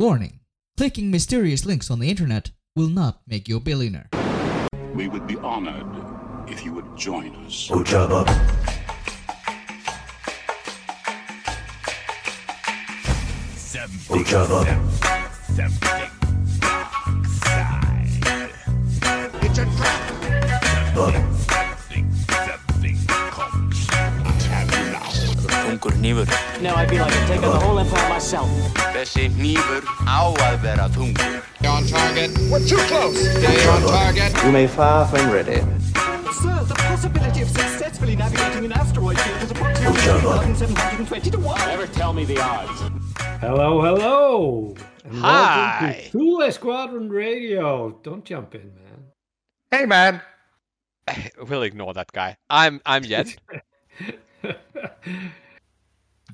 Warning 0.00 0.40
clicking 0.78 1.10
mysterious 1.10 1.66
links 1.66 1.90
on 1.90 1.98
the 1.98 2.08
internet 2.08 2.52
will 2.74 2.88
not 2.88 3.20
make 3.26 3.50
you 3.50 3.58
a 3.58 3.60
billionaire. 3.60 4.08
We 4.94 5.08
would 5.08 5.26
be 5.26 5.36
honored 5.36 5.84
if 6.48 6.64
you 6.64 6.72
would 6.72 6.96
join 6.96 7.36
us. 7.44 7.68
Ojaba. 7.68 8.24
Ojaba. 14.08 14.64
It's 15.50 16.19
Þungur 26.00 26.24
hnífur. 26.24 26.62
Now 26.62 26.76
I 26.76 26.86
feel 26.86 27.02
like 27.02 27.12
I'm 27.14 27.26
taking 27.28 27.50
the 27.50 27.60
whole 27.60 27.78
empire 27.78 28.08
myself. 28.08 28.48
Þessi 28.94 29.28
hnífur 29.36 29.84
á 30.08 30.32
að 30.32 30.56
vera 30.62 30.88
þungur. 30.88 31.42
On 31.68 31.84
target. 31.86 32.30
We're 32.50 32.64
too 32.66 32.80
close. 32.88 33.18
Stay 33.20 33.68
on 33.68 33.82
target. 33.82 34.32
You 34.44 34.52
may 34.52 34.66
fire 34.66 35.04
when 35.12 35.30
ready. 35.30 35.60
Sir, 36.40 36.64
the 36.64 36.74
possibility 36.74 37.42
of 37.42 37.48
successfully 37.50 38.16
navigating 38.16 38.64
an 38.64 38.72
asteroid 38.72 39.18
field 39.20 39.42
is 39.42 39.50
approximately 39.50 40.00
Ojaba. 40.00 40.36
1,720 40.38 41.30
to 41.32 41.38
1. 41.38 41.58
Never 41.68 41.86
tell 41.86 42.12
me 42.14 42.24
the 42.24 42.40
odds. 42.40 42.80
Hello, 43.40 43.82
hello. 43.82 44.74
And 45.04 45.14
Hi. 45.16 45.80
welcome 45.82 46.02
to 46.02 46.10
Thule 46.10 46.52
Squadron 46.52 47.10
Radio. 47.10 47.90
Don't 48.02 48.24
jump 48.24 48.54
in, 48.54 48.72
man. 48.74 49.04
Hey, 49.70 49.84
man. 49.86 50.22
We'll 51.48 51.62
ignore 51.62 51.92
that 51.94 52.12
guy. 52.12 52.36
I'm 52.48 52.80
I'm 52.86 53.02
Jet. 53.02 53.36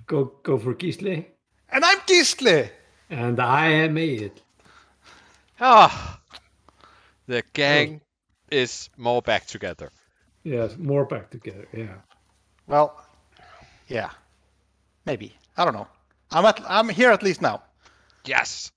Go 0.06 0.32
go 0.42 0.58
for 0.58 0.74
Gisli. 0.74 1.26
and 1.68 1.84
I'm 1.84 1.98
Gisli. 2.00 2.70
And 3.10 3.38
I 3.40 3.68
am 3.68 3.96
it. 3.98 4.42
Ah, 5.60 6.20
the 7.26 7.42
gang 7.52 8.00
is 8.50 8.88
more 8.96 9.22
back 9.22 9.46
together. 9.46 9.90
Yes, 10.44 10.76
more 10.78 11.04
back 11.06 11.30
together. 11.30 11.66
Yeah. 11.72 11.94
Well, 12.68 13.00
yeah, 13.88 14.10
maybe. 15.04 15.32
I 15.56 15.64
don't 15.64 15.74
know. 15.74 15.88
I'm 16.30 16.44
at. 16.44 16.60
I'm 16.68 16.88
here 16.88 17.10
at 17.10 17.22
least 17.22 17.40
now. 17.42 17.62
Yes, 18.24 18.70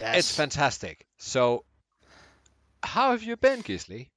Yes. 0.00 0.18
it's 0.18 0.36
fantastic. 0.36 1.06
So, 1.18 1.64
how 2.82 3.10
have 3.12 3.22
you 3.22 3.36
been, 3.36 3.62
Gisli? 3.62 4.08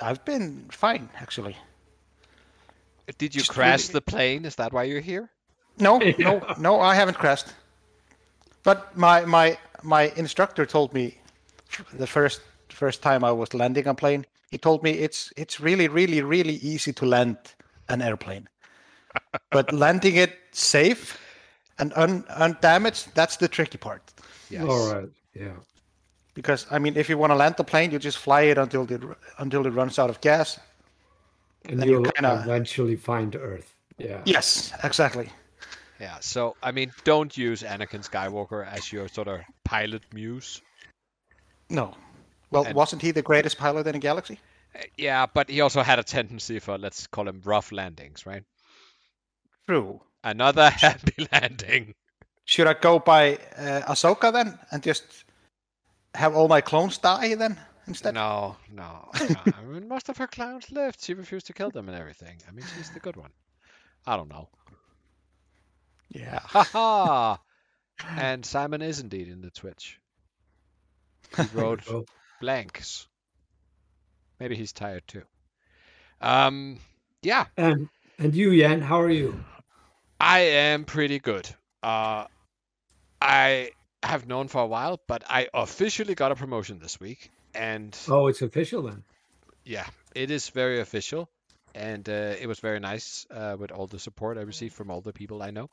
I've 0.00 0.24
been 0.24 0.68
fine 0.70 1.08
actually. 1.20 1.56
Did 3.18 3.34
you 3.34 3.40
Just 3.40 3.50
crash 3.52 3.88
really- 3.88 3.92
the 3.94 4.00
plane? 4.00 4.44
Is 4.44 4.56
that 4.56 4.72
why 4.72 4.84
you're 4.84 5.00
here? 5.00 5.30
No, 5.78 6.00
Yeah. 6.00 6.14
no, 6.18 6.54
no. 6.58 6.80
I 6.80 6.94
haven't 6.94 7.16
crashed. 7.18 7.46
But 8.62 8.96
my 8.96 9.24
my 9.24 9.58
my 9.82 10.12
instructor 10.16 10.66
told 10.66 10.92
me 10.92 11.18
the 11.98 12.06
first 12.06 12.42
first 12.68 13.02
time 13.02 13.24
I 13.24 13.32
was 13.32 13.54
landing 13.54 13.86
a 13.86 13.94
plane. 13.94 14.24
He 14.50 14.58
told 14.58 14.82
me 14.82 14.90
it's 14.90 15.32
it's 15.36 15.58
really 15.60 15.88
really 15.88 16.22
really 16.22 16.54
easy 16.56 16.92
to 16.92 17.06
land 17.06 17.36
an 17.88 18.02
airplane, 18.02 18.48
but 19.50 19.72
landing 19.72 20.16
it 20.16 20.32
safe 20.52 21.18
and 21.78 21.92
un, 21.96 22.24
undamaged 22.28 23.14
that's 23.14 23.36
the 23.38 23.48
tricky 23.48 23.78
part. 23.78 24.02
Yes. 24.50 24.64
All 24.68 24.92
right. 24.94 25.08
Yeah. 25.34 25.56
Because 26.34 26.66
I 26.70 26.78
mean, 26.78 26.96
if 26.96 27.08
you 27.08 27.18
want 27.18 27.30
to 27.32 27.36
land 27.36 27.56
the 27.56 27.64
plane, 27.64 27.90
you 27.90 27.98
just 27.98 28.18
fly 28.18 28.42
it 28.42 28.58
until 28.58 28.84
it 28.92 29.02
until 29.38 29.66
it 29.66 29.70
runs 29.74 29.98
out 29.98 30.10
of 30.10 30.20
gas. 30.20 30.58
And 31.68 31.80
Then 31.80 31.88
you 31.88 31.94
you'll 32.02 32.12
kinda- 32.12 32.40
eventually 32.44 32.96
find 32.96 33.34
Earth. 33.36 33.74
Yeah. 33.98 34.22
Yes, 34.24 34.72
exactly. 34.82 35.28
Yeah. 36.00 36.18
So, 36.20 36.56
I 36.62 36.72
mean, 36.72 36.92
don't 37.04 37.36
use 37.36 37.62
Anakin 37.62 38.02
Skywalker 38.08 38.66
as 38.66 38.92
your 38.92 39.08
sort 39.08 39.28
of 39.28 39.40
pilot 39.64 40.02
muse. 40.12 40.60
No. 41.70 41.94
Well, 42.50 42.64
And- 42.66 42.74
wasn't 42.74 43.02
he 43.02 43.12
the 43.12 43.22
greatest 43.22 43.58
pilot 43.58 43.86
in 43.86 43.92
the 43.92 43.98
galaxy? 44.00 44.40
Uh, 44.74 44.80
Yeah, 44.96 45.26
but 45.26 45.48
he 45.50 45.60
also 45.60 45.82
had 45.82 45.98
a 45.98 46.02
tendency 46.02 46.58
for 46.58 46.78
let's 46.78 47.06
call 47.06 47.28
him 47.28 47.40
rough 47.44 47.70
landings, 47.72 48.26
right? 48.26 48.44
True. 49.68 50.00
Another 50.24 50.70
happy 50.86 51.28
landing. 51.32 51.94
Should 52.44 52.66
I 52.66 52.74
go 52.74 52.98
by 52.98 53.34
uh, 53.56 53.82
Ahsoka 53.92 54.32
then 54.32 54.58
and 54.72 54.82
just 54.82 55.04
have 56.14 56.34
all 56.34 56.48
my 56.48 56.60
clones 56.60 56.98
die 56.98 57.34
then 57.36 57.58
instead? 57.86 58.14
No, 58.14 58.56
no. 58.70 59.10
no. 59.28 59.36
I 59.52 59.62
mean, 59.62 59.88
most 59.88 60.08
of 60.08 60.16
her 60.18 60.26
clowns 60.26 60.70
lived. 60.70 61.02
She 61.02 61.14
refused 61.14 61.46
to 61.46 61.52
kill 61.54 61.70
them 61.70 61.88
and 61.88 61.96
everything. 61.98 62.42
I 62.48 62.52
mean, 62.52 62.66
she's 62.66 62.90
the 62.90 63.00
good 63.00 63.16
one. 63.16 63.32
I 64.06 64.16
don't 64.16 64.28
know. 64.28 64.48
Yeah. 66.08 66.40
Ha 66.46 66.64
ha! 66.64 67.38
And 68.16 68.44
Simon 68.44 68.82
is 68.82 69.00
indeed 69.00 69.28
in 69.28 69.40
the 69.40 69.50
Twitch. 69.50 70.00
He 71.36 71.46
wrote 71.52 71.82
Oh, 71.88 72.06
blanks. 72.40 73.06
Maybe 74.38 74.56
he's 74.56 74.72
tired 74.72 75.06
too. 75.06 75.22
Um, 76.20 76.78
yeah, 77.22 77.46
and 77.56 77.88
and 78.18 78.34
you, 78.34 78.56
Jan, 78.58 78.80
how 78.80 79.00
are 79.00 79.10
you? 79.10 79.44
I 80.20 80.40
am 80.40 80.84
pretty 80.84 81.18
good. 81.18 81.48
Uh, 81.82 82.26
I 83.20 83.72
have 84.02 84.26
known 84.26 84.48
for 84.48 84.62
a 84.62 84.66
while, 84.66 85.00
but 85.06 85.24
I 85.28 85.48
officially 85.54 86.14
got 86.14 86.32
a 86.32 86.36
promotion 86.36 86.78
this 86.78 87.00
week, 87.00 87.30
and 87.54 87.96
Oh, 88.06 88.28
it's 88.28 88.42
official 88.42 88.82
then. 88.82 89.04
yeah, 89.64 89.86
it 90.14 90.30
is 90.30 90.48
very 90.50 90.80
official, 90.80 91.28
and 91.74 92.08
uh, 92.08 92.34
it 92.40 92.46
was 92.46 92.60
very 92.60 92.80
nice 92.80 93.26
uh, 93.30 93.56
with 93.58 93.70
all 93.72 93.86
the 93.86 93.98
support 93.98 94.38
I 94.38 94.42
received 94.42 94.74
from 94.74 94.90
all 94.90 95.00
the 95.00 95.12
people 95.12 95.42
I 95.42 95.50
know, 95.50 95.70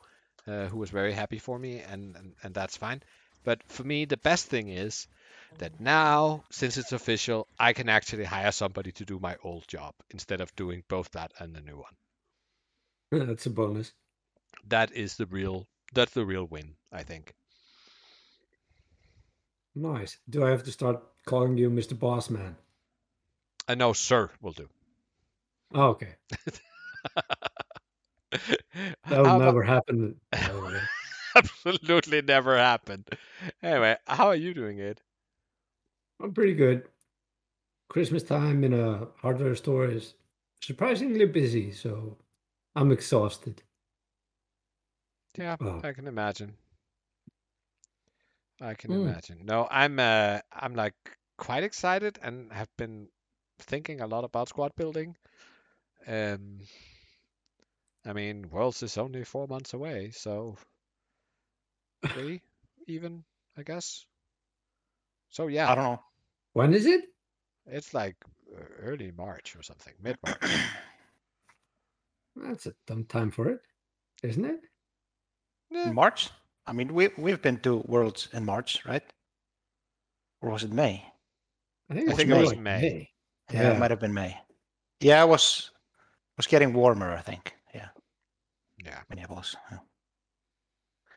uh, 0.48 0.68
who 0.68 0.78
was 0.78 0.90
very 0.90 1.14
happy 1.14 1.40
for 1.40 1.58
me, 1.60 1.80
and, 1.82 2.16
and 2.16 2.36
and 2.44 2.54
that's 2.54 2.78
fine. 2.78 3.02
But 3.44 3.62
for 3.68 3.84
me, 3.84 4.06
the 4.06 4.18
best 4.18 4.48
thing 4.48 4.70
is 4.70 5.08
that 5.60 5.80
now, 5.80 6.44
since 6.52 6.78
it's 6.78 6.92
official, 6.94 7.48
I 7.60 7.74
can 7.74 7.90
actually 7.90 8.26
hire 8.26 8.52
somebody 8.52 8.92
to 8.94 9.06
do 9.06 9.20
my 9.20 9.36
old 9.44 9.68
job 9.68 9.94
instead 10.12 10.42
of 10.42 10.56
doing 10.56 10.84
both 10.88 11.12
that 11.12 11.32
and 11.40 11.56
the 11.56 11.62
new 11.62 11.78
one. 11.78 11.96
That's 13.12 13.46
a 13.46 13.50
bonus. 13.50 13.94
That 14.68 14.92
is 14.94 15.18
the 15.18 15.26
real. 15.26 15.68
That's 15.94 16.14
the 16.14 16.26
real 16.26 16.46
win, 16.46 16.78
I 16.92 17.04
think. 17.04 17.34
Nice. 19.76 20.18
Do 20.30 20.44
I 20.46 20.50
have 20.50 20.64
to 20.64 20.72
start 20.72 21.02
calling 21.26 21.58
you 21.58 21.70
Mr. 21.70 21.98
Boss 21.98 22.30
Man? 22.30 22.56
Uh, 23.68 23.72
I 23.72 23.76
know, 23.76 23.94
sir, 23.94 24.30
will 24.42 24.52
do. 24.54 24.68
Oh, 25.74 25.90
okay. 25.90 26.16
That 29.08 29.24
will 29.24 29.40
never 29.40 29.64
happen. 29.64 30.20
Absolutely 31.36 32.22
never 32.22 32.58
happened. 32.58 33.08
Anyway, 33.64 33.96
how 34.06 34.28
are 34.28 34.36
you 34.36 34.54
doing 34.54 34.78
it? 34.80 35.02
I'm 36.22 36.34
pretty 36.34 36.54
good. 36.54 36.84
Christmas 37.90 38.24
time 38.24 38.64
in 38.64 38.74
a 38.74 39.08
hardware 39.22 39.56
store 39.56 39.86
is 39.88 40.14
surprisingly 40.62 41.26
busy, 41.26 41.72
so 41.72 42.18
I'm 42.76 42.92
exhausted. 42.92 43.64
Yeah, 45.38 45.56
Oh. 45.60 45.82
I 45.84 45.94
can 45.94 46.08
imagine. 46.08 46.56
I 48.62 48.74
can 48.76 48.92
Mm. 48.92 48.94
imagine. 48.94 49.46
No, 49.46 49.68
I'm 49.70 50.00
uh 50.00 50.40
I'm 50.52 50.76
like 50.76 50.96
quite 51.38 51.64
excited 51.64 52.20
and 52.22 52.52
have 52.54 52.70
been 52.78 53.10
thinking 53.60 54.02
a 54.02 54.08
lot 54.08 54.24
about 54.24 54.50
squad 54.50 54.76
building. 54.76 55.16
Um 56.08 56.62
I 58.06 58.14
mean, 58.14 58.50
Worlds 58.50 58.84
is 58.84 58.98
only 58.98 59.24
four 59.24 59.48
months 59.48 59.74
away, 59.74 60.12
so 60.12 60.58
three 62.10 62.42
even, 62.88 63.24
I 63.58 63.64
guess. 63.64 64.06
So 65.30 65.48
yeah, 65.48 65.70
I 65.70 65.76
don't 65.76 65.84
know. 65.84 66.04
When 66.54 66.74
is 66.74 66.86
it? 66.86 67.04
it's 67.66 67.94
like 67.94 68.16
uh, 68.56 68.64
early 68.80 69.12
March 69.12 69.56
or 69.56 69.64
something, 69.64 69.94
mid 70.02 70.18
March. 70.24 70.70
That's 72.36 72.66
a 72.66 72.74
dumb 72.88 73.06
time 73.06 73.32
for 73.32 73.48
it, 73.50 73.62
isn't 74.24 74.46
it? 74.46 74.62
March? 75.84 76.32
I 76.70 76.74
mean, 76.74 76.94
we 76.94 77.10
we've 77.18 77.42
been 77.42 77.58
to 77.62 77.78
Worlds 77.88 78.30
in 78.32 78.46
March, 78.46 78.86
right? 78.86 79.04
Or 80.42 80.52
was 80.52 80.64
it 80.64 80.72
May? 80.72 81.04
I 81.90 81.96
think, 81.96 82.08
I 82.08 82.12
it's 82.12 82.18
think 82.20 82.30
it 82.30 82.38
was 82.38 82.50
like 82.52 82.60
May. 82.60 83.10
Yeah, 83.52 83.62
Yeah. 83.64 83.74
it 83.74 83.80
might 83.80 83.90
have 83.90 84.00
been 84.00 84.14
May. 84.14 84.38
Yeah, 85.00 85.24
it 85.24 85.28
was 85.28 85.72
was 86.38 86.46
getting 86.46 86.74
warmer. 86.74 87.12
I 87.12 87.22
think. 87.22 87.56
Yeah, 87.74 87.90
yeah. 88.86 89.02
Minneapolis. 89.10 89.56
Yeah. 89.72 89.80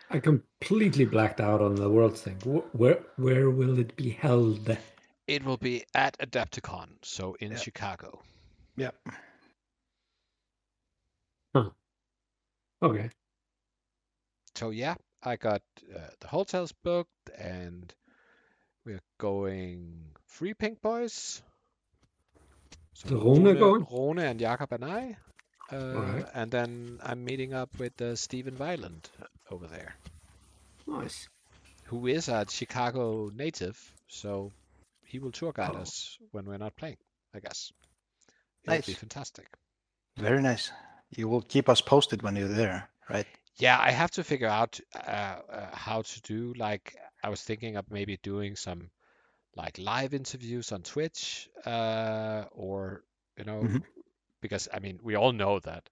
I 0.08 0.20
completely 0.20 1.04
blacked 1.04 1.40
out 1.40 1.60
on 1.60 1.75
the 1.75 1.90
Worlds 1.90 2.22
thing. 2.22 2.37
Where 2.72 3.00
where 3.16 3.50
will 3.50 3.78
it 3.78 3.94
be 3.94 4.10
held? 4.10 4.76
It 5.26 5.44
will 5.44 5.58
be 5.58 5.84
at 5.94 6.16
Adepticon, 6.19 6.88
so 7.02 7.34
in 7.40 7.52
Yeah. 7.52 7.58
Chicago. 7.58 8.22
Yep. 8.76 8.94
Okay. 12.82 13.10
So 14.56 14.70
yeah, 14.70 14.94
I 15.22 15.36
got 15.36 15.62
uh, 15.94 15.98
the 16.20 16.26
hotels 16.28 16.72
booked, 16.72 17.30
and 17.38 17.92
we're 18.84 19.00
going 19.19 20.04
free 20.26 20.54
Pink 20.54 20.80
Boys. 20.82 21.42
So 22.94 23.08
The 23.08 23.16
Rune 23.16 23.58
going? 23.58 23.86
Rune 23.90 24.19
and 24.19 24.40
Jakob 24.40 24.72
and 24.72 24.84
I. 24.84 25.16
Uh, 25.72 25.76
Alright. 25.76 26.26
And 26.34 26.50
then 26.50 26.98
I'm 27.02 27.24
meeting 27.24 27.54
up 27.54 27.70
with 27.78 28.00
uh, 28.02 28.16
Stephen 28.16 28.56
Weiland 28.56 29.04
over 29.50 29.66
there. 29.66 29.94
Nice. 30.86 31.28
who 31.84 32.06
is 32.06 32.28
a 32.28 32.44
Chicago 32.48 33.30
native, 33.34 33.78
so 34.08 34.50
he 35.04 35.18
will 35.20 35.30
tour 35.30 35.52
guide 35.52 35.72
Oh. 35.75 35.78
us 35.82 36.18
when 36.32 36.44
we're 36.46 36.58
not 36.58 36.75
playing. 36.76 36.96
I 37.34 37.40
guess. 37.40 37.72
It'll 38.64 38.76
be 38.86 38.92
fantastic. 38.94 39.46
Very 40.16 40.42
nice. 40.42 40.70
You 41.16 41.28
will 41.28 41.42
keep 41.42 41.68
us 41.68 41.80
posted 41.80 42.22
when 42.22 42.36
you're 42.36 42.48
there, 42.48 42.88
right? 43.08 43.26
Yeah, 43.58 43.78
I 43.78 43.90
have 43.90 44.10
to 44.12 44.25
figure 44.25 44.49
out 44.49 44.81
uh, 44.94 44.99
uh, 45.50 45.76
how 45.76 46.02
to 46.02 46.20
do 46.22 46.54
like 46.56 46.96
I 47.22 47.28
was 47.28 47.43
thinking 47.43 47.76
of 47.76 47.90
maybe 47.90 48.16
doing 48.22 48.56
some 48.56 48.90
like 49.56 49.78
live 49.78 50.14
interviews 50.14 50.72
on 50.72 50.82
Twitch 50.82 51.49
uh, 51.66 52.44
or 52.52 53.04
you 53.38 53.44
know 53.44 53.69
Mhm. 53.69 53.82
because 54.40 54.69
I 54.72 54.81
mean 54.81 55.00
we 55.02 55.16
all 55.16 55.32
know 55.32 55.60
that 55.60 55.88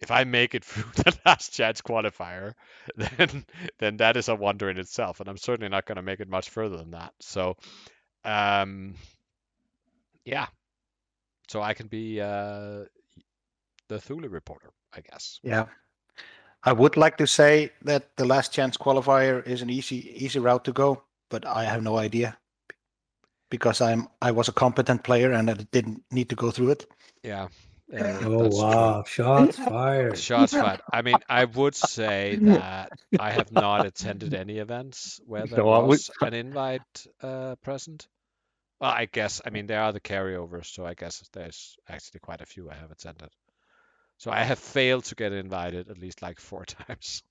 if 0.00 0.10
I 0.10 0.24
make 0.24 0.54
it 0.54 0.64
through 0.66 0.90
the 1.04 1.18
last 1.26 1.52
chance 1.54 1.80
qualifier 1.82 2.54
then 2.96 3.44
then 3.78 3.96
that 3.98 4.16
is 4.16 4.28
a 4.28 4.34
wonder 4.34 4.70
in 4.70 4.78
itself 4.78 5.20
and 5.20 5.28
I'm 5.28 5.38
certainly 5.38 5.68
not 5.70 5.86
going 5.86 5.96
to 5.96 6.02
make 6.02 6.20
it 6.20 6.28
much 6.28 6.50
further 6.50 6.76
than 6.78 6.92
that. 6.92 7.14
So 7.20 7.56
um 8.24 8.94
yeah. 10.24 10.46
So 11.48 11.62
I 11.62 11.74
can 11.74 11.86
be 11.88 12.20
uh 12.20 12.84
the 13.88 14.00
Thule 14.00 14.28
reporter, 14.28 14.72
I 14.92 15.00
guess. 15.02 15.40
Yeah. 15.42 15.66
I 16.64 16.72
would 16.72 16.96
like 16.96 17.16
to 17.18 17.26
say 17.26 17.70
that 17.84 18.16
the 18.16 18.24
last 18.24 18.52
chance 18.52 18.76
qualifier 18.76 19.44
is 19.46 19.62
an 19.62 19.70
easy 19.70 20.24
easy 20.24 20.38
route 20.38 20.64
to 20.64 20.72
go, 20.72 21.02
but 21.28 21.44
I 21.46 21.64
have 21.64 21.82
no 21.82 21.96
idea 21.98 22.36
because 23.50 23.80
I'm 23.80 24.08
I 24.20 24.30
was 24.30 24.48
a 24.48 24.52
competent 24.52 25.02
player 25.04 25.32
and 25.32 25.50
I 25.50 25.54
didn't 25.54 26.02
need 26.10 26.28
to 26.30 26.36
go 26.36 26.50
through 26.50 26.70
it. 26.70 26.86
Yeah. 27.22 27.48
uh, 27.92 27.98
Oh 28.24 28.42
that's 28.44 28.56
true. 28.56 28.64
wow! 28.64 29.04
Shots 29.06 29.58
fired. 29.58 30.18
Shots 30.18 30.52
fired. 30.52 30.80
I 30.92 31.02
mean, 31.02 31.16
I 31.28 31.44
would 31.44 31.74
say 31.74 32.36
that 32.36 32.90
I 33.20 33.30
have 33.32 33.52
not 33.52 33.84
attended 33.86 34.32
any 34.34 34.58
events 34.58 35.20
where 35.26 35.46
there 35.46 35.58
No, 35.58 35.68
I 35.70 35.78
would- 35.80 35.88
was 35.88 36.10
an 36.20 36.32
invite 36.34 37.06
uh, 37.22 37.56
present. 37.56 38.08
Well, 38.80 38.90
I 38.90 39.04
guess, 39.06 39.40
I 39.46 39.50
mean, 39.50 39.66
there 39.68 39.80
are 39.82 39.92
the 39.92 40.00
carryovers, 40.00 40.66
so 40.66 40.84
I 40.84 40.94
guess 40.94 41.22
there's 41.32 41.76
actually 41.88 42.18
quite 42.20 42.40
a 42.40 42.46
few 42.46 42.68
I 42.70 42.74
have 42.74 42.90
attended. 42.90 43.28
So 44.22 44.30
I 44.30 44.44
have 44.44 44.60
failed 44.60 45.04
to 45.06 45.16
get 45.16 45.32
invited 45.32 45.90
at 45.90 45.98
least 45.98 46.22
like 46.22 46.38
four 46.38 46.64
times. 46.86 47.24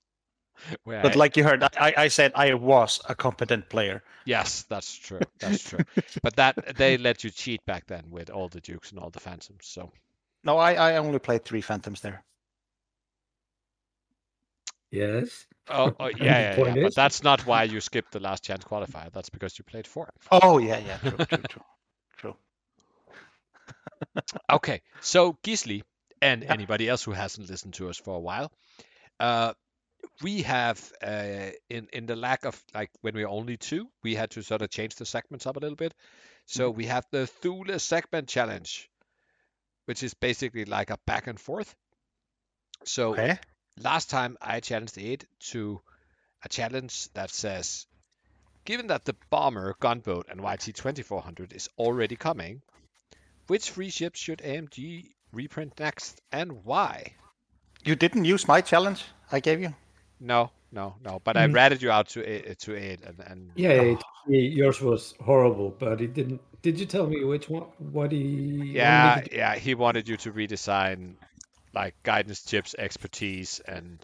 Where 0.84 1.00
But 1.02 1.14
I- 1.14 1.16
like 1.16 1.36
you 1.38 1.44
heard, 1.44 1.62
I, 1.62 1.94
I 1.96 2.08
said 2.08 2.32
I 2.34 2.52
was 2.54 3.00
a 3.08 3.14
competent 3.14 3.70
player. 3.70 4.02
yes, 4.26 4.64
that's 4.68 4.94
true. 4.94 5.24
That's 5.40 5.62
true. 5.62 5.80
but 6.22 6.36
that 6.36 6.76
they 6.76 6.98
let 6.98 7.24
you 7.24 7.30
cheat 7.30 7.64
back 7.64 7.86
then 7.86 8.10
with 8.10 8.28
all 8.28 8.48
the 8.48 8.60
dukes 8.60 8.90
and 8.90 9.00
all 9.00 9.10
the 9.10 9.20
phantoms. 9.20 9.66
So 9.66 9.90
No, 10.44 10.58
I, 10.58 10.74
I 10.74 10.96
only 10.98 11.18
played 11.18 11.44
three 11.46 11.62
phantoms 11.62 12.02
there. 12.02 12.24
Yes. 14.90 15.46
oh, 15.70 15.94
oh 15.98 16.06
And 16.20 16.20
yeah, 16.22 16.38
yeah, 16.38 16.56
point 16.56 16.74
yeah. 16.74 16.76
But 16.76 16.94
that's 16.94 17.22
not 17.22 17.46
why 17.46 17.64
you 17.64 17.80
skipped 17.80 18.12
the 18.12 18.20
last 18.20 18.44
chance 18.44 18.64
qualifier. 18.64 19.10
That's 19.12 19.30
because 19.30 19.58
you 19.58 19.64
played 19.64 19.86
four. 19.86 20.10
Oh 20.30 20.58
yeah, 20.58 20.78
yeah, 20.78 20.98
true, 20.98 21.18
true, 21.28 21.44
true, 21.48 21.62
true. 22.16 22.36
Okay, 24.50 24.82
so 25.00 25.38
Gisli 25.42 25.82
and 26.22 26.44
Yeah. 26.44 26.48
anybody 26.48 26.88
else 26.88 27.04
who 27.04 27.12
hasn't 27.12 27.50
listened 27.50 27.74
to 27.76 27.90
us 27.90 27.98
for 27.98 28.16
a 28.16 28.20
while, 28.20 28.52
uh, 29.20 29.54
we 30.22 30.42
have 30.42 30.92
uh, 31.02 31.50
in 31.70 31.88
in 31.92 32.06
the 32.06 32.16
lack 32.16 32.44
of 32.44 32.62
like 32.74 32.90
when 33.02 33.14
we 33.14 33.22
were 33.24 33.30
only 33.30 33.56
two, 33.58 33.88
we 34.04 34.14
had 34.14 34.30
to 34.32 34.42
sort 34.42 34.62
of 34.62 34.70
change 34.70 34.96
the 34.96 35.06
segments 35.06 35.46
up 35.46 35.56
a 35.56 35.60
little 35.60 35.76
bit. 35.76 35.94
So 36.46 36.70
Mm-hmm. 36.70 36.70
we 36.70 36.86
have 36.86 37.06
the 37.12 37.26
Thule 37.26 37.78
segment 37.78 38.28
challenge, 38.28 38.90
which 39.86 40.02
is 40.02 40.14
basically 40.14 40.64
like 40.66 40.90
a 40.90 40.98
back 41.06 41.26
and 41.28 41.40
forth. 41.40 41.74
So 42.84 43.20
Okay. 43.20 43.38
last 43.78 44.10
time 44.10 44.36
I 44.40 44.60
challenged 44.60 44.98
Aid 44.98 45.26
to 45.50 45.82
a 46.42 46.48
challenge 46.48 47.08
that 47.14 47.30
says, 47.30 47.86
given 48.64 48.88
that 48.88 49.04
the 49.04 49.16
bomber, 49.30 49.74
gunboat, 49.80 50.28
and 50.30 50.40
YT 50.42 50.72
2400 50.74 51.52
is 51.52 51.68
already 51.78 52.16
coming, 52.16 52.62
which 53.48 53.70
three 53.70 53.90
ships 53.90 54.20
should 54.20 54.42
AMG 54.42 55.14
reprint 55.32 55.78
next 55.80 56.20
and 56.32 56.64
why? 56.64 57.12
You 57.84 57.96
didn't 57.96 58.24
use 58.24 58.46
my 58.46 58.60
challenge 58.60 59.04
I 59.30 59.40
gave 59.40 59.60
you. 59.60 59.74
No, 60.20 60.50
no, 60.70 60.94
no. 61.04 61.20
But 61.24 61.36
I 61.36 61.46
Mm. 61.46 61.54
ratted 61.54 61.82
you 61.82 61.90
out 61.90 62.08
to 62.10 62.22
A- 62.22 62.54
to 62.54 62.76
Aid 62.76 63.00
and, 63.02 63.18
and 63.20 63.50
Yeah, 63.56 63.70
it- 63.82 64.02
yours 64.28 64.80
was 64.80 65.14
horrible, 65.20 65.70
but 65.70 65.98
he 66.00 66.06
didn't. 66.06 66.40
Did 66.62 66.78
you 66.78 66.86
tell 66.86 67.06
me 67.08 67.24
which 67.24 67.48
one? 67.48 67.64
What 67.78 68.12
he? 68.12 68.58
wanted 68.58 68.74
yeah, 68.74 69.20
to 69.24 69.28
do? 69.30 69.36
yeah. 69.36 69.54
He 69.56 69.74
wanted 69.74 70.08
you 70.08 70.16
to 70.18 70.32
redesign 70.32 71.14
like 71.74 71.94
guidance 72.04 72.44
chips, 72.44 72.74
expertise, 72.78 73.58
and 73.66 73.98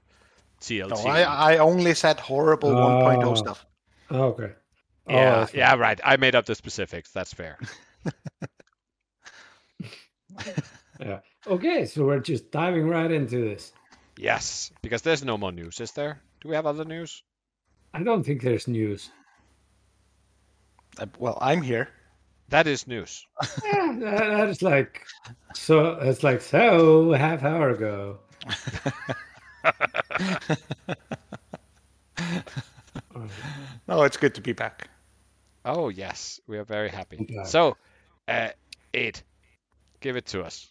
TLT. 0.60 1.04
No, 1.04 1.10
I, 1.10 1.52
I 1.54 1.58
only 1.58 1.94
said 1.94 2.18
horrible 2.18 2.70
1.0 2.74 3.22
Oh. 3.24 3.34
stuff. 3.34 3.64
Oh, 4.10 4.22
okay. 4.32 4.52
Oh, 5.06 5.12
yeah, 5.14 5.30
that's 5.40 5.54
yeah, 5.54 5.74
right. 5.76 6.00
I 6.04 6.16
made 6.16 6.34
up 6.34 6.46
the 6.46 6.54
specifics. 6.54 7.12
That's 7.12 7.32
fair. 7.32 7.58
Yeah. 11.00 11.20
Okay, 11.46 11.86
so 11.86 12.04
we're 12.04 12.20
just 12.20 12.50
diving 12.50 12.88
right 12.88 13.10
into 13.10 13.36
this. 13.40 13.72
Yes, 14.16 14.72
because 14.82 15.02
there's 15.02 15.24
no 15.24 15.38
more 15.38 15.52
news, 15.52 15.80
is 15.80 15.92
there? 15.92 16.20
Do 16.40 16.48
we 16.48 16.54
have 16.56 16.66
other 16.66 16.84
news? 16.84 17.22
I 17.94 18.02
don't 18.02 18.24
think 18.24 18.42
there's 18.42 18.66
news. 18.68 19.10
Uh, 20.98 21.06
Well, 21.18 21.38
I'm 21.40 21.62
here. 21.62 21.88
That 22.48 22.66
is 22.66 22.86
news. 22.86 23.26
Yeah, 23.64 23.96
that, 24.00 24.18
that 24.18 24.48
is 24.48 24.62
like 24.62 25.04
so. 25.54 25.98
It's 26.00 26.22
like 26.22 26.40
so 26.40 27.12
half 27.12 27.42
hour 27.44 27.70
ago. 27.70 28.18
No, 33.86 34.02
it's 34.04 34.16
good 34.16 34.34
to 34.36 34.40
be 34.40 34.52
back. 34.52 34.88
Oh 35.64 35.88
yes, 35.90 36.40
we 36.46 36.58
are 36.58 36.64
very 36.64 36.88
happy. 36.88 37.26
Yeah. 37.28 37.44
So, 37.44 37.76
uh, 38.26 38.50
Aid, 38.94 39.20
give 40.00 40.16
it 40.16 40.26
to 40.26 40.42
us. 40.42 40.66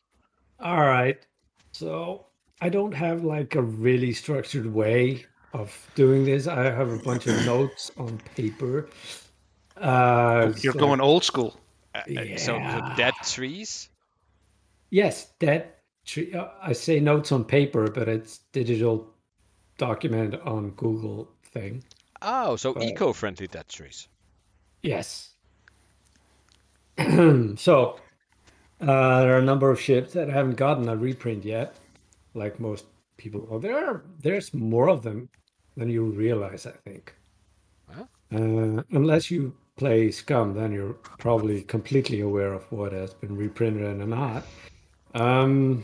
All 0.60 0.82
right. 0.86 1.18
So 1.72 2.26
I 2.62 2.70
don't 2.70 2.94
have 2.94 3.24
like 3.24 3.56
a 3.56 3.62
really 3.62 4.14
structured 4.14 4.66
way 4.74 5.26
of 5.54 5.72
doing 5.96 6.26
this. 6.26 6.48
I 6.48 6.64
have 6.64 6.90
a 6.92 6.98
bunch 6.98 7.28
of 7.28 7.46
notes 7.46 7.92
on 7.98 8.20
paper. 8.36 8.90
Uh, 9.78 10.52
You're 10.62 10.74
so- 10.74 10.80
going 10.80 11.02
old 11.02 11.24
school. 11.24 11.60
Uh, 11.96 12.00
uh, 12.00 12.38
So, 12.38 12.58
so 12.58 12.94
dead 12.96 13.14
trees. 13.24 13.90
Yes, 14.90 15.32
dead 15.40 15.74
tree. 16.06 16.34
uh, 16.34 16.48
I 16.62 16.74
say 16.74 17.00
notes 17.00 17.32
on 17.32 17.44
paper, 17.46 17.88
but 17.92 18.08
it's 18.08 18.40
digital 18.54 19.14
document 19.78 20.36
on 20.46 20.72
Google 20.72 21.30
thing. 21.44 21.84
Oh, 22.22 22.56
so 22.56 22.74
Right. 22.74 22.90
eco-friendly 22.90 23.48
dead 23.48 23.68
trees. 23.68 24.08
Yes. 24.82 25.34
so 27.58 28.00
uh, 28.82 29.22
there 29.22 29.36
are 29.36 29.40
a 29.40 29.44
number 29.44 29.72
of 29.72 29.80
ships 29.80 30.14
that 30.14 30.30
haven't 30.30 30.56
gotten 30.56 30.88
a 30.90 30.96
reprint 30.96 31.44
yet, 31.44 31.76
like 32.34 32.60
most 32.60 32.86
people. 33.18 33.48
Oh, 33.50 33.60
there 33.60 33.78
are 33.78 34.04
there's 34.20 34.54
more 34.54 34.90
of 34.90 35.02
them 35.02 35.30
than 35.76 35.90
you 35.90 36.06
realize. 36.06 36.66
I 36.66 36.72
think. 36.72 37.16
Huh? 37.90 38.06
Uh, 38.34 38.84
unless 38.92 39.32
you 39.32 39.56
play 39.78 40.12
Scum, 40.12 40.54
then 40.54 40.72
you're 40.72 40.94
probably 40.94 41.62
completely 41.64 42.22
aware 42.22 42.54
of 42.54 42.72
what 42.72 42.92
has 42.92 43.14
been 43.14 43.36
reprinted 43.36 43.84
and 44.00 44.10
not. 44.10 44.44
Um, 45.14 45.84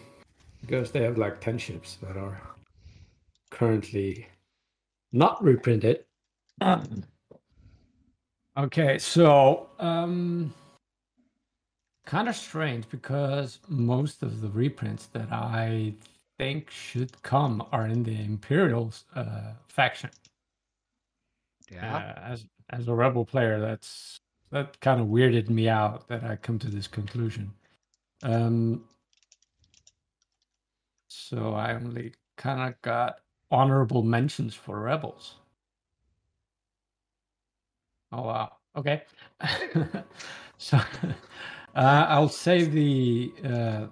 because 0.61 0.91
they 0.91 1.01
have 1.03 1.17
like 1.17 1.41
ten 1.41 1.57
ships 1.57 1.97
that 2.03 2.15
are 2.15 2.41
currently 3.49 4.27
not 5.11 5.43
reprinted. 5.43 6.05
Okay, 8.55 8.99
so 8.99 9.67
um 9.79 10.53
kind 12.05 12.27
of 12.29 12.35
strange 12.35 12.89
because 12.89 13.59
most 13.67 14.23
of 14.23 14.41
the 14.41 14.49
reprints 14.49 15.07
that 15.07 15.31
I 15.31 15.95
think 16.37 16.69
should 16.69 17.21
come 17.23 17.65
are 17.71 17.87
in 17.87 18.03
the 18.03 18.19
Imperials 18.19 19.05
uh 19.15 19.53
faction. 19.67 20.09
Yeah. 21.71 21.97
Uh, 21.97 22.19
as 22.21 22.45
as 22.69 22.87
a 22.87 22.93
rebel 22.93 23.25
player, 23.25 23.59
that's 23.59 24.19
that 24.51 24.79
kind 24.81 25.01
of 25.01 25.07
weirded 25.07 25.49
me 25.49 25.67
out 25.69 26.07
that 26.07 26.23
I 26.23 26.35
come 26.35 26.59
to 26.59 26.69
this 26.69 26.87
conclusion. 26.87 27.53
Um 28.23 28.85
so 31.07 31.53
I 31.53 31.75
only 31.75 32.13
kind 32.37 32.69
of 32.73 32.81
got 32.81 33.21
honorable 33.51 34.03
mentions 34.03 34.53
for 34.55 34.81
rebels. 34.81 35.35
Oh 38.11 38.21
wow. 38.23 38.51
Okay. 38.75 39.03
so 40.57 40.79
uh, 41.75 42.05
I'll 42.09 42.29
save 42.29 42.71
the 42.71 43.33
uh, 43.43 43.87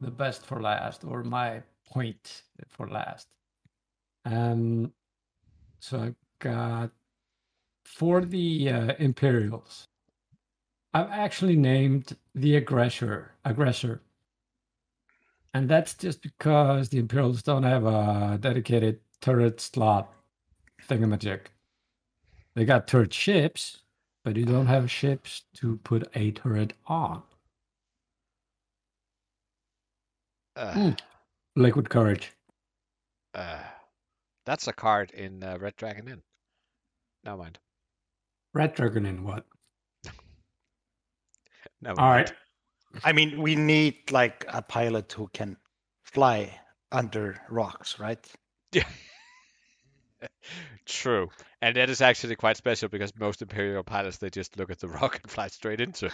the 0.00 0.10
best 0.10 0.46
for 0.46 0.60
last, 0.60 1.04
or 1.04 1.24
my 1.24 1.62
point 1.90 2.42
for 2.68 2.88
last. 2.88 3.28
Um. 4.24 4.92
So 5.80 5.98
I 5.98 6.14
got 6.40 6.90
for 7.84 8.20
the 8.24 8.70
uh, 8.70 8.94
Imperials. 8.98 9.86
I've 10.94 11.10
actually 11.10 11.56
named 11.56 12.16
the 12.34 12.56
aggressor 12.56 13.32
aggressor, 13.44 14.02
and 15.54 15.68
that's 15.68 15.94
just 15.94 16.22
because 16.22 16.88
the 16.88 16.98
Imperials 16.98 17.42
don't 17.42 17.62
have 17.62 17.84
a 17.84 18.38
dedicated 18.40 19.00
turret 19.20 19.60
slot 19.60 20.12
thingamajig. 20.88 21.40
They 22.54 22.64
got 22.64 22.88
turret 22.88 23.12
ships, 23.14 23.82
but 24.28 24.36
you 24.36 24.44
don't 24.44 24.66
have 24.66 24.90
ships 24.90 25.44
to 25.54 25.78
put 25.84 26.06
a 26.14 26.30
turret 26.32 26.74
on. 26.86 27.22
Uh, 30.54 30.72
Hmm. 30.74 30.90
Liquid 31.56 31.88
courage. 31.88 32.32
uh, 33.32 33.58
that's 34.44 34.66
a 34.68 34.72
card 34.74 35.12
in 35.12 35.42
uh, 35.42 35.56
Red 35.58 35.76
Dragon 35.76 36.08
Inn. 36.08 36.22
Never 37.24 37.38
mind. 37.38 37.58
Red 38.52 38.74
Dragon 38.74 39.06
in 39.06 39.24
what? 39.24 39.46
Never 41.80 41.98
All 41.98 42.10
mind. 42.10 42.28
right. 42.92 43.04
I 43.04 43.12
mean, 43.14 43.40
we 43.40 43.56
need 43.56 44.10
like 44.10 44.44
a 44.48 44.60
pilot 44.60 45.10
who 45.10 45.28
can 45.32 45.56
fly 46.04 46.60
under 46.92 47.40
rocks, 47.48 47.98
right? 47.98 48.26
True. 50.86 51.28
And 51.62 51.76
that 51.76 51.90
is 51.90 52.00
actually 52.00 52.36
quite 52.36 52.56
special 52.56 52.88
because 52.88 53.12
most 53.18 53.42
Imperial 53.42 53.82
pilots 53.82 54.18
they 54.18 54.30
just 54.30 54.56
look 54.58 54.70
at 54.70 54.78
the 54.80 54.88
rock 55.00 55.20
and 55.22 55.30
fly 55.30 55.48
straight 55.48 55.80
into 55.80 56.06
it. 56.06 56.12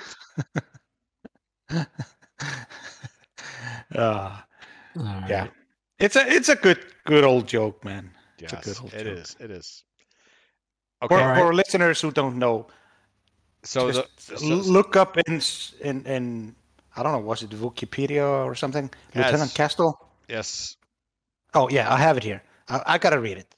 uh, 3.94 3.98
All 3.98 4.40
right. 4.96 5.28
yeah, 5.28 5.46
it's 5.98 6.16
a 6.16 6.26
it's 6.26 6.48
a 6.48 6.56
good 6.56 6.78
good 7.04 7.24
old 7.24 7.46
joke, 7.46 7.84
man. 7.84 8.10
It's 8.38 8.52
a 8.52 8.56
Yes, 8.56 8.64
good 8.64 8.78
old 8.82 8.94
it 8.94 9.04
joke. 9.04 9.18
is. 9.18 9.36
It 9.40 9.50
is. 9.50 9.84
For, 11.08 11.20
Okay. 11.20 11.40
For 11.40 11.54
listeners 11.54 12.00
who 12.00 12.10
don't 12.10 12.36
know, 12.38 12.66
So, 13.62 13.88
the, 13.90 14.06
just 14.16 14.40
so- 14.40 14.46
look 14.72 14.96
up 14.96 15.16
in 15.18 15.40
in 15.80 16.06
in 16.06 16.54
I 16.96 17.02
don't 17.02 17.12
know, 17.12 17.18
was 17.18 17.42
it 17.42 17.50
Wikipedia 17.50 18.44
or 18.44 18.54
something? 18.54 18.90
Lieutenant 19.14 19.52
Kestal. 19.54 19.94
yes. 20.28 20.76
Oh 21.54 21.68
yeah, 21.70 21.92
I 21.92 21.96
have 21.98 22.16
it 22.16 22.24
here. 22.24 22.42
I, 22.68 22.82
I 22.94 22.98
gotta 22.98 23.20
read 23.20 23.38
it. 23.38 23.53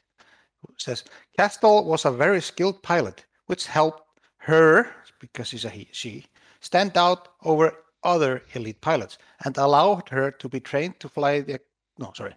Says 0.79 1.05
Kestal 1.39 1.85
was 1.85 2.05
a 2.05 2.11
very 2.11 2.41
skilled 2.41 2.83
pilot, 2.83 3.25
which 3.47 3.67
helped 3.67 4.03
her 4.39 4.91
because 5.21 5.49
she's 5.49 5.65
a 5.65 5.71
he, 5.71 5.89
she 5.93 6.27
stand 6.61 6.97
out 6.97 7.29
over 7.45 7.73
other 8.03 8.43
elite 8.55 8.81
pilots 8.81 9.19
and 9.45 9.57
allowed 9.57 10.09
her 10.11 10.31
to 10.31 10.49
be 10.49 10.61
trained 10.61 11.01
to 11.01 11.09
fly 11.09 11.41
the. 11.41 11.61
No, 11.99 12.13
sorry, 12.15 12.37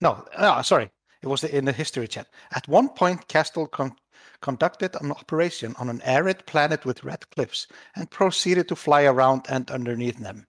no, 0.00 0.24
no, 0.40 0.62
sorry. 0.62 0.90
It 1.22 1.26
was 1.26 1.44
in 1.44 1.64
the 1.64 1.72
history 1.72 2.06
chat. 2.08 2.28
At 2.52 2.68
one 2.68 2.88
point, 2.90 3.26
Kestal 3.28 3.70
con- 3.70 3.96
conducted 4.40 4.94
an 5.00 5.10
operation 5.10 5.74
on 5.78 5.88
an 5.88 6.00
arid 6.02 6.46
planet 6.46 6.84
with 6.84 7.04
red 7.04 7.28
cliffs 7.30 7.66
and 7.96 8.10
proceeded 8.10 8.68
to 8.68 8.76
fly 8.76 9.04
around 9.04 9.46
and 9.48 9.70
underneath 9.70 10.18
them. 10.18 10.46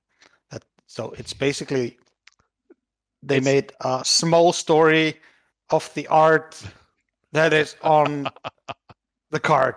That 0.51 0.63
so 0.85 1.11
it's 1.17 1.33
basically 1.33 1.97
they 3.23 3.37
It's- 3.37 3.45
made 3.45 3.73
a 3.81 4.03
small 4.05 4.53
story 4.53 5.19
of 5.71 5.91
the 5.93 6.07
art 6.07 6.61
that 7.31 7.53
is 7.53 7.75
on 7.81 8.27
the 9.31 9.39
card. 9.39 9.75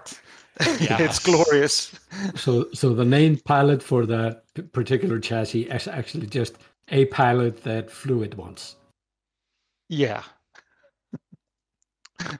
Yes. 0.61 1.00
it's 1.00 1.18
glorious. 1.18 1.99
So, 2.37 2.66
so 2.73 2.94
the 2.94 3.04
named 3.04 3.44
pilot 3.44 3.82
for 3.82 4.06
that 4.06 4.44
particular 4.73 5.18
chassis 5.18 5.62
is 5.62 5.88
actually 5.88 6.26
just 6.26 6.59
a 6.88 7.06
pilot 7.06 7.62
that 7.64 7.90
flew 7.90 8.23
it 8.23 8.37
once. 8.37 8.76
Yeah. 9.88 10.23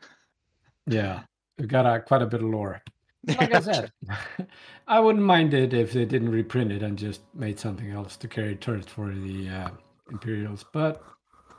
Yeah, 0.87 1.23
we 1.59 1.67
got 1.67 1.87
a, 1.87 2.01
quite 2.01 2.23
a 2.23 2.27
bit 2.27 2.43
of 2.43 2.49
lore. 2.49 2.83
Like 3.27 3.55
I 3.55 3.61
said, 3.61 3.93
I 4.89 4.99
wouldn't 4.99 5.25
mind 5.25 5.55
it 5.55 5.73
if 5.73 5.93
they 5.93 6.05
didn't 6.05 6.31
reprint 6.31 6.73
it 6.73 6.83
and 6.83 6.99
just 6.99 7.21
made 7.35 7.61
something 7.61 7.91
else 7.91 8.17
to 8.17 8.27
carry 8.27 8.57
turrets 8.57 8.89
for 8.89 9.15
the 9.15 9.49
uh, 9.49 9.71
Imperials. 10.11 10.65
But 10.73 11.03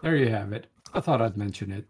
there 0.02 0.18
you 0.18 0.28
have 0.28 0.52
it. 0.52 0.68
I 0.94 1.00
thought 1.00 1.22
I'd 1.22 1.38
mention 1.38 1.72
it. 1.72 1.86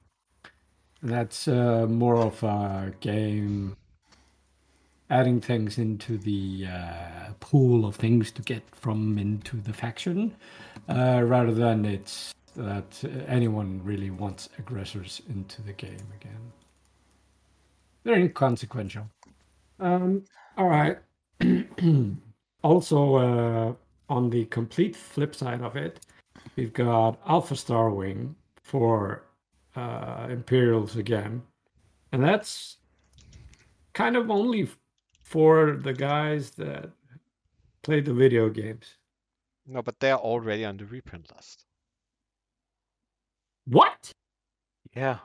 That's 1.04 1.50
uh, 1.50 1.86
more 1.90 2.16
of 2.16 2.42
a 2.44 2.94
game 3.02 3.76
adding 5.10 5.42
things 5.42 5.78
into 5.78 6.18
the 6.18 6.66
uh, 6.66 7.34
pool 7.42 7.86
of 7.86 7.98
things 7.98 8.32
to 8.32 8.42
get 8.42 8.64
from 8.74 9.18
into 9.18 9.58
the 9.58 9.74
faction, 9.74 10.34
uh, 10.88 11.22
rather 11.26 11.54
than 11.54 11.84
it's 11.84 12.34
that 12.56 13.04
anyone 13.28 13.82
really 13.84 14.12
wants 14.12 14.48
aggressors 14.58 15.22
into 15.30 15.62
the 15.62 15.74
game 15.74 16.08
again. 16.22 16.54
They're 18.04 18.16
inconsequential. 18.16 19.10
Um, 19.82 20.24
all 20.58 20.70
right. 20.70 20.98
also, 22.64 23.16
uh, 23.16 23.74
on 24.10 24.30
the 24.30 24.46
complete 24.46 24.96
flip 24.96 25.36
side 25.36 25.62
of 25.62 25.76
it, 25.76 26.00
we've 26.56 26.74
got 26.74 27.20
Alpha 27.28 27.58
Star 27.58 27.90
Wing 27.90 28.36
for 28.64 29.24
uh, 29.76 30.28
Imperials 30.30 30.96
again, 30.96 31.42
and 32.12 32.24
that's 32.24 32.78
kind 33.94 34.16
of 34.16 34.30
only 34.32 34.70
for 35.24 35.78
the 35.82 35.94
guys 35.94 36.52
that 36.52 36.90
play 37.82 38.02
the 38.02 38.14
video 38.14 38.50
games. 38.50 38.86
No, 39.66 39.82
but 39.82 40.00
they're 40.00 40.18
already 40.18 40.66
on 40.66 40.78
the 40.78 40.86
reprint 40.86 41.32
list. 41.36 41.66
What? 43.66 44.12
Yeah. 44.96 45.20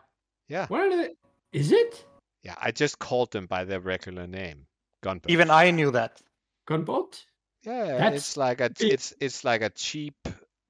Yeah. 0.48 0.66
What 0.68 0.80
are 0.82 0.96
they? 0.96 1.14
Is 1.52 1.72
it 1.72 2.04
Yeah, 2.42 2.54
I 2.60 2.70
just 2.70 2.98
called 2.98 3.32
them 3.32 3.46
by 3.46 3.64
their 3.64 3.80
regular 3.80 4.26
name, 4.26 4.66
Gunboat. 5.02 5.30
Even 5.30 5.50
I 5.50 5.70
knew 5.70 5.90
that. 5.90 6.20
gunboat? 6.66 7.24
Yeah, 7.64 7.98
That's- 7.98 8.14
it's 8.14 8.36
like 8.36 8.60
a 8.60 8.70
it's 8.78 9.12
it's 9.20 9.42
like 9.44 9.62
a 9.62 9.70
cheap 9.70 10.14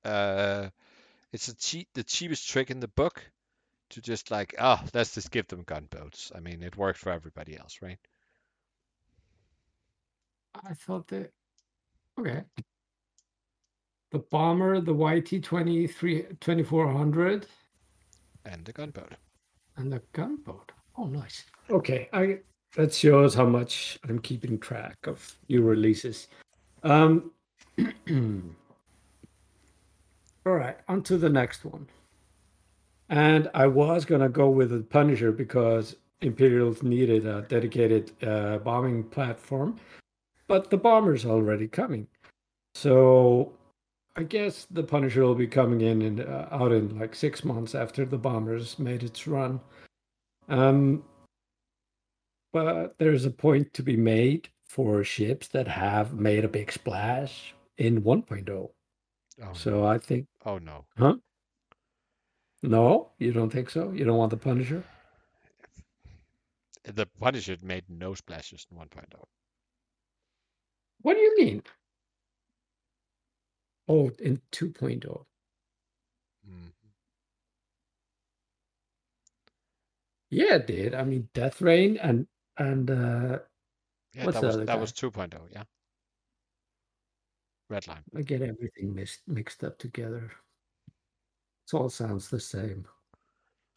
uh 0.04 0.70
it's 1.32 1.48
a 1.48 1.54
cheap 1.56 1.88
the 1.94 2.02
cheapest 2.02 2.48
trick 2.48 2.70
in 2.70 2.80
the 2.80 2.88
book 2.88 3.22
to 3.90 4.00
just 4.00 4.30
like 4.30 4.54
oh 4.58 4.80
let's 4.94 5.14
just 5.14 5.30
give 5.30 5.46
them 5.48 5.62
gunboats. 5.64 6.32
I 6.34 6.40
mean 6.40 6.62
it 6.62 6.76
worked 6.76 6.98
for 6.98 7.10
everybody 7.10 7.56
else, 7.58 7.78
right? 7.82 7.98
I 10.66 10.74
thought 10.74 11.06
that. 11.08 11.32
Okay. 12.18 12.42
The 14.10 14.18
bomber, 14.18 14.80
the 14.80 14.94
YT 14.94 15.42
23 15.44 16.26
2400, 16.40 17.46
And 18.46 18.64
the 18.64 18.72
gunboat. 18.72 19.12
and 19.76 19.92
the 19.92 20.02
gunboat. 20.12 20.72
Oh, 20.96 21.04
nice. 21.06 21.44
Okay, 21.70 22.08
I 22.12 22.38
that 22.74 22.92
shows 22.94 23.34
how 23.34 23.46
much 23.46 23.98
I'm 24.08 24.18
keeping 24.18 24.58
track 24.58 24.96
of 25.06 25.36
new 25.48 25.62
releases. 25.62 26.28
Um. 26.82 27.30
all 30.46 30.54
right, 30.54 30.76
on 30.88 31.02
to 31.04 31.18
the 31.18 31.28
next 31.28 31.64
one. 31.64 31.86
And 33.08 33.50
I 33.54 33.66
was 33.66 34.04
gonna 34.04 34.28
go 34.28 34.50
with 34.50 34.70
the 34.70 34.80
Punisher 34.82 35.32
because 35.32 35.96
Imperials 36.20 36.82
needed 36.82 37.26
a 37.26 37.42
dedicated 37.42 38.12
uh, 38.24 38.58
bombing 38.58 39.04
platform, 39.04 39.76
but 40.46 40.68
the 40.70 40.76
bomber's 40.76 41.24
already 41.24 41.68
coming. 41.68 42.06
So 42.74 43.52
I 44.16 44.24
guess 44.24 44.66
the 44.70 44.82
Punisher 44.82 45.22
will 45.22 45.34
be 45.34 45.46
coming 45.46 45.80
in 45.80 46.02
and 46.02 46.20
uh, 46.20 46.48
out 46.50 46.72
in 46.72 46.98
like 46.98 47.14
six 47.14 47.44
months 47.44 47.74
after 47.74 48.04
the 48.04 48.18
bombers 48.18 48.78
made 48.78 49.02
its 49.04 49.26
run. 49.26 49.60
Um, 50.48 51.04
but 52.52 52.98
there's 52.98 53.24
a 53.26 53.30
point 53.30 53.72
to 53.74 53.82
be 53.82 53.96
made 53.96 54.48
for 54.66 55.04
ships 55.04 55.48
that 55.48 55.68
have 55.68 56.14
made 56.14 56.44
a 56.44 56.48
big 56.48 56.72
splash 56.72 57.54
in 57.78 58.02
1.0. 58.02 58.48
Oh, 58.50 59.52
So 59.52 59.86
I 59.86 59.98
think, 59.98 60.26
oh 60.44 60.58
no. 60.58 60.84
huh? 60.96 61.14
No, 62.62 63.10
you 63.18 63.32
don't 63.32 63.50
think 63.50 63.68
so? 63.68 63.90
You 63.90 64.04
don't 64.04 64.16
want 64.16 64.30
the 64.30 64.36
Punisher? 64.36 64.84
The 66.82 67.06
Punisher 67.06 67.56
made 67.62 67.88
no 67.88 68.14
splashes 68.14 68.66
in 68.68 68.76
oh. 68.78 68.80
1.0. 68.80 69.28
What 71.02 71.14
do 71.14 71.20
you 71.20 71.36
mean? 71.38 71.62
Oh, 73.88 74.10
in 74.20 74.40
2.0. 74.52 75.26
Mm. 76.46 76.72
Yeah, 80.30 80.54
it 80.56 80.66
did. 80.66 80.94
I 80.94 81.04
mean, 81.04 81.28
Death 81.34 81.60
Rain 81.62 81.96
and 81.98 82.26
and 82.56 82.90
uh, 82.90 83.38
Yeah, 84.14 84.26
What's 84.26 84.40
that 84.40 84.42
was 84.42 84.56
that 84.66 84.66
guy? 84.66 84.74
was 84.78 84.92
2.0, 84.92 85.34
yeah. 85.52 85.64
Redline. 87.70 88.04
I 88.16 88.22
get 88.22 88.42
everything 88.42 88.94
mixed 88.94 89.26
mixed 89.26 89.64
up 89.64 89.78
together. 89.78 90.32
It 91.72 91.76
all 91.76 91.90
sounds 91.90 92.28
the 92.28 92.40
same. 92.40 92.86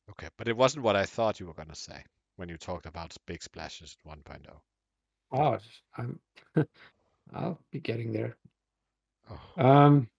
Okay, 0.09 0.27
but 0.37 0.47
it 0.47 0.55
wasn't 0.55 0.83
what 0.83 0.95
I 0.95 1.05
thought 1.05 1.39
you 1.39 1.47
were 1.47 1.53
gonna 1.53 1.75
say 1.75 2.03
when 2.37 2.49
you 2.49 2.57
talked 2.57 2.85
about 2.85 3.15
big 3.25 3.43
splashes 3.43 3.97
at 4.05 4.11
1.0. 4.11 4.39
Oh, 5.33 5.57
I'm. 5.97 6.19
I'll 7.33 7.59
be 7.71 7.79
getting 7.79 8.11
there. 8.11 8.35
Oh. 9.29 9.63
Um, 9.63 10.09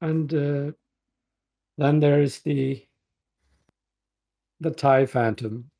and 0.00 0.32
uh, 0.34 0.72
then 1.78 2.00
there's 2.00 2.40
the 2.40 2.84
the 4.60 4.70
Tie 4.70 5.06
Phantom, 5.06 5.70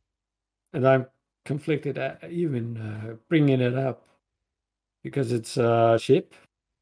and 0.72 0.86
I'm 0.86 1.06
conflicted 1.44 1.98
at 1.98 2.24
even 2.30 2.76
uh, 2.76 3.14
bringing 3.28 3.60
it 3.60 3.74
up 3.74 4.06
because 5.02 5.32
it's 5.32 5.56
a 5.56 5.98
ship, 6.00 6.34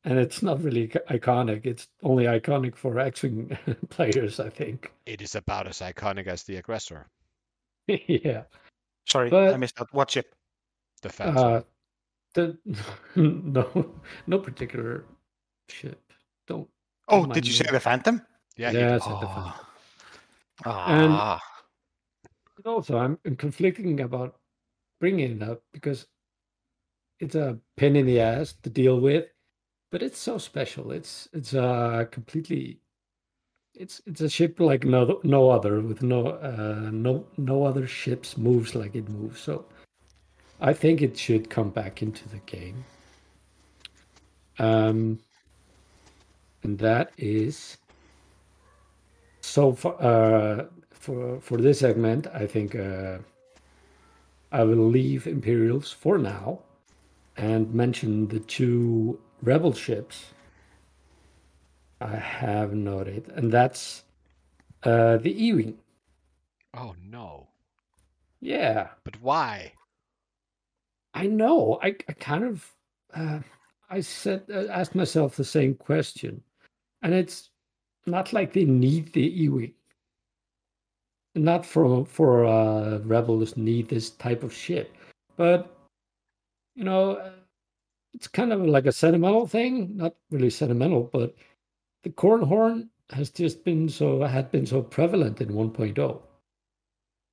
and 0.04 0.18
it's 0.18 0.42
not 0.42 0.62
really 0.62 0.88
iconic. 0.88 1.66
It's 1.66 1.88
only 2.02 2.24
iconic 2.24 2.76
for 2.76 2.98
X-wing 2.98 3.56
players, 3.90 4.40
I 4.40 4.48
think. 4.48 4.92
It 5.06 5.22
is 5.22 5.34
about 5.34 5.68
as 5.68 5.78
iconic 5.78 6.26
as 6.26 6.42
the 6.42 6.56
aggressor. 6.56 7.06
yeah. 7.86 8.42
Sorry, 9.06 9.32
I 9.32 9.56
missed 9.56 9.80
out. 9.80 9.88
What 9.92 10.10
ship? 10.10 10.34
The 11.02 11.08
Phantom. 11.08 11.36
Uh, 11.36 11.60
the 12.34 12.58
no, 13.16 13.94
no 14.26 14.38
particular 14.38 15.04
ship. 15.68 16.00
Don't. 16.46 16.68
Oh, 17.08 17.22
mind 17.22 17.34
did 17.34 17.46
you 17.46 17.52
say 17.52 17.66
the 17.70 17.80
Phantom? 17.80 18.22
yeah, 18.56 18.70
yeah, 18.70 18.80
did. 18.80 18.92
I 18.92 18.98
said 18.98 19.14
the 19.20 19.26
Phantom. 19.26 19.52
Ah, 20.64 21.40
And 22.56 22.66
also, 22.66 22.98
I'm, 22.98 23.18
I'm 23.24 23.36
conflicting 23.36 24.00
about 24.00 24.36
bringing 25.00 25.42
it 25.42 25.42
up 25.42 25.62
because 25.72 26.06
it's 27.18 27.34
a 27.34 27.58
pain 27.76 27.96
in 27.96 28.06
the 28.06 28.20
ass 28.20 28.54
to 28.62 28.70
deal 28.70 29.00
with, 29.00 29.26
but 29.92 30.02
it's 30.02 30.18
so 30.18 30.38
special. 30.38 30.90
It's 30.90 31.28
it's 31.32 31.54
uh 31.54 32.06
completely. 32.10 32.80
It's 33.74 34.02
it's 34.06 34.20
a 34.22 34.28
ship 34.28 34.58
like 34.58 34.84
no 34.84 35.20
no 35.22 35.50
other 35.50 35.80
with 35.80 36.02
no 36.02 36.26
uh 36.26 36.90
no 36.90 37.24
no 37.36 37.64
other 37.64 37.86
ships 37.86 38.36
moves 38.36 38.74
like 38.74 38.96
it 38.96 39.08
moves. 39.08 39.40
So, 39.40 39.66
I 40.60 40.72
think 40.72 41.02
it 41.02 41.16
should 41.16 41.48
come 41.50 41.70
back 41.70 42.02
into 42.02 42.28
the 42.28 42.38
game. 42.46 42.84
Um, 44.58 45.18
and 46.62 46.78
that 46.78 47.12
is 47.18 47.76
so 49.40 49.72
for 49.72 50.00
uh, 50.02 50.66
for 50.90 51.40
for 51.40 51.58
this 51.58 51.80
segment, 51.80 52.26
I 52.28 52.46
think 52.46 52.74
uh, 52.74 53.18
I 54.52 54.64
will 54.64 54.88
leave 54.88 55.26
Imperials 55.26 55.92
for 55.92 56.16
now 56.16 56.60
and 57.36 57.74
mention 57.74 58.28
the 58.28 58.40
two 58.40 59.18
rebel 59.42 59.72
ships 59.72 60.32
I 62.00 62.16
have 62.16 62.74
noted, 62.74 63.30
and 63.36 63.52
that's 63.52 64.02
uh, 64.82 65.18
the 65.18 65.46
E-wing. 65.46 65.78
Oh 66.74 66.94
no! 67.00 67.48
Yeah, 68.40 68.88
But 69.04 69.20
why? 69.20 69.72
I 71.14 71.26
know. 71.26 71.78
I, 71.82 71.94
I 72.08 72.12
kind 72.14 72.44
of 72.44 72.72
uh, 73.14 73.40
I 73.88 74.00
said 74.00 74.42
uh, 74.52 74.66
asked 74.68 74.94
myself 74.96 75.36
the 75.36 75.44
same 75.44 75.74
question, 75.74 76.42
and 77.02 77.14
it's 77.14 77.50
not 78.06 78.32
like 78.32 78.52
they 78.52 78.64
need 78.64 79.12
the 79.12 79.44
E-wing. 79.44 79.74
Not 81.36 81.64
for 81.64 82.04
for 82.04 82.46
uh, 82.46 82.98
rebels 82.98 83.56
need 83.56 83.88
this 83.88 84.10
type 84.10 84.42
of 84.42 84.52
ship, 84.52 84.92
but 85.36 85.76
you 86.74 86.84
know, 86.84 87.12
uh, 87.12 87.30
it's 88.14 88.28
kind 88.28 88.52
of 88.52 88.60
like 88.62 88.86
a 88.86 88.92
sentimental 88.92 89.46
thing. 89.46 89.96
Not 89.96 90.14
really 90.30 90.50
sentimental, 90.50 91.04
but 91.12 91.34
the 92.02 92.10
Corran 92.10 92.46
Horn 92.46 92.90
has 93.10 93.30
just 93.30 93.64
been 93.64 93.88
so 93.88 94.22
had 94.22 94.50
been 94.50 94.66
so 94.66 94.82
prevalent 94.82 95.40
in 95.40 95.48
1.0. 95.50 96.22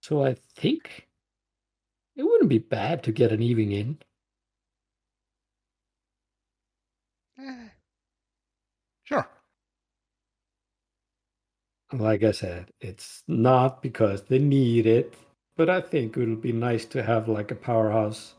So 0.01 0.25
I 0.25 0.35
think 0.55 1.07
it 2.15 2.23
wouldn't 2.23 2.49
be 2.49 2.59
bad 2.59 3.03
to 3.03 3.11
get 3.11 3.31
an 3.31 3.41
E-wing 3.41 3.71
in. 3.71 3.99
Sure. 9.03 9.27
Like 11.93 12.23
I 12.23 12.31
said, 12.31 12.71
it's 12.79 13.23
not 13.27 13.81
because 13.81 14.23
they 14.23 14.39
need 14.39 14.85
it, 14.85 15.15
but 15.57 15.69
I 15.69 15.81
think 15.81 16.15
it 16.17 16.27
would 16.27 16.41
be 16.41 16.51
nice 16.51 16.85
to 16.85 17.03
have 17.03 17.27
like 17.27 17.51
a 17.51 17.55
powerhouse 17.55 18.35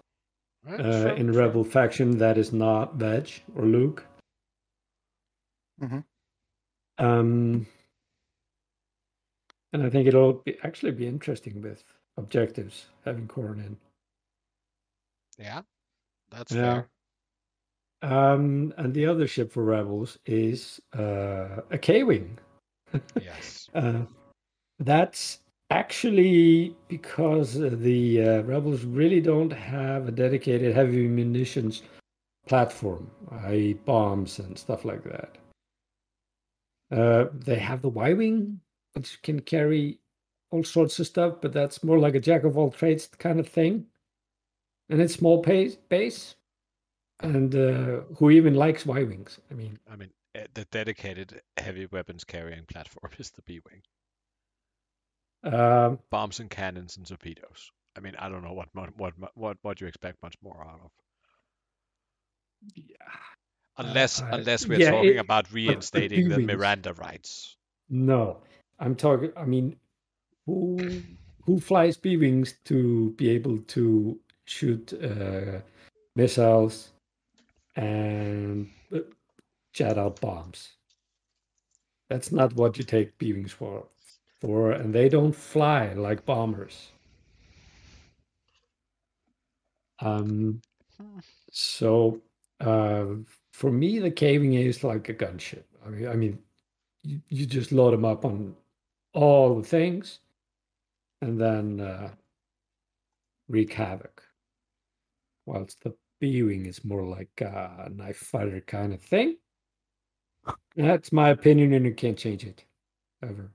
eh, 0.67 0.75
uh, 0.75 1.02
sure, 1.02 1.09
in 1.17 1.33
sure. 1.33 1.43
Rebel 1.43 1.64
faction 1.64 2.19
that 2.19 2.37
is 2.38 2.52
not 2.52 2.97
Veg 2.97 3.31
or 3.55 3.64
Luke. 3.64 4.07
Mhm. 5.81 6.05
Um, 6.99 7.67
and 9.73 9.83
I 9.83 9.88
think 9.90 10.07
it'll 10.07 10.35
be, 10.35 10.59
actually 10.62 10.93
be 10.93 11.07
interesting 11.07 11.62
with 11.62 11.83
objectives 12.19 12.87
having 13.05 13.26
Corran 13.29 13.64
in. 13.64 13.76
Yeah, 15.38 15.62
that's 16.31 16.52
Yeah. 16.52 16.83
fair. 16.83 16.88
Um, 18.03 18.73
and 18.79 18.92
the 18.94 19.07
other 19.07 19.27
ship 19.27 19.53
for 19.53 19.62
Rebels 19.64 20.18
is 20.27 20.81
uh, 20.94 21.62
a 21.70 21.79
K-wing. 21.79 22.38
Yes. 23.23 23.68
Uh, 23.75 24.05
that's 24.81 25.40
actually 25.70 26.74
because 26.88 27.61
uh, 27.61 27.70
the 27.72 28.22
uh, 28.22 28.42
rebels 28.42 28.85
really 28.85 29.20
don't 29.20 29.52
have 29.52 30.09
a 30.09 30.12
dedicated 30.12 30.74
heavy 30.74 31.06
munitions 31.06 31.83
platform, 32.46 33.11
i.e., 33.44 33.74
bombs 33.74 34.38
and 34.40 34.59
stuff 34.59 34.85
like 34.85 35.04
that. 35.04 35.38
Uh, 36.90 37.26
they 37.33 37.56
have 37.56 37.83
the 37.83 37.88
Y 37.88 38.12
wing, 38.12 38.61
which 38.94 39.22
can 39.22 39.40
carry 39.40 40.00
all 40.50 40.64
sorts 40.64 40.98
of 40.98 41.06
stuff, 41.06 41.35
but 41.40 41.52
that's 41.52 41.85
more 41.85 41.98
like 41.98 42.16
a 42.16 42.20
jack 42.20 42.42
of 42.42 42.59
all 42.59 42.70
trades 42.70 43.06
kind 43.06 43.38
of 43.38 43.48
thing. 43.48 43.87
And 44.88 45.00
it's 45.00 45.14
small 45.14 45.40
pace, 45.40 45.76
base. 45.76 46.35
And 47.20 47.54
uh, 47.54 48.00
who 48.16 48.30
even 48.30 48.54
likes 48.54 48.87
Y 48.87 49.04
wings? 49.04 49.38
I 49.50 49.54
mean, 49.54 49.78
I 49.88 49.94
mean, 49.94 50.11
eh, 50.35 50.46
the 50.54 50.64
dedicated 50.72 51.40
heavy 51.59 51.87
weapons 51.87 52.24
carrying 52.24 52.64
platform 52.64 53.12
is 53.18 53.30
the 53.30 53.42
B 53.42 53.61
wing. 53.70 53.83
Um, 55.44 55.98
Bombs 56.11 56.40
and 56.40 56.50
cannons 56.50 56.96
and 56.96 57.07
torpedoes. 57.07 57.70
I 57.96 58.00
mean, 58.00 58.14
I 58.18 58.29
don't 58.29 58.42
know 58.44 58.53
what 58.53 58.68
what 58.74 59.12
what 59.35 59.57
what 59.62 59.81
you 59.81 59.87
expect 59.87 60.22
much 60.22 60.37
more 60.42 60.64
out 60.64 60.81
of. 60.85 60.90
Unless 63.79 64.20
I- 64.20 64.31
unless 64.33 64.66
we're 64.66 64.79
yeah, 64.79 64.90
talking 64.90 65.14
it- 65.14 65.18
about 65.18 65.53
reinstating 65.53 66.29
the 66.29 66.38
Miranda 66.38 66.92
rights. 66.94 67.57
No, 67.88 68.38
I'm 68.79 68.94
talking. 68.94 69.33
I 69.37 69.44
mean, 69.44 69.76
who 70.46 70.79
who 71.44 71.59
flies 71.59 71.96
B 71.96 72.16
wings 72.16 72.55
to 72.64 73.11
be 73.12 73.31
able 73.31 73.59
to 73.59 74.18
shoot 74.44 74.92
uh, 74.92 75.61
missiles 76.14 76.90
and 77.76 78.70
uh, 78.94 78.98
jet 79.72 79.98
out 79.98 80.20
bombs? 80.20 80.74
That's 82.09 82.31
not 82.33 82.55
what 82.55 82.76
you 82.79 82.85
take 82.85 83.16
B 83.18 83.33
wings 83.33 83.53
for. 83.53 83.87
For 84.40 84.72
and 84.72 84.94
they 84.94 85.09
don't 85.09 85.35
fly 85.35 85.92
like 85.92 86.24
bombers. 86.24 86.92
Um. 90.00 90.62
So, 91.53 92.20
uh, 92.61 93.07
for 93.53 93.70
me, 93.70 93.98
the 93.98 94.11
K-wing 94.11 94.55
is 94.55 94.85
like 94.85 95.09
a 95.09 95.14
gunship. 95.14 95.64
I 95.85 95.88
mean, 95.90 96.09
I 96.09 96.14
mean, 96.14 96.38
you, 97.03 97.20
you 97.29 97.46
just 97.46 97.72
load 97.72 97.92
them 97.92 98.05
up 98.05 98.24
on 98.24 98.55
all 99.14 99.57
the 99.57 99.66
things 99.66 100.20
and 101.22 101.40
then 101.40 101.81
uh, 101.81 102.11
wreak 103.48 103.72
havoc. 103.72 104.22
Whilst 105.46 105.83
the 105.83 105.94
B 106.20 106.42
wing 106.42 106.66
is 106.66 106.85
more 106.85 107.05
like 107.05 107.40
a 107.40 107.90
knife 107.92 108.18
fighter 108.18 108.61
kind 108.61 108.92
of 108.92 109.03
thing. 109.03 109.37
That's 110.76 111.12
my 111.12 111.31
opinion, 111.31 111.72
and 111.72 111.85
you 111.85 111.94
can't 111.94 112.18
change 112.18 112.44
it 112.44 112.64
ever. 113.22 113.50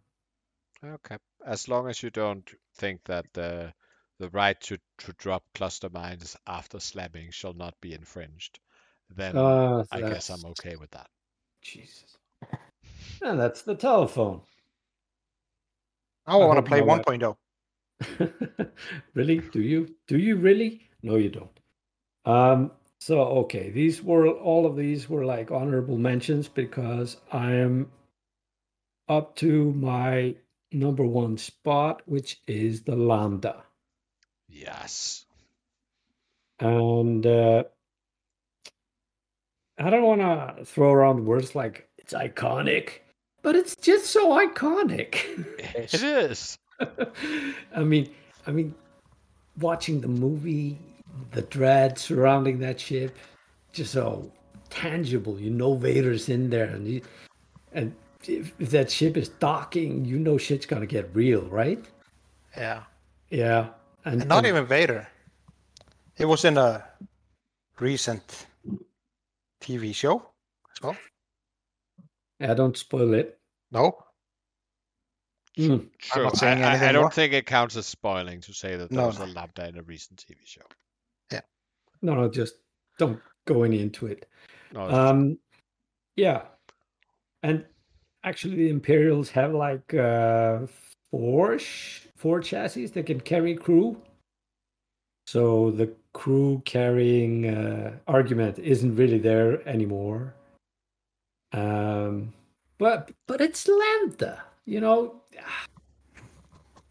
Okay. 0.85 1.17
As 1.45 1.67
long 1.67 1.87
as 1.89 2.01
you 2.03 2.09
don't 2.09 2.49
think 2.75 3.01
that 3.05 3.25
the 3.33 3.73
the 4.19 4.29
right 4.29 4.59
to, 4.61 4.77
to 4.99 5.11
drop 5.17 5.43
cluster 5.53 5.89
mines 5.89 6.37
after 6.47 6.79
slamming 6.79 7.31
shall 7.31 7.53
not 7.53 7.73
be 7.81 7.93
infringed, 7.93 8.59
then 9.09 9.35
Uh, 9.35 9.83
I 9.91 10.01
guess 10.01 10.29
I'm 10.29 10.45
okay 10.51 10.75
with 10.77 10.91
that. 10.91 11.09
Jesus. 11.61 12.17
And 13.21 13.39
that's 13.39 13.61
the 13.63 13.75
telephone. 13.75 14.41
Now 16.27 16.39
I 16.39 16.43
I 16.43 16.45
want 16.47 16.57
to 16.65 16.69
play 16.69 16.81
my 16.81 16.97
wife- 16.97 17.05
1.0. 17.05 17.37
really? 19.13 19.39
Do 19.39 19.61
you? 19.61 19.95
Do 20.07 20.17
you 20.17 20.35
really? 20.37 20.89
No, 21.01 21.15
you 21.15 21.29
don't. 21.29 21.59
Um. 22.25 22.71
So 22.99 23.21
okay, 23.21 23.69
these 23.69 24.01
were 24.01 24.27
all 24.29 24.65
of 24.65 24.75
these 24.75 25.09
were 25.09 25.25
like 25.25 25.51
honorable 25.51 25.97
mentions 25.97 26.47
because 26.47 27.17
I 27.31 27.51
am 27.53 27.91
up 29.07 29.35
to 29.37 29.71
my 29.73 30.35
number 30.75 31.05
one 31.05 31.37
spot, 31.37 32.01
which 32.05 32.41
is 32.47 32.83
the 32.83 32.95
Lambda, 32.95 33.63
Yes. 34.49 35.25
and 36.59 37.25
uh, 37.25 37.63
I 39.77 39.89
don't 39.89 40.03
want 40.03 40.21
to 40.21 40.65
throw 40.65 40.91
around 40.91 41.25
words 41.25 41.55
like 41.55 41.87
it's 41.97 42.13
iconic, 42.13 42.99
but 43.41 43.55
it's 43.55 43.75
just 43.75 44.05
so 44.07 44.31
iconic. 44.45 45.15
It 45.59 45.93
is. 45.93 46.57
I 47.75 47.83
mean, 47.83 48.09
I 48.47 48.51
mean, 48.51 48.73
watching 49.59 49.99
the 50.01 50.07
movie, 50.07 50.77
the 51.31 51.41
dread 51.43 51.97
surrounding 51.97 52.59
that 52.59 52.79
ship, 52.79 53.15
just 53.73 53.91
so 53.93 54.31
tangible. 54.69 55.39
You 55.39 55.49
know 55.49 55.75
Vader's 55.75 56.29
in 56.29 56.49
there, 56.49 56.65
and 56.65 56.87
you, 56.87 57.01
and 57.73 57.93
if, 58.29 58.53
if 58.59 58.69
that 58.71 58.91
ship 58.91 59.17
is 59.17 59.29
docking, 59.29 60.05
you 60.05 60.17
know 60.19 60.37
shit's 60.37 60.65
gonna 60.65 60.85
get 60.85 61.09
real, 61.13 61.41
right? 61.49 61.83
Yeah. 62.55 62.83
Yeah, 63.29 63.69
and, 64.05 64.21
And 64.21 64.29
not 64.29 64.39
and- 64.39 64.47
even 64.47 64.65
Vader. 64.65 65.07
It 66.17 66.25
was 66.25 66.45
in 66.45 66.57
a 66.57 66.85
recent 67.79 68.45
TV 69.61 69.93
show 69.93 70.17
as 70.71 70.81
well. 70.81 70.95
Yeah, 72.39 72.53
don't 72.53 72.77
spoil 72.77 73.13
it. 73.13 73.37
No. 73.71 73.97
Mm. 75.57 75.89
True. 75.99 76.23
not 76.23 76.37
saying 76.37 76.63
I, 76.63 76.75
I- 76.85 76.89
I, 76.89 76.91
don't 76.91 77.13
think 77.13 77.33
it 77.33 77.45
counts 77.45 77.75
as 77.77 77.85
spoiling 77.85 78.41
to 78.41 78.53
say 78.53 78.75
that 78.75 78.89
there 78.89 78.99
No, 78.99 79.07
was 79.07 79.19
no. 79.19 79.25
a 79.25 79.27
lambda 79.27 79.67
in 79.67 79.77
a 79.77 79.81
recent 79.83 80.23
TV 80.25 80.37
show. 80.45 80.61
Yeah. 81.31 81.41
No, 82.01 82.13
no, 82.13 82.29
just 82.29 82.55
don't 82.97 83.19
go 83.45 83.63
any 83.63 83.81
into 83.81 84.07
it. 84.07 84.27
No, 84.73 84.81
Um, 84.89 85.37
yeah, 86.15 86.43
and 87.43 87.65
actually, 88.25 88.55
the 88.55 88.69
Imperials 88.69 89.29
have 89.31 89.53
like 89.53 89.93
uh, 89.93 90.67
four 91.11 91.57
sh- 91.57 92.07
four 92.15 92.41
chassis 92.41 92.87
that 92.87 93.05
can 93.05 93.21
carry 93.21 93.55
crew. 93.55 94.01
So 95.27 95.71
the 95.71 95.93
crew 96.13 96.61
carrying 96.65 97.47
uh, 97.47 97.97
argument 98.07 98.59
isn't 98.59 98.95
really 98.95 99.19
there 99.19 99.67
anymore. 99.67 100.33
Um, 101.53 102.33
but 102.77 103.11
but 103.27 103.39
it's 103.41 103.67
Lambda, 103.67 104.43
you 104.65 104.81
know. 104.81 105.21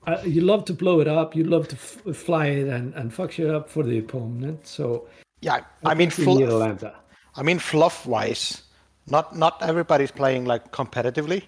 Uh, 0.07 0.20
you 0.25 0.42
love 0.42 0.64
to 0.66 0.75
blow 0.75 1.01
it 1.01 1.09
up. 1.09 1.35
You 1.35 1.44
love 1.44 1.68
to 1.68 1.77
f- 1.77 2.14
fly 2.14 2.47
it 2.49 2.68
and, 2.68 2.92
and 2.94 3.12
fuck 3.12 3.33
shit 3.33 3.49
up 3.49 3.70
for 3.70 3.83
the 3.83 3.99
opponent. 3.99 4.66
So 4.66 5.09
Yeah, 5.40 5.61
I 5.85 5.94
mean, 5.94 6.11
think 6.11 6.29
we 6.29 6.35
need 6.35 6.44
a 6.44 6.49
fluff, 6.49 6.61
Lambda. 6.61 6.97
I 7.37 7.42
mean, 7.42 7.59
fluff 7.59 8.07
wise, 8.07 8.62
not 9.06 9.36
not 9.36 9.62
everybody's 9.62 10.10
playing 10.10 10.44
like 10.44 10.72
competitively. 10.72 11.44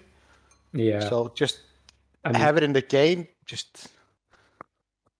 Yeah. 0.73 1.09
So 1.09 1.31
just 1.35 1.61
I 2.23 2.31
mean, 2.31 2.41
have 2.41 2.57
it 2.57 2.63
in 2.63 2.73
the 2.73 2.81
game. 2.81 3.27
Just 3.45 3.87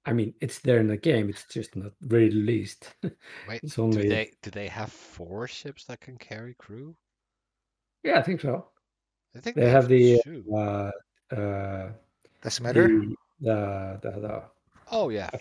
I 0.06 0.14
mean, 0.14 0.34
it's 0.40 0.60
there 0.60 0.80
in 0.80 0.88
the 0.88 0.98
game. 0.98 1.30
It's 1.30 1.46
just 1.46 1.76
not 1.76 1.92
released. 2.02 2.94
Wait, 3.48 3.62
it's 3.64 3.76
do 3.76 3.82
only. 3.82 4.08
they 4.08 4.32
do 4.42 4.50
they 4.52 4.68
have 4.68 4.92
four 4.92 5.48
ships 5.48 5.86
that 5.86 6.00
can 6.00 6.18
carry 6.18 6.54
crew? 6.54 6.96
Yeah, 8.04 8.20
I 8.20 8.22
think 8.22 8.42
so. 8.42 8.70
I 9.36 9.40
think 9.40 9.56
They 9.56 9.70
have 9.70 9.88
the 9.88 10.22
two. 10.24 10.44
uh, 10.56 10.92
uh, 11.36 11.90
doesn't 12.42 12.64
matter. 12.64 12.88
the, 12.88 13.16
the 13.42 14.00
the 14.02 14.20
the. 14.20 14.44
Oh 14.92 15.10
yeah, 15.10 15.30
I 15.34 15.40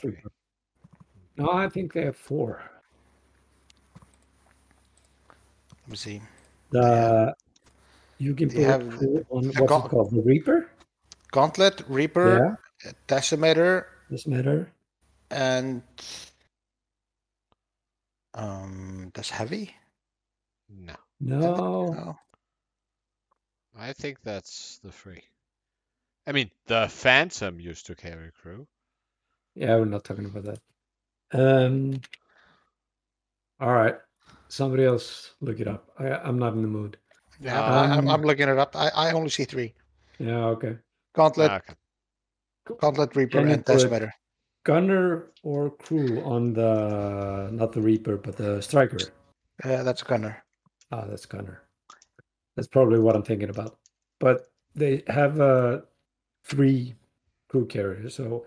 No, 1.37 1.53
I 1.53 1.69
think 1.69 1.93
they 1.93 2.05
have 2.05 2.17
four. 2.17 2.63
Let 5.83 5.91
me 5.91 5.97
see. 5.97 6.21
The 6.71 7.35
you 8.19 8.35
can 8.35 8.49
They 8.49 8.57
put 8.57 8.65
have 8.65 8.83
on 8.83 8.89
a 8.91 9.61
what's 9.61 9.69
go- 9.69 9.85
it 9.85 9.89
called, 9.91 10.11
the 10.11 10.23
Reaper. 10.23 10.71
Gauntlet, 11.33 11.83
Reaper, 11.89 12.59
Yeah, 12.85 12.93
Decimator, 13.09 13.85
doesn't 14.11 14.69
and 15.31 15.83
um, 18.35 19.11
that's 19.15 19.31
heavy. 19.31 19.75
No, 20.69 20.95
No, 21.21 21.39
No. 21.93 22.19
I 23.79 23.93
think 23.93 24.19
that's 24.23 24.79
the 24.83 24.91
three. 24.93 25.23
I 26.27 26.33
mean, 26.33 26.51
the 26.67 26.89
Phantom 26.89 27.61
used 27.61 27.87
to 27.87 27.95
carry 27.95 28.31
crew. 28.41 28.67
yeah, 29.55 29.77
we're 29.77 29.85
not 29.85 30.05
talking 30.05 30.25
about 30.27 30.45
that. 30.45 30.61
Um. 31.33 32.01
All 33.61 33.73
right, 33.73 33.97
somebody 34.49 34.85
else 34.85 35.35
look 35.41 35.61
it 35.61 35.69
up. 35.69 35.91
I, 35.99 36.11
I'm 36.11 36.39
not 36.39 36.55
in 36.55 36.63
the 36.63 36.69
mood. 36.69 36.97
Yeah, 37.41 37.61
I, 37.61 37.85
I'm, 37.85 37.99
Um, 38.01 38.09
I'm 38.09 38.23
looking 38.23 38.49
it 38.49 38.59
up. 38.59 38.75
I, 38.77 38.89
I 38.95 39.13
only 39.13 39.29
see 39.31 39.45
three: 39.45 39.75
Yeah, 40.19 40.47
okay. 40.57 40.79
Gauntlet, 41.15 41.51
Ah, 41.51 41.57
okay. 41.57 41.75
Gauntlet, 42.81 43.15
Reaper, 43.17 43.39
Can 43.39 43.49
you 43.49 43.55
and 43.55 43.65
put- 43.67 43.77
Decimator. 43.77 44.11
gunner 44.65 45.31
or 45.45 45.71
crew 45.71 46.21
on 46.25 46.53
the 46.53 47.49
not 47.53 47.73
the 47.73 47.81
reaper 47.81 48.17
but 48.17 48.37
the 48.37 48.61
striker 48.61 48.99
Yeah, 49.65 49.83
that's 49.85 50.03
Gunner. 50.03 50.43
ah 50.91 51.05
that's 51.07 51.25
gunner 51.27 51.63
that's 52.57 52.67
probably 52.69 52.99
what 52.99 53.15
i'm 53.15 53.23
thinking 53.23 53.49
about 53.49 53.79
but 54.19 54.51
they 54.75 55.05
have 55.07 55.41
uh 55.41 55.83
three 56.45 56.97
crew 57.49 57.65
carriers 57.67 58.15
so 58.17 58.45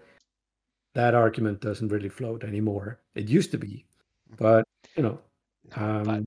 that 0.94 1.16
argument 1.16 1.62
doesn't 1.62 1.88
really 1.88 2.10
float 2.10 2.44
anymore 2.44 3.00
it 3.16 3.30
used 3.30 3.52
to 3.52 3.58
be 3.58 3.86
but 4.38 4.64
you 4.98 5.04
know 5.04 5.16
No, 5.16 5.20
um 5.76 6.04
but 6.04 6.24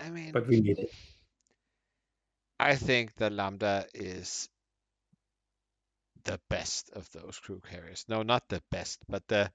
I 0.00 0.10
mean, 0.10 0.32
but 0.32 0.46
we 0.46 0.60
need 0.60 0.78
it 0.78 0.90
I 2.60 2.76
think 2.76 3.14
the 3.16 3.30
Lambda 3.30 3.86
is 3.94 4.48
the 6.24 6.40
best 6.48 6.90
of 6.90 7.10
those 7.12 7.38
crew 7.38 7.60
carriers. 7.60 8.04
No, 8.08 8.22
not 8.22 8.48
the 8.48 8.62
best, 8.70 9.00
but 9.08 9.26
the 9.28 9.50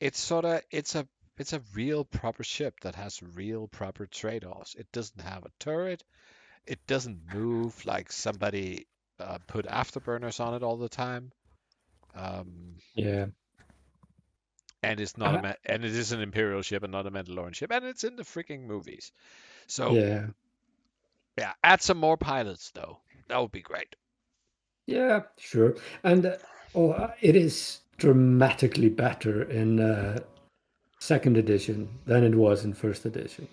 it's 0.00 0.20
sort 0.20 0.44
of 0.44 0.62
it's 0.70 0.94
a 0.94 1.06
it's 1.38 1.52
a 1.52 1.62
real 1.74 2.04
proper 2.04 2.44
ship 2.44 2.80
that 2.82 2.94
has 2.96 3.22
real 3.22 3.68
proper 3.68 4.06
trade-offs. 4.06 4.74
It 4.74 4.90
doesn't 4.92 5.20
have 5.20 5.44
a 5.44 5.50
turret. 5.60 6.02
It 6.66 6.86
doesn't 6.86 7.34
move 7.34 7.84
like 7.86 8.12
somebody 8.12 8.86
uh, 9.20 9.38
put 9.46 9.66
afterburners 9.66 10.40
on 10.40 10.54
it 10.54 10.62
all 10.62 10.76
the 10.76 10.88
time. 10.88 11.32
Um, 12.14 12.76
yeah 12.94 13.26
and 14.84 15.00
it's 15.00 15.16
not 15.16 15.34
a 15.34 15.38
Uh, 15.38 15.42
ma- 15.42 15.54
and 15.66 15.84
it 15.84 15.92
is 15.92 16.12
an 16.12 16.20
Imperial 16.20 16.62
ship 16.62 16.82
and 16.82 16.92
not 16.92 17.06
a 17.06 17.10
Mandalorian 17.10 17.54
ship, 17.54 17.70
and 17.72 17.84
it's 17.84 18.04
in 18.04 18.16
the 18.16 18.22
freaking 18.22 18.62
movies. 18.66 19.12
So 19.66 19.92
yeah 19.92 20.26
yeah, 21.38 21.52
add 21.64 21.82
some 21.82 21.98
more 21.98 22.16
pilots 22.16 22.70
though. 22.74 23.00
That 23.28 23.40
would 23.40 23.52
be 23.52 23.62
great. 23.62 23.96
yeah 24.86 25.22
sure 25.38 25.74
and 26.02 26.26
uh, 26.26 26.36
oh 26.74 26.90
uh, 26.92 27.12
it 27.22 27.34
is 27.36 27.80
dramatically 27.96 28.90
better 28.90 29.42
in 29.44 29.80
uh 29.80 30.18
second 31.00 31.36
edition 31.38 31.88
than 32.06 32.22
it 32.24 32.34
was 32.34 32.64
in 32.64 32.74
first 32.74 33.04
edition 33.06 33.48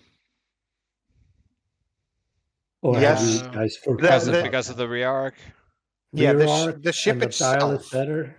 or 2.81 2.95
have 2.95 3.19
Yes. 3.21 3.41
guys 3.53 3.77
Because 3.85 4.27
of, 4.27 4.33
the- 4.35 4.43
because 4.43 4.69
of 4.69 4.77
the 4.77 4.87
rearc. 4.87 5.33
Yeah, 6.13 6.33
the, 6.33 6.47
sh- 6.47 6.83
the 6.83 6.91
ship 6.91 7.13
and 7.13 7.21
the 7.21 7.27
dial 7.27 7.71
is 7.71 7.81
itself. 7.81 7.91
better. 7.91 8.35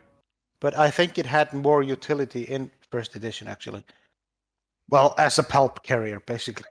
But 0.61 0.77
I 0.77 0.91
think 0.91 1.17
it 1.19 1.27
had 1.27 1.53
more 1.55 1.83
utility 1.83 2.43
in 2.43 2.71
first 2.93 3.17
edition, 3.17 3.49
actually. 3.49 3.85
Well, 4.89 5.15
as 5.19 5.39
a 5.39 5.43
Palp 5.43 5.83
carrier, 5.83 6.21
basically. 6.21 6.67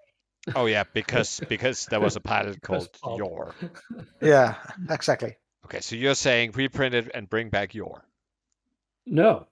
Oh 0.55 0.67
yeah, 0.67 0.84
because 0.93 1.41
because 1.49 1.86
there 1.88 1.99
was 1.99 2.15
a 2.15 2.21
pilot 2.21 2.62
called 2.62 2.89
Palp. 3.03 3.17
Yorr. 3.17 3.55
Yeah, 4.21 4.55
exactly. 4.89 5.36
Okay, 5.65 5.81
so 5.81 5.95
you're 5.95 6.15
saying 6.15 6.51
reprint 6.53 6.95
it 6.95 7.12
and 7.13 7.29
bring 7.29 7.49
back 7.49 7.73
Yorr. 7.73 8.01
No, 9.05 9.47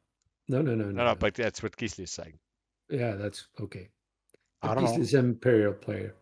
no, 0.47 0.62
no, 0.62 0.75
no, 0.75 0.86
no. 0.86 0.91
No, 0.91 1.05
no, 1.05 1.15
but 1.15 1.34
that's 1.36 1.62
what 1.63 1.75
Gisli 1.77 2.03
is 2.03 2.12
saying. 2.12 2.38
yeah, 2.89 3.13
that's 3.15 3.47
okay. 3.60 3.89
I 4.62 4.67
But 4.67 4.73
don't 4.75 4.84
this 4.86 4.93
know. 4.97 5.01
is 5.01 5.13
Imperial 5.13 5.73
player. 5.73 6.15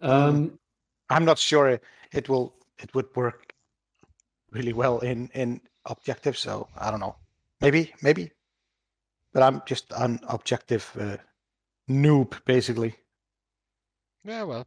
Um, 0.00 0.58
I'm 1.10 1.24
not 1.24 1.38
sure 1.38 1.68
it, 1.68 1.82
it 2.12 2.28
will 2.28 2.54
it 2.78 2.94
would 2.94 3.06
work 3.16 3.52
really 4.50 4.72
well 4.72 4.98
in 5.00 5.28
in 5.34 5.60
objective. 5.86 6.36
So 6.38 6.68
I 6.78 6.90
don't 6.90 7.00
know. 7.00 7.16
Maybe, 7.60 7.92
maybe. 8.02 8.30
But 9.34 9.42
I'm 9.42 9.60
just 9.66 9.92
an 9.96 10.20
objective 10.28 10.90
uh, 10.98 11.16
noob, 11.90 12.42
basically. 12.46 12.94
Yeah, 14.24 14.44
well, 14.44 14.66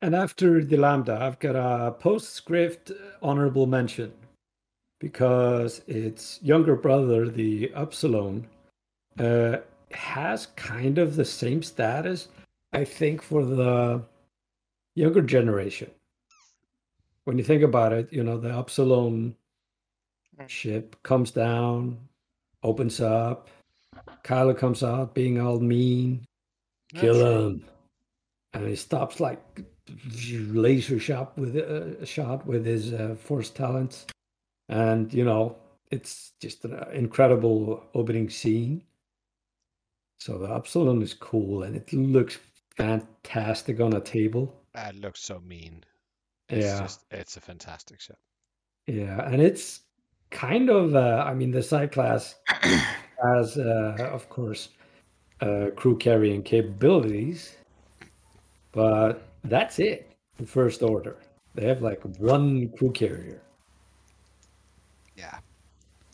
and 0.00 0.14
after 0.14 0.64
the 0.64 0.76
Lambda, 0.78 1.18
I've 1.20 1.38
got 1.38 1.56
a 1.56 1.92
postscript 1.92 2.90
honorable 3.20 3.66
mention 3.66 4.12
because 4.98 5.82
its 5.86 6.38
younger 6.42 6.76
brother, 6.76 7.28
the 7.28 7.70
Upsilon, 7.74 8.46
uh, 9.18 9.58
has 9.90 10.46
kind 10.56 10.98
of 10.98 11.16
the 11.16 11.24
same 11.24 11.62
status, 11.62 12.28
I 12.72 12.84
think, 12.84 13.20
for 13.22 13.44
the 13.44 14.02
younger 14.94 15.20
generation. 15.22 15.90
When 17.24 17.36
you 17.36 17.44
think 17.44 17.62
about 17.62 17.92
it, 17.92 18.10
you 18.12 18.24
know, 18.24 18.38
the 18.38 18.56
Upsilon 18.56 19.36
Mm. 20.38 20.48
ship 20.48 20.96
comes 21.02 21.32
down, 21.32 21.98
opens 22.62 23.00
up, 23.00 23.48
Kylo 24.24 24.56
comes 24.56 24.82
out 24.82 25.14
being 25.14 25.40
all 25.40 25.60
mean, 25.60 26.24
kill 26.94 27.14
him, 27.48 27.64
and 28.52 28.66
he 28.66 28.76
stops 28.76 29.20
like 29.20 29.62
laser 30.32 30.98
shot 30.98 31.36
with 31.38 31.56
a 31.56 32.04
shot 32.06 32.46
with 32.46 32.64
his 32.64 32.92
uh, 32.92 33.16
force 33.18 33.50
talents, 33.50 34.06
and 34.68 35.12
you 35.12 35.24
know 35.24 35.56
it's 35.90 36.32
just 36.40 36.64
an 36.64 36.82
incredible 36.92 37.82
opening 37.94 38.30
scene. 38.30 38.82
So 40.18 40.38
the 40.38 40.46
Upsilon 40.52 41.02
is 41.02 41.14
cool, 41.14 41.62
and 41.62 41.74
it 41.74 41.92
looks 41.92 42.38
fantastic 42.76 43.80
on 43.80 43.94
a 43.94 44.00
table. 44.00 44.54
that 44.74 44.94
looks 44.96 45.20
so 45.20 45.40
mean. 45.40 45.82
It's 46.48 46.64
Yeah. 46.66 46.80
just 46.80 47.04
it's 47.10 47.36
a 47.36 47.40
fantastic 47.40 48.00
ship. 48.00 48.18
Yeah, 48.86 49.20
and 49.30 49.40
it's 49.42 49.80
kind 50.30 50.70
of, 50.70 50.94
uh, 50.94 51.24
I 51.26 51.34
mean, 51.34 51.50
the 51.50 51.62
Xi 51.62 51.86
class 51.88 52.36
has, 53.22 53.58
uh, 53.58 54.10
of 54.12 54.28
course, 54.28 54.70
uh, 55.40 55.66
crew 55.76 55.96
carrying 55.96 56.42
capabilities, 56.42 57.56
but 58.72 59.22
that's 59.44 59.78
it. 59.78 60.12
The 60.36 60.46
first 60.46 60.82
order, 60.82 61.16
they 61.54 61.66
have 61.66 61.82
like 61.82 62.02
one 62.18 62.68
crew 62.78 62.92
carrier. 62.92 63.42
Yeah. 65.16 65.38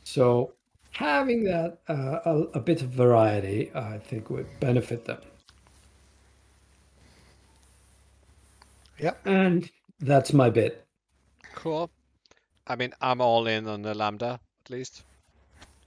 So 0.05 0.53
having 0.91 1.45
that 1.45 1.79
uh, 1.89 2.21
a, 2.25 2.37
a 2.55 2.61
bit 2.61 2.83
of 2.83 2.89
variety, 2.89 3.71
I 3.75 3.99
think, 3.99 4.31
would 4.31 4.47
benefit 4.61 5.05
them. 5.05 5.21
Yep. 8.99 9.27
And 9.27 9.71
that's 10.01 10.33
my 10.33 10.51
bit. 10.51 10.87
Cool. 11.55 11.91
I 12.67 12.77
mean, 12.77 12.93
I'm 13.01 13.21
all 13.21 13.47
in 13.47 13.67
on 13.69 13.83
the 13.83 13.95
Lambda 13.95 14.41
at 14.65 14.71
least, 14.71 15.05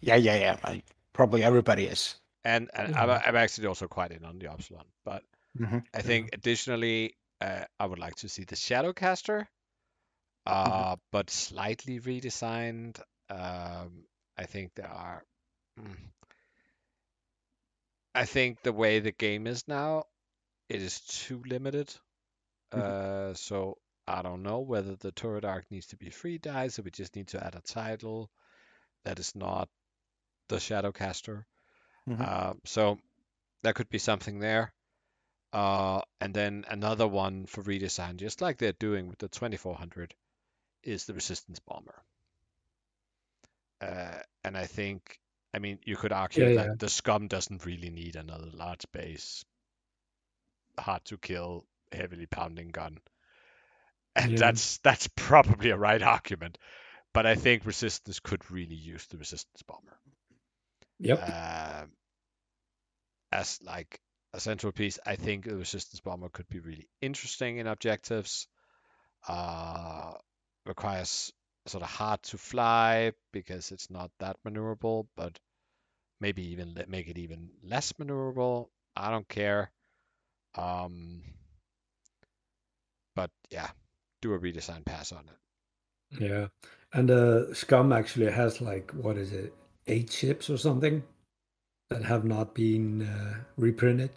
Yeah, 0.01 0.15
yeah, 0.15 0.35
yeah. 0.35 0.57
I, 0.63 0.83
probably 1.13 1.43
everybody 1.43 1.85
is. 1.85 2.15
and 2.43 2.69
and 2.73 2.89
I'm, 2.95 3.09
I'm 3.09 3.35
actually 3.35 3.67
also 3.67 3.87
quite 3.87 4.11
in 4.11 4.23
on 4.25 4.39
the 4.39 4.51
Upsilon. 4.51 4.85
But 5.03 5.23
Mhm. 5.57 5.83
I 5.93 6.01
think 6.01 6.29
additionally, 6.33 7.15
uh, 7.41 7.65
I 7.79 7.85
would 7.85 7.99
like 7.99 8.15
to 8.17 8.29
see 8.29 8.43
the 8.45 8.55
Shadowcaster, 8.55 9.47
uh, 10.45 10.95
but 11.11 11.29
slightly 11.29 11.99
redesigned. 11.99 12.99
Um, 13.29 14.05
I 14.37 14.45
think 14.45 14.73
there 14.75 14.89
are. 14.91 15.23
mm, 15.79 15.97
I 18.15 18.25
think 18.25 18.61
the 18.61 18.73
way 18.73 18.99
the 18.99 19.11
game 19.11 19.47
is 19.47 19.67
now, 19.67 20.05
it 20.69 20.81
is 20.81 20.99
too 21.01 21.43
limited. 21.45 21.93
Uh, 22.71 23.33
so 23.33 23.77
I 24.09 24.21
don't 24.23 24.43
know 24.43 24.59
whether 24.59 24.95
the 24.95 25.11
turret 25.13 25.45
arc 25.45 25.71
needs 25.71 25.87
to 25.87 25.97
be 25.97 26.09
free 26.09 26.37
dice, 26.37 26.79
or 26.79 26.83
we 26.83 26.91
just 26.91 27.15
need 27.15 27.29
to 27.29 27.43
add 27.45 27.55
a 27.55 27.61
title 27.61 28.29
that 29.05 29.19
is 29.19 29.35
not 29.35 29.69
the 30.49 30.57
Shadowcaster. 30.57 31.45
Mhm. 32.07 32.25
Uh, 32.25 32.55
so 32.65 32.99
that 33.63 33.75
could 33.75 33.89
be 33.89 33.99
something 33.99 34.39
there. 34.39 34.73
Uh, 35.53 36.01
and 36.21 36.33
then 36.33 36.65
another 36.69 37.07
one 37.07 37.45
for 37.45 37.63
redesign, 37.63 38.17
just 38.17 38.41
like 38.41 38.57
they're 38.57 38.73
doing 38.73 39.07
with 39.07 39.19
the 39.19 39.29
2400, 39.29 40.15
is 40.83 41.05
the 41.05 41.13
Resistance 41.13 41.59
Bomber. 41.59 42.03
Uh, 43.81 44.19
and 44.43 44.57
I 44.57 44.65
think, 44.67 45.19
I 45.53 45.59
mean, 45.59 45.79
you 45.85 45.95
could 45.97 46.11
argue 46.13 46.43
Yeah, 46.43 46.49
that 46.51 46.67
yeah. 46.67 46.75
the 46.79 46.89
Scum 46.89 47.27
doesn't 47.27 47.65
really 47.65 47.89
need 47.89 48.15
another 48.15 48.49
large 48.53 48.85
base, 48.91 49.43
hard 50.79 51.05
to 51.05 51.17
kill, 51.17 51.65
heavily 51.91 52.25
pounding 52.25 52.69
gun. 52.69 52.99
And 54.15 54.31
Yeah. 54.31 54.37
that's 54.37 54.77
that's 54.79 55.07
probably 55.15 55.69
a 55.71 55.77
right 55.77 56.01
argument. 56.01 56.57
But 57.13 57.25
I 57.25 57.35
think 57.35 57.65
Resistance 57.65 58.19
could 58.19 58.49
really 58.51 58.75
use 58.75 59.05
the 59.07 59.17
Resistance 59.17 59.63
Bomber 59.63 59.99
Yep. 60.99 61.21
um, 61.21 61.91
as 63.31 63.59
like 63.63 63.99
a 64.33 64.39
central 64.39 64.71
piece. 64.71 64.99
I 65.05 65.15
think 65.15 65.45
the 65.45 65.55
resistance 65.55 65.99
bomber 66.01 66.29
could 66.29 66.47
be 66.49 66.59
really 66.59 66.87
interesting 67.01 67.57
in 67.57 67.67
objectives. 67.67 68.47
Uh, 69.27 70.13
requires 70.65 71.31
sort 71.67 71.83
of 71.83 71.89
hard 71.89 72.21
to 72.23 72.37
fly 72.37 73.11
because 73.31 73.71
it's 73.71 73.89
not 73.89 74.11
that 74.19 74.37
maneuverable, 74.45 75.07
but 75.15 75.37
maybe 76.21 76.51
even 76.51 76.75
make 76.87 77.07
it 77.07 77.17
even 77.17 77.49
less 77.63 77.93
maneuverable. 77.93 78.69
I 78.95 79.11
don't 79.11 79.27
care. 79.27 79.71
Um, 80.55 81.23
but 83.15 83.31
yeah, 83.49 83.69
do 84.21 84.33
a 84.33 84.39
redesign 84.39 84.85
pass 84.85 85.11
on 85.11 85.23
it. 85.27 86.23
Yeah. 86.23 86.47
And 86.93 87.11
uh, 87.11 87.53
Scum 87.53 87.93
actually 87.93 88.31
has 88.31 88.61
like, 88.61 88.91
what 88.91 89.17
is 89.17 89.31
it, 89.31 89.53
eight 89.87 90.11
ships 90.11 90.49
or 90.49 90.57
something 90.57 91.03
that 91.89 92.03
have 92.03 92.25
not 92.25 92.53
been 92.55 93.03
uh, 93.03 93.35
reprinted. 93.57 94.11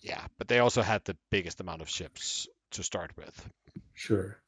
Yeah, 0.00 0.24
but 0.38 0.48
they 0.48 0.58
also 0.58 0.82
had 0.82 1.04
the 1.04 1.16
biggest 1.30 1.60
amount 1.60 1.82
of 1.82 1.88
ships 1.88 2.48
to 2.72 2.82
start 2.82 3.16
with. 3.16 3.48
Sure. 3.94 4.38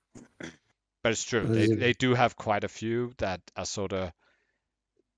But 1.03 1.13
it's 1.13 1.25
true. 1.25 1.47
They 1.47 1.65
it- 1.65 1.79
they 1.79 1.93
do 1.93 2.15
have 2.15 2.37
quite 2.37 2.65
a 2.65 2.69
few 2.69 3.13
that 3.19 3.41
are 3.57 3.67
sort 3.67 3.93
of 3.93 4.13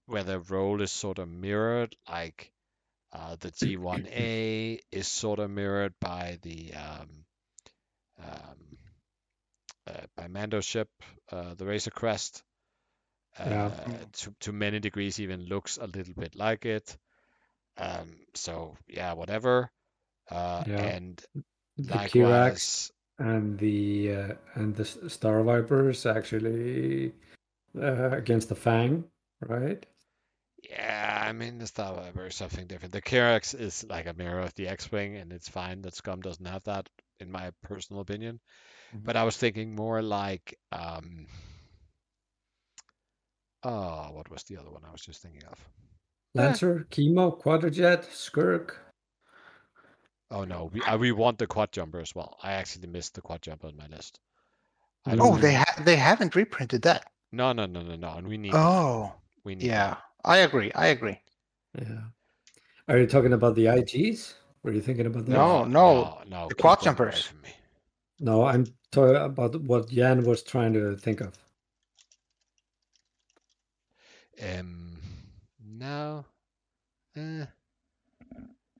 where 0.06 0.24
their 0.24 0.40
role 0.40 0.82
is 0.82 0.92
sort 0.92 1.18
of 1.18 1.28
mirrored. 1.28 1.96
Like 2.08 2.52
uh, 3.12 3.36
the 3.40 3.50
G1A 3.50 4.80
is 4.92 5.08
sort 5.08 5.38
of 5.38 5.50
mirrored 5.50 5.94
by 6.00 6.38
the 6.42 6.74
um, 6.74 7.24
um, 8.22 8.78
by 10.16 10.29
Mando 10.29 10.61
ship, 10.61 10.88
uh, 11.31 11.55
the 11.55 11.66
Razor 11.66 11.90
Crest. 11.90 12.42
Uh, 13.38 13.51
Yeah. 13.51 13.70
to 14.12 14.35
to 14.40 14.53
many 14.53 14.81
degrees, 14.81 15.20
even 15.20 15.44
looks 15.46 15.77
a 15.79 15.87
little 15.87 16.14
bit 16.14 16.35
like 16.35 16.64
it. 16.64 16.96
Um, 17.77 18.16
so 18.35 18.77
yeah, 18.88 19.12
whatever. 19.12 19.70
Uh, 20.31 20.64
Yeah. 20.66 20.83
And 20.83 21.25
The 21.77 21.92
Kihraxz 22.09 22.14
likewise, 22.16 22.92
and 23.18 23.59
the 23.59 24.12
uh, 24.12 24.35
and 24.55 24.75
the 24.75 24.85
Star 24.85 25.42
Vipers 25.42 26.07
actually 26.07 27.12
uh, 27.79 28.11
against 28.12 28.49
the 28.49 28.55
Fang, 28.55 29.05
right? 29.40 29.85
Yeah, 30.62 31.25
I 31.29 31.33
mean 31.33 31.59
the 31.59 31.66
Star 31.66 31.94
Viper 31.94 32.27
is 32.27 32.35
something 32.35 32.66
different. 32.66 32.92
The 32.92 33.03
Kihraxz 33.03 33.55
is 33.55 33.85
like 33.85 34.07
a 34.07 34.14
mirror 34.14 34.40
of 34.40 34.55
the 34.55 34.68
X-wing, 34.68 35.16
and 35.16 35.33
it's 35.33 35.49
fine 35.49 35.83
that 35.83 35.94
Scum 35.94 36.20
doesn't 36.20 36.46
have 36.46 36.64
that, 36.64 36.88
in 37.20 37.31
my 37.31 37.53
personal 37.62 38.01
opinion. 38.01 38.40
But 38.94 39.16
I 39.16 39.25
was 39.25 39.37
thinking 39.37 39.75
more 39.75 40.01
like, 40.03 40.59
um, 40.72 41.27
oh, 43.62 44.09
what 44.12 44.31
was 44.31 44.42
the 44.44 44.57
other 44.57 44.70
one 44.70 44.83
I 44.87 44.92
was 44.92 45.01
just 45.03 45.22
thinking 45.22 45.42
of? 45.51 45.59
Lancer, 46.35 46.87
Chemo, 46.90 47.40
Quadrajet, 47.40 48.05
Skirk. 48.11 48.77
Oh 50.31 50.44
no, 50.44 50.70
we 50.72 50.83
uh, 50.83 50.99
we 50.99 51.12
want 51.12 51.38
the 51.38 51.46
quad 51.46 51.72
jumper 51.72 52.01
as 52.01 52.14
well. 52.14 52.37
I 52.42 52.53
actually 52.53 52.88
missed 52.88 53.14
the 53.14 53.22
quad 53.22 53.42
jumper 53.42 53.68
on 53.68 53.77
my 53.77 53.87
list. 53.87 54.18
I 55.07 55.14
don't 55.14 55.20
Oh, 55.20 55.31
think- 55.31 55.42
they 55.42 55.55
ha- 55.55 55.83
they 55.85 55.96
haven't 55.96 56.35
reprinted 56.35 56.83
that. 56.83 57.07
no 57.33 57.53
no 57.53 57.66
no 57.66 57.83
no 57.83 57.94
no, 57.96 58.12
and 58.14 58.27
we 58.27 58.37
need. 58.37 58.53
Oh, 58.55 59.12
we 59.44 59.55
need 59.55 59.66
yeah. 59.66 59.90
that. 59.90 60.03
I 60.25 60.38
agree. 60.38 60.72
I 60.75 60.88
agree. 60.88 61.20
Yeah. 61.81 62.01
Are 62.88 62.99
you 62.99 63.07
talking 63.07 63.33
about 63.33 63.55
the 63.55 63.66
IGs? 63.66 64.35
Were 64.64 64.72
you 64.72 64.81
thinking 64.81 65.07
about 65.07 65.27
that? 65.27 65.33
No, 65.33 65.62
no, 65.64 65.68
no, 65.68 66.18
no, 66.29 66.49
the 66.49 66.55
keep 66.57 66.61
quad 66.61 66.81
them 66.81 66.88
away 66.96 67.12
jumpers. 67.12 67.33
From. 68.18 68.24
No, 68.26 68.44
I'm 68.44 68.66
talking 68.92 69.16
about 69.16 69.61
what 69.62 69.88
Jan 69.88 70.24
was 70.24 70.42
trying 70.42 70.72
to 70.74 70.96
think 70.96 71.20
of. 71.20 71.35
Um, 74.42 74.98
no. 75.64 76.24
Eh. 77.16 77.46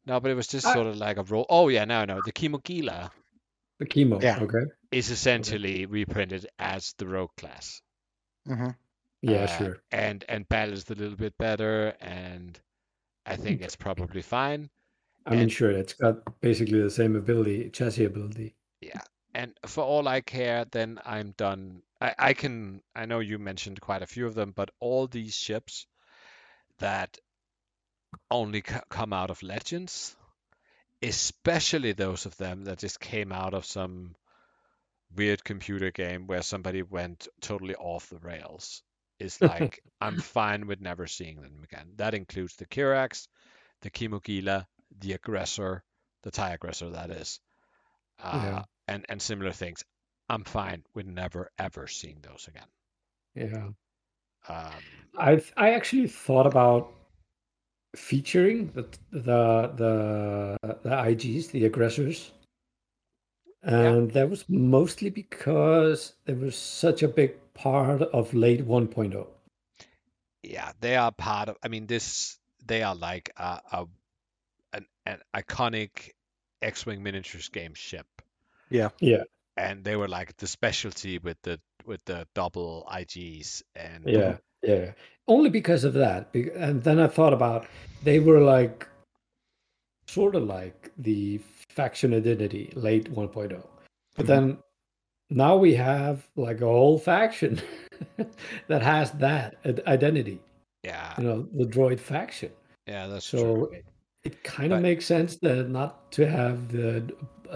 No, 0.07 0.21
but 0.21 0.31
it 0.31 0.35
was 0.35 0.47
just 0.47 0.67
I- 0.67 0.75
sort 0.75 0.87
of 0.87 0.97
like 0.97 1.17
a 1.17 1.23
roll. 1.23 1.47
Oh 1.49 1.69
yeah, 1.69 1.85
no, 1.85 2.05
no. 2.05 2.21
The 2.25 2.33
Kimogila 2.33 3.11
The 3.79 3.87
chemo. 3.87 4.23
Yeah. 4.23 4.39
Okay. 4.41 4.65
is 4.93 5.11
essentially 5.11 5.87
reprinted 5.87 6.47
as 6.59 6.95
the 6.99 7.07
rogue 7.07 7.35
class. 7.37 7.81
hmm 8.47 8.69
Yeah, 9.23 9.45
Uh, 9.45 9.47
sure. 9.59 9.77
And 9.91 10.25
and 10.29 10.49
balanced 10.49 10.91
a 10.91 10.95
little 10.95 11.17
bit 11.17 11.37
better, 11.39 11.95
and 12.01 12.59
I 13.25 13.37
think 13.37 13.63
it's 13.63 13.77
probably 13.77 14.23
fine. 14.23 14.71
I 15.25 15.31
mean, 15.31 15.41
and- 15.41 15.53
sure, 15.53 15.71
it's 15.71 15.95
got 15.95 16.41
basically 16.41 16.81
the 16.83 16.91
same 16.91 17.17
ability, 17.17 17.71
chassis 17.71 18.05
ability. 18.05 18.55
And 19.37 19.55
for 19.67 19.85
all 19.85 20.09
I 20.09 20.23
care, 20.23 20.65
then 20.65 20.99
I'm 21.05 21.33
done. 21.33 21.83
I, 22.01 22.15
I 22.19 22.35
can. 22.35 22.83
I 22.95 23.07
know 23.07 23.21
you 23.21 23.39
mentioned 23.39 23.81
quite 23.81 24.03
a 24.03 24.07
few 24.07 24.27
of 24.27 24.35
them, 24.35 24.53
but 24.57 24.71
all 24.81 25.07
these 25.07 25.35
ships 25.35 25.87
that 26.79 27.19
only 28.31 28.63
c- 28.67 28.77
come 28.89 29.13
out 29.13 29.31
of 29.31 29.43
Legends, 29.43 30.17
especially 31.03 31.93
those 31.93 32.27
of 32.27 32.37
them 32.37 32.65
that 32.65 32.79
just 32.79 33.01
came 33.01 33.33
out 33.33 33.55
of 33.55 33.65
some 33.67 34.17
weird 35.17 35.45
computer 35.45 35.91
game 35.91 36.27
where 36.27 36.43
somebody 36.43 36.83
went 36.83 37.29
totally 37.41 37.75
off 37.77 38.09
the 38.09 38.19
rails, 38.19 38.83
is 39.19 39.41
like 39.43 39.83
I'm 40.01 40.17
fine 40.19 40.67
with 40.67 40.81
never 40.81 41.07
seeing 41.07 41.41
them 41.43 41.63
again. 41.65 41.93
That 41.97 42.15
includes 42.15 42.57
the 42.57 42.67
Kihraxz, 42.67 43.29
the 43.83 43.91
Kimogila, 43.91 44.67
the 44.99 45.13
Aggressor, 45.15 45.85
the 46.23 46.31
TIE 46.31 46.55
Aggressor, 46.55 46.91
that 46.91 47.11
is. 47.11 47.41
Uh, 48.23 48.41
Yeah. 48.45 48.65
And, 48.89 49.05
and 49.09 49.21
similar 49.21 49.53
things. 49.53 49.85
I'm 50.29 50.45
fine 50.45 50.83
with 50.95 51.07
never 51.07 51.51
ever 51.59 51.87
seeing 51.87 52.19
those 52.23 52.49
again. 52.49 52.67
Yeah. 53.35 53.69
Um, 54.49 54.73
I 55.17 55.43
I 55.57 55.71
actually 55.75 56.09
thought 56.09 56.47
about 56.47 56.93
featuring 57.95 58.71
the 58.75 58.83
the 59.11 59.73
the 59.77 60.57
the 60.83 60.91
IGs, 60.91 61.51
the 61.51 61.65
aggressors, 61.65 62.33
and 63.63 64.11
that 64.13 64.31
was 64.31 64.45
mostly 64.49 65.11
because 65.11 66.13
they 66.25 66.35
were 66.35 66.51
such 66.51 67.03
a 67.03 67.09
big 67.09 67.35
part 67.55 68.03
of 68.03 68.35
late 68.35 68.61
oh. 68.61 68.81
1.0. 68.81 69.27
yeah, 70.43 70.73
they 70.81 70.97
are 70.97 71.13
part 71.13 71.49
of. 71.49 71.57
I 71.63 71.69
mean, 71.69 71.87
this 71.87 72.39
they 72.65 72.83
are 72.83 72.95
like 72.95 73.31
a, 73.37 73.61
a 73.73 73.87
an, 74.73 74.87
an 75.07 75.19
iconic 75.35 76.11
X-wing 76.63 77.03
miniatures 77.03 77.49
game 77.49 77.75
ship, 77.75 78.07
Yeah. 78.71 78.91
Yeah. 79.01 79.25
And 79.57 79.85
they 79.85 79.97
were 79.97 80.09
like 80.09 80.37
the 80.37 80.47
specialty 80.47 81.19
with 81.19 81.41
the 81.43 81.59
with 81.87 82.05
the 82.05 82.27
double 82.35 82.87
IGs 82.93 83.63
and 83.75 84.05
Yeah, 84.07 84.37
yeah. 84.63 84.93
Only 85.29 85.51
because 85.51 85.85
of 85.85 85.95
that. 85.95 86.35
And 86.35 86.83
then 86.83 86.99
I 87.01 87.07
thought 87.07 87.33
about 87.33 87.67
they 88.03 88.19
were 88.21 88.41
like 88.41 88.87
sort 90.09 90.35
of 90.35 90.45
like 90.45 90.93
the 90.99 91.41
faction 91.71 92.13
identity 92.15 92.73
late 92.77 93.13
1.0. 93.13 93.33
But 94.17 94.27
mm-hmm. 94.27 94.27
then 94.27 94.59
now 95.31 95.57
we 95.57 95.75
have 95.75 96.29
like 96.37 96.61
a 96.61 96.67
whole 96.67 96.99
faction 96.99 97.61
that 98.69 98.83
has 98.83 99.11
that 99.13 99.57
identity, 99.87 100.41
yeah, 100.85 101.15
you 101.19 101.25
know, 101.25 101.49
the 101.55 101.65
droid 101.65 101.99
faction. 101.99 102.51
yeah, 102.87 103.07
that's 103.07 103.27
So 103.27 103.39
true. 103.39 103.71
it, 103.73 103.85
it 104.23 104.45
kind 104.45 104.73
of 104.73 104.79
But- 104.79 104.83
makes 104.83 105.07
sense 105.07 105.37
that 105.37 105.69
not 105.69 106.13
to 106.13 106.27
have 106.29 106.71
the 106.71 107.13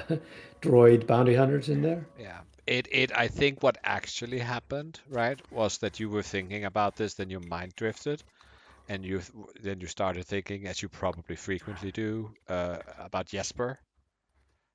droid 0.61 1.07
bounty 1.07 1.35
hunters 1.35 1.69
in 1.69 1.83
there. 1.83 2.07
Yeah, 2.19 2.41
It 2.67 2.89
it 2.91 3.13
I 3.17 3.29
think 3.29 3.63
what 3.63 3.79
actually 3.85 4.39
happened, 4.39 5.01
right, 5.09 5.41
was 5.53 5.79
that 5.79 5.99
you 6.01 6.09
were 6.11 6.23
thinking 6.23 6.65
about 6.65 6.97
this, 6.97 7.15
then 7.15 7.31
your 7.31 7.41
mind 7.49 7.73
drifted, 7.77 8.23
and 8.89 9.05
you 9.05 9.21
then 9.63 9.81
you 9.81 9.87
started 9.87 10.25
thinking, 10.27 10.67
as 10.67 10.83
you 10.83 10.89
probably 10.89 11.37
frequently 11.37 11.91
do, 11.93 12.33
uh, 12.49 12.79
about 12.99 13.27
Jesper, 13.27 13.79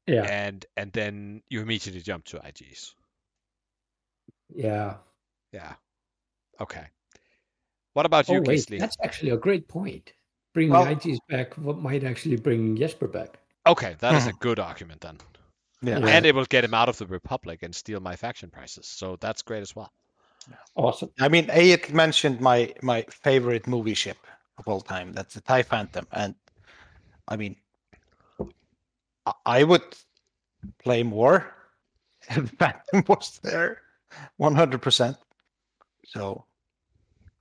Yeah. 0.08 0.24
and 0.24 0.66
and 0.78 0.92
then 0.94 1.42
you 1.50 1.62
immediately 1.62 2.02
jumped 2.02 2.30
to 2.30 2.38
IGs. 2.40 2.94
Yeah. 4.54 4.96
Yeah. 5.52 5.74
Okay. 6.60 6.86
What 7.94 8.06
about 8.06 8.28
you, 8.28 8.38
Oh 8.38 8.42
wait, 8.42 8.60
Gisli? 8.60 8.80
that's 8.80 8.98
actually 9.04 9.32
a 9.32 9.38
great 9.38 9.68
point. 9.68 10.14
Bringing 10.54 10.74
Well- 10.74 10.86
IGs 10.86 11.18
back 11.30 11.54
what 11.58 11.78
might 11.78 12.04
actually 12.04 12.38
bring 12.38 12.76
Jesper 12.78 13.08
back. 13.08 13.40
Okay, 13.68 13.96
that 14.00 14.14
is 14.16 14.28
a 14.28 14.34
good 14.40 14.60
argument 14.60 15.02
then. 15.02 15.18
Yeah. 15.86 16.00
Yeah. 16.00 16.08
And 16.08 16.26
it 16.26 16.36
will 16.36 16.46
get 16.46 16.64
him 16.64 16.74
out 16.74 16.90
of 16.90 16.98
the 16.98 17.06
Republic 17.06 17.64
and 17.64 17.76
steal 17.76 18.00
my 18.00 18.16
faction 18.16 18.50
prices. 18.50 18.88
So 18.88 19.18
that's 19.20 19.42
great 19.42 19.62
as 19.62 19.76
well. 19.76 19.92
Awesome. 20.76 21.10
I 21.20 21.28
mean, 21.30 21.48
Ayat 21.48 21.92
mentioned 21.92 22.40
my 22.40 22.74
my 22.82 23.04
favorite 23.10 23.68
movie 23.68 23.96
ship 23.96 24.18
of 24.58 24.68
all 24.68 24.82
time. 24.82 25.14
That's 25.14 25.34
the 25.34 25.42
Tie 25.42 25.64
Phantom, 25.64 26.08
and 26.12 26.36
I 27.28 27.36
mean, 27.36 27.56
I- 29.26 29.34
I 29.46 29.64
would 29.64 29.82
play 30.84 31.04
more 31.04 31.52
if 32.30 32.50
Phantom 32.60 33.04
was 33.08 33.40
there, 33.44 33.82
one 34.38 34.56
hundred 34.56 34.82
percent. 34.82 35.18
So, 36.06 36.46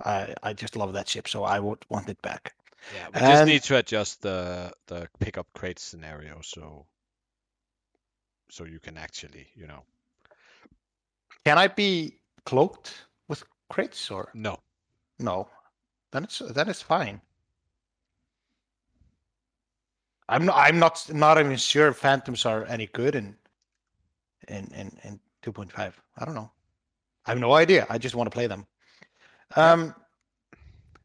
I 0.03 0.35
I 0.43 0.53
just 0.55 0.77
love 0.77 0.95
that 0.95 1.09
ship, 1.09 1.29
so 1.29 1.45
I 1.45 1.61
would 1.61 1.85
want 1.91 2.09
it 2.09 2.21
back. 2.23 2.55
Yeah, 2.95 3.09
we 3.15 3.21
just 3.21 3.47
need 3.47 3.63
to 3.65 3.77
adjust 3.77 4.23
the 4.23 4.73
the 4.87 5.09
pickup 5.21 5.47
crate 5.55 5.79
scenario 5.79 6.41
so 6.43 6.87
so 8.51 8.65
you 8.65 8.81
can 8.81 8.97
actually, 8.97 9.49
you 9.55 9.67
know, 9.67 9.83
Can 11.45 11.59
I 11.59 11.69
be 11.69 12.19
cloaked 12.45 13.07
with 13.29 13.45
crates 13.69 14.11
or 14.11 14.31
no. 14.35 14.59
no? 15.19 15.49
Then 16.13 16.25
it's 16.25 16.39
then 16.39 16.69
it's 16.69 16.83
fine. 16.83 17.21
I'm 20.29 20.47
not. 20.47 20.57
I'm 20.57 20.79
not. 20.79 21.11
Not 21.13 21.39
even 21.39 21.57
sure 21.57 21.93
phantoms 21.93 22.47
are 22.47 22.65
any 22.67 22.87
good 22.87 23.15
in 23.15 23.37
in 24.49 24.67
in 24.75 24.99
in 25.05 25.21
2.5. 25.43 25.93
I 26.19 26.25
don't 26.25 26.35
know. 26.35 26.51
I 27.27 27.31
have 27.31 27.41
no 27.41 27.53
idea. 27.55 27.87
I 27.91 27.99
just 27.99 28.15
want 28.15 28.31
to 28.31 28.35
play 28.35 28.47
them. 28.47 28.67
Um, 29.57 29.95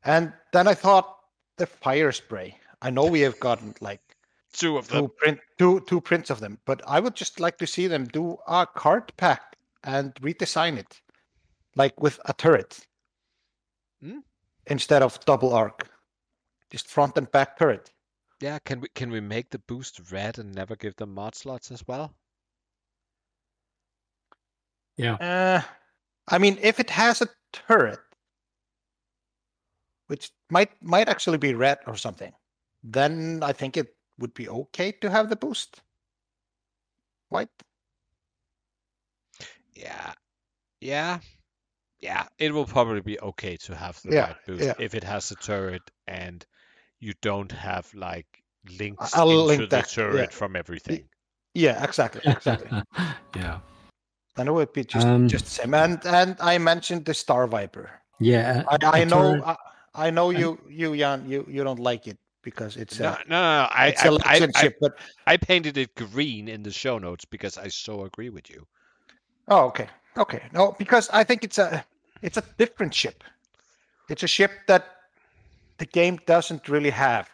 and 0.03 0.33
then 0.53 0.67
I 0.67 0.73
thought 0.73 1.17
the 1.57 1.67
Firespray. 1.67 2.53
I 2.81 2.89
know 2.89 3.05
we 3.05 3.21
have 3.21 3.39
gotten 3.39 3.75
like 3.81 4.08
Two 4.53 4.77
of 4.77 4.87
them. 4.89 5.07
two 5.07 5.07
print 5.09 5.39
two 5.57 5.81
two 5.81 6.01
prints 6.01 6.29
of 6.29 6.39
them, 6.39 6.59
but 6.65 6.81
I 6.87 6.99
would 6.99 7.15
just 7.15 7.39
like 7.39 7.57
to 7.59 7.67
see 7.67 7.87
them 7.87 8.05
do 8.05 8.37
a 8.47 8.67
card 8.67 9.15
pack 9.17 9.57
and 9.83 10.13
redesign 10.15 10.77
it, 10.77 11.01
like 11.75 12.01
with 12.01 12.19
a 12.25 12.33
turret 12.33 12.87
Hmm? 14.01 14.19
instead 14.67 15.01
of 15.03 15.19
double 15.25 15.53
arc, 15.53 15.89
just 16.71 16.87
front 16.87 17.17
and 17.17 17.29
back 17.31 17.57
turret. 17.57 17.91
Yeah, 18.41 18.59
can 18.59 18.81
we 18.81 18.89
can 18.89 19.11
we 19.11 19.19
make 19.21 19.49
the 19.49 19.59
boost 19.59 20.11
red 20.11 20.39
and 20.39 20.53
never 20.53 20.75
give 20.75 20.95
them 20.95 21.13
mod 21.13 21.35
slots 21.35 21.71
as 21.71 21.85
well? 21.87 22.15
Yeah. 24.97 25.15
Uh, 25.15 25.61
I 26.27 26.37
mean, 26.37 26.57
if 26.61 26.79
it 26.79 26.89
has 26.89 27.21
a 27.21 27.27
turret, 27.53 27.99
which 30.07 30.31
might 30.49 30.71
might 30.81 31.09
actually 31.09 31.37
be 31.37 31.53
red 31.53 31.79
or 31.87 31.95
something, 31.95 32.33
then 32.83 33.39
I 33.43 33.53
think 33.53 33.77
it 33.77 33.95
would 34.19 34.33
be 34.33 34.47
okay 34.47 34.91
to 35.01 35.09
have 35.09 35.29
the 35.29 35.35
boost. 35.35 35.81
White. 37.29 37.49
Yeah. 39.73 40.13
Yeah. 40.81 41.19
Yeah, 42.01 42.27
it 42.37 42.53
will 42.53 42.65
probably 42.65 43.01
be 43.01 43.19
okay 43.19 43.57
to 43.57 43.75
have 43.75 44.01
the 44.03 44.13
Yeah, 44.13 44.27
white 44.27 44.45
boost 44.47 44.63
yeah. 44.63 44.73
if 44.79 44.95
it 44.95 45.03
has 45.03 45.31
a 45.31 45.35
turret 45.35 45.81
and 46.07 46.45
you 46.99 47.13
don't 47.21 47.51
have 47.51 47.93
like 47.93 48.43
links 48.77 49.13
I'll 49.15 49.29
into 49.29 49.43
link 49.43 49.59
the 49.61 49.67
that, 49.67 49.97
yeah. 49.97 50.03
turret 50.03 50.33
from 50.33 50.55
everything. 50.55 51.09
Yeah, 51.53 51.83
exactly, 51.83 52.21
exactly. 52.23 52.69
yeah. 53.35 53.59
then 54.35 54.47
it 54.47 54.53
would 54.53 54.71
be 54.71 54.85
just 54.85 55.07
Um, 55.07 55.27
just 55.27 55.45
the 55.45 55.51
same. 55.51 55.73
And 55.73 55.99
and 56.05 56.37
I 56.39 56.57
mentioned 56.57 57.03
the 57.03 57.13
Star 57.13 57.47
Viper. 57.47 57.89
Yeah. 58.19 58.63
I, 58.69 58.75
a 58.75 58.87
I 59.01 59.03
know 59.03 59.31
turret- 59.35 59.43
I, 59.93 60.07
I 60.07 60.09
know 60.11 60.29
you 60.29 60.57
you 60.69 60.95
Jan 60.95 61.27
you 61.27 61.45
you 61.49 61.63
don't 61.65 61.79
like 61.79 62.07
it 62.07 62.17
because 62.43 62.77
it's 62.77 62.99
No, 62.99 63.09
a 63.09 63.11
no, 63.27 63.41
no, 63.41 63.61
no. 63.61 63.67
I, 63.71 63.87
it's 63.87 64.05
a 64.05 64.09
I, 64.09 64.17
I, 64.23 64.39
legend 64.39 64.53
I, 64.55 64.61
ship, 64.61 64.77
but 64.81 64.93
I 65.27 65.37
painted 65.37 65.77
it 65.77 65.95
green 65.95 66.47
in 66.47 66.63
the 66.63 66.71
show 66.71 66.97
notes 66.97 67.25
because 67.25 67.57
I 67.57 67.67
so 67.69 68.03
agree 68.05 68.29
with 68.29 68.49
you. 68.49 68.67
oh 69.47 69.65
okay 69.65 69.89
okay 70.17 70.43
no 70.53 70.73
because 70.77 71.09
I 71.09 71.23
think 71.23 71.43
it's 71.43 71.57
a 71.57 71.85
it's 72.21 72.37
a 72.37 72.43
different 72.57 72.93
ship. 72.93 73.23
It's 74.09 74.23
a 74.23 74.27
ship 74.27 74.51
that 74.67 74.85
the 75.77 75.85
game 75.85 76.19
doesn't 76.25 76.67
really 76.69 76.89
have. 76.91 77.29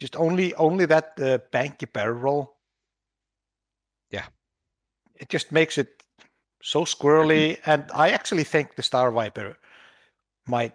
Just 0.00 0.16
only 0.16 0.54
only 0.54 0.86
that 0.86 1.12
uh, 1.18 1.38
banky 1.52 1.90
barrel 1.92 2.18
roll. 2.18 2.56
Yeah. 4.10 4.26
It 5.16 5.28
just 5.28 5.52
makes 5.52 5.78
it 5.78 6.02
so 6.62 6.84
squirrely, 6.84 7.58
and 7.66 7.90
I 7.92 8.10
actually 8.10 8.44
think 8.44 8.74
the 8.74 8.82
Star 8.82 9.10
Viper 9.12 9.56
might, 10.46 10.74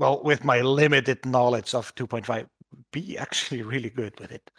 well, 0.00 0.22
with 0.24 0.44
my 0.44 0.62
limited 0.62 1.24
knowledge 1.26 1.74
of 1.74 1.94
2.5, 1.94 2.48
be 2.90 3.18
actually 3.18 3.62
really 3.62 3.90
good 3.90 4.18
with 4.18 4.32
it. 4.32 4.50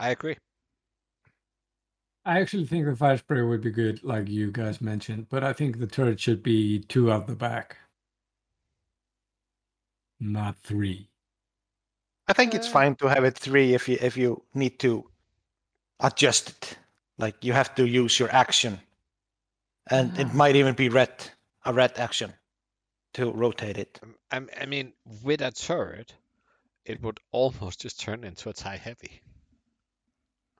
I 0.00 0.10
agree. 0.10 0.36
I 2.24 2.40
actually 2.40 2.66
think 2.66 2.86
the 2.86 2.92
Firespray 2.92 3.48
would 3.48 3.60
be 3.62 3.70
good, 3.70 4.02
like 4.04 4.28
you 4.28 4.50
guys 4.50 4.80
mentioned, 4.80 5.28
but 5.30 5.44
I 5.44 5.52
think 5.52 5.78
the 5.78 5.86
turret 5.86 6.20
should 6.20 6.42
be 6.42 6.80
two 6.80 7.10
out 7.12 7.26
the 7.26 7.36
back, 7.36 7.78
not 10.20 10.58
three. 10.58 11.08
I 12.28 12.32
think 12.32 12.54
it's 12.54 12.68
Uh, 12.68 12.72
fine 12.72 12.96
to 12.96 13.08
have 13.08 13.24
it 13.24 13.36
three 13.38 13.74
if 13.74 13.88
you 13.88 13.98
if 14.00 14.16
you 14.16 14.44
need 14.54 14.78
to 14.80 15.10
adjust 16.00 16.50
it. 16.50 16.78
Like 17.18 17.44
you 17.44 17.52
have 17.52 17.74
to 17.76 17.86
use 17.86 18.18
your 18.18 18.32
action, 18.34 18.80
and 19.90 20.16
it 20.18 20.34
might 20.34 20.56
even 20.56 20.74
be 20.74 20.88
red 20.88 21.12
a 21.64 21.72
red 21.72 21.98
action 21.98 22.34
to 23.14 23.30
rotate 23.32 23.78
it. 23.78 23.98
Um, 24.02 24.14
I, 24.30 24.62
I 24.62 24.66
mean, 24.66 24.92
with 25.22 25.40
a 25.42 25.50
turret, 25.50 26.14
it 26.84 27.02
would 27.02 27.18
almost 27.32 27.80
just 27.80 28.00
turn 28.00 28.24
into 28.24 28.48
a 28.48 28.52
tie 28.52 28.76
heavy. 28.76 29.20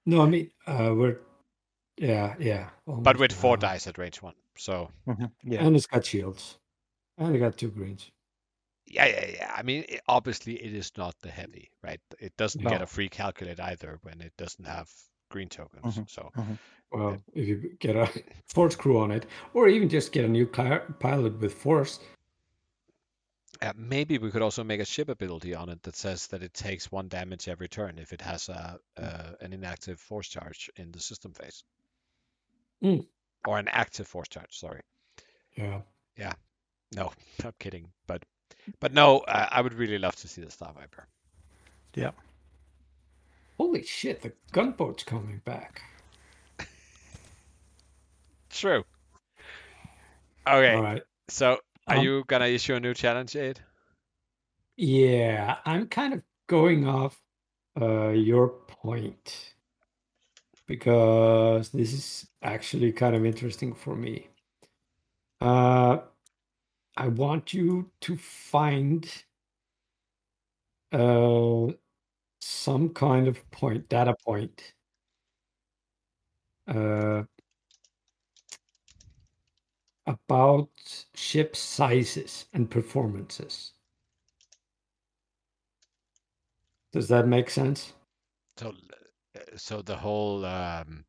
No, 0.06 0.22
I 0.22 0.26
mean, 0.28 0.50
uh, 0.66 0.92
we're, 0.96 1.18
yeah, 1.98 2.34
yeah. 2.38 2.70
But 2.86 3.18
with 3.18 3.32
four 3.32 3.54
uh, 3.54 3.60
dice 3.60 3.86
at 3.86 3.98
range 3.98 4.22
one. 4.22 4.34
So 4.56 4.90
Yeah, 5.44 5.64
And 5.64 5.76
it's 5.76 5.86
got 5.86 6.04
shields. 6.04 6.58
And 7.18 7.34
it 7.36 7.38
got 7.38 7.56
two 7.58 7.70
greens. 7.70 8.10
yeah, 8.86 9.06
yeah, 9.06 9.26
yeah. 9.34 9.54
I 9.54 9.62
mean, 9.62 9.84
it, 9.88 10.00
obviously 10.08 10.54
it 10.54 10.74
is 10.74 10.90
not 10.96 11.14
the 11.20 11.30
heavy, 11.30 11.70
right? 11.82 12.00
It 12.18 12.36
doesn't 12.36 12.64
get 12.64 12.82
a 12.82 12.86
free 12.86 13.08
calculate 13.08 13.60
either 13.60 13.98
when 14.02 14.20
it 14.20 14.32
doesn't 14.38 14.64
have 14.66 14.90
green 15.30 15.48
tokens. 15.48 15.98
Mhm. 15.98 16.10
So 16.10 16.32
Well, 16.90 17.18
if 17.34 17.46
you 17.46 17.76
get 17.78 17.94
a 17.94 18.08
force 18.48 18.74
crew 18.74 18.98
on 18.98 19.10
it, 19.12 19.26
or 19.54 19.68
even 19.68 19.88
just 19.88 20.12
get 20.12 20.24
a 20.24 20.28
new 20.28 20.46
cli- 20.46 20.80
pilot 20.98 21.38
with 21.40 21.54
force, 21.54 22.00
uh, 23.62 23.72
maybe 23.76 24.18
we 24.18 24.30
could 24.30 24.42
also 24.42 24.64
make 24.64 24.80
a 24.80 24.84
ship 24.84 25.08
ability 25.08 25.54
on 25.54 25.68
it 25.68 25.82
that 25.82 25.96
says 25.96 26.26
that 26.28 26.42
it 26.42 26.54
takes 26.54 26.90
one 26.90 27.08
damage 27.08 27.48
every 27.48 27.68
turn 27.68 27.98
if 27.98 28.12
it 28.12 28.20
has 28.22 28.48
a 28.48 28.78
uh, 28.96 29.32
an 29.40 29.52
inactive 29.52 30.00
force 30.00 30.28
charge 30.28 30.70
in 30.76 30.90
the 30.92 31.00
system 31.00 31.32
phase, 31.32 31.62
Mm. 32.82 33.06
or 33.46 33.58
an 33.58 33.68
active 33.68 34.06
force 34.06 34.28
charge. 34.28 34.58
Sorry. 34.58 34.80
yeah. 35.56 35.80
Yeah. 36.16 36.32
No, 36.94 37.12
I'm 37.44 37.52
kidding. 37.58 37.88
But 38.06 38.24
but 38.80 38.92
no, 38.92 39.18
uh, 39.20 39.48
I 39.50 39.60
would 39.60 39.74
really 39.74 39.98
love 39.98 40.16
to 40.16 40.28
see 40.28 40.42
the 40.42 40.50
Star 40.50 40.72
Viper. 40.72 41.06
Yeah. 41.94 42.12
Holy 43.58 43.82
shit, 43.82 44.22
the 44.22 44.32
gunboat's 44.52 45.04
coming 45.04 45.40
back. 45.44 45.82
True. 48.50 48.84
Okay, 50.46 50.74
All 50.74 50.82
right. 50.82 51.02
so 51.28 51.58
are 51.90 51.98
Um, 51.98 51.98
you 51.98 52.24
gonna 52.28 52.46
issue 52.46 52.74
a 52.76 52.80
new 52.80 52.94
challenge, 52.94 53.36
Aid? 53.36 53.60
Yeah, 54.76 55.58
I'm 55.66 55.88
kind 55.88 56.14
of 56.14 56.22
going 56.48 56.86
off 56.88 57.22
uh, 57.80 58.10
your 58.10 58.48
point 58.68 59.54
because 60.66 61.70
this 61.70 61.92
is 61.92 62.28
actually 62.42 62.92
kind 62.92 63.16
of 63.16 63.26
interesting 63.26 63.74
for 63.74 63.96
me. 63.96 64.28
Uh, 65.40 65.98
I 66.96 67.08
want 67.08 67.54
you 67.54 67.90
to 68.02 68.16
find 68.16 69.06
uh, 70.92 71.68
some 72.40 72.90
kind 72.90 73.28
of 73.28 73.50
point, 73.50 73.88
data 73.88 74.14
point. 74.24 74.74
Uh, 76.68 77.24
about 80.10 80.68
ship 81.14 81.56
sizes 81.56 82.46
and 82.52 82.70
performances. 82.70 83.72
Does 86.92 87.08
that 87.08 87.26
make 87.26 87.50
sense? 87.50 87.92
So, 88.56 88.74
so 89.56 89.82
the 89.82 89.96
whole 89.96 90.44
um, 90.44 91.04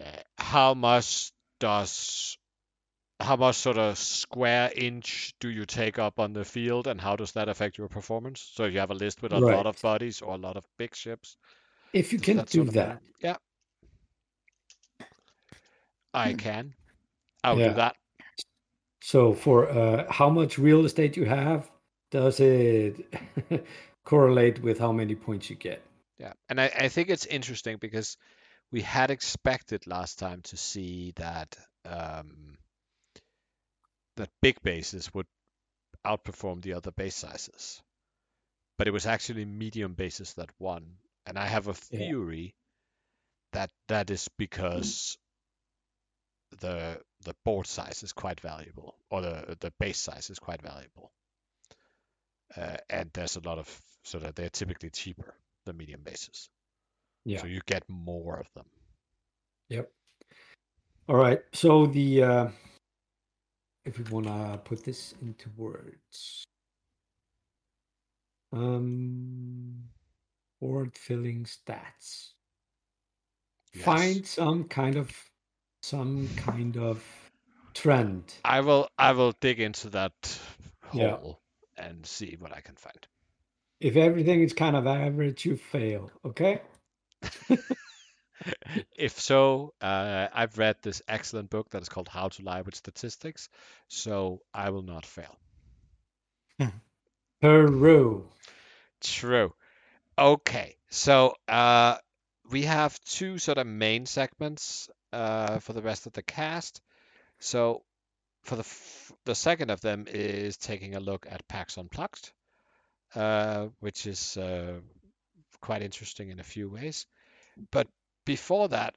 uh, 0.00 0.22
how 0.38 0.74
much 0.74 1.32
does 1.60 2.38
how 3.20 3.36
much 3.36 3.56
sort 3.56 3.78
of 3.78 3.96
square 3.98 4.72
inch 4.74 5.34
do 5.38 5.48
you 5.48 5.64
take 5.64 5.98
up 5.98 6.18
on 6.18 6.32
the 6.32 6.44
field 6.44 6.88
and 6.88 7.00
how 7.00 7.14
does 7.14 7.32
that 7.32 7.48
affect 7.48 7.78
your 7.78 7.88
performance? 7.88 8.50
So 8.54 8.64
if 8.64 8.72
you 8.72 8.80
have 8.80 8.90
a 8.90 8.94
list 8.94 9.22
with 9.22 9.32
a 9.32 9.38
lot 9.38 9.66
of 9.66 9.80
bodies 9.80 10.22
or 10.22 10.34
a 10.34 10.38
lot 10.38 10.56
of 10.56 10.64
big 10.76 10.94
ships. 10.94 11.36
If 11.92 12.12
you 12.12 12.18
can 12.18 12.38
that 12.38 12.48
do 12.48 12.58
sort 12.58 12.68
of 12.68 12.74
matter? 12.74 13.00
that, 13.20 13.26
Yeah. 13.26 13.36
I 16.14 16.32
can. 16.34 16.74
I'll 17.44 17.58
Yeah. 17.58 17.68
do 17.68 17.74
that. 17.74 17.96
so 19.02 19.32
for 19.34 19.68
uh, 19.68 20.10
how 20.10 20.28
much 20.30 20.58
real 20.58 20.84
estate 20.84 21.16
you 21.16 21.24
have, 21.24 21.70
does 22.10 22.40
it 22.40 23.12
correlate 24.04 24.62
with 24.62 24.78
how 24.78 24.92
many 24.92 25.14
points 25.14 25.50
you 25.50 25.56
get? 25.56 25.82
Yeah. 26.18 26.32
And 26.48 26.60
I, 26.60 26.70
I 26.78 26.88
think 26.88 27.08
it's 27.08 27.26
interesting 27.26 27.78
because 27.80 28.16
we 28.70 28.80
had 28.80 29.10
expected 29.10 29.86
last 29.86 30.18
time 30.18 30.42
to 30.42 30.56
see 30.56 31.12
that 31.16 31.56
um, 31.84 32.56
that 34.16 34.30
big 34.40 34.62
bases 34.62 35.12
would 35.14 35.26
outperform 36.06 36.62
the 36.62 36.74
other 36.74 36.90
base 36.92 37.16
sizes. 37.16 37.82
But 38.78 38.88
it 38.88 38.92
was 38.92 39.06
actually 39.06 39.44
medium 39.44 39.94
bases 39.94 40.34
that 40.34 40.50
won. 40.58 40.96
And 41.26 41.38
I 41.38 41.46
have 41.46 41.68
a 41.68 41.74
Yeah. 41.90 41.98
theory 42.06 42.54
that 43.52 43.70
that 43.88 44.10
is 44.10 44.28
because 44.38 45.18
the 46.60 47.00
the 47.24 47.34
board 47.44 47.66
size 47.66 48.02
is 48.02 48.12
quite 48.12 48.40
valuable, 48.40 48.96
or 49.10 49.20
the 49.22 49.56
the 49.60 49.72
base 49.78 49.98
size 49.98 50.30
is 50.30 50.38
quite 50.38 50.62
valuable. 50.62 51.12
Uh, 52.56 52.76
and 52.90 53.10
there's 53.14 53.36
a 53.36 53.40
lot 53.40 53.58
of 53.58 53.80
so 54.02 54.18
that 54.18 54.36
they're 54.36 54.50
typically 54.50 54.90
cheaper 54.90 55.34
the 55.64 55.72
medium 55.72 56.00
bases. 56.02 56.48
Yeah. 57.24 57.40
So 57.40 57.46
you 57.46 57.60
get 57.66 57.84
more 57.88 58.38
of 58.38 58.46
them. 58.54 58.66
Yep. 59.68 59.90
All 61.08 61.16
right. 61.16 61.40
So 61.52 61.86
the 61.86 62.22
uh, 62.22 62.48
if 63.84 63.98
we 63.98 64.04
want 64.10 64.26
to 64.26 64.60
put 64.64 64.84
this 64.84 65.14
into 65.22 65.48
words, 65.56 66.44
um, 68.52 69.84
board 70.60 70.96
filling 70.96 71.44
stats. 71.44 72.30
Yes. 73.74 73.84
Find 73.84 74.26
some 74.26 74.64
kind 74.64 74.96
of 74.96 75.10
some 75.82 76.28
kind 76.36 76.76
of 76.76 77.02
trend. 77.74 78.34
I 78.44 78.60
will 78.60 78.88
I 78.98 79.12
will 79.12 79.32
dig 79.40 79.60
into 79.60 79.90
that 79.90 80.12
Yeah. 80.94 81.16
hole 81.16 81.40
and 81.76 82.06
see 82.06 82.36
what 82.38 82.54
I 82.54 82.60
can 82.60 82.76
find. 82.76 83.06
If 83.80 83.96
everything 83.96 84.42
is 84.42 84.52
kind 84.52 84.76
of 84.76 84.86
average, 84.86 85.44
you 85.44 85.56
fail. 85.56 86.10
Okay. 86.24 86.60
if 88.96 89.20
so, 89.20 89.74
uh, 89.80 90.28
I've 90.32 90.56
read 90.58 90.76
this 90.82 91.02
excellent 91.08 91.50
book 91.50 91.70
that 91.70 91.82
is 91.82 91.88
called 91.88 92.08
How 92.08 92.28
to 92.28 92.42
Lie 92.42 92.62
with 92.62 92.76
Statistics, 92.76 93.48
so 93.88 94.40
I 94.54 94.70
will 94.70 94.82
not 94.82 95.04
fail. 95.04 95.36
Peru. 97.40 98.24
True. 99.00 99.52
Okay, 100.18 100.76
so 100.90 101.34
uh, 101.48 101.96
we 102.50 102.62
have 102.62 102.98
two 103.00 103.38
sort 103.38 103.58
of 103.58 103.66
main 103.66 104.06
segments 104.06 104.88
uh, 105.12 105.58
for 105.58 105.72
the 105.72 105.82
rest 105.82 106.06
of 106.06 106.12
the 106.12 106.22
cast. 106.22 106.80
So 107.38 107.82
for 108.42 108.56
the 108.56 108.60
f- 108.62 109.12
the 109.24 109.34
second 109.34 109.70
of 109.70 109.80
them 109.80 110.06
is 110.08 110.56
taking 110.56 110.94
a 110.94 111.00
look 111.00 111.26
at 111.30 111.46
Pax 111.48 111.78
Unplugged, 111.78 112.32
uh, 113.14 113.68
which 113.80 114.06
is 114.06 114.36
uh, 114.36 114.80
quite 115.60 115.82
interesting 115.82 116.30
in 116.30 116.40
a 116.40 116.44
few 116.44 116.68
ways. 116.68 117.06
But 117.70 117.88
before 118.24 118.68
that, 118.68 118.94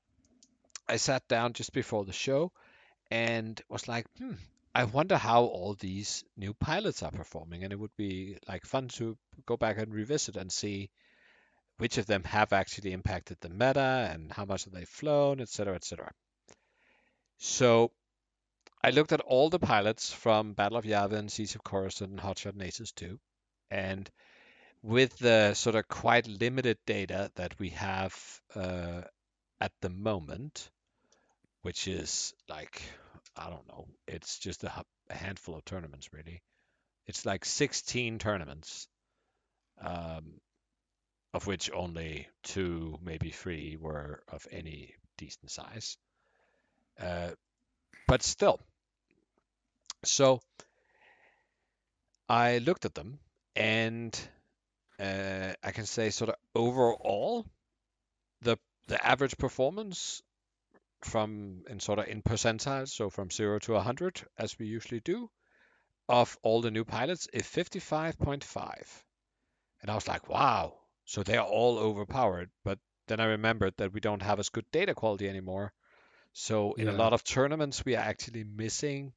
I 0.87 0.97
sat 0.97 1.27
down 1.27 1.53
just 1.53 1.73
before 1.73 2.05
the 2.05 2.13
show 2.13 2.51
and 3.11 3.59
was 3.69 3.87
like, 3.87 4.05
hmm, 4.17 4.33
I 4.73 4.85
wonder 4.85 5.17
how 5.17 5.43
all 5.43 5.73
these 5.73 6.23
new 6.37 6.53
pilots 6.53 7.03
are 7.03 7.11
performing, 7.11 7.63
and 7.63 7.71
it 7.71 7.79
would 7.79 7.95
be 7.97 8.37
like 8.47 8.65
fun 8.65 8.87
to 8.89 9.17
go 9.45 9.57
back 9.57 9.77
and 9.77 9.93
revisit 9.93 10.35
and 10.37 10.51
see 10.51 10.89
which 11.77 11.97
of 11.97 12.05
them 12.05 12.23
have 12.23 12.53
actually 12.53 12.93
impacted 12.93 13.37
the 13.41 13.49
meta 13.49 14.09
and 14.11 14.31
how 14.31 14.45
much 14.45 14.63
have 14.65 14.73
they 14.73 14.85
flown, 14.85 15.41
etc., 15.41 15.75
etc. 15.75 16.11
So 17.37 17.91
I 18.83 18.91
looked 18.91 19.11
at 19.11 19.21
all 19.21 19.49
the 19.49 19.59
pilots 19.59 20.13
from 20.13 20.53
Battle 20.53 20.77
of 20.77 20.85
Yavin, 20.85 21.29
Siege 21.29 21.55
of 21.55 21.63
Coruscant, 21.63 22.11
and 22.11 22.19
Hotshot 22.19 22.53
and 22.53 22.61
Aces 22.61 22.91
2, 22.93 23.19
and 23.71 24.09
with 24.81 25.17
the 25.17 25.53
sort 25.55 25.75
of 25.75 25.87
quite 25.87 26.27
limited 26.27 26.77
data 26.85 27.31
that 27.35 27.57
we 27.59 27.69
have 27.69 28.15
uh, 28.53 29.01
at 29.59 29.71
the 29.81 29.89
moment, 29.89 30.69
which 31.63 31.87
is 31.87 32.33
like 32.47 32.81
I 33.35 33.49
don't 33.49 33.67
know, 33.67 33.87
it's 34.07 34.39
just 34.39 34.63
a, 34.63 34.71
a 35.09 35.13
handful 35.13 35.55
of 35.55 35.65
tournaments 35.65 36.13
really. 36.13 36.41
It's 37.07 37.25
like 37.25 37.45
16 37.45 38.19
tournaments, 38.19 38.87
um, 39.81 40.39
of 41.35 41.45
which 41.47 41.69
only 41.73 42.29
two, 42.43 42.97
maybe 43.03 43.29
three, 43.29 43.75
were 43.75 44.23
of 44.29 44.47
any 44.51 44.95
decent 45.17 45.51
size. 45.51 45.97
Uh, 46.97 47.31
but 48.07 48.23
still, 48.23 48.61
so 50.05 50.39
I 52.29 52.59
looked 52.59 52.85
at 52.85 52.95
them 52.95 53.19
and 53.53 54.17
uh, 54.97 55.51
I 55.61 55.71
can 55.71 55.85
say 55.85 56.09
sort 56.09 56.29
of 56.29 56.35
overall, 56.55 57.45
the 58.41 58.57
the 58.87 59.05
average 59.05 59.37
performance 59.37 60.21
from 61.03 61.63
in 61.69 61.81
sort 61.81 61.99
of 61.99 62.07
in 62.07 62.21
percentiles, 62.21 62.89
so 62.89 63.09
from 63.09 63.29
zero 63.29 63.59
to 63.59 63.73
100, 63.73 64.23
as 64.37 64.57
we 64.57 64.67
usually 64.67 65.01
do, 65.01 65.29
of 66.07 66.37
all 66.43 66.61
the 66.61 66.71
new 66.71 66.85
pilots 66.85 67.27
is 67.33 67.43
55.5. 67.43 69.03
And 69.81 69.91
I 69.91 69.95
was 69.95 70.07
like, 70.07 70.29
wow, 70.29 70.75
so 71.05 71.23
they're 71.23 71.41
all 71.41 71.77
overpowered. 71.77 72.49
But 72.63 72.79
then 73.07 73.19
I 73.19 73.25
remembered 73.25 73.73
that 73.77 73.93
we 73.93 73.99
don't 73.99 74.21
have 74.21 74.39
as 74.39 74.49
good 74.49 74.65
data 74.71 74.93
quality 74.93 75.29
anymore. 75.29 75.73
So 76.33 76.73
in 76.73 76.89
a 76.89 76.91
lot 76.91 77.13
of 77.13 77.23
tournaments, 77.23 77.85
we 77.85 77.95
are 77.95 78.03
actually 78.03 78.43
missing 78.43 79.13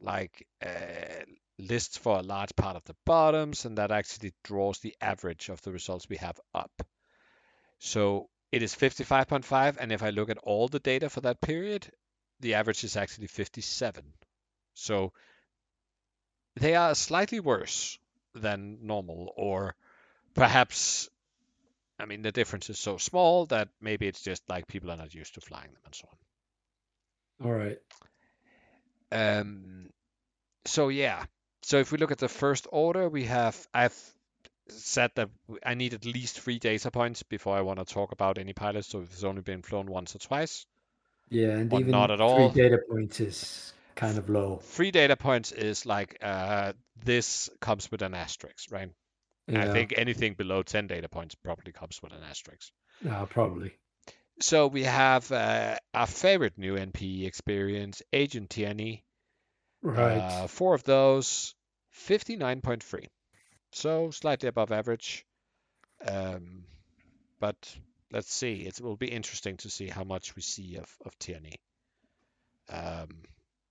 like 0.00 0.46
uh, 0.64 1.24
lists 1.58 1.98
for 1.98 2.18
a 2.18 2.22
large 2.22 2.54
part 2.56 2.76
of 2.76 2.84
the 2.84 2.96
bottoms, 3.04 3.64
and 3.64 3.78
that 3.78 3.90
actually 3.90 4.32
draws 4.42 4.78
the 4.78 4.96
average 5.00 5.48
of 5.48 5.60
the 5.62 5.72
results 5.72 6.08
we 6.08 6.16
have 6.16 6.40
up. 6.54 6.86
So 7.78 8.28
it 8.52 8.62
is 8.62 8.74
55.5, 8.74 9.76
and 9.78 9.92
if 9.92 10.02
I 10.02 10.10
look 10.10 10.30
at 10.30 10.38
all 10.38 10.68
the 10.68 10.78
data 10.78 11.10
for 11.10 11.20
that 11.22 11.40
period, 11.40 11.90
the 12.40 12.54
average 12.54 12.84
is 12.84 12.96
actually 12.96 13.26
57. 13.26 14.04
So 14.74 15.12
they 16.54 16.74
are 16.74 16.94
slightly 16.94 17.40
worse 17.40 17.98
than 18.34 18.86
normal, 18.86 19.32
or 19.36 19.74
perhaps, 20.34 21.08
I 21.98 22.04
mean, 22.06 22.22
the 22.22 22.32
difference 22.32 22.70
is 22.70 22.78
so 22.78 22.98
small 22.98 23.46
that 23.46 23.68
maybe 23.80 24.06
it's 24.06 24.22
just 24.22 24.42
like 24.48 24.66
people 24.66 24.90
are 24.90 24.96
not 24.96 25.14
used 25.14 25.34
to 25.34 25.40
flying 25.40 25.72
them 25.72 25.82
and 25.84 25.94
so 25.94 26.08
on. 27.40 27.46
All 27.46 27.52
right. 27.52 27.78
Um, 29.12 29.90
so 30.66 30.88
yeah. 30.88 31.24
So 31.62 31.78
if 31.78 31.92
we 31.92 31.98
look 31.98 32.12
at 32.12 32.18
the 32.18 32.28
first 32.28 32.66
order, 32.70 33.08
we 33.08 33.24
have 33.24 33.56
I've 33.74 33.96
said 34.68 35.10
that 35.16 35.30
I 35.64 35.74
need 35.74 35.94
at 35.94 36.04
least 36.04 36.40
three 36.40 36.58
data 36.58 36.90
points 36.90 37.22
before 37.22 37.56
I 37.56 37.62
want 37.62 37.78
to 37.78 37.84
talk 37.84 38.12
about 38.12 38.38
any 38.38 38.52
pilots. 38.52 38.88
So 38.88 39.00
if 39.00 39.12
it's 39.12 39.24
only 39.24 39.42
been 39.42 39.62
flown 39.62 39.86
once 39.86 40.14
or 40.14 40.18
twice, 40.18 40.66
Yeah, 41.30 41.50
and 41.58 41.72
even 41.72 41.92
not 41.92 42.10
at 42.10 42.20
all. 42.20 42.50
three 42.50 42.62
data 42.62 42.78
points 42.88 43.20
is 43.20 43.72
kind 43.94 44.18
of 44.18 44.28
low. 44.28 44.58
three 44.62 44.90
data 44.90 45.16
points 45.16 45.52
is 45.52 45.86
like 45.86 46.18
uh, 46.22 46.72
this 47.04 47.48
comes 47.60 47.90
with 47.90 48.02
an 48.02 48.14
asterisk, 48.14 48.70
right? 48.70 48.90
Yeah, 49.46 49.62
I 49.62 49.72
think 49.72 49.94
anything 49.96 50.34
below 50.34 50.62
10 50.62 50.88
data 50.88 51.08
points 51.08 51.34
probably 51.36 51.72
comes 51.72 52.00
with 52.02 52.12
an 52.12 52.22
asterisk. 52.28 52.72
uh, 53.08 53.26
probably. 53.26 53.72
So 54.40 54.66
we 54.66 54.82
have 54.82 55.30
uh, 55.32 55.76
our 55.94 56.06
favorite 56.06 56.58
new 56.58 56.74
NPE 56.76 57.26
experience, 57.26 58.02
Agent 58.12 58.50
Tierney. 58.50 59.04
Right. 59.82 60.18
Uh, 60.18 60.46
four 60.46 60.74
of 60.74 60.82
those, 60.82 61.54
59.3. 62.08 63.06
So 63.72 64.10
slightly 64.10 64.48
above 64.48 64.72
average. 64.72 65.24
Um, 66.06 66.64
but 67.40 67.56
let's 68.12 68.32
see. 68.32 68.66
It 68.66 68.80
will 68.80 68.96
be 68.96 69.08
interesting 69.08 69.56
to 69.58 69.70
see 69.70 69.88
how 69.88 70.04
much 70.04 70.36
we 70.36 70.42
see 70.42 70.76
of, 70.76 70.90
of 71.04 71.18
Tierney. 71.18 71.60
Um, 72.68 73.08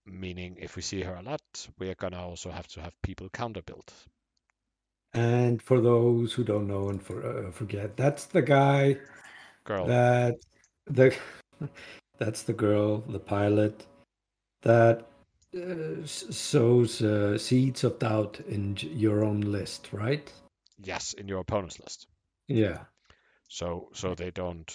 meaning, 0.06 0.58
if 0.60 0.76
we 0.76 0.82
see 0.82 1.02
her 1.02 1.16
a 1.16 1.22
lot, 1.22 1.42
we 1.80 1.90
are 1.90 1.96
going 1.96 2.14
to 2.14 2.20
also 2.20 2.50
have 2.50 2.68
to 2.70 2.82
have 2.82 2.94
people 3.02 3.30
counter 3.30 3.62
build. 3.62 3.92
And 5.16 5.62
for 5.62 5.82
those 5.82 6.34
who 6.34 6.44
don't 6.44 6.68
know 6.68 6.90
and 6.90 7.02
for, 7.02 7.48
uh, 7.48 7.52
forget, 7.52 7.98
that's 7.98 8.26
the 8.26 8.42
guy 8.42 8.98
Girl, 9.64 9.86
that 9.88 10.36
the 10.86 11.16
that's 12.20 12.44
the 12.44 12.54
girl, 12.54 13.00
the 13.10 13.20
pilot 13.20 13.86
that 14.62 15.08
uh, 15.56 16.06
sows 16.06 17.02
uh, 17.02 17.38
seeds 17.38 17.84
of 17.84 18.00
doubt 18.00 18.40
in 18.48 18.78
your 18.82 19.24
own 19.24 19.42
list, 19.42 19.90
right? 19.92 20.32
yes, 20.84 21.14
in 21.14 21.28
your 21.28 21.40
opponent's 21.40 21.80
list. 21.80 22.08
Yeah. 22.48 22.80
So 23.48 23.90
so 23.94 24.16
they 24.16 24.32
don't 24.32 24.72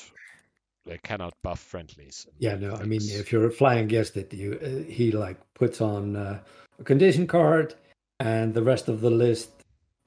they 0.86 0.98
cannot 0.98 1.34
buff 1.42 1.60
friendlies. 1.60 2.26
Yeah, 2.38 2.56
no, 2.56 2.74
I 2.74 2.84
mean, 2.84 3.00
if 3.02 3.32
you're 3.32 3.46
a 3.46 3.50
flying 3.50 3.84
against 3.84 4.16
it, 4.16 4.32
you 4.32 4.58
uh, 4.62 4.90
he 4.90 5.12
like 5.12 5.38
puts 5.54 5.80
on 5.80 6.16
uh, 6.16 6.40
a 6.78 6.84
condition 6.84 7.26
card, 7.26 7.74
and 8.18 8.54
the 8.54 8.62
rest 8.62 8.88
of 8.88 9.00
the 9.00 9.10
list 9.10 9.59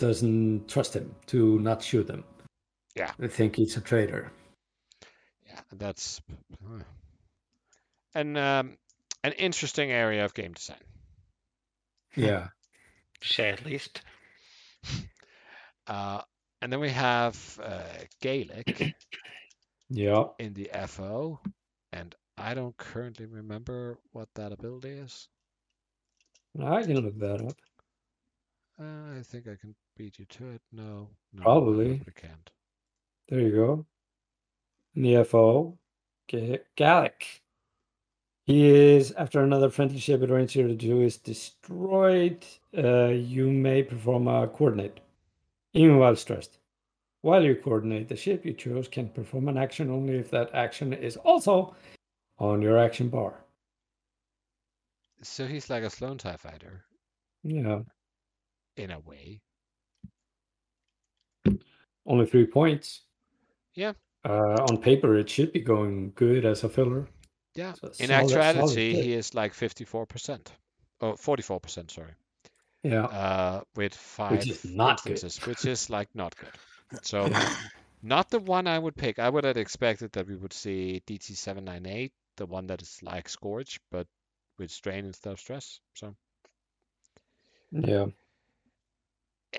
doesn't 0.03 0.67
trust 0.67 0.93
him 0.95 1.15
to 1.27 1.59
not 1.59 1.81
shoot 1.81 2.05
them. 2.07 2.25
Yeah. 2.93 3.11
I 3.21 3.27
think 3.27 3.55
he's 3.55 3.77
a 3.77 3.81
traitor. 3.81 4.31
yeah, 5.47 5.61
that's 5.71 6.21
an 8.13 8.35
um, 8.35 8.77
an 9.23 9.31
interesting 9.31 9.91
area 9.91 10.25
of 10.25 10.33
game 10.33 10.51
design. 10.51 10.83
Yeah, 12.15 12.49
Say 13.23 13.49
at 13.49 13.65
least. 13.65 14.01
Uh, 15.85 16.21
and 16.61 16.71
then 16.71 16.79
we 16.79 16.89
have 16.89 17.59
uh, 17.61 17.81
Gaelic 18.21 18.95
yeah. 19.89 20.23
in 20.39 20.53
the 20.53 20.69
FO, 20.87 21.41
and 21.91 22.15
I 22.37 22.53
don't 22.53 22.77
currently 22.77 23.25
remember 23.25 23.99
what 24.13 24.29
that 24.35 24.53
ability 24.53 24.91
is. 24.91 25.27
I 26.57 26.83
can 26.83 27.01
look 27.01 27.19
that 27.19 27.41
up. 27.41 27.57
Uh, 28.79 29.19
I 29.19 29.23
think 29.23 29.49
I 29.49 29.57
can 29.59 29.75
beat 29.95 30.19
you 30.19 30.25
to 30.25 30.49
it. 30.51 30.61
No, 30.71 31.09
no, 31.33 31.43
Probably. 31.43 31.97
probably 31.97 32.13
can't. 32.15 32.49
There 33.29 33.39
you 33.39 33.51
go. 33.51 33.85
Nefo, 34.95 35.77
Ga- 36.29 36.63
Gallic. 36.75 37.41
He 38.45 38.67
is 38.67 39.13
after 39.13 39.41
another 39.41 39.69
friendly 39.69 39.99
ship 39.99 40.21
at 40.21 40.27
to 40.29 40.75
two 40.75 41.01
is 41.01 41.17
destroyed. 41.17 42.45
Uh, 42.77 43.07
you 43.07 43.49
may 43.49 43.83
perform 43.83 44.27
a 44.27 44.47
coordinate, 44.47 44.99
even 45.73 45.97
while 45.97 46.15
stressed. 46.15 46.57
While 47.21 47.43
you 47.45 47.55
coordinate, 47.55 48.09
the 48.09 48.17
ship 48.17 48.45
you 48.45 48.53
chose 48.53 48.89
can 48.89 49.07
perform 49.07 49.47
an 49.47 49.57
action 49.57 49.89
only 49.89 50.17
if 50.17 50.29
that 50.31 50.53
action 50.53 50.91
is 50.91 51.15
also 51.15 51.73
on 52.37 52.61
your 52.61 52.77
action 52.77 53.07
bar. 53.07 53.45
So 55.21 55.47
he's 55.47 55.69
like 55.69 55.83
a 55.83 55.89
Sloan 55.89 56.17
TIE 56.17 56.35
fighter 56.35 56.83
Yeah, 57.43 57.79
in 58.75 58.91
a 58.91 58.99
way. 58.99 59.39
Only 62.05 62.25
three 62.25 62.45
points. 62.45 63.01
Yeah. 63.75 63.93
Uh, 64.25 64.57
on 64.69 64.77
paper, 64.77 65.15
it 65.17 65.29
should 65.29 65.51
be 65.51 65.59
going 65.61 66.11
good 66.15 66.45
as 66.45 66.63
a 66.63 66.69
filler. 66.69 67.07
Yeah. 67.55 67.73
So 67.73 67.87
In 67.99 68.07
solid- 68.07 68.29
solid 68.29 68.31
actuality, 68.45 68.93
pick. 68.95 69.03
he 69.03 69.13
is 69.13 69.33
like 69.33 69.53
54%. 69.53 70.47
Oh, 71.01 71.13
44%, 71.13 71.91
sorry. 71.91 72.13
Yeah. 72.83 73.05
Uh, 73.05 73.61
with 73.75 73.93
five 73.95 74.31
which 74.31 74.49
is 74.49 74.65
not 74.65 75.03
good. 75.03 75.21
which 75.47 75.65
is 75.65 75.89
like 75.89 76.09
not 76.15 76.35
good. 76.37 76.49
So, 77.01 77.27
not 78.03 78.29
the 78.29 78.39
one 78.39 78.67
I 78.67 78.77
would 78.77 78.95
pick. 78.95 79.17
I 79.17 79.27
would 79.29 79.45
have 79.45 79.57
expected 79.57 80.11
that 80.11 80.27
we 80.27 80.35
would 80.35 80.53
see 80.53 81.01
DT798, 81.07 82.11
the 82.37 82.45
one 82.45 82.67
that 82.67 82.81
is 82.83 82.99
like 83.01 83.27
Scourge, 83.29 83.79
but 83.89 84.05
with 84.59 84.69
strain 84.69 85.05
instead 85.05 85.33
of 85.33 85.39
stress. 85.39 85.79
So, 85.95 86.15
Yeah. 87.71 88.05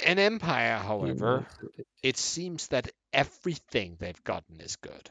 In 0.03 0.18
Empire, 0.18 0.78
however, 0.78 1.47
Mm. 1.62 1.84
it 2.03 2.16
seems 2.16 2.68
that 2.68 2.90
everything 3.12 3.97
they've 3.99 4.24
gotten 4.24 4.61
is 4.61 4.76
good. 4.76 5.11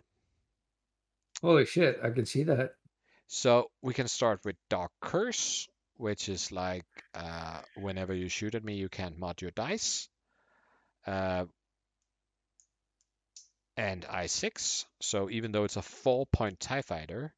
Holy 1.41 1.65
shit, 1.65 1.99
I 2.03 2.09
can 2.09 2.25
see 2.25 2.43
that. 2.43 2.75
So 3.27 3.71
we 3.81 3.93
can 3.93 4.07
start 4.07 4.43
with 4.45 4.55
Dark 4.69 4.91
Curse, 5.01 5.67
which 5.97 6.29
is 6.29 6.51
like 6.51 6.86
uh, 7.13 7.61
whenever 7.75 8.13
you 8.13 8.29
shoot 8.29 8.55
at 8.55 8.63
me, 8.63 8.75
you 8.75 8.89
can't 8.89 9.17
mod 9.17 9.41
your 9.41 9.51
dice. 9.51 10.07
Uh, 11.05 11.45
and 13.75 14.03
I6. 14.03 14.86
So 15.01 15.29
even 15.29 15.51
though 15.51 15.63
it's 15.63 15.77
a 15.77 15.81
four 15.81 16.25
point 16.27 16.59
TIE 16.59 16.81
fighter, 16.81 17.34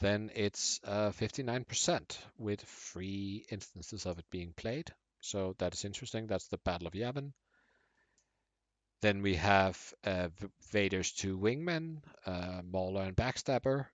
then 0.00 0.30
it's 0.34 0.80
uh, 0.84 1.10
59% 1.10 2.18
with 2.38 2.60
three 2.62 3.44
instances 3.50 4.06
of 4.06 4.18
it 4.18 4.24
being 4.30 4.52
played. 4.56 4.92
So 5.22 5.54
that 5.58 5.74
is 5.74 5.86
interesting. 5.86 6.28
That's 6.28 6.48
the 6.48 6.58
Battle 6.58 6.88
of 6.88 6.94
Yavin. 6.94 7.32
Then 9.02 9.20
we 9.22 9.34
have 9.36 9.94
uh, 10.04 10.30
Vader's 10.70 11.12
two 11.12 11.38
wingmen, 11.38 12.02
uh, 12.24 12.62
Mauler 12.64 13.02
and 13.02 13.14
Backstabber. 13.16 13.88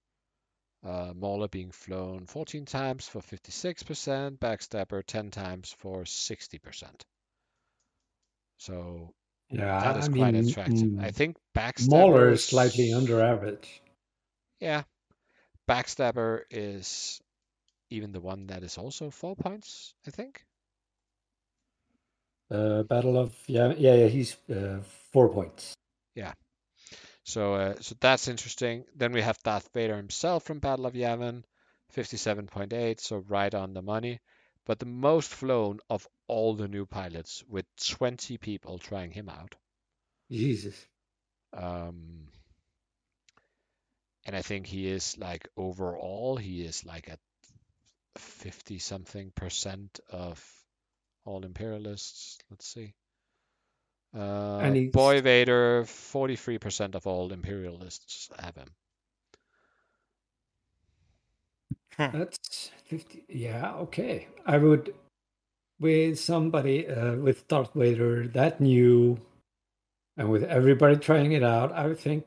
Uh, 0.85 1.13
Mauler 1.15 1.49
being 1.49 1.73
flown 1.73 2.27
14 2.27 2.67
times 2.67 3.09
for 3.09 3.23
56%, 3.23 4.39
Backstabber 4.39 5.05
10 5.07 5.31
times 5.31 5.73
for 5.73 6.05
60%. 6.07 7.07
So 8.59 9.15
Yeah, 9.51 9.79
that 9.79 9.97
is 9.97 10.07
I 10.07 10.09
quite 10.09 10.35
mean, 10.35 10.37
attractive. 10.37 10.91
I 10.99 11.11
mm, 11.11 11.13
think 11.13 11.37
Backstabber 11.55 11.89
Mauler 11.91 12.31
is 12.31 12.45
slightly 12.45 12.93
under 12.93 13.21
average. 13.23 13.83
Yeah, 14.61 14.85
Backstabber 15.69 16.45
is 16.51 17.21
even 17.91 18.13
the 18.13 18.21
one 18.21 18.49
that 18.49 18.63
is 18.65 18.79
also 18.79 19.11
four 19.11 19.37
points. 19.37 19.95
I 20.07 20.11
think. 20.11 20.45
Uh, 22.51 22.83
Battle 22.85 23.19
of 23.19 23.35
yeah, 23.47 23.75
yeah, 23.77 23.95
yeah. 23.95 24.07
He's 24.07 24.37
uh, 24.51 24.81
four 25.13 25.29
points. 25.29 25.75
Yeah. 26.15 26.33
So, 27.25 27.55
uh, 27.55 27.75
so 27.81 27.95
that's 28.01 28.27
interesting. 28.29 28.85
Then 28.97 29.13
we 29.13 29.21
have 29.21 29.43
Darth 29.43 29.69
Vader 29.75 29.97
himself 29.97 30.45
from 30.45 30.61
Battle 30.61 30.87
of 30.87 30.95
Yavin, 30.95 31.45
57.8, 31.95 33.01
so 33.01 33.19
right 33.29 33.55
on 33.55 33.75
the 33.75 33.83
money. 33.83 34.21
But 34.65 34.79
the 34.79 34.87
most 34.87 35.29
flown 35.29 35.81
of 35.91 36.09
all 36.27 36.55
the 36.55 36.69
new 36.69 36.87
pilots, 36.87 37.45
with 37.47 37.67
20 37.87 38.39
people 38.39 38.79
trying 38.79 39.11
him 39.11 39.29
out. 39.29 39.55
Jesus. 40.31 40.75
Um, 41.53 42.29
and 44.25 44.35
I 44.35 44.43
think 44.43 44.67
he 44.67 44.87
is 44.89 45.17
like 45.19 45.49
overall, 45.57 46.37
he 46.37 46.63
is 46.63 46.85
like 46.85 47.11
at 47.11 47.19
50 48.17 48.79
something 48.79 49.33
percent 49.35 50.01
of 50.11 50.43
all 51.29 51.45
imperialists. 51.45 52.39
Let's 52.51 52.67
see. 52.67 52.95
Uh, 54.17 54.59
And 54.59 54.75
he's- 54.77 54.91
Boy 54.93 55.21
Vader, 55.21 55.85
43% 55.85 56.95
of 56.95 57.07
all 57.07 57.31
imperialists 57.33 58.31
have 58.39 58.57
him. 58.57 58.69
That's 61.99 62.71
fifty. 62.85 63.25
Yeah, 63.29 63.75
okay. 63.75 64.29
I 64.47 64.57
would 64.59 64.95
with 65.81 66.19
somebody 66.19 66.87
uh, 66.87 67.17
with 67.17 67.49
Darth 67.49 67.75
Vader 67.75 68.29
that 68.29 68.61
new, 68.61 69.19
and 70.17 70.31
with 70.31 70.45
everybody 70.45 70.97
trying 70.97 71.33
it 71.33 71.43
out. 71.43 71.73
I 71.73 71.89
would 71.89 71.99
think 71.99 72.25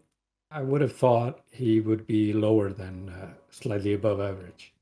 I 0.52 0.62
would 0.62 0.82
have 0.82 0.94
thought 0.96 1.40
he 1.52 1.80
would 1.80 2.06
be 2.06 2.34
lower 2.34 2.74
than 2.74 3.10
uh, 3.10 3.30
slightly 3.50 3.94
above 3.94 4.20
average. 4.20 4.74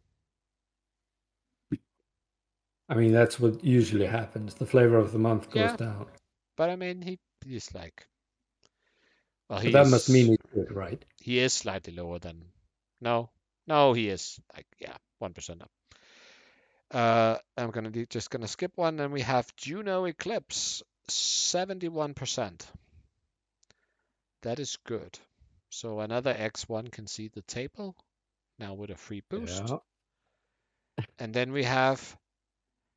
I 2.89 2.95
mean, 2.95 3.11
that's 3.13 3.39
what 3.39 3.63
usually 3.63 4.07
happens. 4.07 4.55
The 4.55 4.65
flavor 4.65 4.97
of 4.97 5.11
the 5.11 5.19
month 5.19 5.51
goes 5.51 5.71
Yeah. 5.71 5.75
down. 5.75 6.07
But 6.57 6.69
I 6.71 6.75
mean, 6.75 7.01
he 7.01 7.19
he's 7.45 7.73
like, 7.73 8.07
well, 9.49 9.59
he 9.59 9.71
that 9.71 9.87
must 9.87 10.09
mean 10.09 10.27
he's 10.27 10.37
good, 10.53 10.75
right? 10.75 11.03
he 11.21 11.39
is 11.39 11.53
slightly 11.53 11.93
lower 11.93 12.19
than 12.19 12.43
no 13.01 13.29
no 13.67 13.93
he 13.93 14.09
is 14.09 14.39
like 14.55 14.65
yeah 14.79 14.95
one 15.19 15.33
percent 15.33 15.61
up 15.61 15.71
uh 16.91 17.37
i'm 17.57 17.71
gonna 17.71 17.89
do, 17.91 18.05
just 18.05 18.29
gonna 18.29 18.47
skip 18.47 18.71
one 18.75 18.99
and 18.99 19.13
we 19.13 19.21
have 19.21 19.55
juno 19.55 20.05
eclipse 20.05 20.81
71 21.07 22.13
percent 22.13 22.65
that 24.41 24.59
is 24.59 24.77
good 24.85 25.17
so 25.69 25.99
another 25.99 26.33
x1 26.33 26.91
can 26.91 27.05
see 27.07 27.27
the 27.27 27.41
table 27.43 27.95
now 28.57 28.73
with 28.73 28.89
a 28.89 28.95
free 28.95 29.21
boost 29.29 29.63
Yeah. 29.69 29.77
and 31.19 31.33
then 31.33 31.51
we 31.51 31.63
have 31.63 32.17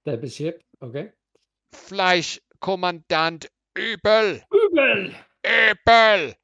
Of 0.06 0.32
ship. 0.32 0.62
Okay. 0.82 1.12
fleisch 1.72 2.38
kommandant 2.60 3.46
übel 3.76 4.42
Google. 4.50 5.14
Apple. 5.44 6.34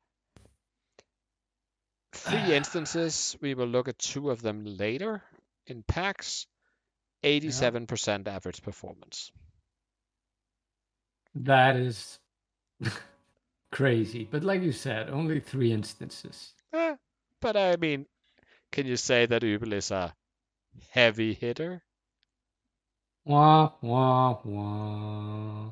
Three 2.13 2.55
instances. 2.55 3.37
We 3.41 3.55
will 3.55 3.67
look 3.67 3.89
at 3.89 3.99
two 3.99 4.31
of 4.31 4.43
them 4.43 4.65
later 4.65 5.23
in 5.67 5.83
PAX. 5.83 6.47
87% 7.25 8.29
average 8.29 8.63
performance. 8.63 9.33
That 11.35 11.77
is 11.77 12.19
crazy. 13.73 14.29
But 14.31 14.45
like 14.45 14.63
you 14.63 14.73
said, 14.73 15.11
only 15.11 15.41
three 15.41 15.73
instances. 15.73 16.53
Eh, 16.73 16.95
but 17.41 17.57
I 17.57 17.77
mean, 17.77 18.07
can 18.73 18.87
you 18.87 18.97
say 18.97 19.27
that 19.27 19.43
Ubel 19.43 19.73
is 19.73 19.91
a 19.91 20.15
heavy 20.91 21.35
hitter? 21.35 21.83
Wah, 23.29 23.72
wah, 23.83 24.39
wah. 24.43 25.70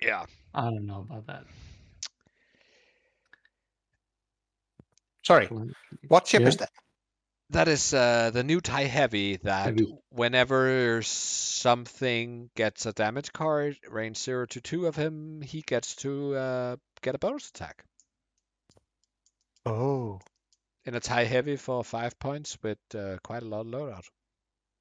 Yeah. 0.00 0.24
I 0.54 0.62
don't 0.70 0.86
know 0.86 1.00
about 1.08 1.26
that. 1.26 1.44
Sorry, 5.24 5.46
what 6.08 6.26
ship 6.26 6.42
Yeah. 6.42 6.48
is 6.48 6.56
that? 6.58 6.70
That 7.50 7.68
is 7.68 7.92
uh, 7.92 8.30
the 8.30 8.42
new 8.44 8.60
TIE 8.60 8.84
Heavy 8.84 9.36
that 9.38 9.66
Heavy. 9.66 9.94
whenever 10.10 11.02
something 11.02 12.48
gets 12.54 12.86
a 12.86 12.92
damage 12.92 13.32
card, 13.32 13.76
range 13.88 14.16
0 14.18 14.46
to 14.46 14.60
2 14.60 14.86
of 14.86 14.96
him, 14.96 15.42
he 15.42 15.62
gets 15.62 15.96
to 15.96 16.34
uh, 16.34 16.76
get 17.02 17.14
a 17.14 17.18
bonus 17.18 17.48
attack. 17.50 17.84
Oh. 19.66 20.20
in 20.84 20.94
a 20.96 21.00
tie 21.00 21.24
heavy 21.24 21.56
for 21.56 21.84
five 21.84 22.18
points 22.18 22.58
with 22.62 22.78
uh, 22.94 23.18
quite 23.22 23.42
a 23.42 23.46
lot 23.46 23.60
of 23.60 23.66
loadout. 23.68 24.08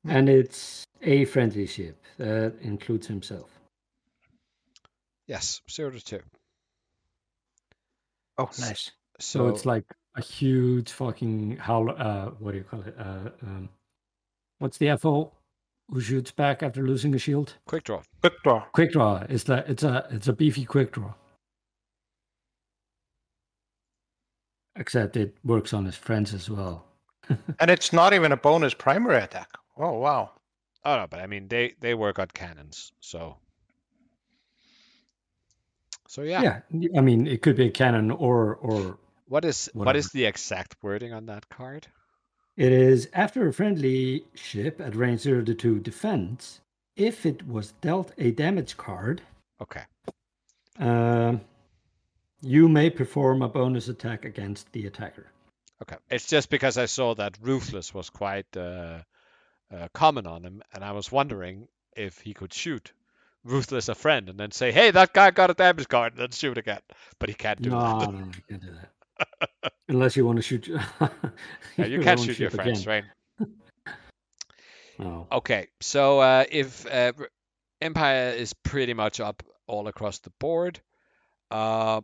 And 0.08 0.30
it's 0.30 0.84
a 1.02 1.26
friendly 1.26 1.68
ship 1.68 2.02
that 2.18 2.56
includes 2.62 3.08
himself. 3.08 3.50
Yes, 5.28 5.62
zero 5.70 5.92
to 5.92 6.04
two. 6.04 6.22
Oh, 8.38 8.50
nice. 8.60 8.92
So, 9.20 9.40
So, 9.40 9.48
it's 9.50 9.66
like 9.66 9.86
a 10.16 10.22
huge 10.22 10.92
fucking 10.92 11.56
how 11.58 11.88
uh 11.88 12.32
what 12.40 12.52
do 12.52 12.58
you 12.58 12.64
call 12.64 12.82
it? 12.82 12.96
Uh 13.00 13.30
um 13.44 13.70
what's 14.60 14.78
the 14.78 14.98
FO 14.98 15.32
who 15.90 16.02
shoots 16.02 16.32
back 16.32 16.64
after 16.64 16.82
losing 16.86 17.14
a 17.16 17.20
shield? 17.20 17.54
quick 17.68 17.84
draw. 17.84 18.02
Quick 18.22 18.34
draw. 18.44 18.66
Quick 18.74 18.92
draw. 18.92 19.24
It's 19.30 19.44
the 19.44 19.64
it's 19.70 19.84
a 19.84 20.08
it's 20.12 20.28
a 20.28 20.34
beefy 20.34 20.66
quick 20.66 20.92
draw. 20.94 21.14
Except 24.76 25.16
it 25.18 25.36
works 25.44 25.74
on 25.74 25.86
his 25.86 25.96
friends 25.96 26.34
as 26.34 26.50
well. 26.50 26.86
And 27.60 27.70
it's 27.70 27.94
not 27.94 28.14
even 28.14 28.32
a 28.32 28.38
bonus 28.38 28.74
primary 28.74 29.18
attack. 29.22 29.50
Oh, 29.78 30.00
wow. 30.00 30.32
Oh 30.84 30.96
no, 30.98 31.08
but 31.08 31.20
I 31.20 31.28
mean 31.28 31.48
they 31.48 31.74
they 31.80 31.94
work 31.94 32.18
on 32.20 32.28
cannons, 32.34 32.92
so 33.02 33.38
so 36.08 36.24
yeah. 36.24 36.42
Yeah. 36.72 36.88
I 36.98 37.02
mean 37.02 37.28
it 37.28 37.42
could 37.42 37.56
be 37.56 37.68
a 37.68 37.72
cannon 37.72 38.12
or 38.12 38.56
or 38.56 38.98
What 39.28 39.46
is 39.46 39.70
what 39.74 39.86
Whatever. 39.86 40.00
is 40.00 40.12
the 40.12 40.26
exact 40.26 40.76
wording 40.82 41.14
on 41.14 41.28
that 41.28 41.48
card? 41.50 41.88
It 42.58 42.72
is 42.72 43.08
after 43.14 43.48
a 43.48 43.54
friendly 43.54 44.26
ship 44.34 44.82
at 44.82 44.96
range 44.96 45.22
0 45.22 45.44
to 45.46 45.54
2 45.54 45.80
defense, 45.80 46.60
if 46.96 47.26
it 47.26 47.48
was 47.48 47.72
dealt 47.82 48.12
a 48.18 48.32
damage 48.32 48.76
card, 48.76 49.22
Okay. 49.62 49.84
um, 50.80 51.42
you 52.42 52.68
may 52.68 52.90
perform 52.90 53.42
a 53.42 53.48
bonus 53.48 53.88
attack 53.88 54.26
against 54.26 54.72
the 54.74 54.86
attacker. 54.88 55.28
Okay. 55.82 55.96
It's 56.10 56.28
just 56.28 56.50
because 56.50 56.78
I 56.78 56.88
saw 56.88 57.16
that 57.16 57.38
ruthless 57.42 57.94
was 57.94 58.10
quite 58.10 58.58
uh, 58.58 59.00
uh, 59.74 59.88
common 59.94 60.28
on 60.28 60.44
him, 60.44 60.62
and 60.74 60.84
I 60.84 60.92
was 60.92 61.12
wondering 61.12 61.68
if 61.96 62.20
he 62.20 62.34
could 62.34 62.54
shoot 62.54 62.92
ruthless 63.44 63.90
a 63.90 63.96
friend 63.96 64.30
and 64.30 64.40
then 64.40 64.52
say, 64.52 64.72
"Hey, 64.72 64.92
that 64.92 65.14
guy 65.14 65.32
got 65.32 65.50
a 65.50 65.54
damage 65.54 65.88
card," 65.88 66.14
and 66.14 66.22
then 66.22 66.32
shoot 66.32 66.58
again. 66.58 66.82
But 67.20 67.30
he 67.30 67.36
can't 67.36 67.62
do 67.62 67.70
no, 67.70 67.80
that. 67.80 68.12
no, 68.12 68.20
no, 68.20 68.26
you 68.26 68.44
can't 68.50 68.62
do 68.62 68.72
that. 68.72 69.74
Unless 69.88 70.16
you 70.16 70.26
want 70.26 70.38
to 70.38 70.42
shoot. 70.42 70.70
Yeah, 71.78 71.86
you 71.86 72.02
can't 72.02 72.20
own 72.20 72.26
shoot 72.26 72.40
your 72.40 72.50
ship 72.50 72.62
friends, 72.62 72.86
right? 72.88 73.06
No. 75.00 75.28
Okay, 75.32 75.68
so 75.80 76.20
uh, 76.20 76.44
if 76.52 76.86
uh, 76.86 77.14
Empire 77.82 78.34
is 78.38 78.54
pretty 78.54 78.94
much 78.94 79.20
up 79.20 79.42
all 79.66 79.88
across 79.88 80.20
the 80.20 80.30
board, 80.38 80.80
uh, 81.50 82.02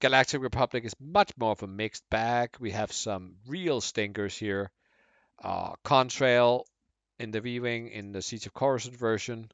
Galactic 0.00 0.42
Republic 0.42 0.84
is 0.84 0.94
much 1.00 1.30
more 1.38 1.52
of 1.52 1.62
a 1.62 1.66
mixed 1.66 2.02
bag. 2.10 2.50
We 2.60 2.72
have 2.72 2.92
some 2.92 3.36
real 3.46 3.80
stinkers 3.80 4.36
here. 4.36 4.70
Uh, 5.42 5.72
Contrail 5.84 6.64
in 7.18 7.30
the 7.30 7.40
V-Wing 7.40 7.88
in 7.88 8.12
the 8.12 8.22
Siege 8.22 8.46
of 8.46 8.54
Coruscant 8.54 8.96
version, 8.96 9.50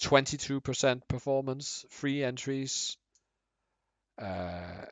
22% 0.00 1.08
performance, 1.08 1.84
free 1.90 2.22
entries. 2.22 2.96
Uh, 4.20 4.86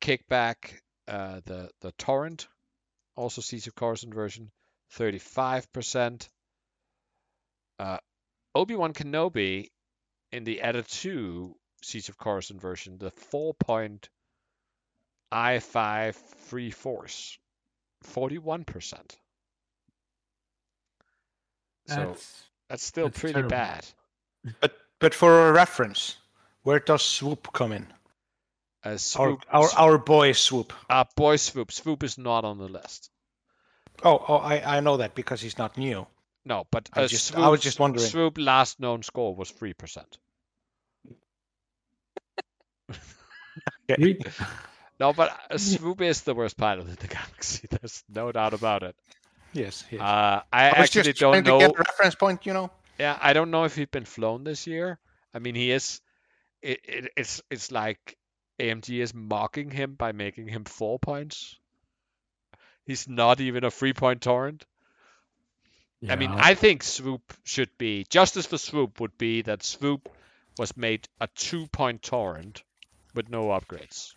kickback, 0.00 0.80
uh, 1.08 1.40
the 1.44 1.70
the 1.80 1.92
Torrent, 1.92 2.48
also 3.16 3.40
Siege 3.40 3.66
of 3.66 3.74
Coruscant 3.74 4.14
version, 4.14 4.50
35%. 4.96 6.28
Uh, 7.78 7.98
Obi-Wan 8.54 8.92
Kenobi 8.92 9.70
in 10.32 10.44
the 10.44 10.60
Eta-2 10.60 11.54
Siege 11.82 12.08
of 12.08 12.18
Coruscant 12.18 12.60
version, 12.60 12.98
the 12.98 13.10
4 13.10 13.54
point 13.54 14.08
I5 15.32 16.14
free 16.14 16.70
force, 16.70 17.38
41%. 18.04 19.16
So 21.90 22.06
That's, 22.06 22.42
that's 22.68 22.84
still 22.84 23.06
that's 23.08 23.18
pretty 23.20 23.34
terrible. 23.34 23.50
bad. 23.50 23.84
But 24.60 24.72
but 25.00 25.14
for 25.14 25.48
a 25.48 25.52
reference, 25.52 26.16
where 26.62 26.78
does 26.80 27.02
swoop 27.02 27.52
come 27.52 27.72
in? 27.72 27.86
Uh, 28.84 28.90
Our 28.90 28.98
swoop, 28.98 29.44
our, 29.52 29.68
our 29.76 29.98
boy 29.98 30.32
swoop. 30.32 30.72
Our 30.88 31.06
boy 31.16 31.36
swoop. 31.36 31.70
Swoop 31.72 32.02
is 32.02 32.16
not 32.16 32.44
on 32.44 32.58
the 32.58 32.68
list. 32.68 33.10
Oh, 34.02 34.24
oh, 34.28 34.36
I, 34.36 34.78
I 34.78 34.80
know 34.80 34.96
that 34.98 35.14
because 35.14 35.42
he's 35.42 35.58
not 35.58 35.76
new. 35.76 36.06
No, 36.46 36.64
but 36.70 36.88
I 36.94 37.06
just- 37.06 37.36
I 37.36 37.48
was 37.48 37.60
just 37.60 37.78
wondering. 37.78 38.06
Swoop 38.06 38.38
last 38.38 38.80
known 38.80 39.02
score 39.02 39.34
was 39.34 39.50
three 39.50 39.74
percent. 39.74 40.18
No, 44.98 45.14
but 45.14 45.34
uh, 45.50 45.56
Swoop 45.56 46.02
is 46.02 46.20
the 46.22 46.34
worst 46.34 46.56
pilot 46.58 46.86
in 46.86 46.94
the 46.94 47.06
galaxy. 47.18 47.66
There's 47.70 48.04
no 48.08 48.30
doubt 48.32 48.52
about 48.52 48.82
it. 48.82 48.94
Yes, 49.52 49.84
yes. 49.90 50.00
Uh, 50.00 50.04
I, 50.04 50.42
I 50.52 50.68
actually 50.68 51.02
just 51.04 51.20
don't 51.20 51.32
trying 51.32 51.44
to 51.44 51.50
know. 51.50 51.58
get 51.58 51.78
reference 51.78 52.14
point, 52.14 52.46
you 52.46 52.52
know. 52.52 52.70
Yeah, 52.98 53.18
I 53.20 53.32
don't 53.32 53.50
know 53.50 53.64
if 53.64 53.74
he's 53.74 53.86
been 53.86 54.04
flown 54.04 54.44
this 54.44 54.66
year. 54.66 54.98
I 55.34 55.38
mean, 55.38 55.54
he 55.54 55.70
is. 55.70 56.00
It, 56.62 56.80
it, 56.84 57.12
it's 57.16 57.42
it's 57.50 57.72
like 57.72 58.16
AMG 58.58 59.00
is 59.00 59.14
mocking 59.14 59.70
him 59.70 59.94
by 59.94 60.12
making 60.12 60.48
him 60.48 60.64
four 60.64 60.98
points. 60.98 61.58
He's 62.84 63.08
not 63.08 63.40
even 63.40 63.64
a 63.64 63.70
three 63.70 63.92
point 63.92 64.20
torrent. 64.20 64.66
I 66.08 66.16
mean, 66.16 66.30
I 66.30 66.54
think 66.54 66.82
Swoop 66.82 67.20
should 67.44 67.76
be 67.76 68.06
justice 68.08 68.46
for 68.46 68.56
Swoop 68.56 69.00
would 69.00 69.18
be 69.18 69.42
that 69.42 69.62
Swoop 69.62 70.08
was 70.58 70.74
made 70.76 71.06
a 71.20 71.28
two 71.34 71.66
point 71.66 72.02
torrent 72.02 72.62
with 73.14 73.28
no 73.28 73.48
upgrades. 73.48 74.14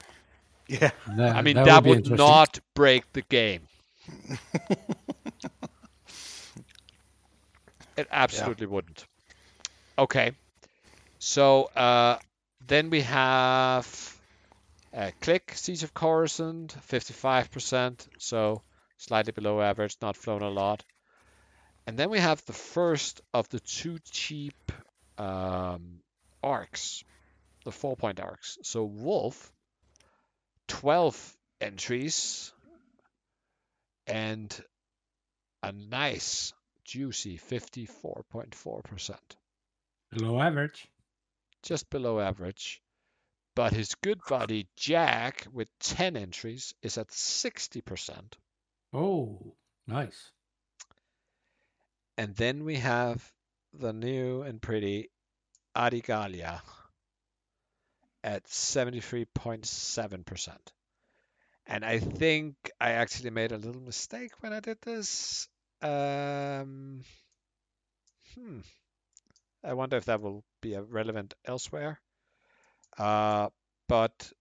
Yeah. 0.67 0.91
That- 1.17 1.35
I 1.35 1.41
mean, 1.41 1.57
that 1.57 1.65
that, 1.65 1.83
would 1.83 2.09
would 2.09 2.17
not 2.17 2.59
break 2.73 3.11
the 3.11 3.21
game. 3.21 3.67
it 7.97 8.07
absolutely 8.11 8.67
wouldn't. 8.67 9.05
Okay. 9.97 10.31
So 11.19 11.65
uh, 11.75 12.17
then 12.67 12.89
we 12.89 13.01
have 13.01 14.19
uh, 14.95 15.11
Klick, 15.21 15.53
Siege 15.55 15.83
of 15.83 15.93
Coruscant, 15.93 16.75
55%, 16.89 18.07
so 18.19 18.61
slightly 18.97 19.31
below 19.31 19.61
average, 19.61 19.97
not 20.01 20.17
flown 20.17 20.41
a 20.41 20.49
lot. 20.49 20.83
And 21.85 21.97
then 21.97 22.09
we 22.09 22.19
have 22.19 22.43
the 22.45 22.53
first 22.53 23.21
of 23.33 23.49
the 23.49 23.59
two 23.59 23.99
cheap 24.11 24.71
um, 25.17 25.99
arcs, 26.41 27.03
the 27.65 27.71
four 27.71 27.95
point 27.95 28.19
arcs. 28.19 28.57
So 28.63 28.83
Wolffe, 28.83 29.51
12 30.67 31.37
entries, 31.59 32.53
and 34.07 34.63
a 35.61 35.71
nice, 35.71 36.53
juicy 36.83 37.37
54.4%. 37.37 39.17
Below 40.11 40.41
average. 40.41 40.87
Just 41.61 41.89
below 41.89 42.19
average. 42.19 42.81
But 43.55 43.73
his 43.73 43.95
good 43.95 44.19
buddy 44.27 44.67
Jack, 44.75 45.47
with 45.51 45.67
10 45.79 46.17
entries, 46.17 46.73
is 46.81 46.97
at 46.97 47.09
60%. 47.09 48.33
Oh, 48.93 49.55
nice. 49.87 50.31
And 52.17 52.35
then 52.35 52.63
we 52.63 52.77
have 52.77 53.31
the 53.73 53.93
new 53.93 54.41
and 54.43 54.61
pretty 54.61 55.09
Adi 55.75 56.01
Gallia 56.01 56.61
at 58.23 58.45
73.7%. 58.45 60.57
And 61.65 61.85
I 61.85 61.99
think 61.99 62.55
I 62.79 62.91
actually 62.91 63.31
made 63.31 63.51
a 63.51 63.57
little 63.57 63.81
mistake 63.81 64.31
when 64.41 64.53
I 64.53 64.59
did 64.59 64.77
this. 64.81 65.47
Um, 65.83 67.03
hmm. 68.35 68.59
I 69.63 69.73
wonder 69.73 69.97
if 69.97 70.05
that 70.05 70.21
will 70.21 70.43
be 70.61 70.75
uh, 70.75 70.81
relevant 70.81 71.33
elsewhere. 71.45 71.99
Uh, 72.97 73.49
but 73.87 74.31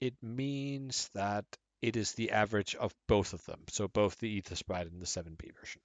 it 0.00 0.14
means 0.22 1.10
that 1.14 1.44
it 1.82 1.96
is 1.96 2.12
the 2.12 2.30
average 2.30 2.74
of 2.74 2.94
both 3.06 3.34
of 3.34 3.44
them. 3.44 3.60
So 3.68 3.88
both 3.88 4.18
the 4.18 4.40
Aethersprite 4.40 4.90
and 4.90 5.00
the 5.00 5.06
7B 5.06 5.54
version. 5.60 5.82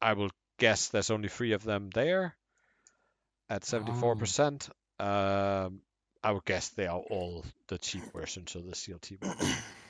I 0.00 0.14
will 0.14 0.30
guess 0.58 0.88
there's 0.88 1.10
only 1.10 1.28
three 1.28 1.52
of 1.52 1.62
them 1.62 1.90
there 1.90 2.36
at 3.48 3.62
74%. 3.62 4.68
Um, 4.98 5.80
I 6.22 6.32
would 6.32 6.44
guess 6.44 6.70
they 6.70 6.86
are 6.86 6.98
all 6.98 7.44
the 7.68 7.78
cheap 7.78 8.02
versions 8.12 8.56
of 8.56 8.64
the 8.64 8.72
CLT 8.72 9.22
ones. 9.24 9.56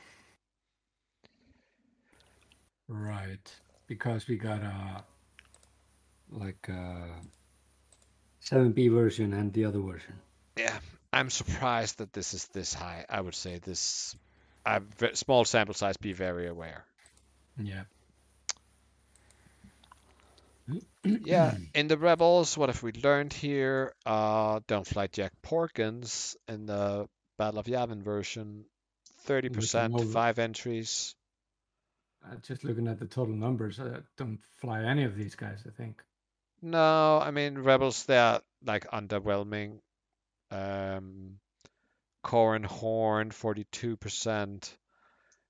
Right. 2.88 3.54
Because 3.86 4.26
we 4.28 4.36
got 4.36 4.62
a 4.62 5.04
like 6.30 6.68
a 6.68 7.08
7B 8.44 8.90
version 8.92 9.32
and 9.32 9.52
the 9.52 9.64
other 9.64 9.80
version. 9.80 10.14
Yeah, 10.56 10.76
I'm 11.12 11.30
surprised 11.30 11.98
that 11.98 12.12
this 12.12 12.34
is 12.34 12.46
this 12.48 12.74
high. 12.74 13.04
I 13.08 13.20
would 13.20 13.34
say 13.34 13.58
this. 13.58 14.16
I'm 14.64 14.88
small 15.14 15.44
sample 15.44 15.74
size. 15.74 15.96
Be 15.96 16.12
very 16.12 16.48
aware. 16.48 16.84
Yeah. 17.58 17.84
Yeah, 21.04 21.56
in 21.72 21.86
the 21.86 21.96
rebels, 21.96 22.58
what 22.58 22.68
have 22.68 22.82
we 22.82 22.90
learned 22.90 23.32
here? 23.32 23.94
Uh, 24.04 24.58
don't 24.66 24.84
fly 24.84 25.06
Jek 25.06 25.30
Porkins 25.40 26.34
in 26.48 26.66
the 26.66 27.08
Battle 27.38 27.60
of 27.60 27.66
Yavin 27.66 28.02
version 28.02 28.64
thirty 29.20 29.48
percent, 29.48 29.94
over. 29.94 30.04
five 30.04 30.40
entries. 30.40 31.14
Uh, 32.26 32.34
just 32.42 32.64
looking 32.64 32.88
at 32.88 32.98
the 32.98 33.06
total 33.06 33.34
numbers, 33.34 33.78
uh, 33.78 34.00
don't 34.16 34.40
fly 34.60 34.82
any 34.82 35.04
of 35.04 35.16
these 35.16 35.36
guys. 35.36 35.62
I 35.66 35.70
think. 35.70 36.02
No, 36.60 37.18
I 37.18 37.30
mean 37.30 37.58
rebels. 37.58 38.04
They're 38.04 38.40
like 38.64 38.90
underwhelming. 38.90 39.78
Um, 40.50 41.38
Corran 42.24 42.64
Horn, 42.64 43.30
forty-two 43.30 43.96
percent. 43.96 44.76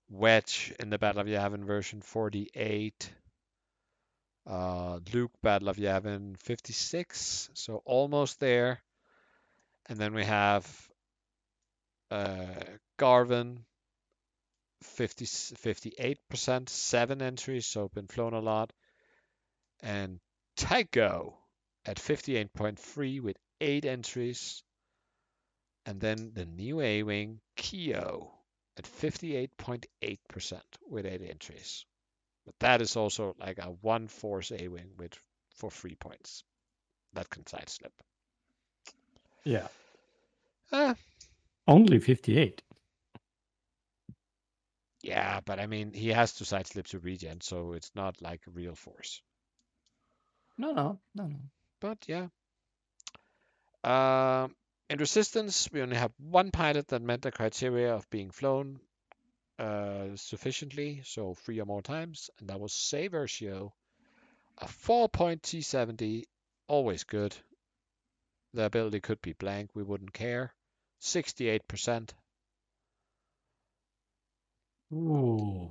Wedge 0.09 0.73
in 0.79 0.91
the 0.91 0.99
Battle 0.99 1.23
of 1.23 1.27
Yavin 1.27 1.65
version, 1.65 2.03
forty-eight. 2.03 3.11
Uh, 4.47 5.01
Luke 5.13 5.33
Battle 5.43 5.69
of 5.69 5.77
Yavin, 5.77 6.37
fifty-six. 6.39 7.51
So 7.55 7.83
almost 7.85 8.39
there. 8.39 8.81
And 9.89 9.99
then 9.99 10.15
we 10.15 10.25
have 10.25 10.89
uh, 12.11 12.37
Garven, 12.99 13.59
50, 14.87 15.25
58%, 15.27 16.69
seven 16.69 17.23
entries, 17.23 17.67
so 17.67 17.89
been 17.89 18.07
flown 18.07 18.35
a 18.35 18.41
lot. 18.41 18.73
And 19.81 20.21
Tycho 20.57 21.37
at 21.85 21.97
58.3 21.97 23.21
with 23.21 23.37
eight 23.61 23.85
entries. 23.85 24.63
And 25.85 26.01
then 26.01 26.33
the 26.35 26.47
new 26.47 26.81
A 26.81 27.03
Wing, 27.03 27.41
Keo, 27.57 28.33
at 28.77 28.85
58.8% 28.85 30.61
with 30.89 31.07
eight 31.07 31.23
entries. 31.23 31.85
But 32.47 32.55
that 32.61 32.81
is 32.81 32.97
also 32.97 33.35
like 33.39 33.59
a 33.59 33.71
one 33.83 34.09
force 34.09 34.53
A 34.53 34.69
Wing 34.69 34.91
with 34.97 35.13
for 35.57 35.71
three 35.71 35.97
points. 35.97 36.45
That 37.13 37.29
can 37.29 37.47
side 37.47 37.69
slip. 37.69 37.93
Yeah. 39.45 39.69
Uh, 40.71 40.95
Only 41.67 41.99
fifty-eight. 41.99 42.63
Yeah, 45.07 45.39
but 45.45 45.61
I 45.61 45.69
mean, 45.69 45.93
he 45.93 46.09
has 46.09 46.33
to 46.35 46.45
side 46.45 46.67
slip 46.67 46.89
to 46.89 46.99
regen, 46.99 47.41
so 47.41 47.75
it's 47.75 47.93
not 47.95 48.21
like 48.21 48.41
real 48.53 48.75
force. 48.75 49.23
No, 50.59 50.73
no, 50.73 50.99
no, 51.15 51.27
no. 51.29 51.39
But 51.79 51.99
yeah. 52.09 52.27
Um, 53.85 54.57
in 54.91 54.99
Resistance, 54.99 55.71
we 55.71 55.81
only 55.81 55.95
have 55.95 56.13
one 56.19 56.51
pilot 56.51 56.89
that 56.89 57.03
met 57.03 57.23
the 57.23 57.31
criteria 57.31 57.95
of 57.95 58.11
being 58.11 58.33
flown 58.33 58.81
uh, 59.61 60.17
sufficiently, 60.17 61.03
so 61.05 61.35
three 61.35 61.61
or 61.61 61.67
more 61.67 61.83
times, 61.83 62.29
and 62.41 62.49
that 62.49 62.59
was 62.59 62.73
Zay 62.73 63.09
Versio. 63.09 63.71
A 64.59 64.67
four-point 64.67 65.43
T70, 65.43 66.25
always 66.67 67.05
good. 67.05 67.37
The 68.55 68.65
ability 68.65 68.99
could 68.99 69.23
be 69.23 69.35
blank, 69.35 69.71
we 69.73 69.85
wouldn't 69.85 70.13
care. 70.13 70.53
68%. 71.01 72.11
Ooh. 74.93 75.71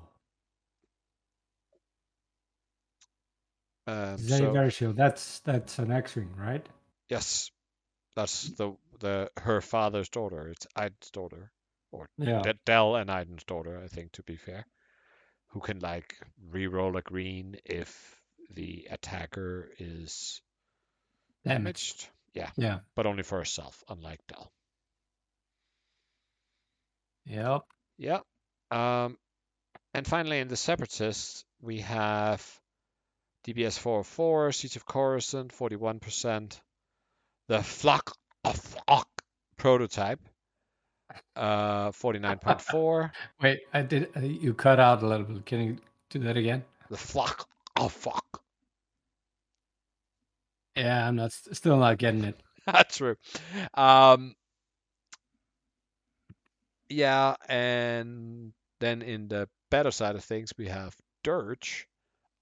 Um, 3.87 4.17
Zay 4.17 4.69
so, 4.69 4.91
that's 4.93 5.39
that's 5.41 5.77
an 5.79 5.91
X-wing, 5.91 6.33
right? 6.37 6.67
yes, 7.07 7.51
that's 8.15 8.49
the 8.51 8.75
the 8.99 9.29
her 9.37 9.61
father's 9.61 10.09
daughter. 10.09 10.47
It's 10.49 10.65
Iden's 10.75 11.11
daughter. 11.11 11.51
or 11.91 12.07
Yeah. 12.17 12.41
De- 12.41 12.59
Del 12.65 12.95
and 12.95 13.11
Iden's 13.11 13.43
daughter, 13.43 13.79
I 13.83 13.87
think, 13.87 14.13
to 14.13 14.23
be 14.23 14.37
fair, 14.37 14.65
who 15.49 15.59
can 15.59 15.79
like 15.79 16.17
re-roll 16.49 16.97
a 16.97 17.01
green 17.01 17.57
if 17.63 18.15
the 18.49 18.87
attacker 18.89 19.69
is 19.77 20.41
Damaged. 21.45 21.61
damaged. 21.99 22.09
Yeah, 22.33 22.51
Yeah. 22.57 22.79
but 22.95 23.05
only 23.05 23.23
for 23.23 23.37
herself, 23.37 23.83
unlike 23.87 24.19
Del. 24.27 24.51
Yep. 27.25 27.61
Yeah. 27.97 28.19
Um, 28.75 29.17
and 29.93 30.05
finally, 30.05 30.39
in 30.39 30.49
the 30.49 30.57
Separatists, 30.57 31.45
we 31.61 31.79
have 31.79 32.43
DBS 33.47 33.79
404, 33.79 34.51
Siege 34.51 34.75
of 34.75 34.85
Coruscant, 34.85 35.53
41%. 35.53 36.59
The 37.47 37.63
Flock 37.63 38.17
of 38.43 38.55
Flock 38.57 39.07
prototype, 39.55 40.19
uh, 41.35 41.91
49.4. 41.91 43.11
Wait, 43.41 43.59
I 43.73 43.81
did. 43.83 44.09
Uh, 44.15 44.21
you 44.21 44.53
cut 44.53 44.79
out 44.79 45.03
a 45.03 45.07
little 45.07 45.25
bit. 45.25 45.45
Can 45.45 45.61
you 45.61 45.77
do 46.09 46.19
that 46.19 46.37
again? 46.37 46.63
the 46.89 46.97
Flock 46.97 47.47
of 47.75 47.91
Flock. 47.91 48.41
Yeah, 50.75 51.07
I'm 51.07 51.15
not 51.15 51.31
still 51.31 51.77
not 51.77 51.97
getting 51.97 52.23
it. 52.25 52.39
That's 52.65 52.97
true. 52.97 53.15
Um, 53.73 54.35
yeah, 56.89 57.35
and 57.47 58.53
then 58.79 59.01
in 59.01 59.27
the 59.27 59.49
better 59.69 59.91
side 59.91 60.15
of 60.15 60.23
things, 60.23 60.53
we 60.57 60.67
have 60.67 60.95
Dirge 61.23 61.87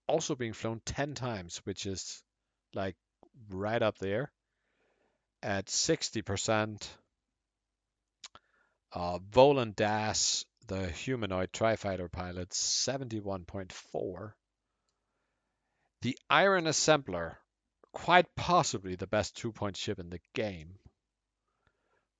also 0.07 0.35
being 0.35 0.53
flown 0.53 0.81
10 0.85 1.15
times, 1.15 1.57
which 1.65 1.85
is 1.85 2.23
like 2.73 2.95
right 3.49 3.81
up 3.81 3.97
there 3.97 4.31
at 5.41 5.67
60%. 5.67 6.87
Uh, 8.93 9.19
Volan 9.31 9.75
Das, 9.75 10.45
the 10.67 10.87
humanoid 10.87 11.51
tri-fighter 11.51 12.09
pilot, 12.09 12.49
71.4. 12.49 14.33
The 16.01 16.17
Iron 16.29 16.65
Assembler, 16.65 17.37
quite 17.91 18.35
possibly 18.35 18.95
the 18.95 19.07
best 19.07 19.37
two-point 19.37 19.77
ship 19.77 19.99
in 19.99 20.09
the 20.09 20.19
game 20.33 20.77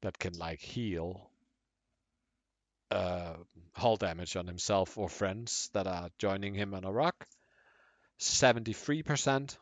that 0.02 0.18
can 0.18 0.34
like 0.34 0.60
heal 0.60 1.30
uh, 2.94 3.34
hull 3.74 3.98
damage 3.98 4.36
on 4.36 4.48
himself 4.48 4.98
or 4.98 5.10
friends 5.10 5.70
that 5.74 5.88
are 5.88 6.10
joining 6.20 6.54
him 6.54 6.74
on 6.74 6.84
a 6.86 6.92
rock. 6.92 7.26
73%. 8.20 9.58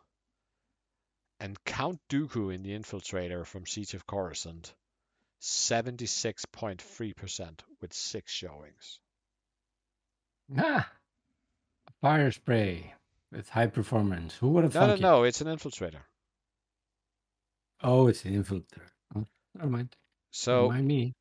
And 1.40 1.64
Count 1.64 2.00
Dooku 2.10 2.54
in 2.54 2.62
the 2.62 2.78
Infiltrator 2.78 3.46
from 3.48 3.66
Siege 3.66 3.96
of 3.96 4.06
Coruscant, 4.06 4.76
76.3% 5.42 7.60
with 7.82 7.94
six 7.94 8.32
showings. 8.32 9.00
Ah, 10.58 10.88
Firespray 12.04 12.84
with 13.32 13.50
high 13.50 13.68
performance. 13.68 14.36
Who 14.36 14.50
would 14.50 14.66
have 14.66 14.76
No, 14.76 14.88
no, 14.88 14.94
it? 14.94 15.00
no, 15.02 15.24
it's 15.24 15.42
an 15.42 15.48
Infiltrator. 15.48 16.02
Oh, 17.84 18.08
it's 18.08 18.24
an 18.26 18.44
infiltrator. 18.44 18.90
Oh, 19.16 19.26
never 19.56 19.70
mind. 19.70 19.96
So 20.30 20.70
Mind 20.70 20.88
me. 20.88 21.16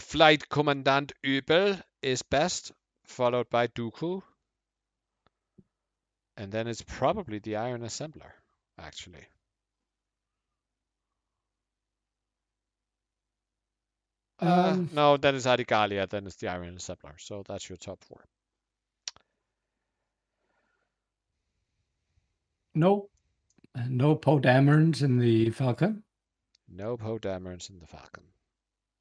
Flight 0.00 0.48
Commandant 0.48 1.12
Übel 1.24 1.82
is 2.02 2.22
best, 2.22 2.72
followed 3.04 3.48
by 3.50 3.66
Dooku. 3.68 4.22
And 6.36 6.52
then 6.52 6.68
it's 6.68 6.82
probably 6.82 7.38
the 7.40 7.56
Iron 7.56 7.82
Assembler, 7.82 8.32
actually. 8.78 9.26
Uh, 14.40 14.72
Um, 14.72 14.88
no, 14.92 15.16
then 15.16 15.34
it's 15.34 15.46
Adi 15.46 15.64
Gallia, 15.64 16.06
then 16.06 16.26
it's 16.26 16.36
the 16.36 16.48
Iron 16.48 16.76
Assembler. 16.76 17.14
So 17.18 17.42
that's 17.46 17.68
your 17.68 17.76
top 17.76 18.04
four. 18.04 18.24
No, 22.74 23.08
uh, 23.74 23.82
no 23.88 24.14
Poe 24.14 24.38
Damerons 24.38 25.02
in 25.02 25.18
the 25.18 25.50
Falcon. 25.50 26.04
No 26.68 26.96
Poe 26.96 27.18
Damerons 27.18 27.68
in 27.70 27.80
the 27.80 27.86
Falcon. 27.86 28.22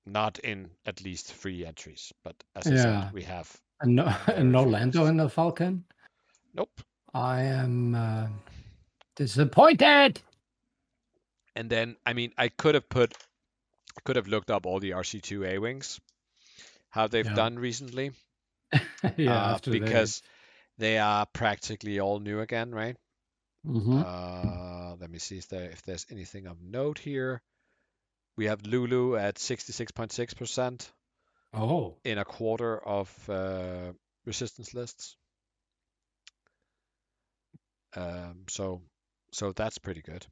Not 0.07 0.39
in 0.39 0.69
at 0.85 1.03
least 1.03 1.33
three 1.33 1.65
entries, 1.65 2.13
but 2.23 2.35
as 2.55 2.65
I 2.67 2.75
said, 2.75 3.13
we 3.13 3.23
have 3.23 3.53
And 3.81 3.95
no, 3.97 4.15
and 4.27 4.51
no 4.53 4.63
Lando 4.63 5.05
in 5.05 5.17
the 5.17 5.29
Falcon. 5.29 5.83
nope. 6.53 6.81
I 7.13 7.41
am 7.41 7.93
uh, 7.93 8.27
disappointed. 9.17 10.21
And 11.57 11.69
then, 11.69 11.97
I 12.05 12.13
mean, 12.13 12.31
I 12.37 12.47
could 12.49 12.75
have 12.75 12.87
put, 12.87 13.13
could 14.05 14.15
have 14.15 14.27
looked 14.27 14.49
up 14.49 14.65
all 14.65 14.79
the 14.79 14.91
RC2 14.91 15.45
A 15.55 15.57
wings, 15.57 15.99
how 16.89 17.07
they've 17.07 17.25
Yeah. 17.25 17.33
done 17.33 17.59
recently, 17.59 18.11
yeah, 19.17 19.33
uh, 19.35 19.53
after 19.55 19.71
they- 19.71 19.79
because 19.79 20.21
they 20.77 20.99
are 20.99 21.25
practically 21.25 21.99
all 21.99 22.19
new 22.19 22.39
again, 22.39 22.73
right? 22.73 22.95
Mhm. 23.65 24.05
Uh, 24.05 24.95
let 25.01 25.09
me 25.09 25.19
see 25.19 25.37
if 25.37 25.49
there 25.49 25.69
if 25.69 25.81
there's 25.81 26.05
anything 26.09 26.47
of 26.47 26.61
note 26.61 26.97
here. 26.99 27.41
We 28.37 28.45
have 28.45 28.65
Lulu 28.65 29.17
at 29.17 29.35
66.6% 29.35 30.91
oh, 31.53 31.97
in 32.03 32.17
a 32.19 32.25
quarter 32.25 32.77
of 32.77 33.29
uh, 33.29 33.91
resistance 34.25 34.73
lists. 34.73 35.17
Um, 37.95 38.43
so 38.47 38.81
so 39.31 39.51
that's 39.51 39.79
pretty 39.79 40.01
good. 40.01 40.25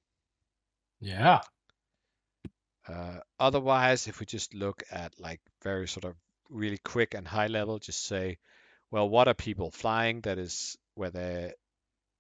yeah. 1.02 1.42
Uh, 2.88 3.20
otherwise, 3.40 4.08
if 4.08 4.20
we 4.20 4.26
just 4.28 4.54
look 4.54 4.84
at 4.92 5.20
like 5.20 5.42
very 5.64 5.88
sort 5.88 6.06
of 6.06 6.16
really 6.50 6.78
quick 6.78 7.16
and 7.16 7.28
high 7.28 7.48
level, 7.48 7.80
just 7.80 8.06
say, 8.06 8.38
well, 8.92 9.10
what 9.10 9.28
are 9.28 9.34
people 9.34 9.72
flying? 9.72 10.22
That 10.22 10.38
is 10.38 10.78
where 10.94 11.10
they 11.10 11.54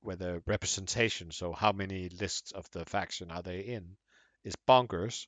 where 0.01 0.15
the 0.15 0.41
representation, 0.45 1.31
so 1.31 1.53
how 1.53 1.71
many 1.71 2.09
lists 2.09 2.51
of 2.51 2.69
the 2.71 2.85
faction 2.85 3.31
are 3.31 3.41
they 3.41 3.59
in, 3.61 3.97
is 4.43 4.55
bonkers. 4.67 5.27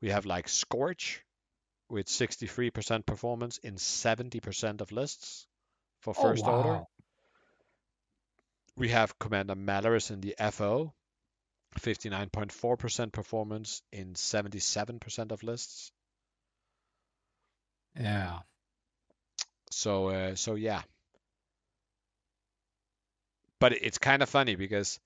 We 0.00 0.10
have 0.10 0.26
like 0.26 0.48
Scorch 0.48 1.22
with 1.88 2.06
63% 2.06 3.06
performance 3.06 3.58
in 3.58 3.76
70% 3.76 4.80
of 4.80 4.92
lists 4.92 5.46
for 6.00 6.14
Oh, 6.16 6.22
first 6.22 6.44
order. 6.44 6.82
We 8.76 8.90
have 8.90 9.18
Commander 9.18 9.54
Malarus 9.54 10.10
in 10.10 10.20
the 10.20 10.34
FO, 10.50 10.92
59.4% 11.80 13.12
performance 13.12 13.82
in 13.92 14.14
77% 14.14 15.32
of 15.32 15.42
lists. 15.42 15.92
Yeah. 17.98 18.40
So 19.70 20.08
uh, 20.08 20.34
so 20.34 20.54
yeah. 20.54 20.82
But 23.58 23.72
it's 23.72 23.98
kind 23.98 24.22
of 24.22 24.28
funny 24.28 24.54
because 24.54 25.00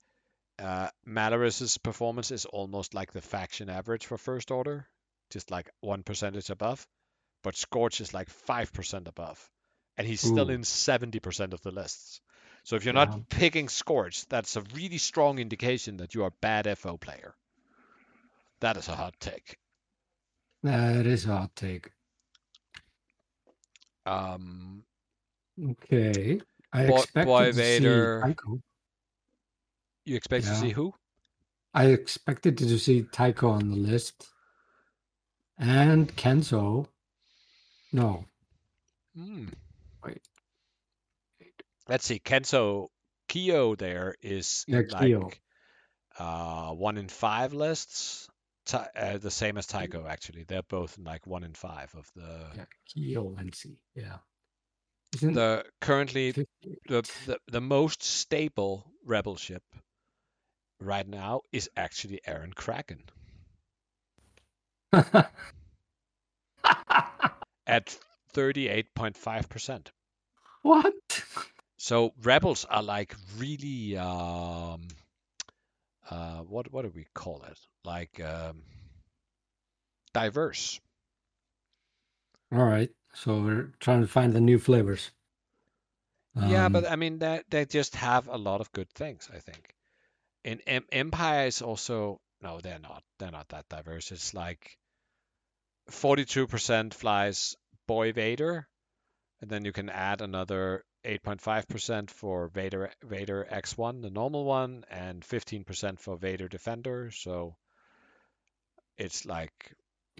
uh, 0.61 0.89
Malarus's 1.05 1.77
performance 1.77 2.31
is 2.31 2.45
almost 2.45 2.93
like 2.93 3.11
the 3.11 3.21
faction 3.21 3.69
average 3.69 4.05
for 4.05 4.17
first 4.17 4.51
order, 4.51 4.87
just 5.31 5.49
like 5.51 5.69
one 5.81 6.03
percentage 6.03 6.49
above. 6.49 6.85
But 7.43 7.55
Scorch 7.57 7.99
is 8.01 8.13
like 8.13 8.29
five 8.29 8.71
percent 8.71 9.07
above, 9.07 9.49
and 9.97 10.05
he's 10.07 10.21
still 10.21 10.49
in 10.49 10.63
seventy 10.63 11.19
percent 11.19 11.53
of 11.53 11.61
the 11.61 11.71
lists. 11.71 12.21
So 12.63 12.75
if 12.75 12.85
you're 12.85 12.93
Wow. 12.93 13.05
not 13.05 13.29
picking 13.29 13.69
Scorch, 13.69 14.27
that's 14.27 14.55
a 14.55 14.61
really 14.75 14.99
strong 14.99 15.39
indication 15.39 15.97
that 15.97 16.13
you 16.13 16.23
are 16.23 16.27
a 16.27 16.41
bad 16.41 16.67
FO 16.77 16.97
player. 16.97 17.33
That 18.59 18.77
is 18.77 18.87
a 18.87 18.95
hot 18.95 19.15
take. 19.19 19.57
That 20.61 21.07
is 21.07 21.25
a 21.25 21.29
hot 21.35 21.55
take. 21.55 21.89
Um, 24.05 24.83
Okay. 25.63 26.41
I 26.73 26.85
Boy- 26.85 26.99
expected 26.99 27.25
Boy 27.25 27.45
to 27.47 27.53
Vader. 27.53 28.21
see 28.21 28.33
Tycho. 28.33 28.61
You 30.05 30.15
expect 30.15 30.45
to 30.45 30.55
see 30.55 30.69
who? 30.71 30.93
I 31.73 31.85
expected 31.87 32.57
to 32.57 32.77
see 32.79 33.03
Tycho 33.03 33.49
on 33.49 33.69
the 33.69 33.75
list. 33.77 34.27
And 35.57 36.13
Kenzo. 36.15 36.87
No. 37.93 38.25
Hmm. 39.15 39.47
Wait. 40.03 40.21
Let's 41.87 42.05
see. 42.05 42.19
Kenzo 42.19 42.87
Kyo 43.27 43.75
there 43.75 44.15
is 44.21 44.65
Yeah, 44.67 44.81
like 44.91 45.01
Keo. 45.07 45.29
uh, 46.17 46.71
one 46.71 46.97
in 46.97 47.07
five 47.07 47.53
lists. 47.53 48.27
Ty- 48.65 48.89
uh, 48.95 49.17
the 49.17 49.31
same 49.31 49.57
as 49.57 49.65
Tycho 49.67 50.05
actually. 50.07 50.43
They're 50.43 50.63
both 50.63 50.97
in 50.97 51.03
like 51.03 51.25
one 51.27 51.43
in 51.43 51.53
five 51.53 51.93
of 51.95 52.09
the 52.15 52.47
Yeah, 52.55 52.65
Kyo 52.87 53.35
and 53.37 53.53
C. 53.53 53.77
Yeah. 53.95 54.17
Isn't 55.15 55.33
the 55.33 55.65
currently 55.81 56.31
58? 56.31 56.79
the, 56.87 57.01
the 57.25 57.37
the 57.51 57.61
most 57.61 58.01
stable 58.01 58.91
rebel 59.05 59.35
ship 59.35 59.63
right 60.81 61.07
now 61.07 61.41
is 61.51 61.69
actually 61.77 62.19
Airen 62.27 62.53
Cracken 62.53 63.03
at 67.65 67.97
38.5%. 68.33 69.91
what? 70.63 70.93
So 71.77 72.13
rebels 72.23 72.65
are 72.65 72.83
like 72.83 73.15
really 73.37 73.97
um 73.97 74.87
uh 76.09 76.39
what 76.43 76.71
what 76.71 76.83
do 76.83 76.89
we 76.95 77.05
call 77.13 77.43
it? 77.43 77.59
Like 77.83 78.19
um 78.23 78.63
diverse. 80.13 80.79
All 82.51 82.63
right. 82.65 82.89
So 83.13 83.41
we're 83.41 83.73
trying 83.79 84.01
to 84.01 84.07
find 84.07 84.33
the 84.33 84.39
new 84.41 84.57
flavors. 84.59 85.11
yeah, 86.39 86.69
but 86.69 86.83
Um, 86.83 86.87
I 86.89 86.95
mean 86.95 87.19
they 87.19 87.41
they 87.49 87.65
just 87.65 87.95
have 87.95 88.27
a 88.27 88.37
lot 88.37 88.61
of 88.61 88.71
good 88.73 88.89
things, 88.89 89.29
I 89.33 89.39
think. 89.39 89.75
In 90.43 90.59
em- 90.67 90.87
Empire 90.91 91.47
is 91.47 91.61
also 91.61 92.19
no, 92.41 92.59
they're 92.59 92.79
not. 92.79 93.03
They're 93.19 93.31
not 93.31 93.49
that 93.49 93.69
diverse. 93.69 94.11
It's 94.11 94.33
like 94.33 94.77
42% 95.91 96.93
flies 96.93 97.55
Boy 97.87 98.13
Vader, 98.13 98.67
and 99.41 99.49
then 99.49 99.65
you 99.65 99.71
can 99.71 99.89
add 99.89 100.21
another 100.21 100.83
8.5% 101.05 102.09
for 102.09 102.47
Vader 102.47 102.91
Vader 103.03 103.47
X1, 103.51 104.01
the 104.01 104.09
normal 104.09 104.45
one, 104.45 104.83
and 104.89 105.23
15% 105.23 105.99
for 105.99 106.17
Vader 106.17 106.47
Defender. 106.47 107.11
So 107.11 107.55
it's 108.97 109.25
like 109.25 109.75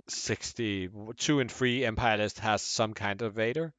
60. 0.07 0.89
Two 1.17 1.39
and 1.39 1.51
three 1.51 1.85
Empire 1.85 2.17
list 2.17 2.39
has 2.39 2.61
some 2.61 2.93
kind 2.93 3.21
of 3.21 3.33
Vader. 3.33 3.73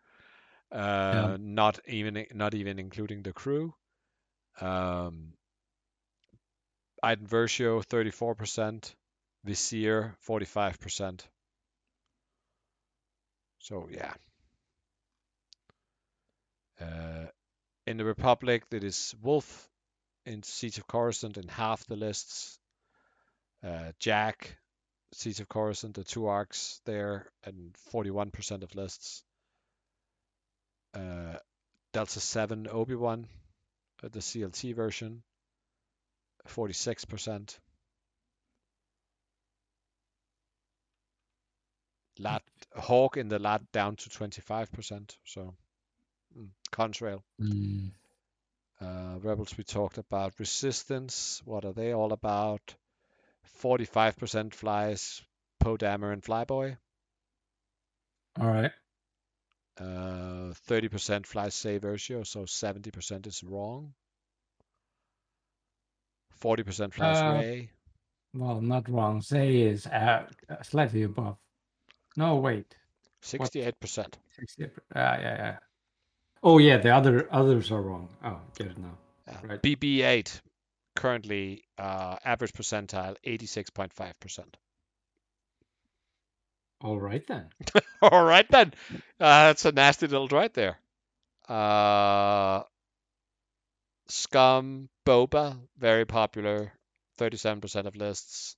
Uh, 0.71 1.37
not 1.39 1.79
even 1.87 2.27
not 2.33 2.55
even 2.55 2.79
including 2.79 3.23
the 3.23 3.33
crew. 3.33 3.75
Um, 4.61 5.35
Iden 7.03 7.27
Versio 7.27 7.83
34%, 7.85 8.95
Vizier 9.45 10.17
45%. 10.29 11.21
So 13.59 13.89
yeah. 13.91 14.15
Uh, 16.81 17.27
in 17.87 17.97
the 17.97 18.05
Republic, 18.05 18.65
it 18.71 18.85
is 18.85 19.15
Wolffe 19.21 19.69
in 20.27 20.43
Siege 20.43 20.79
of 20.79 20.87
Coruscant 20.87 21.37
in 21.37 21.49
half 21.49 21.85
the 21.87 21.97
lists. 21.97 22.59
Uh, 23.65 23.93
Jack, 23.99 24.57
Siege 25.13 25.41
of 25.41 25.49
Coruscant, 25.49 25.95
the 25.95 26.05
two 26.05 26.27
arcs 26.27 26.81
there, 26.85 27.31
and 27.45 27.75
41% 27.93 28.63
of 28.63 28.75
lists. 28.75 29.25
Uh, 30.95 31.37
Delta 31.93 32.21
7 32.21 32.69
Obi 32.71 32.95
Wan, 32.95 33.27
uh, 34.03 34.09
the 34.11 34.21
CLT 34.21 34.75
version, 34.75 35.23
46%. 36.47 37.59
Lat 42.19 42.43
Hawk 42.77 43.17
in 43.17 43.29
the 43.29 43.39
lat 43.39 43.71
down 43.73 43.97
to 43.97 44.09
25%. 44.09 45.19
So, 45.25 45.55
mm, 46.37 46.51
Contrail. 46.71 47.23
mm, 47.41 47.93
Uh, 48.81 49.19
Rebels 49.21 49.57
we 49.57 49.65
talked 49.65 49.97
about. 49.99 50.39
Resistance, 50.39 51.41
what 51.45 51.65
are 51.65 51.73
they 51.73 51.93
all 51.95 52.13
about? 52.13 52.75
45% 53.45 54.55
flies 54.55 55.23
Poe 55.59 55.77
Dameron 55.77 56.13
and 56.15 56.23
Flyboy. 56.23 56.77
all 58.41 58.47
right. 58.49 58.73
Uh, 59.79 60.53
30% 60.67 61.27
flies 61.27 61.55
Zay 61.55 61.79
Versio, 61.79 62.27
so 62.27 62.45
70% 62.47 63.27
is 63.27 63.43
wrong. 63.43 63.95
40% 66.43 66.93
flies 66.93 67.17
Uh, 67.19 67.39
Rey. 67.41 67.71
Well, 68.35 68.61
not 68.61 68.89
wrong. 68.89 69.21
Say 69.23 69.61
is 69.63 69.87
uh, 69.87 70.27
slightly 70.63 71.03
above. 71.03 71.37
No, 72.17 72.37
wait. 72.37 72.75
68%. 73.23 73.75
60. 74.39 74.65
Ah, 74.65 74.69
yeah, 74.95 75.19
yeah. 75.21 75.57
Oh, 76.43 76.59
yeah. 76.59 76.79
The 76.79 76.91
other 76.91 77.29
others 77.31 77.71
are 77.71 77.81
wrong. 77.81 78.09
Oh, 78.25 78.41
get 78.57 78.69
it 78.69 78.79
now. 78.79 78.99
Yeah. 79.29 79.39
Right. 79.45 79.63
BB8 79.63 80.41
currently 80.97 81.65
uh, 81.79 82.17
average 82.25 82.53
percentile 82.53 83.17
86.5%. 83.27 84.45
All 86.81 86.99
right 86.99 87.25
then. 87.27 87.47
All 88.03 88.25
right 88.25 88.49
then. 88.51 88.75
Uh, 89.21 89.47
that's 89.49 89.65
a 89.65 89.73
nasty 89.73 90.09
little 90.09 90.29
right 90.29 90.53
there. 90.53 90.79
Uh, 91.49 92.63
Scum, 94.09 94.89
Boba, 95.05 95.59
very 95.79 96.05
popular, 96.05 96.73
37% 97.19 97.87
of 97.87 97.97
lists. 97.97 98.57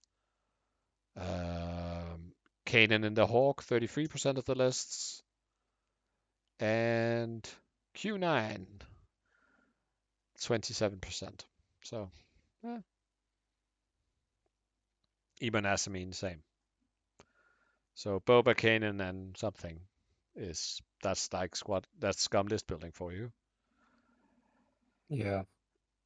Um, 1.16 2.32
Kanan 2.66 3.04
and 3.04 3.16
the 3.16 3.26
Hawk, 3.26 3.62
33% 3.64 4.38
of 4.38 4.44
the 4.44 4.54
lists. 4.54 5.22
And 6.60 7.48
Q9, 7.96 8.66
27%. 10.40 11.44
So, 11.82 12.10
eh. 12.66 12.78
Ibn 15.40 15.64
Asamine, 15.64 16.14
same. 16.14 16.42
So 17.94 18.20
Boba 18.20 18.54
Kanan 18.56 19.00
and 19.00 19.36
something 19.36 19.80
is 20.34 20.80
that's 21.02 21.32
like 21.32 21.54
squad 21.54 21.86
that's 21.98 22.22
scum 22.22 22.48
list 22.48 22.66
building 22.66 22.90
for 22.92 23.12
you. 23.12 23.30
Yeah. 25.08 25.42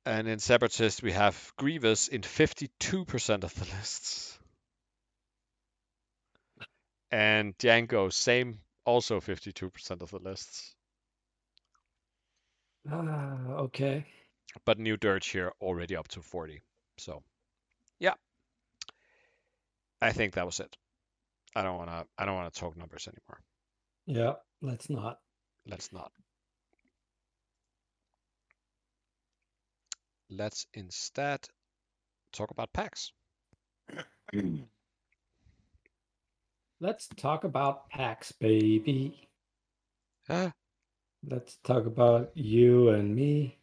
And 0.08 0.26
in 0.26 0.38
Separatist 0.38 1.02
we 1.02 1.12
have 1.12 1.52
Grievous 1.58 2.08
in 2.08 2.22
52% 2.22 3.44
of 3.44 3.54
the 3.54 3.64
lists. 3.76 4.38
And 7.10 7.56
Django, 7.58 8.10
same, 8.10 8.60
also 8.86 9.20
52% 9.20 10.00
of 10.00 10.10
the 10.10 10.18
lists. 10.18 10.74
Ah, 12.90 13.36
okay. 13.64 14.06
But 14.64 14.78
New 14.78 14.96
Dirge 14.96 15.28
here 15.28 15.52
already 15.60 15.94
up 15.94 16.08
to 16.08 16.22
40. 16.22 16.62
So 16.96 17.22
yeah. 17.98 18.14
I 20.00 20.12
think 20.12 20.34
that 20.34 20.46
was 20.46 20.60
it. 20.60 20.74
I 21.54 21.62
don't 21.62 21.76
wanna 21.76 22.06
I 22.16 22.24
don't 22.24 22.34
wanna 22.34 22.50
talk 22.50 22.78
numbers 22.78 23.08
anymore. 23.08 23.42
Yeah. 24.06 24.36
Let's 24.62 24.88
not. 24.88 25.18
Let's 25.66 25.92
not. 25.92 26.12
Let's 30.30 30.66
instead 30.74 31.48
talk 32.32 32.50
about 32.50 32.72
PAX. 32.72 33.12
let's 36.80 37.08
talk 37.16 37.44
about 37.44 37.88
PAX, 37.90 38.32
baby. 38.32 39.28
Ah, 40.28 40.52
Let's 41.28 41.56
talk 41.64 41.86
about 41.86 42.30
you 42.36 42.90
and 42.90 43.14
me. 43.14 43.58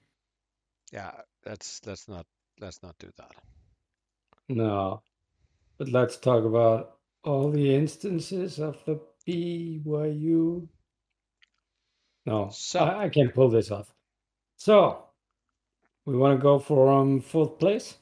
yeah, 0.91 1.11
let's 1.45 1.82
let's 1.86 2.07
not 2.07 2.26
let's 2.59 2.82
not 2.84 2.97
do 2.99 3.09
that. 3.18 3.32
No, 4.49 5.01
but 5.78 5.89
let's 5.89 6.18
talk 6.18 6.43
about 6.43 6.97
all 7.24 7.51
the 7.51 7.74
instances 7.76 8.59
of 8.59 8.84
the 8.86 8.99
BYU. 9.28 10.68
No, 12.26 12.49
So- 12.51 12.80
I, 12.80 13.03
I 13.05 13.09
can't 13.09 13.34
pull 13.34 13.49
this 13.49 13.72
off. 13.72 13.91
So, 14.57 15.05
we 16.06 16.16
want 16.18 16.38
to 16.38 16.41
go 16.41 16.60
for 16.60 16.91
um 16.91 17.22
fourth 17.22 17.60
place. 17.60 17.95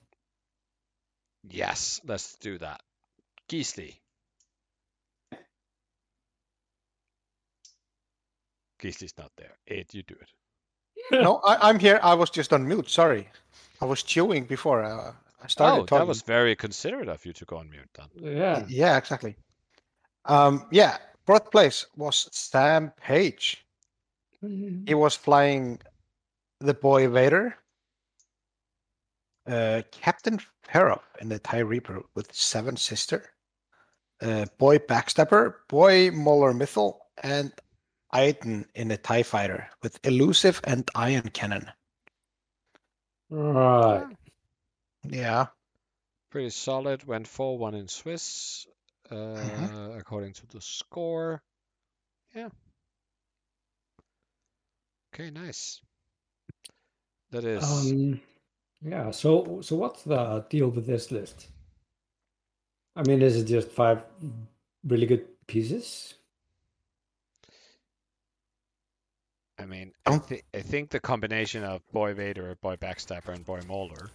Yes, 1.50 2.00
let's 2.06 2.36
do 2.36 2.58
that. 2.60 2.82
Gisli. 3.50 3.96
Gisli's 8.82 9.14
not 9.18 9.32
there. 9.38 9.58
Ed, 9.68 9.94
you 9.94 10.04
do 10.04 10.16
it. 10.20 11.22
no, 11.24 11.38
I, 11.38 11.70
I'm 11.70 11.80
here. 11.80 12.00
I 12.04 12.14
was 12.14 12.30
just 12.30 12.54
on 12.54 12.68
mute. 12.68 12.90
Sorry, 12.90 13.30
I 13.82 13.86
was 13.86 14.04
chewing 14.04 14.46
before 14.46 14.84
uh, 14.84 15.14
I 15.42 15.48
started 15.48 15.82
oh, 15.82 15.86
talking. 15.86 16.00
that 16.00 16.08
was 16.08 16.22
very 16.22 16.56
considerate 16.56 17.10
of 17.10 17.26
you 17.26 17.34
to 17.34 17.46
go 17.46 17.58
on 17.58 17.70
mute 17.70 17.90
then. 17.94 18.08
Yeah, 18.38 18.66
Yeah, 18.68 18.98
exactly. 18.98 19.36
Um, 20.26 20.66
yeah, 20.72 20.98
fourth 21.26 21.52
place 21.52 21.86
was 21.98 22.30
Sam 22.32 22.92
Page. 23.02 23.66
Mm, 24.44 24.88
He 24.88 24.94
was 24.94 25.16
flying 25.16 25.80
the 26.60 26.74
boy 26.74 27.10
Vader, 27.10 27.58
uh, 29.48 29.82
Captain 29.92 30.40
Feroph 30.68 31.02
in 31.20 31.30
the 31.30 31.40
TIE 31.40 31.60
Reaper 31.60 32.04
with 32.16 32.34
Seven 32.34 32.78
Sister, 32.78 33.30
uh, 34.22 34.46
boy 34.58 34.78
Backstabber, 34.78 35.56
boy 35.68 36.12
Mauler 36.12 36.54
Mithel, 36.54 37.00
and 37.22 37.52
Iden 38.12 38.66
in 38.76 38.90
the 38.90 38.98
TIE 38.98 39.24
Fighter 39.24 39.68
with 39.82 40.00
Elusive 40.06 40.62
and 40.64 40.90
Ion 40.96 41.30
Cannon. 41.30 41.70
right. 43.30 44.08
Yeah, 45.06 45.48
Pretty 46.34 46.50
solid. 46.50 47.06
Went 47.06 47.28
4 47.28 47.60
1 47.60 47.76
in 47.76 47.88
Swiss, 47.88 48.66
uh, 49.12 49.96
according 49.96 50.34
to 50.34 50.48
the 50.48 50.62
score. 50.62 51.44
Yeah. 52.34 52.50
Okay, 55.14 55.30
nice. 55.30 55.80
That 57.30 57.46
is. 57.46 57.64
Um, 57.64 58.20
yeah. 58.84 59.12
So, 59.12 59.62
so 59.62 59.76
what's 59.76 60.04
the 60.04 60.46
deal 60.50 60.70
with 60.70 60.86
this 60.86 61.12
list? 61.12 61.48
I 62.96 63.04
mean, 63.08 63.22
is 63.22 63.38
it 63.38 63.46
just 63.46 63.70
five 63.70 64.04
really 64.86 65.06
good 65.08 65.26
pieces? 65.48 66.14
I 69.60 69.66
mean, 69.66 69.94
I, 70.06 70.12
Don't- 70.12 70.42
I 70.54 70.62
think 70.62 70.90
the 70.90 71.00
combination 71.00 71.64
of 71.64 71.82
Boy 71.92 72.14
Vader, 72.14 72.56
Boy 72.62 72.76
Backstabber, 72.76 73.30
and 73.34 73.46
Boy 73.46 73.62
Mauler 73.68 74.10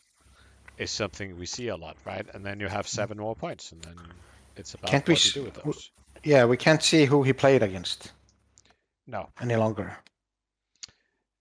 is 0.77 0.91
something 0.91 1.37
we 1.37 1.47
see 1.47 1.69
a 1.69 1.77
lot, 1.77 1.97
right? 2.05 2.27
And 2.35 2.45
then 2.45 2.61
you 2.61 2.69
have 2.69 2.87
mm-hmm. 2.87 2.97
seven 2.97 3.19
more 3.19 3.35
points, 3.37 3.73
and 3.73 3.83
then 3.83 3.97
it's 4.57 4.75
about 4.75 4.91
Can't 4.91 5.07
we 5.07 5.13
what 5.15 5.25
you 5.25 5.29
s- 5.31 5.35
do 5.35 5.45
with 5.45 5.55
w- 5.55 5.73
those. 5.73 5.91
yeah. 6.25 6.45
We 6.45 6.57
can't 6.57 6.83
see 6.83 7.05
who 7.07 7.23
he 7.23 7.33
played 7.33 7.63
against 7.63 8.13
No, 9.07 9.31
any 9.41 9.57
longer. 9.57 9.97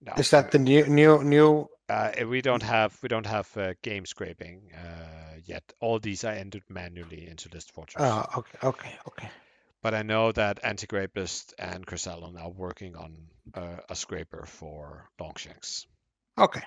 no. 0.00 0.12
Is 0.16 0.30
that 0.30 0.50
the 0.52 0.58
new 0.58 0.86
new 0.86 1.22
new? 1.24 1.68
Uh, 1.88 2.12
we 2.26 2.42
don't 2.42 2.62
have 2.62 2.96
we 3.02 3.08
don't 3.08 3.26
have 3.26 3.48
uh, 3.56 3.72
game 3.82 4.04
scraping 4.04 4.70
uh, 4.74 5.36
yet. 5.44 5.62
All 5.80 5.98
these 5.98 6.24
are 6.24 6.32
entered 6.32 6.64
manually 6.68 7.26
into 7.26 7.48
List 7.52 7.72
Fortress. 7.72 8.02
Oh, 8.04 8.26
okay, 8.38 8.58
okay, 8.62 8.94
okay. 9.08 9.30
But 9.80 9.94
I 9.94 10.02
know 10.02 10.32
that 10.32 10.60
Anti-Grapist 10.64 11.54
and 11.58 11.86
Chris 11.86 12.06
Allen 12.06 12.36
are 12.36 12.50
working 12.50 12.96
on 12.96 13.16
uh, 13.54 13.76
a 13.88 13.94
scraper 13.94 14.44
for 14.46 15.08
Longshanks. 15.20 15.86
Okay. 16.36 16.62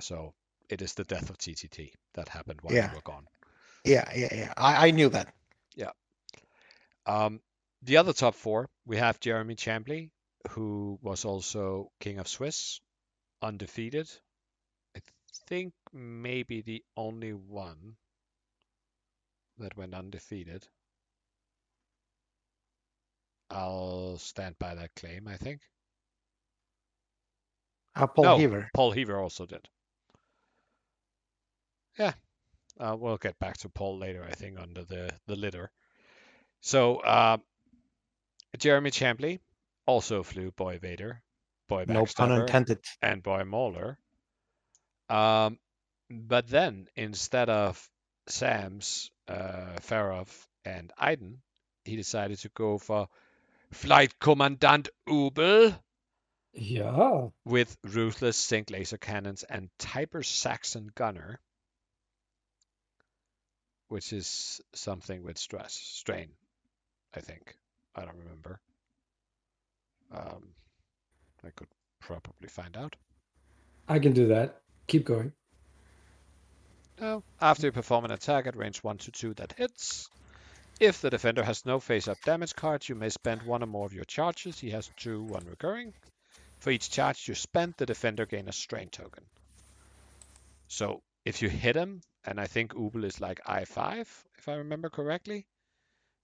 So 0.00 0.34
it 0.68 0.82
is 0.82 0.94
the 0.94 1.04
death 1.04 1.30
of 1.30 1.38
TTT 1.38 1.92
that 2.14 2.28
happened 2.28 2.58
while 2.62 2.74
Yeah. 2.74 2.90
we 2.90 2.96
were 2.96 3.02
gone. 3.02 3.26
Yeah, 3.84 4.10
yeah, 4.14 4.34
yeah. 4.34 4.52
I, 4.56 4.88
I 4.88 4.90
knew 4.90 5.08
that. 5.10 5.32
Yeah. 5.76 5.92
Um, 7.06 7.40
the 7.82 7.98
other 7.98 8.12
top 8.12 8.34
four, 8.34 8.68
we 8.84 8.96
have 8.96 9.20
Jeremy 9.20 9.54
Chambley, 9.54 10.10
who 10.50 10.98
was 11.02 11.24
also 11.24 11.92
King 12.00 12.18
of 12.18 12.26
Swiss, 12.26 12.80
undefeated. 13.40 14.10
I 15.42 15.48
think 15.48 15.72
maybe 15.92 16.62
the 16.62 16.82
only 16.96 17.32
one 17.32 17.96
that 19.58 19.76
went 19.76 19.94
undefeated. 19.94 20.66
I'll 23.50 24.18
stand 24.18 24.58
by 24.58 24.74
that 24.74 24.94
claim, 24.96 25.28
I 25.28 25.36
think. 25.36 25.60
Uh, 27.94 28.06
Paul 28.06 28.24
no, 28.24 28.38
Heaver. 28.38 28.70
Paul 28.74 28.92
Heaver 28.92 29.18
also 29.18 29.46
did. 29.46 29.68
Yeah, 31.98 32.12
uh, 32.78 32.96
we'll 32.98 33.16
get 33.16 33.38
back 33.38 33.56
to 33.58 33.68
Paul 33.68 33.98
later, 33.98 34.26
I 34.28 34.34
think, 34.34 34.58
under 34.58 34.84
the, 34.84 35.10
the 35.26 35.36
litter. 35.36 35.70
So, 36.60 36.96
uh, 36.96 37.38
Jeremy 38.58 38.90
Chambley 38.90 39.38
also 39.86 40.22
flew 40.22 40.50
Boy 40.50 40.78
Vader, 40.78 41.22
Boy 41.68 41.84
No 41.88 42.04
pun 42.04 42.32
intended. 42.32 42.84
and 43.00 43.22
Boy 43.22 43.44
Mauler. 43.44 43.98
Um, 45.08 45.58
but 46.10 46.48
then 46.48 46.88
instead 46.96 47.48
of 47.48 47.88
Sam's, 48.28 49.10
uh, 49.28 49.78
Feroph, 49.80 50.46
and 50.64 50.92
Iden, 50.98 51.42
he 51.84 51.96
decided 51.96 52.38
to 52.40 52.48
go 52.50 52.78
for 52.78 53.08
Flight 53.72 54.18
Commandant 54.18 54.88
Ubel 55.08 55.78
Yeah. 56.52 57.28
with 57.44 57.76
ruthless 57.84 58.36
sync 58.36 58.70
laser 58.70 58.98
cannons 58.98 59.44
and 59.44 59.70
Tiber 59.78 60.22
Saxon 60.22 60.90
gunner, 60.94 61.40
which 63.88 64.12
is 64.12 64.60
something 64.74 65.22
with 65.22 65.38
stress 65.38 65.72
strain, 65.74 66.30
I 67.14 67.20
think. 67.20 67.56
I 67.94 68.04
don't 68.04 68.18
remember. 68.18 68.60
Um, 70.12 70.48
I 71.44 71.50
could 71.50 71.68
probably 72.00 72.48
find 72.48 72.76
out. 72.76 72.96
I 73.88 73.98
can 74.00 74.12
do 74.12 74.28
that. 74.28 74.60
Keep 74.86 75.04
going. 75.04 75.32
Now, 77.00 77.22
after 77.40 77.66
you 77.66 77.72
perform 77.72 78.04
an 78.04 78.10
attack 78.10 78.46
at 78.46 78.56
range 78.56 78.82
1 78.82 78.98
to 78.98 79.10
2 79.10 79.34
that 79.34 79.52
hits, 79.52 80.08
if 80.80 81.00
the 81.00 81.10
defender 81.10 81.42
has 81.42 81.66
no 81.66 81.80
face-up 81.80 82.18
damage 82.24 82.54
cards, 82.54 82.88
you 82.88 82.94
may 82.94 83.08
spend 83.10 83.42
one 83.42 83.62
or 83.62 83.66
more 83.66 83.86
of 83.86 83.92
your 83.92 84.04
charges. 84.04 84.58
He 84.58 84.70
has 84.70 84.90
two, 84.96 85.22
one 85.22 85.44
recurring. 85.46 85.92
For 86.58 86.70
each 86.70 86.90
charge 86.90 87.28
you 87.28 87.34
spend, 87.34 87.74
the 87.76 87.86
defender 87.86 88.26
gains 88.26 88.48
a 88.48 88.52
strain 88.52 88.88
token. 88.88 89.24
So 90.68 91.02
if 91.24 91.42
you 91.42 91.48
hit 91.48 91.76
him, 91.76 92.00
and 92.24 92.40
I 92.40 92.46
think 92.46 92.74
Ubel 92.74 93.04
is 93.04 93.20
like 93.20 93.44
I5, 93.44 94.00
if 94.38 94.48
I 94.48 94.54
remember 94.54 94.90
correctly, 94.90 95.46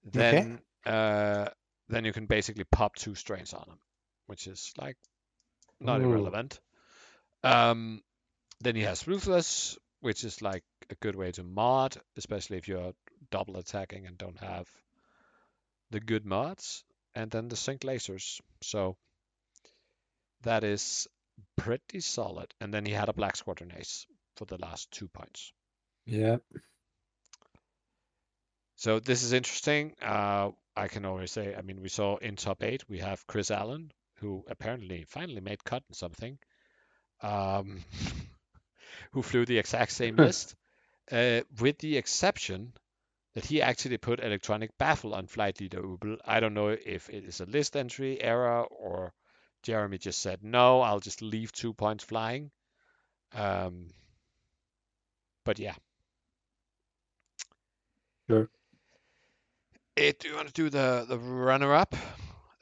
then 0.05 0.61
uh, 0.85 1.49
then 1.89 2.05
you 2.05 2.13
can 2.13 2.27
basically 2.27 2.65
pop 2.65 2.97
two 2.97 3.15
strains 3.15 3.53
on 3.53 3.65
him, 3.69 3.79
which 4.27 4.47
is 4.47 4.73
like 4.77 4.97
not 5.81 6.01
Ooh. 6.01 6.05
irrelevant. 6.05 6.59
Um, 7.45 8.03
then 8.63 8.77
he 8.77 8.83
has 8.83 9.07
Ruthless, 9.07 9.79
which 10.01 10.25
is 10.25 10.43
like 10.43 10.65
a 10.91 10.95
good 10.97 11.17
way 11.17 11.33
to 11.33 11.43
mod, 11.43 11.97
especially 12.17 12.59
if 12.59 12.69
you're 12.69 12.93
double 13.31 13.57
attacking 13.57 14.07
and 14.07 14.19
don't 14.19 14.39
have 14.39 14.69
the 15.91 16.01
good 16.01 16.25
mods. 16.25 16.85
And 17.15 17.31
then 17.31 17.49
the 17.49 17.57
sync 17.57 17.83
lasers. 17.83 18.41
So 18.63 18.97
that 20.43 20.65
is 20.65 21.09
pretty 21.57 22.01
solid. 22.01 22.53
And 22.61 22.73
then 22.73 22.87
he 22.87 22.93
had 22.93 23.09
a 23.09 23.13
Black 23.13 23.37
Squadron 23.37 23.73
Ace 23.77 24.07
for 24.37 24.45
the 24.47 24.59
last 24.59 24.91
two 24.91 25.09
points. 25.09 25.53
Yeah. 26.07 26.39
So 28.77 28.99
this 28.99 29.23
is 29.23 29.33
interesting. 29.33 29.95
Uh, 30.03 30.51
I 30.77 30.89
can 30.89 31.05
always 31.05 31.31
say, 31.31 31.55
I 31.55 31.63
mean, 31.63 31.81
we 31.81 31.89
saw 31.89 32.17
in 32.17 32.37
top 32.37 32.63
eight, 32.63 32.89
we 32.89 32.99
have 32.99 33.27
Chris 33.27 33.51
Allen, 33.51 33.93
who 34.17 34.45
apparently 34.49 35.05
finally 35.09 35.41
made 35.41 35.63
cut 35.63 35.83
in 35.89 35.95
something, 35.95 36.39
um, 37.21 37.85
who 39.13 39.23
flew 39.23 39.45
the 39.45 39.59
exact 39.59 39.93
same 39.93 40.17
list, 40.17 40.55
uh, 41.11 41.41
with 41.61 41.79
the 41.79 41.97
exception 41.99 42.73
that 43.35 43.47
he 43.47 43.63
actually 43.63 43.99
put 43.99 44.21
electronic 44.21 44.77
baffle 44.79 45.15
on 45.15 45.27
flight 45.27 45.61
leader 45.61 45.83
Ubel. 45.83 46.19
I 46.25 46.41
don't 46.41 46.55
know 46.55 46.69
if 46.69 47.09
it 47.11 47.25
is 47.25 47.41
a 47.41 47.47
list 47.47 47.77
entry 47.77 48.21
error 48.21 48.63
or 48.65 49.13
Jeremy 49.63 49.99
just 49.99 50.21
said, 50.21 50.43
no, 50.43 50.81
I'll 50.81 51.01
just 51.01 51.23
leave 51.23 51.53
two 51.53 51.73
points 51.73 52.05
flying. 52.05 52.51
Um, 53.35 53.89
but 55.45 55.59
yeah. 55.59 55.75
Sure. 58.29 58.49
Eh, 59.97 60.13
do 60.19 60.29
you 60.29 60.37
want 60.37 60.49
to 60.49 60.55
do 60.55 60.71
the, 60.71 61.05
the 61.09 61.19
runner 61.19 61.75
up? 61.75 61.95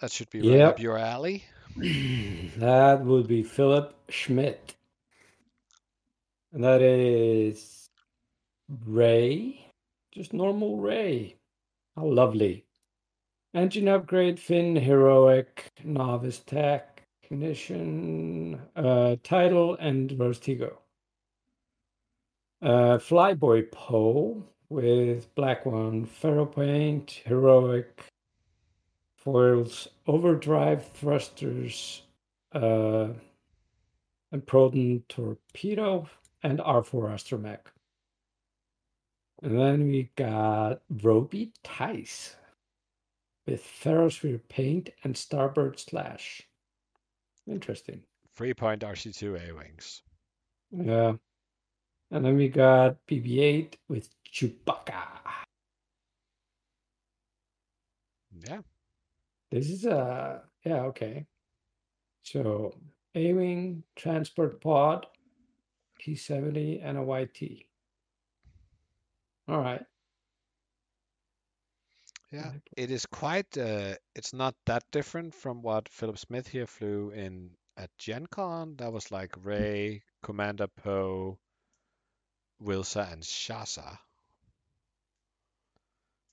That 0.01 0.11
should 0.12 0.31
be 0.31 0.43
Yep. 0.43 0.62
up 0.62 0.78
your 0.81 0.99
alley. 0.99 1.45
that 1.76 3.03
would 3.05 3.28
be 3.28 3.43
Philip 3.43 3.95
Schmidt. 4.09 4.74
And 6.53 6.64
that 6.64 6.82
is 6.82 7.88
Rey. 8.84 9.66
Just 10.12 10.32
normal 10.32 10.78
Rey. 10.78 11.36
How 11.96 12.07
lovely. 12.07 12.64
Engine 13.55 13.88
upgrade, 13.88 14.38
Finn, 14.38 14.76
heroic, 14.76 15.70
novice 15.84 16.38
tech 16.38 16.90
technician, 17.30 18.61
uh, 18.74 19.16
title, 19.22 19.76
and 19.76 20.11
Vertigo. 20.12 20.78
Uh, 22.61 22.98
Flyboy 22.98 23.70
Poe 23.70 24.42
with 24.68 25.32
black 25.34 25.64
one, 25.64 26.05
ferro 26.05 26.44
paint, 26.44 27.22
heroic, 27.24 28.05
foils, 29.16 29.88
overdrive 30.07 30.84
thrusters, 30.92 32.03
uh, 32.53 33.09
and 34.32 34.46
Proton 34.46 35.03
torpedo, 35.09 36.09
and 36.43 36.59
R4 36.59 37.12
astromech. 37.12 37.61
And 39.43 39.59
then 39.59 39.88
we 39.88 40.11
got 40.16 40.82
Wrobie 40.93 41.53
Tyce 41.64 42.34
with 43.47 43.62
Ferrosphere 43.62 44.41
paint 44.49 44.91
and 45.05 45.14
Starbird 45.14 45.78
slash. 45.78 46.43
Interesting. 47.47 48.03
Three 48.36 48.55
point 48.55 48.82
RZ-2 48.82 49.49
A 49.49 49.55
wings. 49.55 50.03
Yeah. 50.70 51.14
And 52.11 52.24
then 52.24 52.36
we 52.36 52.49
got 52.49 52.97
BB-8 53.07 53.74
with 53.88 54.09
Chewbacca. 54.32 55.05
Yeah. 58.47 58.61
This 59.51 59.68
is 59.68 59.84
a 59.84 60.43
yeah 60.64 60.82
okay. 60.82 61.26
So 62.22 62.74
A-wing 63.14 63.82
transport 63.97 64.61
pod, 64.61 65.07
T70, 66.01 66.80
and 66.82 66.98
a 66.98 67.03
YT. 67.03 67.66
All 69.48 69.61
right. 69.61 69.84
Yeah, 72.30 72.53
it 72.76 72.90
is 72.90 73.07
quite. 73.07 73.59
Uh, 73.59 73.94
it's 74.14 74.32
not 74.32 74.55
that 74.66 74.84
different 74.92 75.34
from 75.34 75.62
what 75.62 75.88
Philip 75.88 76.18
Smith 76.18 76.46
here 76.46 76.66
flew 76.66 77.11
in 77.11 77.51
at 77.76 77.90
Gen 77.98 78.26
Con. 78.26 78.76
That 78.76 78.92
was 78.92 79.11
like 79.11 79.34
Rey, 79.44 80.03
Commander 80.22 80.68
Poe, 80.68 81.38
Wilsa, 82.62 83.12
and 83.12 83.22
Shasa. 83.22 83.98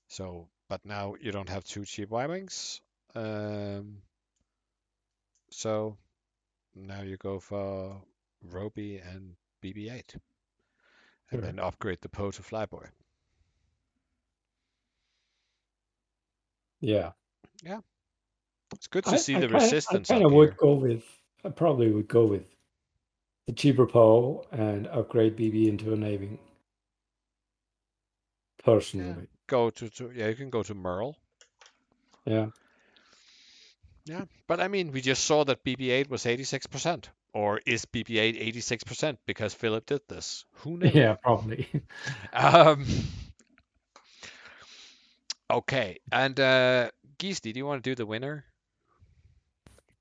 So, 0.06 0.48
but 0.68 0.84
now 0.84 1.16
you 1.20 1.32
don't 1.32 1.48
have 1.48 1.64
two 1.64 1.84
cheap 1.84 2.10
Y 2.10 2.26
wings. 2.26 2.80
Um, 3.16 4.02
so 5.50 5.96
now 6.76 7.02
you 7.02 7.16
go 7.16 7.40
for 7.40 8.00
Wrobie 8.46 9.00
and 9.04 9.34
BB-8, 9.62 10.14
and 10.14 10.20
Sure. 11.30 11.40
then 11.40 11.58
upgrade 11.58 12.00
the 12.00 12.08
Poe 12.08 12.30
to 12.30 12.42
Flyboy. 12.42 12.88
Yeah. 16.80 17.12
Yeah, 17.62 17.80
it's 18.72 18.86
good 18.86 19.04
to 19.06 19.18
see 19.18 19.34
the 19.34 19.40
kinda, 19.40 19.54
resistance. 19.54 20.10
I 20.10 20.14
kind 20.14 20.26
of 20.26 20.32
would 20.32 20.50
here. 20.50 20.56
go 20.60 20.74
with. 20.74 21.02
I 21.44 21.48
probably 21.48 21.90
would 21.90 22.06
go 22.06 22.24
with 22.26 22.44
the 23.46 23.52
cheaper 23.52 23.84
Poe 23.84 24.46
and 24.52 24.86
upgrade 24.86 25.36
BB 25.36 25.66
into 25.68 25.92
a 25.92 25.96
Navy. 25.96 26.38
Personally, 28.62 29.26
Go 29.48 29.70
to, 29.70 29.88
to 29.90 30.12
yeah, 30.14 30.28
you 30.28 30.36
can 30.36 30.50
go 30.50 30.62
to 30.62 30.74
Merle. 30.74 31.16
yeah. 32.26 32.46
Yeah, 34.08 34.24
but 34.46 34.58
I 34.58 34.68
mean, 34.68 34.90
we 34.92 35.02
just 35.02 35.24
saw 35.24 35.44
that 35.44 35.62
BB-8 35.64 36.08
was 36.08 36.24
86%. 36.24 37.04
Or 37.34 37.60
is 37.66 37.84
BB-8 37.84 38.54
86% 38.54 39.18
because 39.26 39.52
Philip 39.52 39.84
did 39.84 40.00
this? 40.08 40.46
Who 40.64 40.78
knows? 40.78 40.94
Yeah, 40.94 41.14
probably. 41.14 41.68
Um, 42.32 42.86
okay, 45.50 45.98
and 46.10 46.40
uh, 46.40 46.90
Gisli, 47.18 47.52
do 47.52 47.58
you 47.58 47.66
want 47.66 47.84
to 47.84 47.90
do 47.90 47.94
the 47.94 48.06
winner? 48.06 48.44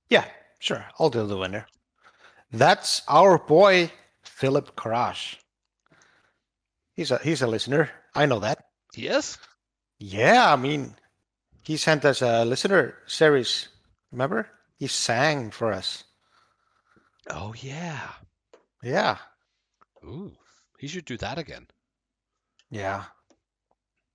Yeah, 0.10 0.26
sure. 0.60 0.86
I'll 0.98 1.10
do 1.10 1.28
the 1.28 1.38
winner. 1.38 1.68
That's 2.52 3.02
our 3.10 3.38
boy 3.38 3.92
Philip 4.24 4.76
Karash. 4.78 5.36
He's 6.94 7.12
a 7.12 7.18
he's 7.18 7.42
a 7.42 7.48
listener. 7.48 7.90
I 8.16 8.26
know 8.26 8.40
that. 8.40 8.66
Yes. 8.96 9.38
Yeah, 10.00 10.52
I 10.52 10.56
mean, 10.56 10.96
he 11.62 11.76
sent 11.76 12.06
us 12.06 12.22
a 12.22 12.46
listener 12.46 12.96
series. 13.06 13.68
Remember? 14.12 14.50
He 14.78 14.88
sang 14.88 15.52
for 15.52 15.72
us. 15.74 16.04
Oh 17.30 17.54
yeah. 17.58 18.10
Yeah, 18.84 19.18
Ooh, 20.04 20.32
he 20.78 20.88
should 20.88 21.06
do 21.06 21.18
that 21.18 21.38
again. 21.40 21.68
yeah. 22.70 23.06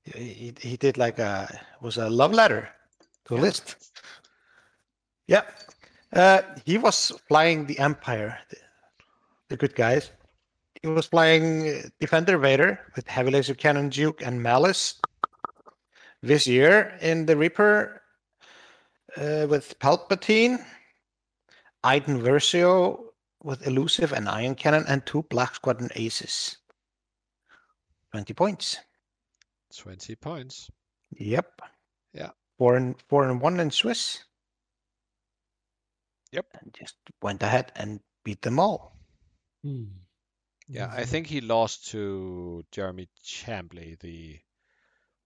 He, 0.05 0.29
he, 0.33 0.55
he 0.61 0.77
did 0.77 0.97
like 0.99 1.19
a 1.19 1.61
was 1.81 1.97
a 1.97 2.09
love 2.09 2.33
letter 2.33 2.69
to 3.27 3.35
a 3.35 3.39
Yeah. 3.39 3.43
list. 3.43 3.77
Yeah, 5.27 5.43
uh, 6.13 6.43
he 6.65 6.79
was 6.79 7.13
flying 7.29 7.67
the 7.67 7.79
Empire, 7.79 8.39
the, 8.51 8.57
the 9.49 9.57
good 9.57 9.75
guys. 9.75 10.11
He 10.83 10.89
was 10.89 11.07
flying 11.07 11.69
uh, 11.69 11.83
Defender 12.01 12.39
Vader 12.39 12.81
with 12.97 13.07
heavy 13.09 13.31
laser 13.31 13.55
cannon 13.55 13.89
Duke 13.89 14.23
and 14.25 14.43
Malice. 14.43 15.01
This 16.23 16.47
year 16.47 16.97
in 17.01 17.27
the 17.27 17.37
Reaper 17.37 18.02
uh, 19.17 19.47
with 19.49 19.79
Palpatine, 19.79 20.65
Iden 21.85 22.21
Versio 22.21 23.05
with 23.43 23.67
Elusive 23.67 24.13
and 24.13 24.29
Ion 24.29 24.55
Cannon, 24.55 24.85
and 24.89 25.05
two 25.05 25.23
Black 25.25 25.55
Squadron 25.55 25.91
Aces. 25.97 26.59
20 28.13 28.35
points. 28.35 28.79
20 29.77 30.15
points. 30.17 30.71
Yep. 31.19 31.63
Yeah. 32.13 32.31
Four 32.59 32.77
and 32.77 32.95
four 33.09 33.29
and 33.29 33.41
one 33.41 33.59
in 33.59 33.71
Swiss. 33.71 34.25
Yep. 36.33 36.47
And 36.61 36.75
just 36.79 36.97
went 37.21 37.43
ahead 37.43 37.73
and 37.75 38.01
beat 38.25 38.43
them 38.43 38.59
all. 38.59 38.97
Hmm. 39.63 39.85
Yeah, 40.69 40.91
I 40.95 41.05
think 41.05 41.27
he 41.27 41.41
lost 41.41 41.89
to 41.89 42.65
Jeremy 42.71 43.09
Chambley, 43.25 43.99
the 44.01 44.39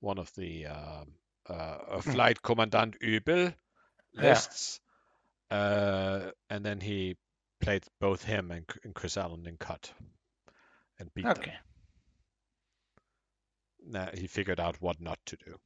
one 0.01 0.19
of 0.19 0.35
the 0.35 0.67
um, 0.67 1.13
uh, 1.49 1.79
uh, 1.89 2.01
flight 2.01 2.43
commandant 2.43 2.99
Übel 3.01 3.55
Yeah. 4.17 4.31
lists, 4.31 4.81
uh, 5.51 6.31
and 6.51 6.65
then 6.65 6.81
he 6.81 7.17
played 7.61 7.85
both 8.01 8.23
him 8.25 8.51
and, 8.51 8.65
and 8.85 8.95
Chris 8.95 9.17
Allen 9.17 9.47
in 9.47 9.57
cut 9.57 9.93
and 10.99 11.13
beat 11.15 11.25
them. 11.25 11.33
Okay. 11.39 11.55
Now 13.87 14.11
he 14.13 14.27
figured 14.27 14.61
out 14.61 14.81
what 14.81 15.01
not 15.01 15.19
to 15.27 15.37
do. 15.37 15.59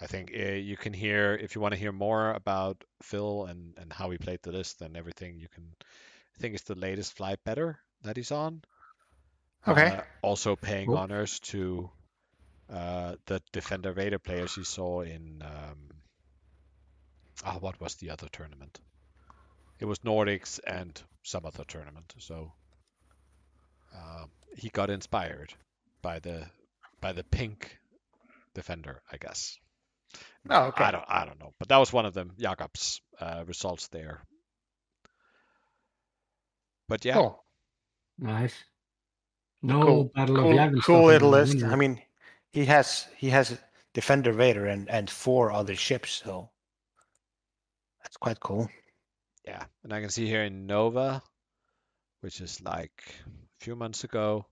I 0.00 0.06
think 0.06 0.32
uh, 0.38 0.52
you 0.52 0.76
can 0.76 0.92
hear 0.92 1.34
if 1.34 1.54
you 1.54 1.60
want 1.60 1.72
to 1.72 1.80
hear 1.80 1.92
more 1.92 2.32
about 2.32 2.84
Phil 3.02 3.46
and 3.46 3.74
and 3.78 3.92
how 3.92 4.10
he 4.10 4.18
played 4.18 4.40
the 4.42 4.52
list 4.52 4.82
and 4.82 4.96
everything. 4.96 5.38
You 5.40 5.48
can. 5.48 5.64
I 5.80 6.38
think 6.38 6.54
it's 6.54 6.64
the 6.64 6.74
latest 6.74 7.14
Fly 7.16 7.36
Better 7.44 7.78
that 8.02 8.16
he's 8.16 8.30
on. 8.32 8.62
Okay. 9.66 9.88
Uh, 9.88 10.02
also 10.22 10.54
paying 10.56 10.88
Cool. 10.88 10.98
honors 10.98 11.40
to 11.40 11.90
uh, 12.70 13.16
the 13.26 13.40
Defender 13.52 13.92
Raider 13.92 14.18
players 14.18 14.54
he 14.54 14.64
saw 14.64 15.00
in. 15.00 15.42
Um, 15.42 15.95
ah, 17.44 17.58
what 17.60 17.80
was 17.80 17.94
the 17.96 18.10
other 18.10 18.28
tournament? 18.32 18.80
It 19.78 19.84
was 19.84 19.98
Nordics 20.00 20.58
and 20.66 21.00
some 21.22 21.44
other 21.44 21.64
tournament. 21.64 22.14
So 22.18 22.52
um, 23.94 24.30
he 24.56 24.68
got 24.70 24.90
inspired 24.90 25.52
by 26.02 26.18
the 26.18 26.46
by 27.00 27.12
the 27.12 27.24
pink 27.24 27.78
Defender, 28.54 29.02
I 29.12 29.18
guess. 29.18 29.58
Oh, 30.48 30.64
okay. 30.66 30.84
I 30.84 30.90
don't 30.90 31.04
I 31.08 31.24
don't 31.26 31.40
know, 31.40 31.52
but 31.58 31.68
that 31.68 31.76
was 31.78 31.92
one 31.92 32.06
of 32.06 32.14
them. 32.14 32.32
Jakob's 32.38 33.00
uh, 33.20 33.44
results 33.46 33.88
there. 33.88 34.22
But 36.88 37.04
yeah, 37.04 37.14
Cool. 37.14 37.44
Nice. 38.18 38.54
No 39.62 39.82
cool, 39.82 40.04
Battle 40.14 40.36
cool, 40.36 40.50
of 40.52 40.56
Yavin 40.56 40.82
cool 40.82 40.82
stuff 40.82 41.04
little 41.06 41.34
in 41.34 41.48
the 41.48 41.54
list. 41.54 41.64
I 41.64 41.76
mean, 41.76 42.00
he 42.50 42.64
has 42.66 43.06
he 43.16 43.30
has 43.30 43.58
Defender 43.92 44.32
Vader 44.32 44.66
and 44.66 44.88
and 44.88 45.10
four 45.10 45.50
other 45.52 45.74
ships, 45.74 46.22
so 46.24 46.50
that's 48.06 48.18
quite 48.18 48.38
cool. 48.38 48.70
Yeah, 49.44 49.64
and 49.82 49.92
I 49.92 50.00
can 50.00 50.10
see 50.10 50.26
here 50.26 50.44
in 50.44 50.66
Nova, 50.68 51.20
which 52.20 52.40
is 52.40 52.60
like 52.60 53.02
a 53.26 53.64
few 53.64 53.74
months 53.74 54.04
ago, 54.04 54.46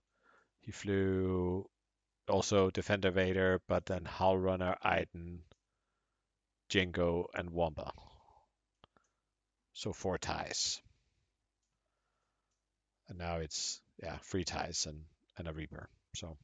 he 0.59 0.73
flew 0.73 1.65
also 2.27 2.69
Defender 2.69 3.11
Vader, 3.11 3.61
but 3.69 3.85
then 3.85 4.03
Howl 4.03 4.37
Runner, 4.37 4.75
Iden, 4.83 5.39
Jingo, 6.67 7.27
and 7.33 7.49
Wampa. 7.49 7.93
So 9.71 9.93
four 9.93 10.17
ties. 10.17 10.81
And 13.07 13.17
now 13.17 13.37
it's 13.37 13.79
yeah, 14.03 14.17
three 14.23 14.43
ties 14.43 14.85
and, 14.85 14.99
and 15.37 15.47
a 15.47 15.53
Reaper. 15.53 15.87
So 16.13 16.35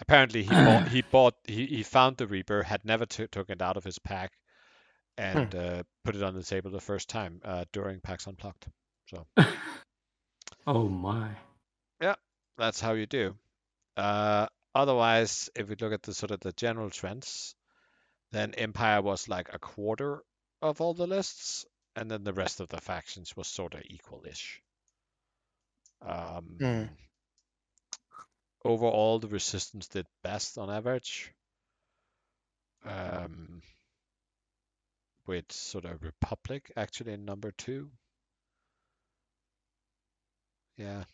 apparently 0.00 0.42
he 0.42 0.48
bought 0.50 0.88
he 0.96 1.02
bought 1.02 1.34
he, 1.44 1.66
he 1.66 1.82
found 1.84 2.16
the 2.16 2.26
Reaper, 2.26 2.64
had 2.64 2.84
never 2.84 3.06
t- 3.06 3.28
took 3.28 3.50
it 3.50 3.62
out 3.62 3.76
of 3.76 3.84
his 3.84 4.00
pack, 4.00 4.32
and 5.20 5.54
uh, 5.54 5.82
put 6.04 6.16
it 6.16 6.22
on 6.22 6.34
the 6.34 6.42
table 6.42 6.70
the 6.70 6.80
first 6.80 7.08
time 7.08 7.40
uh, 7.44 7.64
during 7.72 8.00
PAX 8.00 8.26
Unplugged. 8.26 8.66
So 9.08 9.26
Oh 10.66 10.88
my. 10.88 11.30
Yeah, 12.00 12.14
that's 12.56 12.80
how 12.80 12.92
you 12.92 13.06
do. 13.06 13.34
Uh, 13.96 14.46
otherwise, 14.74 15.50
if 15.54 15.68
we 15.68 15.76
look 15.76 15.92
at 15.92 16.02
the 16.02 16.14
sort 16.14 16.30
of 16.30 16.40
the 16.40 16.52
general 16.52 16.90
trends, 16.90 17.54
then 18.32 18.54
Empire 18.54 19.02
was 19.02 19.28
like 19.28 19.52
a 19.52 19.58
quarter 19.58 20.22
of 20.62 20.80
all 20.80 20.94
the 20.94 21.06
lists, 21.06 21.66
and 21.96 22.10
then 22.10 22.24
the 22.24 22.32
rest 22.32 22.60
of 22.60 22.68
the 22.68 22.80
factions 22.80 23.36
was 23.36 23.48
sort 23.48 23.74
of 23.74 23.82
equal-ish. 23.84 24.62
Um, 26.02 26.56
Mm. 26.60 26.88
Overall, 28.64 29.18
the 29.18 29.28
resistance 29.28 29.88
did 29.88 30.06
best 30.22 30.58
on 30.58 30.70
average. 30.70 31.32
Um, 32.84 33.62
with 35.30 35.52
sort 35.52 35.84
of 35.84 36.02
Republic 36.02 36.72
actually 36.76 37.12
in 37.12 37.24
number 37.24 37.52
two. 37.52 37.88
Yeah, 40.76 41.04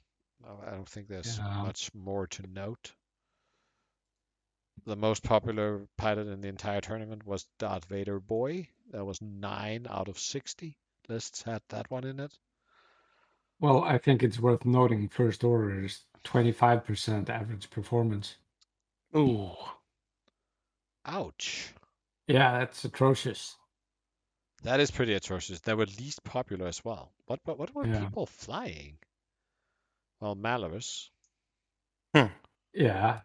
I 0.43 0.53
I 0.69 0.71
don't 0.71 0.89
think 0.89 1.09
there's 1.09 1.37
Yeah. 1.37 1.63
much 1.63 1.93
more 1.95 2.27
to 2.27 2.47
note. 2.47 2.95
The 4.87 4.97
most 4.97 5.23
popular 5.23 5.87
pilot 5.99 6.29
in 6.29 6.41
the 6.41 6.49
entire 6.49 6.81
tournament 6.81 7.27
was 7.27 7.47
Darth 7.59 7.85
Vader 7.85 8.19
Boy. 8.21 8.71
That 8.87 9.05
was 9.05 9.21
nine 9.21 9.87
out 9.91 10.09
of 10.09 10.19
60 10.19 10.79
lists 11.09 11.43
had 11.43 11.63
that 11.69 11.91
one 11.91 12.05
in 12.05 12.19
it. 12.19 12.39
Well, 13.61 13.85
I 13.85 13.99
think 13.99 14.23
it's 14.23 14.39
worth 14.41 14.65
noting 14.65 15.11
first 15.11 15.45
order 15.45 15.85
is 15.85 16.07
25% 16.25 17.29
average 17.29 17.69
performance. 17.69 18.39
Ooh. 19.17 19.57
Ouch. 21.07 21.75
Yeah, 22.29 22.59
that's 22.59 22.85
atrocious. 22.85 23.57
That 24.63 24.81
is 24.81 24.91
pretty 24.91 25.15
atrocious. 25.15 25.61
They 25.61 25.75
were 25.75 25.87
least 25.87 26.25
popular 26.25 26.67
as 26.67 26.85
well. 26.85 27.13
What 27.27 27.41
what, 27.45 27.59
what 27.59 27.75
were 27.75 27.87
Yeah. 27.87 28.01
people 28.01 28.27
flying? 28.27 28.99
Well, 30.21 30.35
Malarus. 30.37 31.11
Yeah. 32.73 33.21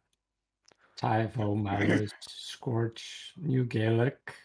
Typho, 0.98 1.56
Malus, 1.56 2.12
Scorch, 2.22 3.34
New 3.38 3.64
Gaelic, 3.64 4.36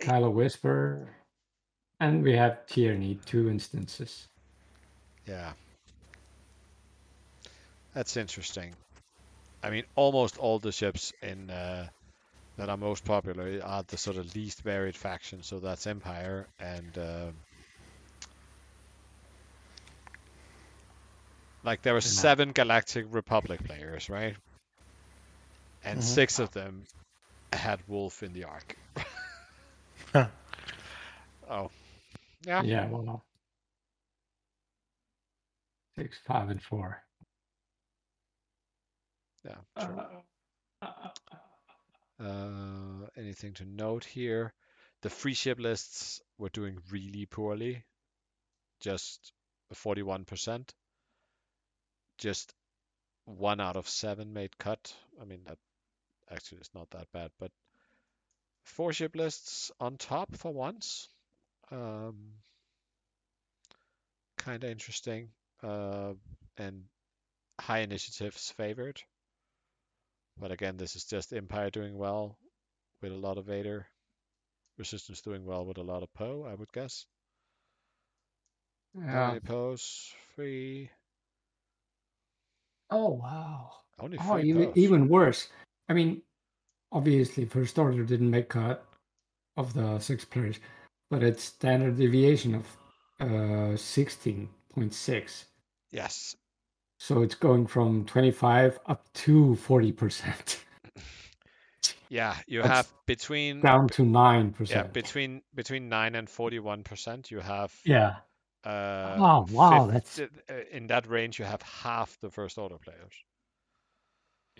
Kylo 0.00 0.30
Whisper, 0.32 1.08
and 2.00 2.22
we 2.22 2.36
have 2.36 2.66
Tierney, 2.66 3.18
two 3.24 3.48
instances. 3.48 4.28
Yeah. 5.26 5.52
That's 7.94 8.16
interesting. 8.16 8.74
I 9.62 9.70
mean, 9.70 9.84
almost 9.94 10.38
all 10.38 10.58
the 10.58 10.72
ships 10.72 11.12
in 11.22 11.48
uh, 11.50 11.88
that 12.56 12.68
are 12.70 12.76
most 12.76 13.04
popular 13.04 13.60
are 13.62 13.82
the 13.84 13.96
sort 13.98 14.16
of 14.16 14.34
least 14.34 14.62
varied 14.62 14.96
faction. 14.96 15.42
So 15.42 15.58
that's 15.60 15.86
Empire 15.86 16.48
and 16.58 16.96
um 16.98 17.44
like 21.62 21.82
there 21.82 21.94
were 21.94 22.00
seven 22.00 22.52
Galactic 22.52 23.06
Republic 23.08 23.62
players, 23.64 24.08
right? 24.08 24.36
And 25.82 26.02
Mhm. 26.02 26.02
six 26.02 26.38
of 26.38 26.50
them 26.52 26.86
had 27.52 27.86
Wolffe 27.86 28.22
in 28.22 28.32
the 28.32 28.44
arc. 28.44 28.76
Huh. 30.12 30.28
oh, 31.50 31.70
yeah. 32.44 32.62
Yeah, 32.62 32.86
well. 32.88 33.24
Six, 35.96 36.18
five, 36.26 36.50
and 36.50 36.62
four. 36.62 37.04
Yeah, 39.44 39.56
true. 39.78 40.02
Uh, 40.82 40.82
Uh, 40.82 41.08
anything 43.16 43.54
to 43.54 43.64
note 43.64 44.04
here? 44.04 44.52
The 45.02 45.10
free 45.10 45.34
ship 45.34 45.58
lists 45.58 46.20
were 46.38 46.48
doing 46.48 46.78
really 46.90 47.26
poorly, 47.26 47.84
just 48.80 49.32
41%. 49.74 50.68
Just 52.18 52.54
one 53.24 53.60
out 53.60 53.76
of 53.76 53.88
seven 53.88 54.32
made 54.32 54.56
cut. 54.58 54.94
I 55.20 55.24
mean, 55.24 55.40
that 55.46 55.58
actually 56.30 56.58
is 56.58 56.70
not 56.74 56.90
that 56.90 57.10
bad, 57.12 57.30
but 57.38 57.50
four 58.62 58.92
ship 58.92 59.16
lists 59.16 59.72
on 59.80 59.96
top 59.96 60.36
for 60.36 60.52
once. 60.52 61.08
Um, 61.70 62.34
kind 64.36 64.62
of 64.62 64.70
interesting. 64.70 65.30
Uh, 65.62 66.14
and 66.56 66.84
high 67.60 67.80
initiatives 67.80 68.52
favored. 68.56 69.00
But 70.38 70.50
again, 70.50 70.76
this 70.76 70.96
is 70.96 71.04
just 71.04 71.32
Empire 71.32 71.70
doing 71.70 71.96
well 71.96 72.36
with 73.00 73.12
a 73.12 73.16
lot 73.16 73.38
of 73.38 73.46
Vader. 73.46 73.86
Resistance 74.78 75.20
doing 75.20 75.44
well 75.44 75.64
with 75.64 75.78
a 75.78 75.82
lot 75.82 76.02
of 76.02 76.12
Poe, 76.14 76.46
I 76.50 76.54
would 76.54 76.72
guess. 76.72 77.04
How 78.94 79.06
yeah. 79.06 79.26
many 79.28 79.40
Poes? 79.40 80.12
Three. 80.34 80.90
Oh, 82.90 83.10
wow. 83.10 83.70
Only 84.00 84.18
Oh, 84.20 84.38
even 84.38 84.66
Poes. 84.66 84.76
even 84.76 85.08
worse. 85.08 85.48
I 85.88 85.92
mean, 85.92 86.22
obviously, 86.90 87.44
first 87.44 87.78
order 87.78 88.02
didn't 88.04 88.30
make 88.30 88.48
cut 88.48 88.84
of 89.56 89.74
the 89.74 89.98
six 89.98 90.24
players, 90.24 90.58
but 91.10 91.22
it's 91.22 91.44
standard 91.44 91.96
deviation 91.96 92.54
of 92.54 92.66
uh, 93.20 93.76
sixteen 93.76 94.48
point 94.70 94.94
six. 94.94 95.46
Yes. 95.90 96.34
So 97.02 97.22
it's 97.22 97.34
going 97.34 97.66
from 97.66 98.04
twenty 98.04 98.30
five 98.30 98.78
up 98.86 99.12
to 99.24 99.56
forty 99.56 99.90
percent, 99.90 100.64
Yeah, 102.08 102.36
you 102.46 102.62
That's 102.62 102.72
have 102.72 102.92
between 103.06 103.60
down 103.60 103.88
to 103.88 104.02
9%. 104.02 104.70
yeah 104.70 104.84
between 104.84 105.42
between 105.52 105.88
nine 105.88 106.14
and 106.14 106.30
forty-one 106.30 106.84
percent. 106.84 107.28
You 107.32 107.40
have 107.40 107.74
Yeah. 107.84 108.18
uh, 108.62 109.16
Oh, 109.18 109.46
wow, 109.50 109.90
fif- 109.90 109.92
that's- 110.16 110.30
uh, 110.48 110.54
in 110.70 110.86
that 110.86 111.08
range. 111.08 111.40
You 111.40 111.44
have 111.44 111.60
half 111.62 112.16
the 112.20 112.30
first 112.30 112.56
order 112.56 112.78
players. 112.78 113.14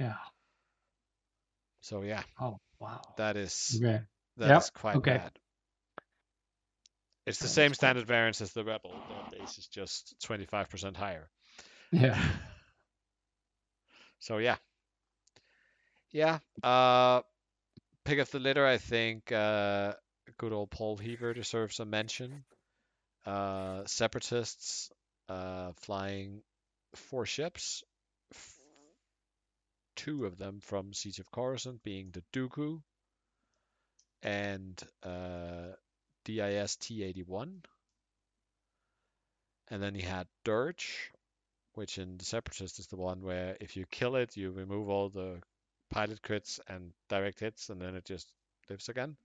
Yeah. 0.00 0.16
So 1.80 2.02
yeah, 2.02 2.24
Oh, 2.40 2.58
wow. 2.80 3.02
that 3.18 3.36
is 3.36 3.78
Okay. 3.80 4.00
that 4.38 4.48
Yep, 4.48 4.62
is 4.62 4.70
quite 4.70 4.96
okay. 4.96 5.18
bad. 5.18 5.38
It's 7.24 7.38
the 7.38 7.44
That 7.44 7.50
same 7.50 7.74
standard 7.74 8.08
variance 8.08 8.40
as 8.40 8.52
the 8.52 8.64
Rebel. 8.64 8.90
The 9.30 9.36
base 9.38 9.58
is 9.58 9.68
just 9.68 10.16
twenty-five 10.24 10.68
percent 10.68 10.96
higher. 10.96 11.30
Yeah. 11.92 12.18
So 14.18 14.38
yeah. 14.38 14.56
Yeah. 16.10 16.38
Uh 16.62 17.22
pick 18.04 18.18
of 18.20 18.30
the 18.32 18.40
litter, 18.40 18.66
I 18.66 18.78
think 18.78 19.32
uh 19.32 19.94
good 20.38 20.52
old 20.52 20.70
Paul 20.70 20.96
Heaver 20.98 21.34
deserves 21.34 21.80
a 21.80 21.84
mention. 21.86 22.44
Uh 23.26 23.84
separatists 23.86 24.90
uh 25.28 25.72
flying 25.82 26.42
four 26.96 27.26
ships. 27.26 27.84
Two 29.96 30.26
of 30.26 30.36
them 30.36 30.60
from 30.60 30.92
Siege 30.92 31.18
of 31.18 31.30
Coruscant 31.30 31.82
being 31.82 32.10
the 32.10 32.22
Dooku 32.30 32.82
and 34.24 34.82
uh 35.04 35.72
DIS 36.24 36.74
T81. 36.76 37.62
And 39.66 39.82
then 39.82 39.96
he 39.96 40.02
had 40.02 40.28
Dirge, 40.44 41.10
which 41.74 41.98
in 41.98 42.16
the 42.18 42.24
Separatist 42.24 42.78
is 42.78 42.86
the 42.86 42.96
one 42.96 43.22
where 43.22 43.56
if 43.60 43.76
you 43.76 43.84
kill 43.90 44.16
it, 44.16 44.36
you 44.36 44.50
remove 44.50 44.88
all 44.88 45.08
the 45.08 45.40
pilot 45.90 46.22
crits 46.22 46.60
and 46.68 46.92
direct 47.08 47.40
hits, 47.40 47.70
and 47.70 47.80
then 47.80 47.94
it 47.94 48.04
just 48.04 48.28
lives 48.68 48.88
again. 48.88 49.16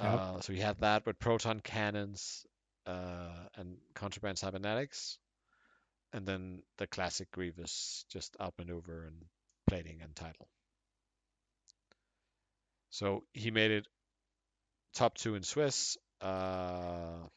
Yep. 0.00 0.12
Uh, 0.12 0.40
so 0.40 0.52
we 0.52 0.60
had 0.60 0.78
that 0.80 1.06
with 1.06 1.18
proton 1.18 1.60
cannons 1.60 2.46
uh, 2.86 3.48
and 3.56 3.76
contraband 3.94 4.38
cybernetics, 4.38 5.18
and 6.12 6.26
then 6.26 6.62
the 6.78 6.86
classic 6.86 7.30
Grievous 7.30 8.04
just 8.08 8.36
outmaneuver 8.40 9.04
and 9.04 9.16
plating 9.68 10.00
and 10.02 10.14
title. 10.14 10.48
So 12.90 13.24
he 13.32 13.50
made 13.50 13.70
it 13.70 13.86
top 14.94 15.16
two 15.16 15.34
in 15.34 15.42
Swiss. 15.42 15.96
Uh, 16.20 17.28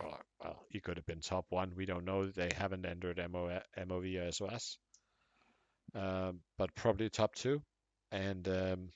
well, 0.00 0.20
well, 0.42 0.66
he 0.70 0.80
could 0.80 0.96
have 0.96 1.06
been 1.06 1.20
top 1.20 1.46
one. 1.50 1.72
We 1.76 1.86
don't 1.86 2.04
know. 2.04 2.26
They 2.30 2.50
haven't 2.56 2.86
entered 2.86 3.18
MO, 3.30 3.60
MOV 3.78 4.28
or 4.28 4.32
SOS. 4.32 4.78
Um, 5.94 6.40
but 6.56 6.74
probably 6.74 7.10
top 7.10 7.34
two. 7.34 7.62
And 8.12 8.46
um, 8.48 8.88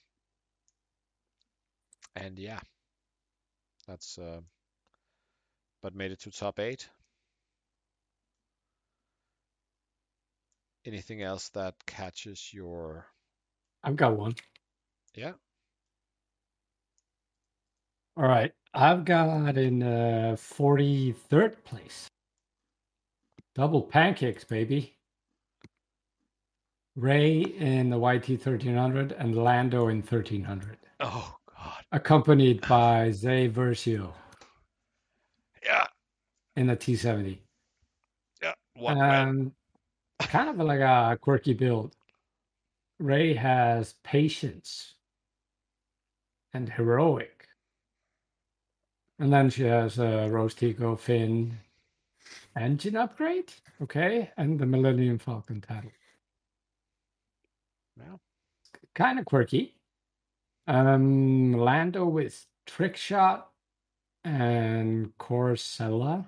and 2.16 2.39
yeah, 2.39 2.61
that's 3.87 4.19
uh, 4.19 4.41
but 5.83 5.95
made 5.95 6.12
it 6.12 6.20
to 6.20 6.31
top 6.31 6.59
eight. 6.61 6.89
Anything 10.85 11.23
else 11.23 11.49
that 11.51 11.74
catches 11.87 12.53
your 12.53 13.07
I've 13.85 13.97
got 13.97 14.16
one. 14.16 14.35
yeah? 15.15 15.33
All 18.17 18.25
right. 18.25 18.53
I've 18.75 19.05
got 19.05 19.57
in 19.59 19.83
uh, 19.83 20.37
43rd 20.39 21.63
place. 21.65 22.09
Double 23.55 23.83
pancakes, 23.83 24.45
baby. 24.45 24.97
Rey 26.97 27.41
in 27.41 27.89
the 27.91 27.99
YT 27.99 28.29
1300 28.29 29.13
and 29.13 29.35
Lando 29.35 29.89
in 29.89 29.99
1300, 29.99 30.79
Oh 31.01 31.35
God, 31.57 31.83
accompanied 31.91 32.67
by 32.69 33.11
Zay 33.13 33.49
Versio 33.49 34.13
yeah, 35.65 35.87
in 36.57 36.67
the 36.67 36.77
T70. 36.77 37.39
yeah. 38.43 38.53
One 38.75 38.99
man. 38.99 39.53
Kind 40.21 40.51
of 40.51 40.57
like 40.67 40.81
a 40.81 41.19
quirky 41.21 41.55
build. 41.55 41.97
Ray 42.99 43.35
has 43.35 43.95
patience 44.05 44.95
and 46.55 46.69
heroic. 46.69 47.32
And 49.23 49.32
then 49.32 49.51
she 49.51 49.62
has 49.62 50.01
a 50.01 50.28
Rose 50.28 50.53
Tico, 50.53 50.97
Finn, 50.97 51.57
engine 52.57 52.97
upgrade. 52.97 53.53
Okay. 53.81 54.32
And 54.36 54.59
the 54.59 54.66
Millennium 54.66 55.20
Falcon 55.20 55.61
title. 55.61 55.93
Well, 57.97 58.19
Kind 58.97 59.20
of 59.20 59.24
quirky. 59.24 59.77
Um, 60.66 61.53
Lando 61.53 62.05
with 62.07 62.44
trick 62.66 62.97
shot 62.97 63.51
and 64.24 65.16
Corsella. 65.19 66.27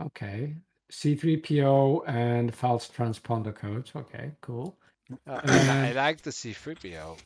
Okay. 0.00 0.54
C3PO 0.90 2.08
and 2.08 2.54
false 2.54 2.88
transponder 2.88 3.54
codes. 3.54 3.92
Okay, 3.94 4.30
cool. 4.40 4.78
uh, 5.26 5.40
I 5.44 5.92
like 5.92 6.22
the 6.22 6.30
C3PO. 6.30 7.18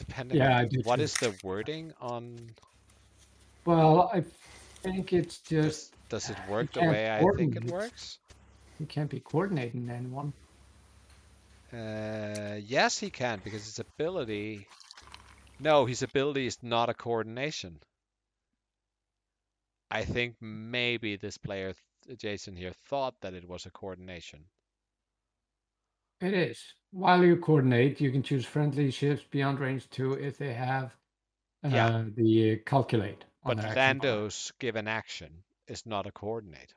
Depending 0.00 0.40
Yeah, 0.40 0.60
on 0.60 0.70
what 0.84 0.98
too. 0.98 1.04
is 1.04 1.16
the 1.18 1.30
wording 1.44 1.92
on 2.00 2.50
Well, 3.66 4.10
I 4.14 4.24
think 4.82 5.12
it's 5.12 5.38
just 5.38 5.92
does 6.08 6.30
it 6.30 6.36
work 6.48 6.72
the 6.72 6.80
way 6.80 7.10
I 7.10 7.22
think 7.36 7.54
it 7.54 7.64
works? 7.66 8.18
He 8.78 8.86
can't 8.86 9.10
be 9.10 9.20
coordinating 9.20 9.90
anyone. 9.90 10.32
Uh, 11.72 12.56
yes, 12.64 12.98
he 12.98 13.10
can 13.10 13.40
because 13.44 13.64
his 13.64 13.78
ability. 13.78 14.66
No, 15.60 15.84
his 15.84 16.02
ability 16.02 16.46
is 16.46 16.56
not 16.62 16.88
a 16.88 16.94
coordination. 16.94 17.78
I 19.90 20.04
think 20.04 20.36
maybe 20.40 21.16
this 21.16 21.36
player, 21.36 21.74
Jason 22.16 22.56
here, 22.56 22.72
thought 22.88 23.14
that 23.20 23.34
it 23.34 23.46
was 23.46 23.66
a 23.66 23.70
coordination. 23.70 24.40
It 26.20 26.34
is. 26.34 26.74
While 26.92 27.24
you 27.24 27.36
coordinate, 27.36 28.00
you 28.00 28.10
can 28.10 28.22
choose 28.22 28.44
friendly 28.44 28.90
ships 28.90 29.22
beyond 29.30 29.60
range 29.60 29.88
two 29.90 30.14
if 30.14 30.38
they 30.38 30.52
have 30.54 30.96
uh, 31.64 31.68
Yeah. 31.68 32.04
the 32.16 32.52
uh, 32.52 32.56
calculate. 32.66 33.24
on 33.44 33.56
But 33.56 33.56
their 33.56 33.66
action. 33.66 33.76
Lando's 33.78 34.52
given 34.58 34.86
action 34.88 35.44
is 35.66 35.86
not 35.86 36.06
a 36.06 36.12
coordinate. 36.12 36.74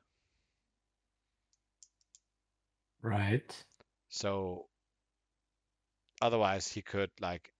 Right. 3.02 3.66
So 4.10 4.68
otherwise 6.22 6.68
he 6.68 6.82
could 6.82 7.12
like 7.20 7.52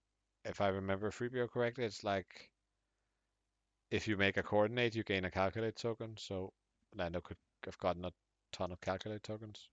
if 0.44 0.60
I 0.60 0.68
remember 0.68 1.10
Freebio 1.10 1.48
correctly, 1.50 1.84
it's 1.84 2.04
like 2.04 2.50
if 3.90 4.08
you 4.08 4.16
make 4.16 4.36
a 4.36 4.42
coordinate 4.42 4.94
you 4.94 5.04
gain 5.04 5.24
a 5.24 5.30
calculate 5.30 5.76
token, 5.76 6.16
so 6.18 6.52
Lando 6.94 7.20
could 7.20 7.36
have 7.64 7.78
gotten 7.78 8.04
a 8.04 8.12
ton 8.52 8.72
of 8.72 8.80
calculate 8.80 9.22
tokens. 9.22 9.68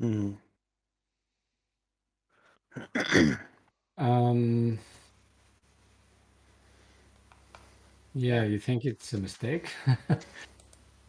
Hmm. 0.00 0.32
Um. 3.98 4.80
Yeah, 8.14 8.44
you 8.44 8.58
think 8.58 8.84
it's 8.84 9.12
a 9.12 9.18
mistake? 9.18 9.70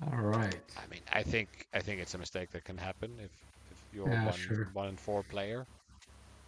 All 0.02 0.22
right. 0.22 0.62
I 0.76 0.88
mean 0.88 1.02
I 1.12 1.24
think 1.24 1.68
I 1.74 1.82
think 1.82 2.02
it's 2.02 2.14
a 2.14 2.18
mistake 2.18 2.50
that 2.52 2.64
can 2.64 2.78
happen 2.78 3.20
if, 3.20 3.32
if 3.70 3.80
you're 3.92 4.08
Yeah, 4.08 4.24
one 4.24 4.32
sure. 4.32 4.68
one 4.74 4.90
in 4.90 4.98
four 4.98 5.24
player. 5.24 5.68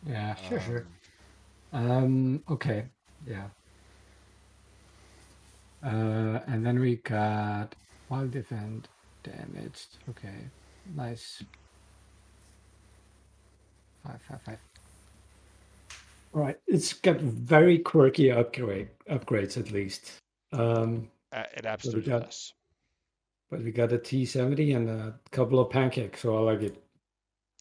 Yeah, 0.01 0.35
sure, 0.35 0.59
sure. 0.59 0.87
Um, 1.73 1.73
Um, 1.73 2.43
okay, 2.49 2.89
yeah. 3.25 3.49
Uh, 5.83 6.39
and 6.47 6.65
then 6.65 6.79
we 6.79 6.95
got 6.97 7.75
wild 8.09 8.31
defend 8.31 8.89
damaged. 9.23 9.99
Okay, 10.09 10.51
nice. 10.85 11.43
Five, 14.03 14.21
five, 14.21 14.41
five. 14.43 14.59
All 16.33 16.41
right, 16.41 16.57
it's 16.67 16.93
got 16.93 17.17
very 17.21 17.77
quirky 17.79 18.31
upgrade 18.31 18.89
upgrades 19.09 19.57
at 19.57 19.71
least. 19.71 20.13
Um, 20.51 21.09
uh, 21.31 21.43
it 21.55 21.65
absolutely 21.65 22.09
got- 22.11 22.23
does. 22.23 22.53
but 23.51 23.61
we 23.63 23.71
got 23.71 23.91
a 23.93 23.97
T 23.99 24.25
seventy 24.25 24.73
and 24.73 24.89
a 24.89 25.19
couple 25.31 25.59
of 25.59 25.69
pancakes, 25.69 26.21
so 26.21 26.35
I 26.37 26.39
like 26.53 26.61
it. 26.63 26.83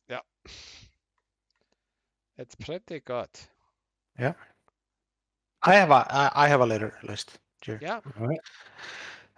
Yeah. 0.08 0.20
It's 2.38 2.54
pretty 2.54 3.00
good. 3.00 3.28
Yeah. 4.18 4.32
I 5.62 5.74
have 5.74 5.90
a 5.90 6.30
I 6.34 6.48
have 6.48 6.60
a 6.60 6.66
letter 6.66 6.98
list. 7.02 7.38
Sure. 7.62 7.78
Yeah. 7.80 8.00
All 8.18 8.26
right. 8.26 8.40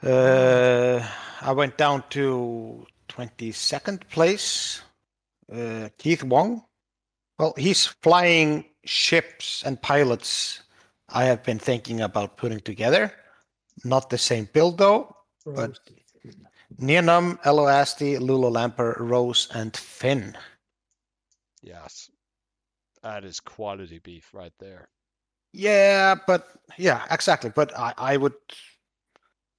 Uh, 0.02 1.06
I 1.43 1.52
went 1.52 1.77
down 1.77 2.05
to 2.11 2.86
22nd 3.09 4.09
place. 4.09 4.82
Uh, 5.52 5.89
Keith 5.98 6.23
Wong. 6.24 6.65
Well, 7.39 7.55
he's 7.56 7.86
flying 7.86 8.65
ships 8.85 9.62
and 9.65 9.81
pilots 9.81 10.61
I 11.09 11.24
have 11.24 11.43
been 11.43 11.59
thinking 11.59 12.01
about 12.01 12.36
putting 12.36 12.61
together. 12.61 13.12
Not 13.85 14.11
the 14.11 14.19
same 14.19 14.48
build 14.52 14.78
though. 14.78 15.16
But- 15.44 15.78
Nien 16.78 17.06
Nunb, 17.06 17.40
Eloasti, 17.44 18.19
L'ulo 18.19 18.51
L'ampar, 18.51 18.97
Rose, 18.98 19.48
and 19.55 19.77
Finn. 19.77 20.36
Yes. 21.62 22.11
That 23.02 23.24
is 23.24 23.39
quality 23.39 24.01
beef 24.01 24.31
right 24.32 24.52
there. 24.59 24.89
Yeah, 25.52 26.16
but 26.27 26.48
yeah, 26.77 27.05
exactly. 27.12 27.51
But 27.55 27.78
I, 27.78 27.94
I 27.97 28.16
would, 28.16 28.35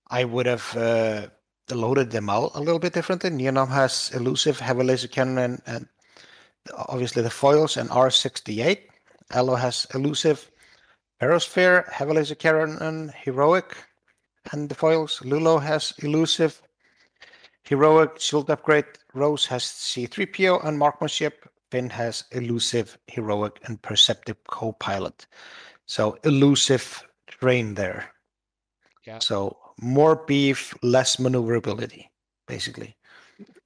I 0.09 0.25
would 0.25 0.45
have 0.45 0.75
uh, 0.75 1.27
loaded 1.71 2.11
them 2.11 2.29
out 2.29 2.51
a 2.55 2.59
little 2.59 2.79
bit 2.79 2.91
differently. 2.91 3.29
Nien 3.29 3.53
Nunb 3.53 3.69
has 3.69 4.11
elusive, 4.13 4.59
heavy 4.59 4.83
laser 4.83 5.07
cannon, 5.07 5.37
and, 5.37 5.61
and 5.65 5.87
obviously 6.75 7.21
the 7.21 7.29
foils 7.29 7.77
and 7.77 7.89
R68. 7.89 8.79
Elo 9.31 9.55
has 9.55 9.87
elusive, 9.93 10.49
ferrosphere, 11.21 11.91
heavy 11.91 12.13
laser 12.13 12.35
cannon, 12.35 12.77
and 12.81 13.11
heroic, 13.11 13.75
and 14.51 14.69
the 14.69 14.75
foils. 14.75 15.19
Lulo 15.23 15.61
has 15.61 15.93
elusive, 15.99 16.61
heroic, 17.63 18.19
shield 18.19 18.49
upgrade. 18.49 18.85
Rose 19.13 19.45
has 19.47 19.63
C3PO 19.63 20.65
and 20.65 20.77
marksmanship. 20.77 21.49
Finn 21.71 21.89
has 21.89 22.25
elusive, 22.31 22.97
heroic, 23.07 23.59
and 23.65 23.81
perceptive 23.81 24.37
co-pilot. 24.47 25.25
So 25.85 26.17
elusive 26.23 27.03
train 27.27 27.73
there. 27.73 28.11
Yeah. 29.05 29.19
So 29.19 29.57
more 29.81 30.15
beef, 30.27 30.73
less 30.81 31.19
maneuverability, 31.19 32.09
basically. 32.47 32.95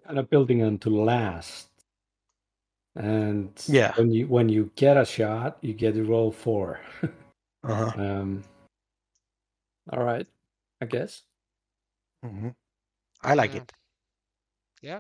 kind 0.06 0.20
of 0.20 0.30
building 0.30 0.64
on 0.64 0.80
to 0.80 0.90
last. 0.90 1.69
And 2.96 3.52
Yeah. 3.68 3.94
when 3.96 4.12
you 4.12 4.28
when 4.28 4.50
you 4.50 4.70
get 4.76 4.98
a 4.98 5.06
shot, 5.06 5.58
you 5.62 5.74
get 5.74 5.94
to 5.94 6.04
roll 6.04 6.32
four. 6.32 6.80
Uh-huh. 7.64 7.92
um, 7.98 8.44
all 9.92 10.04
right, 10.04 10.28
I 10.82 10.86
guess. 10.86 11.24
hmm 12.24 12.50
I 13.24 13.34
like 13.34 13.54
Yeah. 13.54 13.62
it. 13.62 13.74
Yeah. 14.82 15.00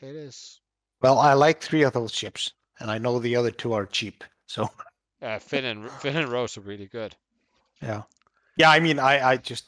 It 0.00 0.14
is. 0.14 0.60
Well, 1.00 1.18
I 1.18 1.32
like 1.34 1.60
three 1.60 1.82
of 1.82 1.92
those 1.92 2.12
ships, 2.12 2.52
and 2.80 2.90
I 2.90 2.98
know 2.98 3.18
the 3.18 3.36
other 3.36 3.50
two 3.50 3.72
are 3.72 3.86
cheap. 3.86 4.24
So 4.46 4.68
Uh, 5.22 5.38
Finn 5.38 5.64
and 5.64 5.90
Finn 5.90 6.16
and 6.16 6.28
Rose 6.28 6.56
are 6.56 6.60
really 6.60 6.86
good. 6.86 7.16
yeah, 7.82 8.02
yeah. 8.56 8.70
I 8.70 8.78
mean, 8.80 8.98
I 8.98 9.30
I 9.32 9.36
just 9.36 9.64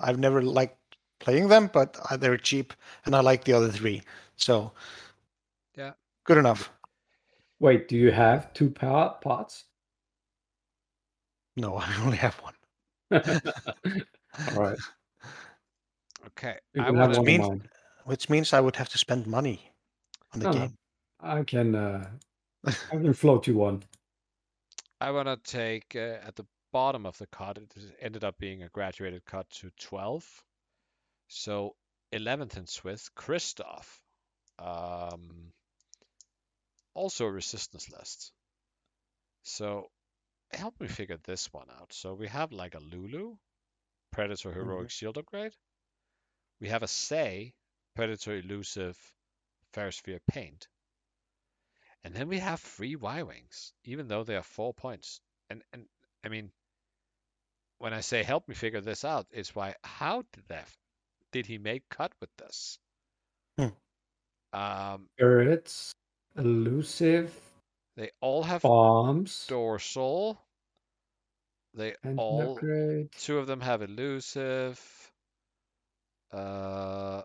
I've 0.00 0.18
never 0.18 0.42
liked 0.42 0.78
playing 1.18 1.48
them, 1.48 1.68
but 1.72 1.96
uh, 2.10 2.16
they're 2.16 2.38
cheap, 2.38 2.72
and 3.04 3.14
I 3.14 3.20
like 3.20 3.44
the 3.44 3.52
other 3.52 3.70
three. 3.70 4.02
So 4.36 4.72
Yeah. 4.72 5.03
Good 6.24 6.38
enough. 6.38 6.70
Wait, 7.60 7.88
do 7.88 7.96
you 7.96 8.10
have 8.10 8.52
two 8.52 8.70
pot 8.70 9.20
pots? 9.22 9.64
No, 11.56 11.76
I 11.78 11.94
only 12.02 12.16
have 12.16 12.34
one. 12.40 12.54
all 13.12 14.60
right, 14.62 14.78
Okay. 16.28 16.56
you 16.74 16.82
I 16.82 16.86
can 16.86 16.96
want 16.96 17.14
have 17.14 17.18
one 17.18 17.26
mean- 17.26 17.68
Which 18.04 18.28
means 18.28 18.52
I 18.52 18.60
would 18.60 18.76
have 18.76 18.88
to 18.90 18.98
spend 18.98 19.26
money 19.26 19.70
on 20.32 20.40
the 20.40 20.44
No, 20.46 20.52
no. 20.52 20.58
game. 20.60 20.76
I 21.20 21.42
can 21.44 21.74
uh, 21.74 22.08
I 22.66 22.72
can 22.90 23.12
float 23.14 23.46
you 23.46 23.56
one. 23.56 23.82
I 25.00 25.10
want 25.10 25.28
to 25.28 25.36
take 25.50 25.94
uh, 25.96 26.18
at 26.26 26.34
the 26.34 26.46
bottom 26.72 27.06
of 27.06 27.16
the 27.18 27.26
cut. 27.28 27.58
It 27.58 27.72
ended 28.00 28.24
up 28.24 28.36
being 28.38 28.62
a 28.62 28.68
graduated 28.70 29.24
cut 29.24 29.48
to 29.60 29.70
12. 29.80 30.24
So 31.28 31.76
11th 32.12 32.56
in 32.56 32.66
Swiss, 32.66 33.08
Christoph. 33.10 34.00
Um, 34.58 35.52
also 36.94 37.26
a 37.26 37.30
resistance 37.30 37.90
list. 37.90 38.32
So 39.42 39.90
help 40.52 40.80
me 40.80 40.88
figure 40.88 41.18
this 41.24 41.52
one 41.52 41.68
out. 41.80 41.92
So 41.92 42.14
we 42.14 42.28
have 42.28 42.52
like 42.52 42.74
a 42.74 42.80
Lulu, 42.80 43.36
Predator 44.12 44.52
Heroic 44.52 44.90
Shield 44.90 45.18
upgrade. 45.18 45.52
We 46.60 46.68
have 46.68 46.82
a 46.82 46.88
Zay, 46.88 47.54
Predator 47.94 48.36
Elusive, 48.36 48.96
Ferrosphere 49.74 50.20
Paint. 50.30 50.68
And 52.04 52.14
then 52.14 52.28
we 52.28 52.38
have 52.38 52.60
three 52.60 52.96
Y-Wings, 52.96 53.72
even 53.84 54.08
though 54.08 54.24
they 54.24 54.36
are 54.36 54.42
four 54.42 54.74
points. 54.74 55.20
And 55.50 55.62
and 55.72 55.86
I 56.24 56.28
mean, 56.28 56.50
when 57.78 57.92
I 57.92 58.00
say 58.00 58.22
help 58.22 58.48
me 58.48 58.54
figure 58.54 58.80
this 58.80 59.04
out, 59.04 59.26
it's 59.30 59.54
why 59.54 59.74
how 59.82 60.22
did 60.32 60.44
that 60.48 60.68
did 61.32 61.46
he 61.46 61.58
make 61.58 61.88
cut 61.88 62.12
with 62.20 62.30
this? 62.36 62.78
Hmm. 63.58 63.68
Um, 64.52 65.08
Turrets, 65.18 65.94
elusive, 66.36 67.34
they 67.96 68.10
all 68.20 68.42
have 68.42 68.62
bombs, 68.62 69.46
dorsal. 69.48 70.40
They 71.74 71.94
all 72.16 72.52
upgrade. 72.52 73.10
two 73.18 73.38
of 73.38 73.46
them 73.46 73.60
have 73.60 73.82
elusive. 73.82 74.80
Uh, 76.32 77.22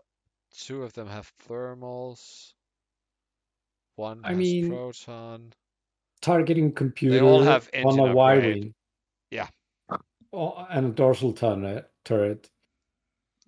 two 0.56 0.84
of 0.84 0.94
them 0.94 1.08
have 1.08 1.32
thermals. 1.48 2.54
One 3.96 4.22
I 4.24 4.30
has 4.30 4.38
mean, 4.38 4.70
proton. 4.70 5.54
Targeting 6.22 6.72
computer 6.74 7.16
They 7.16 7.22
all 7.22 7.44
have 7.44 7.70
on 7.74 8.00
engine 8.00 8.10
a 8.10 8.14
Y 8.14 8.36
upgrade. 8.36 8.64
wing. 8.64 8.74
Yeah. 9.32 9.48
Oh, 10.34 10.66
and 10.70 10.86
a 10.88 10.90
dorsal 10.90 11.34
turret 11.34 11.92
turret 12.06 12.50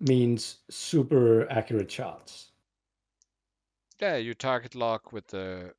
means 0.00 0.58
super 0.70 1.50
accurate 1.50 1.90
shots. 1.90 2.51
Yeah, 4.02 4.16
you 4.16 4.34
target 4.34 4.74
lock 4.74 5.12
with 5.12 5.28
the 5.28 5.72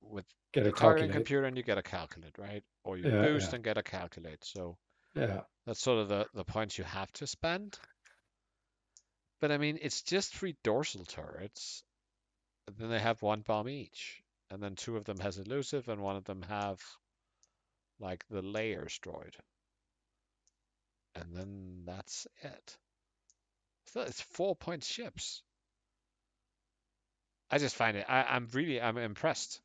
with 0.00 0.24
Get 0.52 0.64
the 0.64 0.70
a 0.70 0.72
targeting 0.72 1.12
computer 1.12 1.44
and 1.44 1.56
you 1.58 1.62
get 1.62 1.76
a 1.76 1.82
calculate, 1.82 2.38
right? 2.38 2.64
Or 2.84 2.96
you 2.96 3.04
Yeah, 3.04 3.20
boost 3.20 3.50
yeah. 3.50 3.54
and 3.56 3.62
get 3.64 3.76
a 3.76 3.82
calculate. 3.82 4.42
So 4.44 4.78
Yeah. 5.14 5.42
that's 5.66 5.80
sort 5.80 5.98
of 5.98 6.08
the 6.08 6.26
the 6.32 6.44
points 6.44 6.78
you 6.78 6.84
have 6.84 7.12
to 7.12 7.26
spend. 7.26 7.78
But 9.40 9.52
I 9.52 9.58
mean, 9.58 9.78
it's 9.82 10.00
just 10.00 10.34
three 10.34 10.56
dorsal 10.62 11.04
turrets. 11.04 11.84
and 12.66 12.76
Then 12.78 12.88
they 12.88 12.98
have 12.98 13.20
one 13.20 13.42
bomb 13.42 13.68
each, 13.68 14.22
and 14.50 14.62
then 14.62 14.74
two 14.74 14.96
of 14.96 15.04
them 15.04 15.18
has 15.20 15.36
elusive, 15.38 15.88
and 15.88 16.00
one 16.02 16.16
of 16.16 16.24
them 16.24 16.42
have 16.42 16.82
like 17.98 18.26
the 18.28 18.40
layers 18.42 18.98
droid. 19.00 19.34
And 21.14 21.36
then 21.36 21.82
that's 21.84 22.26
it. 22.42 22.78
So 23.86 24.00
it's 24.00 24.22
four 24.22 24.56
point 24.56 24.82
ships. 24.84 25.42
I 27.50 27.58
just 27.58 27.76
find 27.76 27.96
it. 27.96 28.06
I, 28.08 28.22
I'm 28.24 28.48
really 28.52 28.80
I'm 28.80 28.98
impressed. 28.98 29.60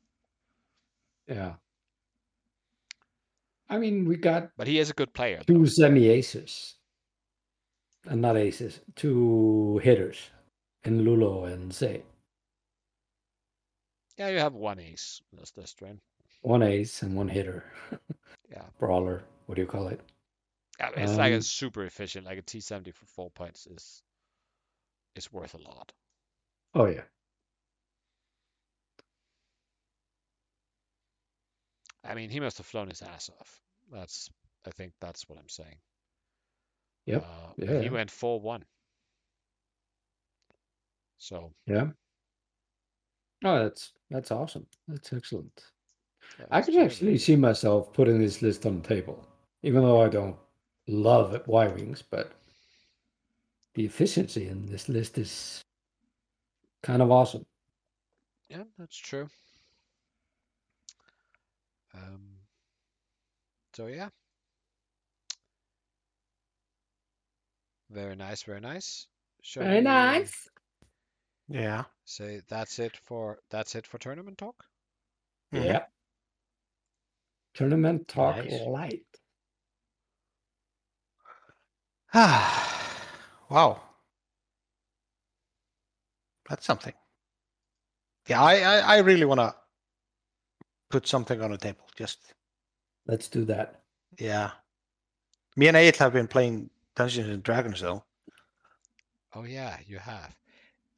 Yeah. 1.28 1.54
I 3.68 3.78
mean, 3.78 4.04
we 4.04 4.16
got 4.16 4.50
But 4.56 4.66
he 4.66 4.78
is 4.78 4.90
a 4.90 4.94
good 4.94 5.12
player. 5.12 5.40
two 5.46 5.66
semi 5.66 6.08
aces. 6.08 6.76
And 8.06 8.20
not 8.20 8.36
aces, 8.36 8.80
two 8.96 9.80
hitters 9.82 10.18
in 10.84 11.04
Lulo 11.04 11.50
and 11.52 11.72
Zay. 11.72 12.02
Yeah, 14.18 14.28
you 14.30 14.38
have 14.38 14.54
one 14.54 14.80
ace. 14.80 15.20
That's 15.32 15.52
this 15.52 15.72
train. 15.72 16.00
One 16.42 16.62
ace 16.62 17.02
and 17.02 17.16
one 17.16 17.28
hitter. 17.28 17.64
Yeah. 18.50 18.64
Brawler. 18.78 19.22
What 19.46 19.54
do 19.54 19.62
you 19.62 19.66
call 19.66 19.88
it? 19.88 19.98
Yeah, 20.78 20.90
it's 20.94 21.16
like 21.16 21.32
a 21.32 21.36
Um, 21.36 21.40
super 21.42 21.84
efficient, 21.84 22.26
like 22.26 22.36
a 22.38 22.42
T70 22.42 22.92
for 22.92 23.06
four 23.06 23.30
points 23.30 23.66
is 23.66 24.02
is 25.14 25.32
worth 25.32 25.54
a 25.54 25.58
lot. 25.58 25.90
Oh, 26.74 26.84
yeah. 26.84 27.04
I 32.04 32.14
mean, 32.14 32.30
he 32.30 32.40
must 32.40 32.58
have 32.58 32.66
flown 32.66 32.88
his 32.88 33.02
ass 33.02 33.30
off. 33.40 33.60
That's, 33.92 34.28
I 34.66 34.70
think 34.70 34.92
that's 35.00 35.28
what 35.28 35.38
I'm 35.38 35.48
saying. 35.48 35.76
Yep. 37.06 37.24
Uh, 37.24 37.52
Yeah. 37.56 37.80
He 37.82 37.90
went 37.90 38.10
4 38.10 38.40
1. 38.40 38.64
So, 41.18 41.52
Yeah. 41.66 41.90
Oh, 43.44 43.58
that's 43.58 43.92
that's 44.10 44.30
awesome. 44.30 44.66
That's 44.86 45.12
excellent. 45.12 45.64
yeah, 46.38 46.46
I 46.50 46.62
could 46.62 46.76
actually 46.76 47.18
see 47.18 47.34
myself 47.34 47.92
putting 47.92 48.20
this 48.20 48.40
list 48.40 48.66
on 48.66 48.80
the 48.80 48.88
table, 48.88 49.26
even 49.62 49.82
though 49.82 50.00
I 50.00 50.08
don't 50.08 50.36
love 50.86 51.40
Y 51.46 51.66
wings, 51.68 52.02
but 52.02 52.32
the 53.74 53.84
efficiency 53.84 54.48
in 54.48 54.66
this 54.66 54.88
list 54.88 55.18
is 55.18 55.60
kind 56.82 57.02
of 57.02 57.10
awesome. 57.10 57.44
Yeah, 58.48 58.64
that's 58.78 58.96
true. 58.96 59.28
Um, 61.94 62.38
so, 63.74 63.86
yeah. 63.86 64.08
Very 67.90 68.16
nice, 68.16 68.42
very 68.42 68.60
nice. 68.60 69.06
Shall 69.42 69.64
Very 69.64 69.80
we 69.80 69.84
nice. 69.84 70.48
Yeah. 71.48 71.84
So 72.04 72.40
that's 72.48 72.78
it 72.78 72.96
for 72.96 73.38
that's 73.50 73.74
it 73.74 73.86
for 73.86 73.98
tournament 73.98 74.38
talk. 74.38 74.64
Mhm. 75.52 75.66
Yeah. 75.66 75.86
Tournament 77.54 78.08
talk 78.08 78.36
Nice. 78.36 78.66
light. 78.66 79.04
wow. 83.50 83.80
That's 86.48 86.64
something. 86.64 86.94
Yeah, 88.28 88.40
I, 88.40 88.54
I, 88.60 88.78
I 88.78 88.98
really 88.98 89.24
want 89.24 89.40
to 89.40 89.54
put 90.92 91.08
something 91.08 91.40
on 91.42 91.50
the 91.50 91.58
table. 91.58 91.84
Just, 91.96 92.18
Let's 93.06 93.28
do 93.28 93.44
that. 93.46 93.80
yeah. 94.18 94.50
Me 95.56 95.66
and 95.68 95.76
Eight 95.76 95.96
have 95.96 96.12
been 96.12 96.28
playing 96.28 96.70
Dungeons 96.94 97.28
and 97.28 97.42
Dragons, 97.42 97.80
though. 97.80 98.04
Oh 99.34 99.44
yeah, 99.44 99.78
you 99.86 99.98
have. 99.98 100.34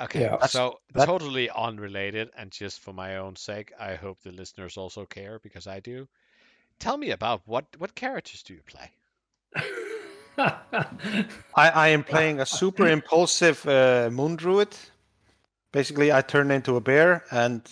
Okay, 0.01 0.23
Yeah. 0.23 0.45
So 0.47 0.81
that- 0.95 1.07
totally 1.07 1.49
unrelated, 1.51 2.31
and 2.37 2.51
just 2.51 2.81
for 2.81 2.93
my 2.93 3.17
own 3.17 3.37
sake, 3.37 3.73
I 3.81 3.95
hope 3.95 4.19
the 4.23 4.33
listeners 4.33 4.77
also 4.77 5.07
care 5.07 5.39
because 5.43 5.67
I 5.67 5.81
do. 5.81 6.07
Tell 6.81 6.97
me 6.97 7.11
about 7.13 7.43
what 7.47 7.65
what 7.79 7.95
characters 7.95 8.43
do 8.43 8.55
you 8.55 8.63
play? 8.67 8.91
I, 10.37 11.71
I 11.71 11.89
am 11.89 12.03
playing 12.03 12.41
a 12.41 12.47
super 12.47 12.89
impulsive 12.89 13.65
uh, 13.69 14.11
moon 14.13 14.35
druid. 14.37 14.77
Basically, 15.73 16.13
I 16.13 16.23
turn 16.23 16.51
into 16.51 16.77
a 16.77 16.81
bear, 16.81 17.23
and 17.31 17.63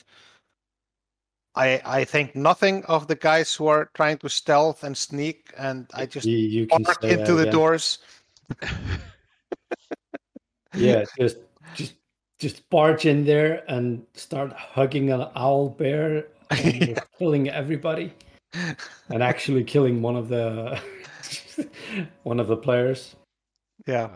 I 1.55 1.81
I 1.85 2.05
think 2.05 2.35
nothing 2.35 2.85
of 2.87 3.09
the 3.09 3.16
guys 3.16 3.55
who 3.55 3.66
are 3.66 3.91
trying 3.95 4.19
to 4.19 4.29
stealth 4.29 4.85
and 4.85 4.97
sneak, 4.97 5.53
and 5.59 5.87
I 5.95 6.07
just 6.07 6.27
you, 6.27 6.37
you 6.37 6.66
can 6.66 6.83
bark 6.83 7.05
into 7.05 7.16
that 7.16 7.35
the 7.35 7.41
again. 7.43 7.53
doors. 7.53 7.99
Yeah, 10.74 11.05
just 11.19 11.39
just 11.74 11.95
just 12.39 12.69
barge 12.70 13.07
in 13.07 13.24
there 13.24 13.62
and 13.69 14.05
start 14.15 14.53
hugging 14.53 15.11
an 15.11 15.29
owl 15.37 15.69
bear, 15.69 16.27
and 16.51 16.99
killing 17.19 17.49
everybody, 17.51 18.12
and 19.11 19.23
actually 19.23 19.65
killing 19.65 20.01
one 20.01 20.16
of 20.16 20.29
the 20.29 20.81
one 22.23 22.41
of 22.41 22.47
the 22.47 22.57
players. 22.57 23.15
Yeah. 23.87 24.11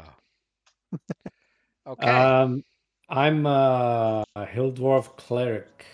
Okay. 1.87 2.09
Um, 2.09 2.65
I'm 3.09 3.47
uh, 3.47 4.25
a 4.35 4.47
hill 4.47 4.73
dwarf 4.73 5.17
cleric. 5.17 5.85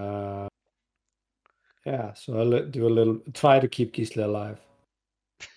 Uh, 0.00 0.48
yeah, 1.84 2.12
so 2.14 2.38
I'll 2.38 2.66
do 2.66 2.86
a 2.86 2.88
little 2.90 3.20
try 3.34 3.58
to 3.60 3.68
keep 3.68 3.94
Gisli 3.94 4.22
alive. 4.24 4.58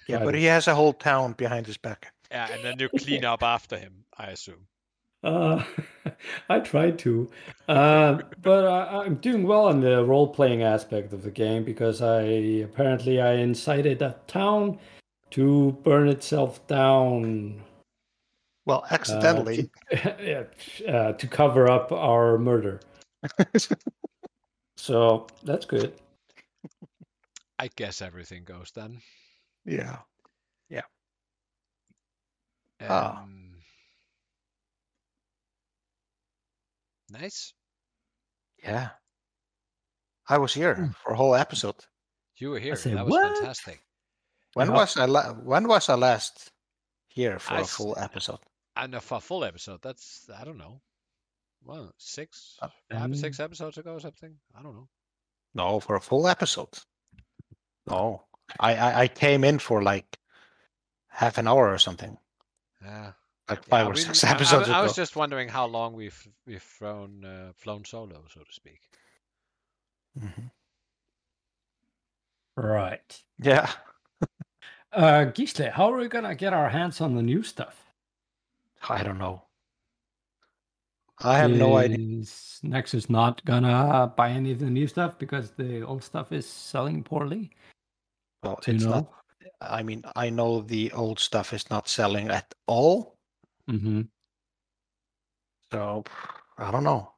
Yeah, 0.08 0.18
Try 0.18 0.26
but 0.26 0.32
to- 0.34 0.38
he 0.40 0.46
has 0.46 0.68
a 0.68 0.76
whole 0.76 0.94
town 0.94 1.34
behind 1.34 1.66
his 1.68 1.78
back. 1.78 2.14
yeah, 2.32 2.50
and 2.52 2.64
then 2.64 2.80
you 2.80 2.90
clean 3.00 3.26
up 3.26 3.44
after 3.44 3.78
him, 3.78 4.06
I 4.18 4.28
assume. 4.28 4.68
Uh, 5.24 5.64
I 6.50 6.60
tried 6.60 7.00
to, 7.00 7.30
uh, 7.70 8.20
but 8.42 8.66
I, 8.68 9.04
I'm 9.06 9.16
doing 9.16 9.44
well 9.48 9.70
in 9.70 9.80
the 9.80 10.04
role-playing 10.04 10.64
aspect 10.64 11.14
of 11.14 11.24
the 11.24 11.32
game 11.32 11.64
because 11.64 12.02
I 12.02 12.22
apparently 12.64 13.22
I 13.22 13.34
incited 13.36 14.02
a 14.02 14.16
town 14.28 14.80
to 15.32 15.72
burn 15.84 16.10
itself 16.10 16.66
down 16.68 17.62
Well, 18.66 18.84
uh, 18.92 18.94
accidentally. 18.96 19.70
to, 19.92 20.16
yeah, 20.22 20.92
uh, 20.94 21.14
to 21.14 21.28
cover 21.28 21.70
up 21.70 21.92
our 21.94 22.38
murder. 22.38 22.82
So 24.84 25.28
that's 25.44 25.66
good. 25.66 25.94
I 27.60 27.70
guess 27.74 28.02
everything 28.02 28.44
goes 28.44 28.72
then. 28.76 29.02
yeah. 29.66 30.00
Ah. 32.82 33.22
Um, 33.24 33.56
Nice. 37.10 37.54
Yeah. 38.62 38.90
I 40.28 40.38
was 40.38 40.54
here 40.54 40.76
Hmm. 40.76 40.92
for 41.04 41.14
a 41.14 41.16
whole 41.16 41.36
episode. 41.36 41.76
You 42.38 42.50
were 42.50 42.60
here. 42.60 42.76
say, 42.76 42.94
that 42.94 43.06
was 43.06 43.12
"What?" 43.12 43.38
fantastic. 43.38 43.80
When 44.54 44.68
Yeah. 44.70 44.74
was 44.76 44.98
I? 44.98 45.06
La- 45.06 45.32
when 45.34 45.68
was 45.68 45.88
I 45.88 45.96
last 45.96 46.52
here 47.08 47.40
for 47.40 47.54
I 47.54 47.60
a 47.60 47.62
s- 47.62 47.74
full 47.76 47.98
episode? 47.98 48.40
And 48.76 49.02
for 49.02 49.18
a 49.18 49.22
full 49.22 49.44
episode. 49.46 49.82
That's 49.82 50.30
I 50.30 50.44
don't 50.44 50.58
know. 50.58 50.82
Well, 51.66 51.94
six, 51.98 52.58
Uh, 52.62 52.70
five, 52.92 53.16
six 53.18 53.40
episodes 53.40 53.78
ago 53.78 53.94
or 53.94 54.00
something. 54.00 54.36
I 54.56 54.62
don't 54.62 54.76
know. 54.76 54.90
No, 55.56 55.80
for 55.80 55.96
a 55.96 56.02
full 56.02 56.28
episode. 56.28 56.78
No, 57.88 58.24
I, 58.60 58.76
I 58.76 59.02
I 59.04 59.08
came 59.08 59.44
in 59.44 59.60
for 59.60 59.82
like 59.84 60.18
half 61.08 61.38
an 61.38 61.48
hour 61.48 61.72
or 61.72 61.78
something, 61.78 62.18
Yeah. 62.82 63.14
like 63.50 63.60
Yeah, 63.64 63.70
five 63.70 63.88
or 63.88 63.92
we- 63.94 64.02
six 64.02 64.24
I- 64.24 64.30
I- 64.30 64.32
episodes 64.32 64.70
I, 64.70 64.82
was 64.82 64.96
just 64.96 65.16
wondering 65.16 65.50
how 65.50 65.66
long 65.68 65.94
we've 65.94 66.28
we've 66.46 66.62
flown 66.64 67.24
uh, 67.26 67.54
flown 67.56 67.86
solo, 67.86 68.26
so 68.30 68.42
to 68.42 68.54
speak. 68.54 68.82
Mm-hmm. 70.20 70.48
Right. 72.56 73.24
Yeah. 73.40 73.72
Uh, 74.92 75.26
Gisli, 75.34 75.72
how 75.72 75.92
are 75.92 75.98
we 75.98 76.08
gonna 76.08 76.36
get 76.36 76.54
our 76.54 76.70
hands 76.70 77.02
on 77.02 77.16
the 77.16 77.24
new 77.24 77.42
stuff? 77.44 77.92
I 78.88 79.02
don't 79.04 79.18
know. 79.18 79.44
I 81.20 81.38
have 81.38 81.52
no 81.52 81.78
idea. 81.78 81.98
Next 81.98 82.30
is 82.56 82.60
Nexus 82.64 83.10
not 83.10 83.44
gonna 83.46 84.12
buy 84.16 84.30
any 84.32 84.52
of 84.52 84.60
the 84.60 84.70
new 84.70 84.88
stuff 84.88 85.18
because 85.20 85.52
the 85.52 85.82
old 85.82 86.04
stuff 86.04 86.32
is 86.32 86.48
selling 86.48 87.04
poorly? 87.04 87.52
Well, 88.42 88.60
Do 88.62 88.72
you 88.72 88.76
it's 88.76 88.86
know? 88.86 88.92
not. 88.92 89.12
I 89.62 89.84
mean, 89.84 90.04
I 90.16 90.30
know 90.30 90.62
the 90.62 90.92
old 90.92 91.20
stuff 91.20 91.54
is 91.54 91.70
not 91.70 91.88
selling 91.88 92.30
at 92.30 92.54
all. 92.68 93.16
Mm-hmm. 93.70 94.02
So 95.72 96.04
I 96.58 96.72
don't 96.72 96.84
know. 96.84 97.12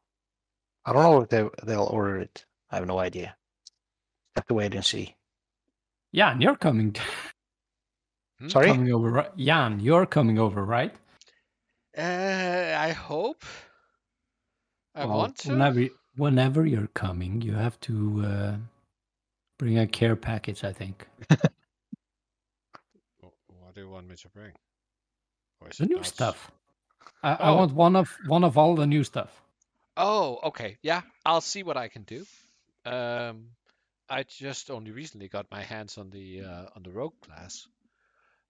I 0.86 0.94
don't 0.94 1.04
know 1.04 1.22
if 1.22 1.30
they 1.30 1.48
they'll 1.64 1.86
order 1.92 2.18
it. 2.20 2.46
I 2.70 2.76
have 2.76 2.86
no 2.88 3.00
idea. 3.00 3.36
Have 4.36 4.46
to 4.48 4.54
wait 4.54 4.76
and 4.76 4.86
see. 4.86 5.16
Jan, 6.14 6.42
you're 6.42 6.56
coming. 6.58 6.96
Hmm? 8.40 8.50
Sorry. 8.50 8.68
coming 8.68 8.94
over. 8.94 9.32
Jan, 9.38 9.80
you're 9.80 10.06
coming 10.06 10.38
over, 10.38 10.64
right? 10.66 10.94
Uh, 11.98 12.76
I 12.78 12.92
hope. 12.92 13.44
I 14.96 15.06
Well, 15.06 15.18
want 15.18 15.38
to. 15.40 15.50
Whenever, 15.50 15.86
whenever 16.16 16.66
you're 16.66 16.88
coming, 16.94 17.42
you 17.42 17.54
have 17.54 17.80
to 17.82 18.24
uh, 18.26 18.56
bring 19.60 19.78
a 19.78 19.88
care 19.88 20.16
package. 20.16 20.64
I 20.64 20.72
think 20.74 21.06
What 23.20 23.74
do 23.76 23.82
you 23.82 23.90
want 23.90 24.08
me 24.08 24.16
to 24.16 24.30
bring? 24.30 24.54
Or 25.62 25.70
the 25.70 25.84
it 25.84 25.90
new 25.90 25.98
not- 25.98 26.06
stuff. 26.06 26.52
I, 27.22 27.34
I 27.34 27.50
Oh. 27.50 27.56
want 27.58 27.74
one 27.74 27.96
of 27.96 28.10
one 28.28 28.44
of 28.44 28.58
all 28.58 28.76
the 28.76 28.88
new 28.88 29.04
stuff. 29.04 29.42
Oh, 29.98 30.40
okay. 30.44 30.78
Yeah, 30.82 31.02
I'll 31.26 31.42
see 31.42 31.64
what 31.64 31.78
I 31.78 31.88
can 31.88 32.04
do. 32.04 32.26
Um, 32.86 33.50
I 34.10 34.24
just 34.24 34.70
only 34.70 34.92
recently 34.92 35.28
got 35.28 35.50
my 35.52 35.62
hands 35.64 35.98
on 35.98 36.10
the 36.10 36.42
uh, 36.42 36.66
on 36.76 36.84
the 36.84 36.92
rogue 36.92 37.20
class, 37.22 37.68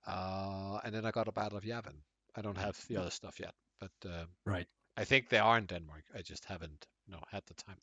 uh, 0.08 0.80
and 0.84 0.94
then 0.94 1.06
I 1.06 1.12
got 1.12 1.28
a 1.28 1.32
battle 1.32 1.58
of 1.58 1.64
Yavin. 1.64 1.96
I 2.36 2.42
don't 2.42 2.58
have 2.58 2.78
the 2.88 2.98
other 2.98 3.12
stuff 3.12 3.40
yet, 3.40 3.54
but 3.80 3.92
uh, 4.10 4.26
Right. 4.46 4.68
I 4.98 5.06
think 5.06 5.30
they 5.30 5.38
are 5.40 5.58
in 5.58 5.68
Denmark. 5.68 6.06
I 6.14 6.22
just 6.22 6.46
haven't, 6.46 6.88
you 7.06 7.14
know, 7.14 7.24
had 7.32 7.46
the 7.46 7.54
time. 7.54 7.82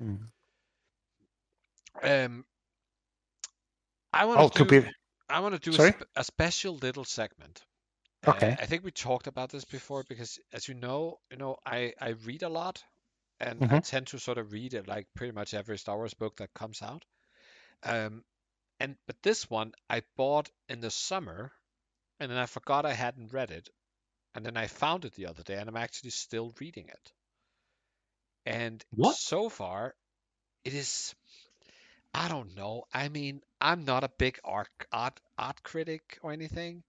Mm. 0.00 0.30
Um, 2.02 2.44
I 4.12 4.24
want 4.26 4.40
Oh, 4.40 4.48
to 4.48 4.64
do. 4.64 4.64
be 4.64 4.80
I 5.28 5.40
want 5.40 5.54
to 5.54 5.58
do 5.60 5.74
a, 5.74 5.80
sp- 5.82 6.06
a 6.14 6.22
special 6.22 6.76
little 6.76 7.04
segment. 7.04 7.64
Uh, 8.24 8.40
Okay. 8.40 8.58
I 8.58 8.66
think 8.66 8.84
we 8.84 8.92
talked 8.92 9.26
about 9.26 9.50
this 9.50 9.64
before 9.64 10.04
because, 10.04 10.38
as 10.52 10.68
you 10.68 10.74
know, 10.74 11.20
you 11.30 11.36
know, 11.38 11.58
I 11.66 11.94
I 12.00 12.10
read 12.10 12.42
a 12.42 12.48
lot, 12.48 12.84
and 13.40 13.64
I 13.68 13.78
Mhm. 13.78 13.80
tend 13.80 14.08
to 14.08 14.18
sort 14.18 14.38
of 14.38 14.52
read 14.52 14.74
it 14.74 14.88
like 14.88 15.08
pretty 15.14 15.32
much 15.32 15.54
every 15.54 15.78
Star 15.78 15.96
Wars 15.96 16.14
book 16.14 16.36
that 16.38 16.54
comes 16.54 16.82
out. 16.82 17.04
Um, 17.82 18.24
and 18.80 18.96
but 19.06 19.22
this 19.22 19.50
one 19.50 19.74
I 19.90 20.02
bought 20.16 20.50
in 20.68 20.80
the 20.80 20.90
summer, 20.90 21.52
and 22.20 22.30
then 22.30 22.38
I 22.38 22.46
forgot 22.46 22.86
I 22.86 22.94
hadn't 22.94 23.32
read 23.32 23.50
it, 23.52 23.68
and 24.34 24.44
then 24.44 24.56
I 24.56 24.66
found 24.66 25.04
it 25.04 25.14
the 25.14 25.26
other 25.26 25.42
day, 25.42 25.56
and 25.56 25.68
I'm 25.68 25.76
actually 25.76 26.10
still 26.10 26.54
reading 26.60 26.88
it. 26.88 27.12
And 28.46 28.84
What? 28.92 29.18
so 29.18 29.48
far, 29.48 29.94
it 30.64 30.74
is. 30.74 31.14
I 32.14 32.28
don't 32.28 32.54
know. 32.54 32.84
I 32.92 33.08
mean, 33.08 33.42
I'm 33.60 33.84
not 33.84 34.04
a 34.04 34.08
big 34.08 34.38
art 34.44 34.68
art 34.92 35.20
art 35.38 35.62
critic 35.62 36.18
or 36.22 36.32
anything, 36.32 36.84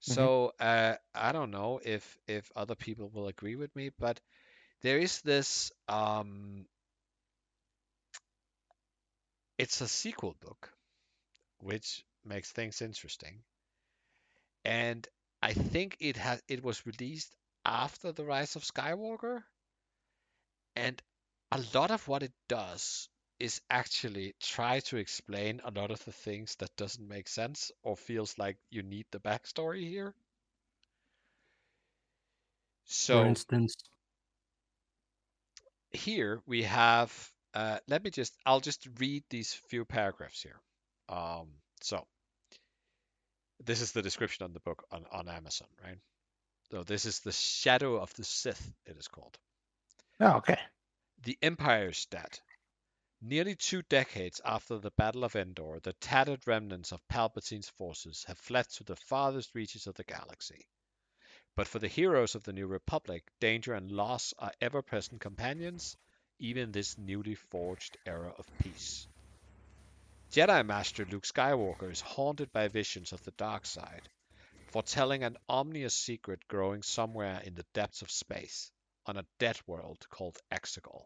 so 0.00 0.54
uh, 0.60 0.96
I 1.14 1.32
don't 1.32 1.50
know 1.50 1.80
if 1.84 2.18
if 2.28 2.50
other 2.56 2.76
people 2.76 3.08
will 3.10 3.28
agree 3.28 3.56
with 3.56 3.74
me, 3.76 3.90
but 3.90 4.20
there 4.82 4.98
is 4.98 5.22
this. 5.22 5.72
Um, 5.88 6.66
it's 9.58 9.80
a 9.80 9.86
sequel 9.86 10.34
book, 10.40 10.72
which 11.58 12.04
makes 12.24 12.52
things 12.52 12.82
interesting, 12.82 13.44
and 14.64 15.06
I 15.42 15.52
think 15.52 15.96
it 16.00 16.16
has 16.16 16.42
it 16.48 16.62
was 16.62 16.86
released 16.86 17.36
after 17.64 18.12
the 18.12 18.24
Rise 18.24 18.56
of 18.56 18.64
Skywalker, 18.64 19.44
and 20.76 21.00
a 21.52 21.60
lot 21.74 21.90
of 21.90 22.08
what 22.08 22.22
it 22.22 22.32
does 22.48 23.08
is 23.38 23.60
actually 23.70 24.34
try 24.40 24.80
to 24.80 24.96
explain 24.96 25.60
a 25.64 25.70
lot 25.70 25.90
of 25.90 26.04
the 26.04 26.12
things 26.12 26.56
that 26.56 26.76
doesn't 26.76 27.08
make 27.08 27.28
sense 27.28 27.70
or 27.82 27.96
feels 27.96 28.38
like 28.38 28.58
you 28.70 28.82
need 28.82 29.06
the 29.10 29.20
backstory 29.20 29.88
here. 29.88 30.14
So, 32.86 33.20
For 33.20 33.26
instance, 33.26 33.76
here 35.92 36.42
we 36.46 36.62
have, 36.62 37.12
uh, 37.54 37.78
let 37.88 38.02
me 38.04 38.10
just, 38.10 38.36
I'll 38.46 38.60
just 38.60 38.86
read 38.98 39.24
these 39.30 39.52
few 39.52 39.84
paragraphs 39.84 40.42
here. 40.42 40.60
Um, 41.08 41.48
so 41.80 42.06
this 43.64 43.80
is 43.80 43.92
the 43.92 44.02
description 44.02 44.44
on 44.44 44.52
the 44.52 44.60
book 44.60 44.84
on, 44.90 45.04
on 45.12 45.28
Amazon, 45.28 45.68
right? 45.82 45.98
So 46.70 46.84
this 46.84 47.04
is 47.04 47.20
the 47.20 47.32
Shadow 47.32 47.96
of 48.00 48.14
the 48.14 48.24
Sith, 48.24 48.72
it 48.86 48.96
is 48.96 49.08
called. 49.08 49.38
Oh, 50.20 50.36
okay. 50.36 50.58
The 51.24 51.38
Empire's 51.42 52.06
dead. 52.06 52.38
Nearly 53.22 53.54
two 53.54 53.82
decades 53.82 54.40
after 54.44 54.78
the 54.78 54.92
Battle 54.92 55.24
of 55.24 55.36
Endor, 55.36 55.80
the 55.82 55.92
tattered 55.94 56.46
remnants 56.46 56.92
of 56.92 57.06
Palpatine's 57.08 57.68
forces 57.68 58.24
have 58.26 58.38
fled 58.38 58.68
to 58.70 58.84
the 58.84 58.96
farthest 58.96 59.54
reaches 59.54 59.86
of 59.86 59.94
the 59.94 60.04
galaxy. 60.04 60.66
But 61.54 61.68
for 61.68 61.78
the 61.78 61.88
heroes 61.88 62.34
of 62.34 62.44
the 62.44 62.52
New 62.52 62.66
Republic, 62.66 63.30
danger 63.40 63.74
and 63.74 63.90
loss 63.90 64.32
are 64.38 64.52
ever 64.60 64.80
present 64.80 65.20
companions, 65.20 65.96
even 66.38 66.62
in 66.62 66.72
this 66.72 66.96
newly 66.96 67.34
forged 67.34 67.98
era 68.06 68.32
of 68.38 68.46
peace. 68.58 69.06
Jedi 70.30 70.64
Master 70.64 71.04
Luke 71.06 71.24
Skywalker 71.24 71.90
is 71.90 72.00
haunted 72.00 72.52
by 72.52 72.68
visions 72.68 73.12
of 73.12 73.20
the 73.24 73.32
dark 73.32 73.66
side, 73.66 74.08
foretelling 74.68 75.24
an 75.24 75.36
ominous 75.48 75.92
secret 75.92 76.46
growing 76.46 76.84
somewhere 76.84 77.40
in 77.40 77.56
the 77.56 77.66
depths 77.74 78.00
of 78.00 78.12
space, 78.12 78.70
on 79.06 79.16
a 79.16 79.26
dead 79.40 79.58
world 79.66 80.08
called 80.08 80.38
Exegol. 80.52 81.04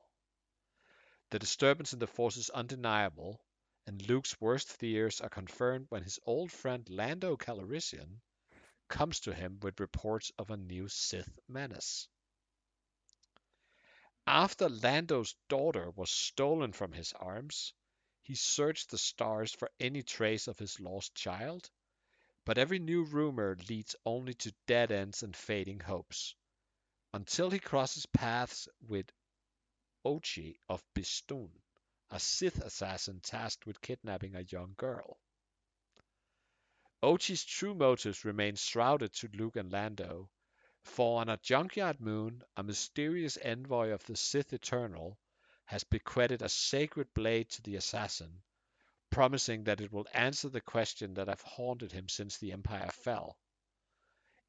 The 1.30 1.38
disturbance 1.38 1.94
in 1.94 2.00
the 2.00 2.06
force 2.06 2.36
is 2.36 2.50
undeniable, 2.50 3.40
and 3.86 4.06
Luke's 4.06 4.38
worst 4.42 4.70
fears 4.70 5.22
are 5.22 5.30
confirmed 5.30 5.86
when 5.88 6.02
his 6.02 6.20
old 6.26 6.52
friend 6.52 6.86
Lando 6.90 7.38
Calrissian 7.38 8.20
comes 8.88 9.20
to 9.20 9.32
him 9.32 9.58
with 9.60 9.80
reports 9.80 10.32
of 10.38 10.50
a 10.50 10.58
new 10.58 10.86
Sith 10.86 11.38
menace. 11.48 12.08
After 14.26 14.68
Lando's 14.68 15.34
daughter 15.48 15.90
was 15.92 16.10
stolen 16.10 16.74
from 16.74 16.92
his 16.92 17.14
arms, 17.14 17.72
he 18.24 18.34
searched 18.34 18.90
the 18.90 18.96
stars 18.96 19.52
for 19.52 19.70
any 19.78 20.02
trace 20.02 20.48
of 20.48 20.58
his 20.58 20.80
lost 20.80 21.14
child, 21.14 21.70
but 22.46 22.56
every 22.56 22.78
new 22.78 23.04
rumor 23.04 23.54
leads 23.68 23.94
only 24.06 24.32
to 24.32 24.54
dead 24.66 24.90
ends 24.90 25.22
and 25.22 25.36
fading 25.36 25.78
hopes, 25.78 26.34
until 27.12 27.50
he 27.50 27.58
crosses 27.58 28.06
paths 28.06 28.66
with 28.80 29.12
Ochi 30.06 30.56
of 30.70 30.82
Bestoon, 30.94 31.52
a 32.10 32.18
Sith 32.18 32.62
assassin 32.62 33.20
tasked 33.20 33.66
with 33.66 33.82
kidnapping 33.82 34.34
a 34.34 34.40
young 34.40 34.74
girl. 34.78 35.18
Ochi's 37.02 37.44
true 37.44 37.74
motives 37.74 38.24
remain 38.24 38.56
shrouded 38.56 39.12
to 39.12 39.28
Luke 39.34 39.56
and 39.56 39.70
Lando, 39.70 40.30
for 40.80 41.20
on 41.20 41.28
a 41.28 41.36
junkyard 41.36 42.00
moon, 42.00 42.42
a 42.56 42.62
mysterious 42.62 43.36
envoy 43.36 43.90
of 43.90 44.02
the 44.06 44.16
Sith 44.16 44.54
Eternal 44.54 45.18
has 45.66 45.84
bequeathed 45.84 46.42
a 46.42 46.48
sacred 46.48 47.12
blade 47.14 47.48
to 47.48 47.62
the 47.62 47.76
assassin, 47.76 48.42
promising 49.08 49.64
that 49.64 49.80
it 49.80 49.90
will 49.90 50.06
answer 50.12 50.48
the 50.48 50.60
question 50.60 51.14
that 51.14 51.28
have 51.28 51.40
haunted 51.40 51.90
him 51.90 52.08
since 52.08 52.36
the 52.36 52.52
Empire 52.52 52.90
fell. 52.90 53.38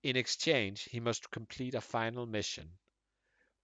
In 0.04 0.18
exchange, 0.18 0.84
he 0.84 1.00
must 1.00 1.32
complete 1.32 1.74
a 1.74 1.82
final 1.82 2.26
mission 2.26 2.78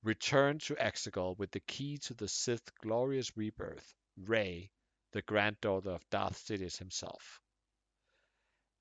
return 0.04 0.58
to 0.58 0.76
Exegol 0.78 1.38
with 1.38 1.52
the 1.52 1.60
key 1.60 1.98
to 1.98 2.14
the 2.14 2.28
Sith 2.28 2.74
glorious 2.76 3.38
rebirth, 3.38 3.94
Rey, 4.18 4.72
the 5.12 5.22
granddaughter 5.22 5.92
of 5.92 6.10
Darth 6.10 6.38
Sidious 6.38 6.78
himself. 6.78 7.40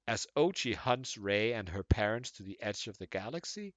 As 0.07 0.27
Ochi 0.37 0.75
hunts 0.75 1.19
Rey 1.19 1.53
and 1.53 1.69
her 1.69 1.83
parents 1.83 2.31
to 2.33 2.43
the 2.43 2.61
edge 2.63 2.87
of 2.87 2.97
the 2.99 3.07
galaxy, 3.07 3.75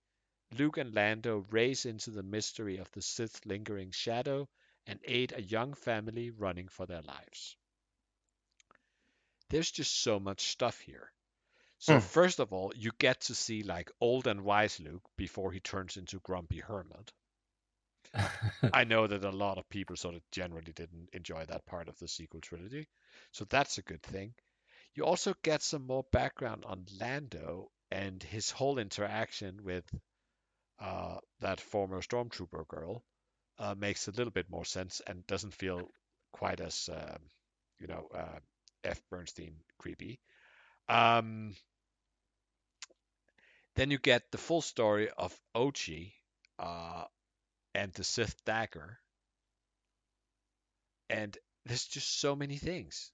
Luke 0.52 0.78
and 0.78 0.94
Lando 0.94 1.40
race 1.50 1.86
into 1.86 2.12
the 2.12 2.24
mystery 2.24 2.78
of 2.78 2.90
the 2.92 3.02
Sith's 3.02 3.46
lingering 3.46 3.92
shadow 3.92 4.48
and 4.88 5.00
aid 5.06 5.34
a 5.34 5.42
young 5.42 5.74
family 5.74 6.32
running 6.32 6.68
for 6.68 6.86
their 6.86 7.02
lives. 7.02 7.58
There's 9.48 9.72
just 9.72 9.94
so 10.02 10.20
much 10.20 10.42
stuff 10.48 10.82
here. 10.82 11.14
So 11.80 11.98
Hmm. 11.98 12.02
first 12.02 12.40
of 12.40 12.54
all, 12.54 12.74
you 12.76 12.92
get 13.00 13.22
to 13.22 13.36
see 13.36 13.64
like 13.64 13.92
old 14.02 14.28
and 14.28 14.44
wise 14.44 14.80
Luke 14.80 15.10
before 15.18 15.52
he 15.52 15.60
turns 15.60 15.98
into 15.98 16.20
grumpy 16.22 16.60
hermit. 16.60 17.14
I 18.74 18.84
know 18.84 19.08
that 19.08 19.24
a 19.24 19.30
lot 19.32 19.58
of 19.58 19.70
people 19.70 19.96
sort 19.96 20.16
of 20.16 20.30
generally 20.30 20.74
didn't 20.74 21.10
enjoy 21.14 21.46
that 21.46 21.66
part 21.66 21.88
of 21.88 21.98
the 22.00 22.10
sequel 22.10 22.42
trilogy, 22.42 22.90
so 23.32 23.46
that's 23.46 23.78
a 23.78 23.84
good 23.84 24.04
thing. 24.04 24.34
You 24.96 25.06
also 25.06 25.34
get 25.44 25.62
some 25.62 25.88
more 25.88 26.04
background 26.12 26.66
on 26.66 26.86
Lando 27.00 27.72
and 27.92 28.22
his 28.24 28.52
whole 28.52 28.80
interaction 28.80 29.64
with 29.64 29.86
uh, 30.80 31.20
that 31.40 31.62
former 31.62 32.02
stormtrooper 32.02 32.68
girl. 32.68 33.04
Uh, 33.60 33.76
makes 33.78 34.08
a 34.08 34.12
little 34.12 34.32
bit 34.32 34.50
more 34.50 34.66
sense 34.66 35.02
and 35.08 35.26
doesn't 35.28 35.54
feel 35.54 35.88
quite 36.32 36.60
as 36.60 36.90
um, 36.92 37.20
you 37.80 37.88
know 37.88 38.08
uh, 38.14 38.40
F 38.84 39.02
Bernstein 39.10 39.56
creepy. 39.78 40.20
Um, 40.90 41.56
then 43.76 43.92
you 43.92 44.00
get 44.00 44.32
the 44.32 44.38
full 44.38 44.62
story 44.62 45.10
of 45.12 45.40
Ochi, 45.56 46.14
uh, 46.60 47.06
and 47.76 47.94
the 47.94 48.04
Sith 48.04 48.44
dagger. 48.46 49.00
And 51.10 51.38
there's 51.66 51.86
just 51.86 52.20
so 52.20 52.36
many 52.36 52.58
things. 52.58 53.12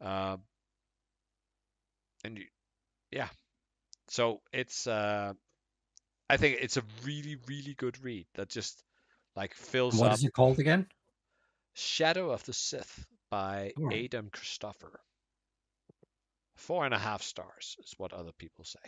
Um, 0.00 0.42
and 2.24 2.38
you, 2.38 2.44
yeah, 3.10 3.28
so 4.08 4.42
it's 4.52 4.86
uh, 4.86 5.34
I 6.30 6.36
think 6.36 6.58
it's 6.60 6.76
a 6.76 6.84
really 7.04 7.36
really 7.46 7.74
good 7.74 8.02
read 8.04 8.26
that 8.34 8.48
just 8.48 8.82
like 9.40 9.54
fills 9.54 9.94
What 9.94 10.08
up 10.10 10.18
is 10.18 10.24
it 10.24 10.34
called 10.34 10.58
again? 10.58 10.86
Shadow 11.72 12.30
of 12.30 12.44
the 12.44 12.52
Sith 12.52 13.06
by 13.30 13.72
Oh. 13.78 13.90
Adam 13.90 14.28
Christopher. 14.30 15.00
Four 16.56 16.84
and 16.84 16.92
a 16.92 16.98
half 16.98 17.22
stars 17.22 17.76
is 17.82 17.94
what 17.96 18.12
other 18.12 18.32
people 18.32 18.64
say. 18.66 18.86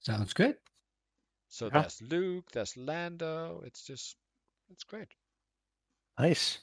Sounds 0.00 0.34
good. 0.34 0.56
So 1.48 1.66
Yeah. 1.66 1.80
there's 1.80 2.02
Luke, 2.02 2.50
there's 2.52 2.76
Lando. 2.76 3.62
It's 3.64 3.82
just, 3.82 4.16
it's 4.70 4.84
great. 4.84 5.08
Nice. 6.18 6.58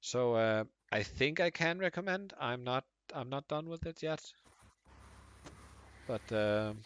So 0.00 0.34
uh, 0.34 0.64
I 0.92 1.02
think 1.02 1.40
I 1.40 1.50
can 1.50 1.80
recommend. 1.80 2.32
I'm 2.38 2.62
not, 2.62 2.84
I'm 3.12 3.28
not 3.28 3.48
done 3.48 3.68
with 3.68 3.86
it 3.86 4.02
yet. 4.04 4.22
But 6.06 6.22
um, 6.32 6.82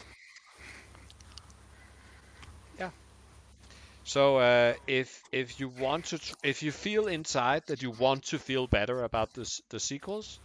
So 4.07 4.39
uh, 4.39 4.75
if 4.87 5.25
if 5.33 5.59
you 5.59 5.69
want 5.69 6.05
to, 6.07 6.19
tr- 6.19 6.35
if 6.45 6.63
you 6.63 6.71
feel 6.71 7.09
inside 7.09 7.65
that 7.67 7.83
you 7.83 7.91
want 7.91 8.23
to 8.27 8.39
feel 8.39 8.69
better 8.69 9.03
about 9.03 9.35
this 9.35 9.61
the 9.69 9.81
sequels, 9.81 10.39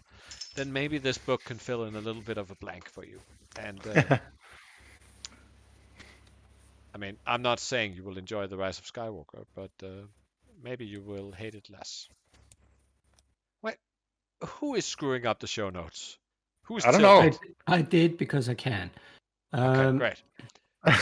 then 0.55 0.73
maybe 0.73 0.97
this 0.97 1.19
book 1.19 1.45
can 1.45 1.59
fill 1.59 1.85
in 1.85 1.95
a 1.95 2.01
little 2.01 2.23
bit 2.23 2.39
of 2.39 2.49
a 2.49 2.55
blank 2.55 2.89
for 2.89 3.05
you. 3.05 3.21
And 3.55 3.85
uh, 3.85 4.01
I 6.95 6.97
mean, 6.97 7.17
I'm 7.27 7.43
not 7.43 7.59
saying 7.59 7.93
you 7.93 8.03
will 8.03 8.17
enjoy 8.17 8.47
the 8.47 8.57
Rise 8.57 8.79
of 8.79 8.85
Skywalker, 8.85 9.45
but 9.55 9.71
uh, 9.83 10.07
maybe 10.63 10.85
you 10.85 11.01
will 11.01 11.31
hate 11.31 11.53
it 11.53 11.69
less. 11.69 12.07
Wait, 13.61 13.75
who 14.43 14.73
is 14.73 14.85
screwing 14.85 15.27
up 15.27 15.39
the 15.39 15.47
show 15.47 15.69
notes? 15.69 16.17
Who's 16.63 16.83
I 16.83 16.91
don't 16.91 17.01
tilting? 17.01 17.33
know. 17.33 17.39
I, 17.67 17.75
I 17.77 17.81
did 17.83 18.17
because 18.17 18.49
I 18.49 18.55
can. 18.55 18.89
Okay, 19.55 19.85
Um, 19.85 19.99
great. 19.99 20.21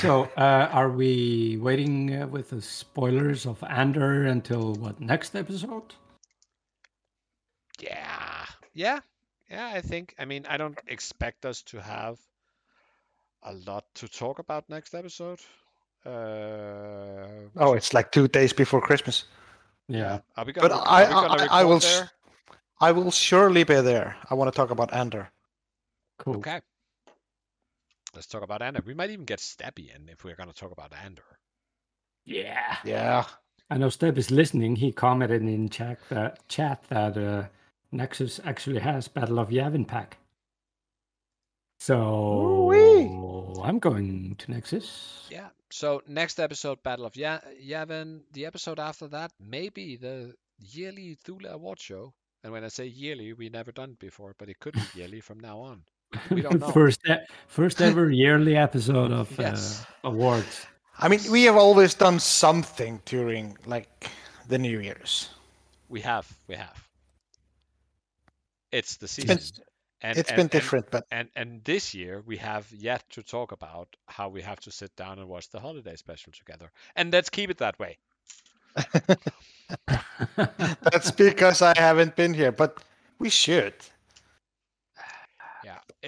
So, 0.02 0.24
uh, 0.36 0.68
are 0.72 0.90
we 0.90 1.58
waiting 1.62 2.14
uh, 2.14 2.28
with 2.28 2.50
the 2.50 2.62
spoilers 2.62 3.46
of 3.46 3.64
Andor 3.64 4.26
until 4.26 4.74
what 4.76 5.00
next 5.00 5.36
episode? 5.36 5.96
Yeah, 7.80 8.46
yeah, 8.74 9.00
yeah. 9.50 9.72
I 9.74 9.80
think. 9.80 10.16
I 10.20 10.26
mean, 10.26 10.46
I 10.50 10.58
don't 10.58 10.78
expect 10.88 11.46
us 11.46 11.62
to 11.64 11.82
have 11.82 12.20
a 13.44 13.54
lot 13.54 13.86
to 13.96 14.10
talk 14.10 14.40
about 14.40 14.70
next 14.70 14.94
episode. 14.94 15.40
Uh, 16.06 17.48
Oh, 17.56 17.74
it's 17.74 17.94
like 17.94 18.12
two 18.12 18.28
days 18.28 18.52
before 18.52 18.82
Christmas. 18.82 19.26
Yeah. 19.88 20.20
Are 20.36 20.44
we 20.46 20.52
gonna? 20.52 20.68
But 20.68 20.76
rec- 20.76 20.88
I, 20.88 21.08
we 21.08 21.48
I, 21.50 21.62
I 21.62 21.64
will, 21.64 21.80
there? 21.80 22.12
I 22.82 22.92
will 22.92 23.12
surely 23.12 23.64
be 23.64 23.80
there. 23.82 24.18
I 24.30 24.34
want 24.34 24.52
to 24.52 24.56
talk 24.56 24.72
about 24.72 24.94
Andor. 24.94 25.30
Cool. 26.18 26.38
Okay. 26.38 26.60
Let's 28.16 28.28
talk 28.28 28.44
about 28.44 28.62
Andor. 28.62 28.84
We 28.86 28.94
might 28.94 29.12
even 29.12 29.26
get 29.26 29.40
Stabby 29.40 29.96
in 29.96 30.10
if 30.10 30.24
we're 30.24 30.36
gonna 30.36 30.54
talk 30.54 30.72
about 30.72 30.94
Andor. 30.94 31.40
Yeah. 32.26 32.78
Yeah. 32.84 33.26
I 33.70 33.78
know 33.78 33.88
Steb 33.88 34.18
is 34.18 34.32
listening. 34.32 34.76
He 34.76 34.92
commented 34.92 35.42
in 35.42 35.70
chat 35.70 36.00
that 36.10 36.48
chat 36.48 36.84
that 36.90 37.18
uh, 37.18 37.48
Nexus 37.92 38.40
actually 38.44 38.80
has 38.80 39.08
Battle 39.08 39.40
of 39.40 39.50
Yavin 39.50 39.88
pack. 39.88 40.18
So 41.80 42.72
Ooh-wee. 42.72 43.62
I'm 43.64 43.80
going 43.80 44.36
to 44.38 44.52
Nexus. 44.52 45.28
Yeah. 45.30 45.50
So 45.72 46.02
next 46.08 46.40
episode, 46.40 46.82
Battle 46.84 47.06
of 47.06 47.16
ya- 47.16 47.40
Yavin. 47.64 48.22
The 48.34 48.46
episode 48.48 48.80
after 48.80 49.08
that, 49.10 49.32
maybe 49.40 49.96
the 49.96 50.34
yearly 50.60 51.16
Thule 51.24 51.46
Award 51.48 51.80
show. 51.80 52.14
And 52.44 52.52
when 52.54 52.64
I 52.64 52.70
say 52.70 52.86
yearly, 52.86 53.34
we 53.34 53.50
never 53.50 53.72
done 53.72 53.92
it 53.92 54.00
before, 54.00 54.36
but 54.38 54.50
it 54.50 54.60
could 54.60 54.74
be 54.74 54.82
yearly 55.00 55.22
from 55.22 55.40
now 55.40 55.60
on. 55.60 55.84
We 56.30 56.42
don't 56.42 56.60
know. 56.60 56.72
first, 56.72 57.00
e- 57.08 57.16
first 57.48 57.82
ever 57.90 58.10
yearly 58.10 58.56
episode 58.58 59.12
of 59.12 59.30
Yes. 59.40 59.86
uh, 60.04 60.10
awards. 60.10 60.66
I 61.00 61.08
mean, 61.08 61.20
we 61.32 61.44
have 61.46 61.56
always 61.56 61.94
done 61.96 62.20
something 62.20 63.02
during 63.06 63.58
like 63.66 64.10
the 64.48 64.58
New 64.58 64.80
Year's. 64.80 65.30
We 65.90 66.02
have, 66.02 66.32
we 66.48 66.56
have. 66.56 66.88
It's 68.72 68.98
the 68.98 69.08
season. 69.08 69.38
It's, 69.38 69.54
and, 70.02 70.18
it's 70.18 70.30
and- 70.30 70.36
been 70.36 70.44
and- 70.44 70.50
different, 70.52 70.92
but 70.92 71.06
And 71.12 71.30
and 71.36 71.64
this 71.64 71.94
year 71.94 72.22
we 72.26 72.38
have 72.38 72.72
yet 72.72 73.04
to 73.12 73.22
talk 73.24 73.52
about 73.52 73.88
how 74.08 74.30
we 74.30 74.42
have 74.42 74.60
to 74.62 74.72
sit 74.72 74.96
down 74.96 75.20
and 75.20 75.28
watch 75.28 75.50
the 75.50 75.60
holiday 75.60 75.96
special 75.96 76.32
together. 76.34 76.72
And 76.96 77.12
let's 77.14 77.30
keep 77.30 77.50
it 77.50 77.58
that 77.58 77.78
way. 77.80 77.98
that's 80.92 81.12
because 81.12 81.62
I 81.62 81.74
haven't 81.78 82.16
been 82.16 82.34
here. 82.34 82.52
But 82.52 82.78
we 83.20 83.30
should. 83.30 83.74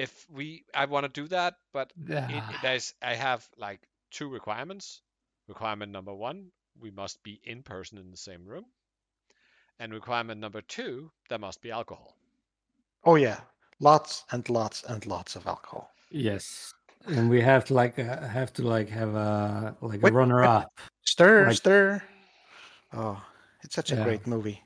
Yeah. 0.02 0.04
If 0.04 0.26
we 0.30 0.64
I 0.74 0.86
want 0.86 1.04
to 1.14 1.22
do 1.22 1.28
that, 1.30 1.56
but 1.74 1.92
it, 2.08 2.32
it- 2.32 2.44
there's 2.62 2.94
I 3.02 3.16
have 3.16 3.48
like 3.58 3.80
two 4.12 4.30
requirements. 4.30 5.02
Requirement 5.48 5.92
number 5.92 6.14
one, 6.14 6.52
we 6.80 6.92
must 6.92 7.24
be 7.24 7.40
in 7.44 7.64
person 7.64 7.98
in 7.98 8.12
the 8.12 8.18
same 8.18 8.46
room. 8.46 8.66
And 9.80 9.94
requirement 9.94 10.40
number 10.40 10.62
two, 10.62 11.12
there 11.30 11.40
must 11.40 11.62
be 11.62 11.72
alcohol. 11.72 12.16
Oh 13.04 13.16
yeah, 13.16 13.40
lots 13.80 14.24
and 14.32 14.48
lots 14.50 14.84
and 14.88 15.06
lots 15.06 15.36
of 15.36 15.48
alcohol. 15.48 15.90
yes, 16.12 16.72
and 17.08 17.30
we 17.30 17.42
have 17.42 17.66
to 17.66 17.74
like 17.74 17.98
uh, 18.00 18.28
have 18.28 18.54
to 18.54 18.62
like 18.62 18.90
have 18.90 19.16
a 19.16 19.76
like 19.82 20.02
Wait, 20.04 20.14
a 20.14 20.16
runner 20.16 20.44
up. 20.44 20.68
Stir, 21.04 21.48
Like- 21.48 21.58
stir. 21.58 22.04
Oh, 22.94 23.22
it's 23.64 23.76
such 23.76 23.92
a 23.92 23.96
Yeah. 23.96 24.04
great 24.04 24.28
movie. 24.28 24.62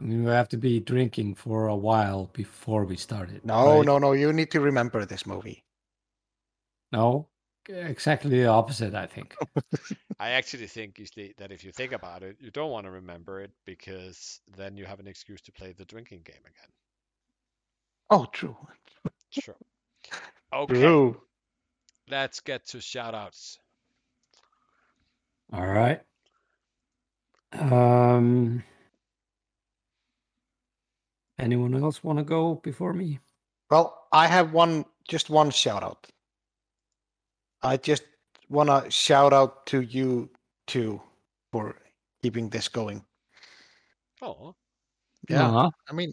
I 0.00 0.04
mean, 0.04 0.24
we 0.24 0.30
have 0.32 0.48
to 0.50 0.58
be 0.58 0.80
drinking 0.80 1.36
for 1.36 1.68
a 1.68 1.76
while 1.76 2.30
before 2.32 2.84
we 2.86 2.96
start 2.96 3.30
it. 3.30 3.44
No, 3.44 3.78
right? 3.78 3.86
no, 3.86 3.98
no. 3.98 4.12
You 4.12 4.32
need 4.32 4.50
to 4.52 4.60
remember 4.60 5.04
this 5.06 5.26
movie. 5.26 5.64
no. 6.92 7.28
Exactly 7.68 8.30
the 8.30 8.46
opposite, 8.46 8.94
I 8.94 9.06
think. 9.06 9.36
I 10.20 10.30
actually 10.30 10.66
think 10.66 10.96
Gisli, 10.96 11.36
that 11.36 11.52
if 11.52 11.64
you 11.64 11.72
think 11.72 11.92
about 11.92 12.22
it, 12.22 12.36
you 12.40 12.50
don't 12.50 12.70
want 12.70 12.86
to 12.86 12.90
remember 12.90 13.40
it 13.40 13.52
because 13.66 14.40
then 14.56 14.76
you 14.76 14.86
have 14.86 15.00
an 15.00 15.06
excuse 15.08 15.40
to 15.42 15.52
play 15.52 15.72
the 15.72 15.84
drinking 15.84 16.22
game 16.24 16.40
again. 16.44 16.70
Oh, 18.10 18.26
true. 18.32 18.56
Sure. 19.30 19.56
Okay, 20.52 20.80
True. 20.80 21.22
let's 22.08 22.40
get 22.40 22.66
to 22.68 22.80
shout 22.80 23.14
outs. 23.14 23.58
All 25.52 25.66
right. 25.66 26.00
Um. 27.52 28.62
Anyone 31.40 31.74
else 31.82 32.04
want 32.04 32.18
to 32.18 32.24
go 32.24 32.56
before 32.56 32.92
me? 32.92 33.18
Well, 33.70 34.06
I 34.12 34.26
have 34.26 34.52
one, 34.52 34.84
just 35.08 35.30
one 35.30 35.50
shout 35.50 35.82
out. 35.82 36.06
I 37.62 37.76
just 37.78 38.02
want 38.48 38.68
to 38.68 38.90
shout 38.90 39.32
out 39.32 39.64
to 39.66 39.80
you 39.80 40.28
two 40.66 41.00
for 41.50 41.76
keeping 42.22 42.50
this 42.50 42.68
going. 42.68 43.04
Oh, 44.22 44.54
Yeah, 45.28 45.48
Aw, 45.50 45.70
I 45.88 45.92
mean, 45.92 46.12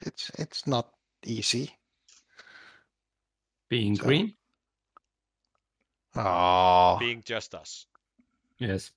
it's 0.00 0.30
it's 0.38 0.66
not 0.66 0.92
easy. 1.24 1.70
being 3.68 3.96
So- 3.96 4.04
green. 4.04 4.34
Oh, 6.14 6.98
being 7.00 7.22
just 7.24 7.54
us. 7.54 7.86
Yes. 8.58 8.90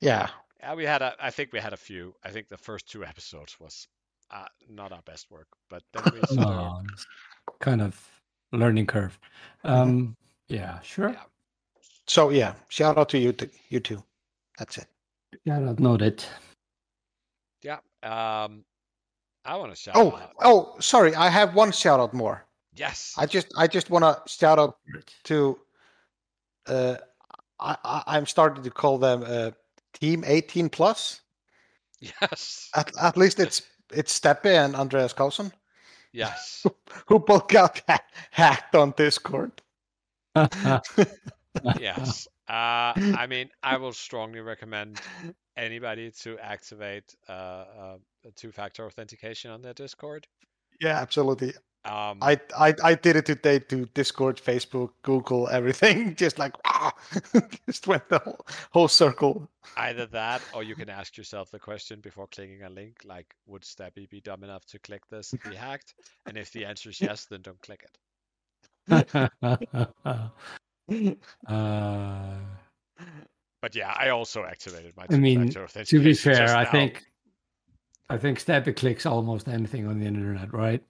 yeah. 0.00 0.28
Yeah, 0.66 0.74
we 0.74 0.84
had 0.84 1.00
a. 1.00 1.14
I 1.20 1.30
think 1.30 1.52
we 1.52 1.60
had 1.60 1.72
a 1.72 1.76
few. 1.76 2.12
I 2.24 2.30
think 2.30 2.48
the 2.48 2.56
first 2.56 2.90
two 2.90 3.04
episodes 3.04 3.56
was 3.60 3.86
uh, 4.32 4.46
not 4.68 4.90
our 4.90 5.02
best 5.02 5.30
work, 5.30 5.46
but 5.70 5.84
then 5.92 6.02
we 6.12 6.20
sort 6.26 6.40
No, 6.40 6.82
it's 6.92 7.06
kind 7.60 7.80
of 7.80 7.94
learning 8.52 8.86
curve. 8.86 9.16
Um. 9.62 10.16
Yeah. 10.48 10.80
Sure. 10.80 11.10
Yeah. 11.10 11.22
So 12.08 12.30
yeah, 12.30 12.54
shout 12.68 12.98
out 12.98 13.08
to 13.10 13.18
you, 13.18 13.32
t- 13.32 13.48
you 13.68 13.78
two. 13.78 14.02
That's 14.58 14.78
it. 14.78 14.86
Yeah. 15.44 15.70
I've 15.70 15.78
noted. 15.78 16.24
Yeah. 17.62 17.78
Um, 18.02 18.64
I 19.44 19.56
want 19.56 19.70
to 19.70 19.76
shout 19.76 19.94
Oh, 19.96 20.16
out. 20.16 20.32
oh, 20.42 20.74
sorry. 20.80 21.14
I 21.14 21.28
have 21.28 21.54
one 21.54 21.70
shout 21.70 22.00
out 22.00 22.12
more. 22.12 22.44
Yes. 22.74 23.14
I 23.16 23.26
just 23.26 23.52
I 23.56 23.68
just 23.68 23.88
want 23.88 24.02
to 24.04 24.20
shout 24.28 24.58
out 24.58 24.78
to 25.24 25.60
uh 26.66 26.96
I, 27.60 27.76
I 27.84 28.02
I'm 28.06 28.26
starting 28.26 28.64
to 28.64 28.70
call 28.70 28.98
them 28.98 29.22
uh 29.24 29.50
team 30.00 30.24
18 30.26 30.68
plus 30.68 31.20
Yes. 32.00 32.68
at, 32.74 32.90
at 33.02 33.16
least 33.16 33.40
it's 33.40 33.62
it's 33.92 34.12
Steppe 34.12 34.46
and 34.46 34.76
Andreas 34.76 35.12
Carlson 35.12 35.52
Yes. 36.12 36.64
who 37.06 37.18
both 37.18 37.48
got 37.48 37.82
ha- 37.88 38.04
hacked 38.30 38.74
on 38.74 38.92
Discord 38.96 39.52
yes. 41.80 42.28
Uh, 42.48 42.92
I 42.94 43.26
mean, 43.28 43.48
I 43.62 43.76
will 43.78 43.92
strongly 43.94 44.40
recommend 44.40 45.00
anybody 45.56 46.10
to 46.22 46.38
activate 46.38 47.14
uh, 47.28 47.32
uh, 47.32 47.96
two-factor 48.36 48.84
authentication 48.84 49.50
on 49.50 49.62
their 49.62 49.72
Discord. 49.74 50.26
yeah 50.80 51.00
absolutely 51.00 51.54
Um, 51.86 52.18
I, 52.20 52.40
I 52.58 52.74
I 52.82 52.94
did 52.94 53.16
it 53.16 53.26
today 53.26 53.58
to 53.60 53.86
Discord, 53.94 54.40
Facebook, 54.44 54.90
Google, 55.02 55.48
everything. 55.48 56.14
Just 56.16 56.38
like 56.38 56.54
ah, 56.64 56.92
just 57.66 57.86
went 57.86 58.08
the 58.08 58.18
whole, 58.18 58.46
whole 58.72 58.88
circle. 58.88 59.48
Either 59.76 60.06
that, 60.06 60.42
or 60.52 60.62
you 60.62 60.74
can 60.74 60.88
ask 60.88 61.16
yourself 61.16 61.50
the 61.50 61.58
question 61.58 62.00
before 62.00 62.26
clicking 62.28 62.62
a 62.62 62.70
link, 62.70 63.02
like, 63.04 63.34
would 63.46 63.62
Stabby 63.62 64.08
be 64.08 64.20
dumb 64.20 64.42
enough 64.44 64.64
to 64.66 64.78
click 64.78 65.06
this 65.10 65.32
and 65.32 65.42
be 65.42 65.54
hacked? 65.66 65.94
And 66.26 66.36
if 66.36 66.50
the 66.52 66.64
answer 66.64 66.90
is 66.90 67.00
yes, 67.00 67.26
then 67.26 67.42
don't 67.42 67.60
click 67.62 67.84
it. 67.84 67.98
uh, 71.48 72.38
But 73.62 73.74
yeah, 73.74 73.94
I 73.98 74.10
also 74.10 74.44
activated 74.44 74.96
my 74.96 75.06
I 75.10 75.16
mean, 75.18 75.48
two-factor 75.48 75.84
to 75.84 76.00
be 76.02 76.14
fair, 76.14 76.48
I 76.56 76.64
now. 76.64 76.70
think 76.70 77.04
I 78.08 78.16
think 78.18 78.38
Stabby 78.38 78.74
clicks 78.76 79.04
almost 79.06 79.48
anything 79.48 79.86
on 79.86 79.98
the 79.98 80.06
internet, 80.06 80.52
right? 80.52 80.82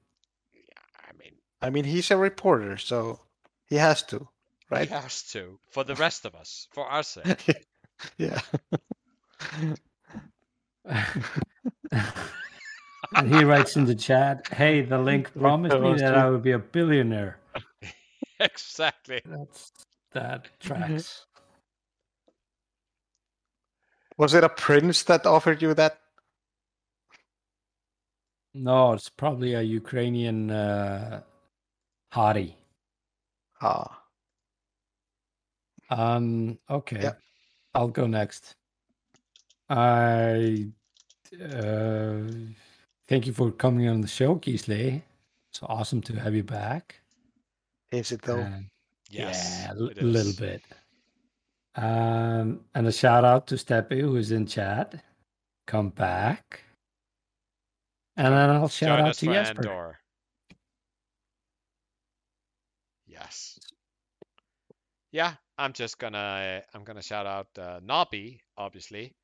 I 1.60 1.70
mean, 1.70 1.84
he's 1.84 2.10
a 2.10 2.16
reporter, 2.16 2.76
so 2.76 3.20
he 3.66 3.76
has 3.76 4.02
to, 4.04 4.28
right? 4.70 4.88
he 4.88 4.94
has 4.94 5.22
to 5.32 5.58
for 5.70 5.84
the 5.84 5.94
rest 6.06 6.24
of 6.24 6.34
us, 6.34 6.68
for 6.72 6.86
our 6.86 7.02
sake. 7.02 7.66
Yeah. 8.18 8.38
and 10.84 11.08
he 13.34 13.42
writes 13.42 13.74
in 13.74 13.86
the 13.86 13.94
chat, 13.94 14.46
"Hey, 14.48 14.82
the 14.82 14.98
link 14.98 15.32
promised 15.32 15.80
me 15.80 15.94
that 15.94 16.14
I 16.14 16.28
would 16.28 16.42
be 16.42 16.52
a 16.52 16.58
billionaire." 16.58 17.38
exactly. 18.38 19.22
That's 19.24 19.72
that 20.12 20.48
tracks. 20.60 21.24
Was 24.18 24.34
it 24.34 24.44
a 24.44 24.50
prince 24.50 25.02
that 25.04 25.24
offered 25.24 25.62
you 25.62 25.72
that? 25.74 25.98
No, 28.54 28.94
it's 28.94 29.10
probably 29.10 29.52
a 29.54 29.62
Ukrainian 29.62 30.50
uh, 30.50 31.22
hottie. 32.12 32.54
Ah, 33.60 34.02
Um. 35.90 36.58
Okay. 36.68 37.00
Yep. 37.02 37.20
I'll 37.74 37.88
go 37.88 38.06
next. 38.06 38.54
I 39.68 40.66
uh, 41.42 42.20
thank 43.08 43.26
you 43.26 43.32
for 43.32 43.50
coming 43.52 43.88
on 43.88 44.00
the 44.00 44.08
show, 44.08 44.36
Gisli. 44.36 45.02
It's 45.50 45.60
awesome 45.62 46.00
to 46.02 46.14
have 46.20 46.34
you 46.34 46.42
back. 46.44 46.96
is 47.92 48.12
it 48.12 48.22
though? 48.22 48.38
And- 48.38 48.66
Yes, 49.08 49.62
yeah, 49.62 49.72
a 49.72 50.02
little 50.02 50.32
bit. 50.32 50.62
Um, 51.76 52.64
and 52.74 52.88
a 52.88 52.92
shout 52.92 53.24
out 53.24 53.46
to 53.46 53.54
Steppy 53.54 54.00
who 54.00 54.16
is 54.16 54.32
in 54.32 54.46
chat. 54.46 55.00
Come 55.68 55.90
back. 55.90 56.64
And 58.16 58.34
then 58.34 58.50
I'll 58.50 58.66
shout 58.68 58.98
Join 58.98 59.00
out 59.06 59.10
us 59.10 59.18
to 59.18 59.26
for 59.26 59.32
Jesper. 59.32 59.58
Andor. 59.68 59.98
Yes. 63.20 63.58
Yeah, 65.10 65.34
I'm 65.56 65.72
just 65.72 65.98
gonna 65.98 66.62
I'm 66.74 66.84
gonna 66.84 67.02
shout 67.02 67.26
out 67.26 67.48
uh, 67.58 67.80
Nobby, 67.82 68.40
obviously. 68.56 69.14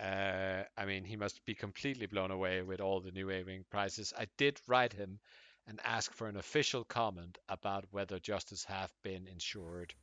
Uh, 0.00 0.64
I 0.76 0.84
mean, 0.84 1.04
he 1.04 1.16
must 1.16 1.44
be 1.44 1.54
completely 1.54 2.06
blown 2.06 2.32
away 2.32 2.62
with 2.62 2.80
all 2.80 3.00
the 3.00 3.12
new 3.12 3.30
A-wing 3.30 3.64
prices. 3.70 4.12
I 4.18 4.26
did 4.36 4.60
write 4.66 4.92
him 4.92 5.20
and 5.68 5.78
ask 5.84 6.12
for 6.12 6.28
an 6.28 6.36
official 6.36 6.82
comment 6.82 7.38
about 7.48 7.84
whether 7.92 8.18
justice 8.18 8.64
have 8.64 8.92
been 9.04 9.28
insured 9.28 9.94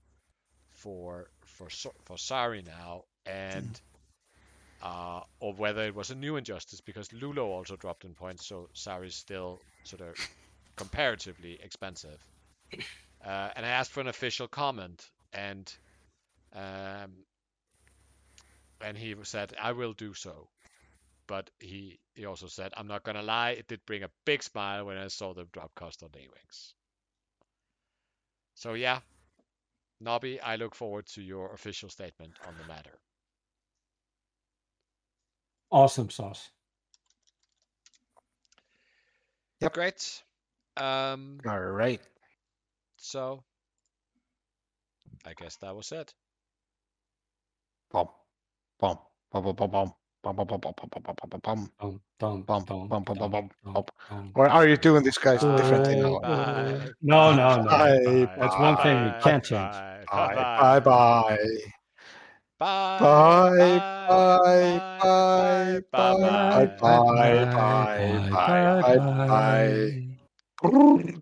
for 0.69 1.29
for 1.41 1.67
for 2.05 2.15
Zari 2.15 2.65
now 2.65 3.03
and 3.25 3.81
uh, 4.81 5.21
or 5.41 5.53
whether 5.53 5.85
it 5.85 5.95
was 5.95 6.11
a 6.11 6.15
new 6.15 6.37
injustice 6.37 6.79
because 6.79 7.11
L'ulo 7.11 7.47
also 7.47 7.75
dropped 7.75 8.05
in 8.05 8.13
points, 8.13 8.47
so 8.47 8.69
Zari's 8.73 9.15
still 9.15 9.59
sort 9.83 10.01
of 10.01 10.15
comparatively 10.77 11.59
expensive. 11.61 12.19
Uh, 13.25 13.49
and 13.55 13.65
I 13.65 13.69
asked 13.69 13.91
for 13.91 14.01
an 14.01 14.07
official 14.07 14.47
comment, 14.47 15.09
and 15.33 15.71
um, 16.53 17.25
and 18.81 18.97
he 18.97 19.15
said 19.23 19.53
I 19.61 19.73
will 19.73 19.93
do 19.93 20.13
so. 20.13 20.49
But 21.27 21.49
he 21.59 21.99
he 22.15 22.25
also 22.25 22.47
said 22.47 22.73
I'm 22.77 22.87
not 22.87 23.03
gonna 23.03 23.21
lie, 23.21 23.51
it 23.51 23.67
did 23.67 23.85
bring 23.85 24.03
a 24.03 24.09
big 24.25 24.43
smile 24.43 24.85
when 24.85 24.97
I 24.97 25.07
saw 25.07 25.33
the 25.33 25.45
drop 25.51 25.73
cost 25.75 26.03
on 26.03 26.09
the 26.13 26.19
A-wings. 26.19 26.73
So 28.55 28.73
yeah, 28.73 28.99
Nobby, 29.99 30.39
I 30.41 30.55
look 30.55 30.75
forward 30.75 31.05
to 31.07 31.21
your 31.21 31.53
official 31.53 31.89
statement 31.89 32.39
on 32.45 32.57
the 32.57 32.63
matter. 32.63 32.99
Awesome 35.71 36.09
sauce. 36.09 36.49
Yep. 39.61 39.73
Great. 39.73 40.23
Um, 40.77 41.39
All 41.45 41.59
right. 41.59 42.01
So 42.99 43.43
I 45.26 45.34
guess 45.34 45.55
that 45.57 45.76
was 45.76 45.91
it. 45.91 46.13
Bum, 51.80 52.03
bum, 52.19 52.43
bum, 52.43 52.88
bum, 52.88 52.88
bum, 52.89 53.31
bum. 53.31 53.85
Or 54.35 54.47
are 54.47 54.67
you 54.67 54.77
doing 54.77 55.03
this 55.03 55.17
guys 55.17 55.43
differently 55.57 55.95
now? 55.95 56.19
Bye. 56.19 56.91
No, 57.01 57.34
no, 57.34 57.57
no. 57.57 57.69
Bye. 57.69 58.27
That's 58.38 58.57
one 58.57 58.77
thing 58.77 59.03
we 59.03 59.13
can't 59.13 59.43
change. 59.43 59.73
Bye. 60.11 60.35
Bye, 60.35 60.80
bye, 60.80 60.80
bye, 60.80 61.38
Bye. 62.59 62.99
bye, 62.99 63.81
Bye. 64.09 64.80
bye, 65.01 65.80
bye, 65.91 66.65
bye, 66.80 67.45
bye, 67.51 68.26
bye, 68.31 68.81
bye, 68.81 68.97
bye, 68.97 70.09
bye. 70.61 71.21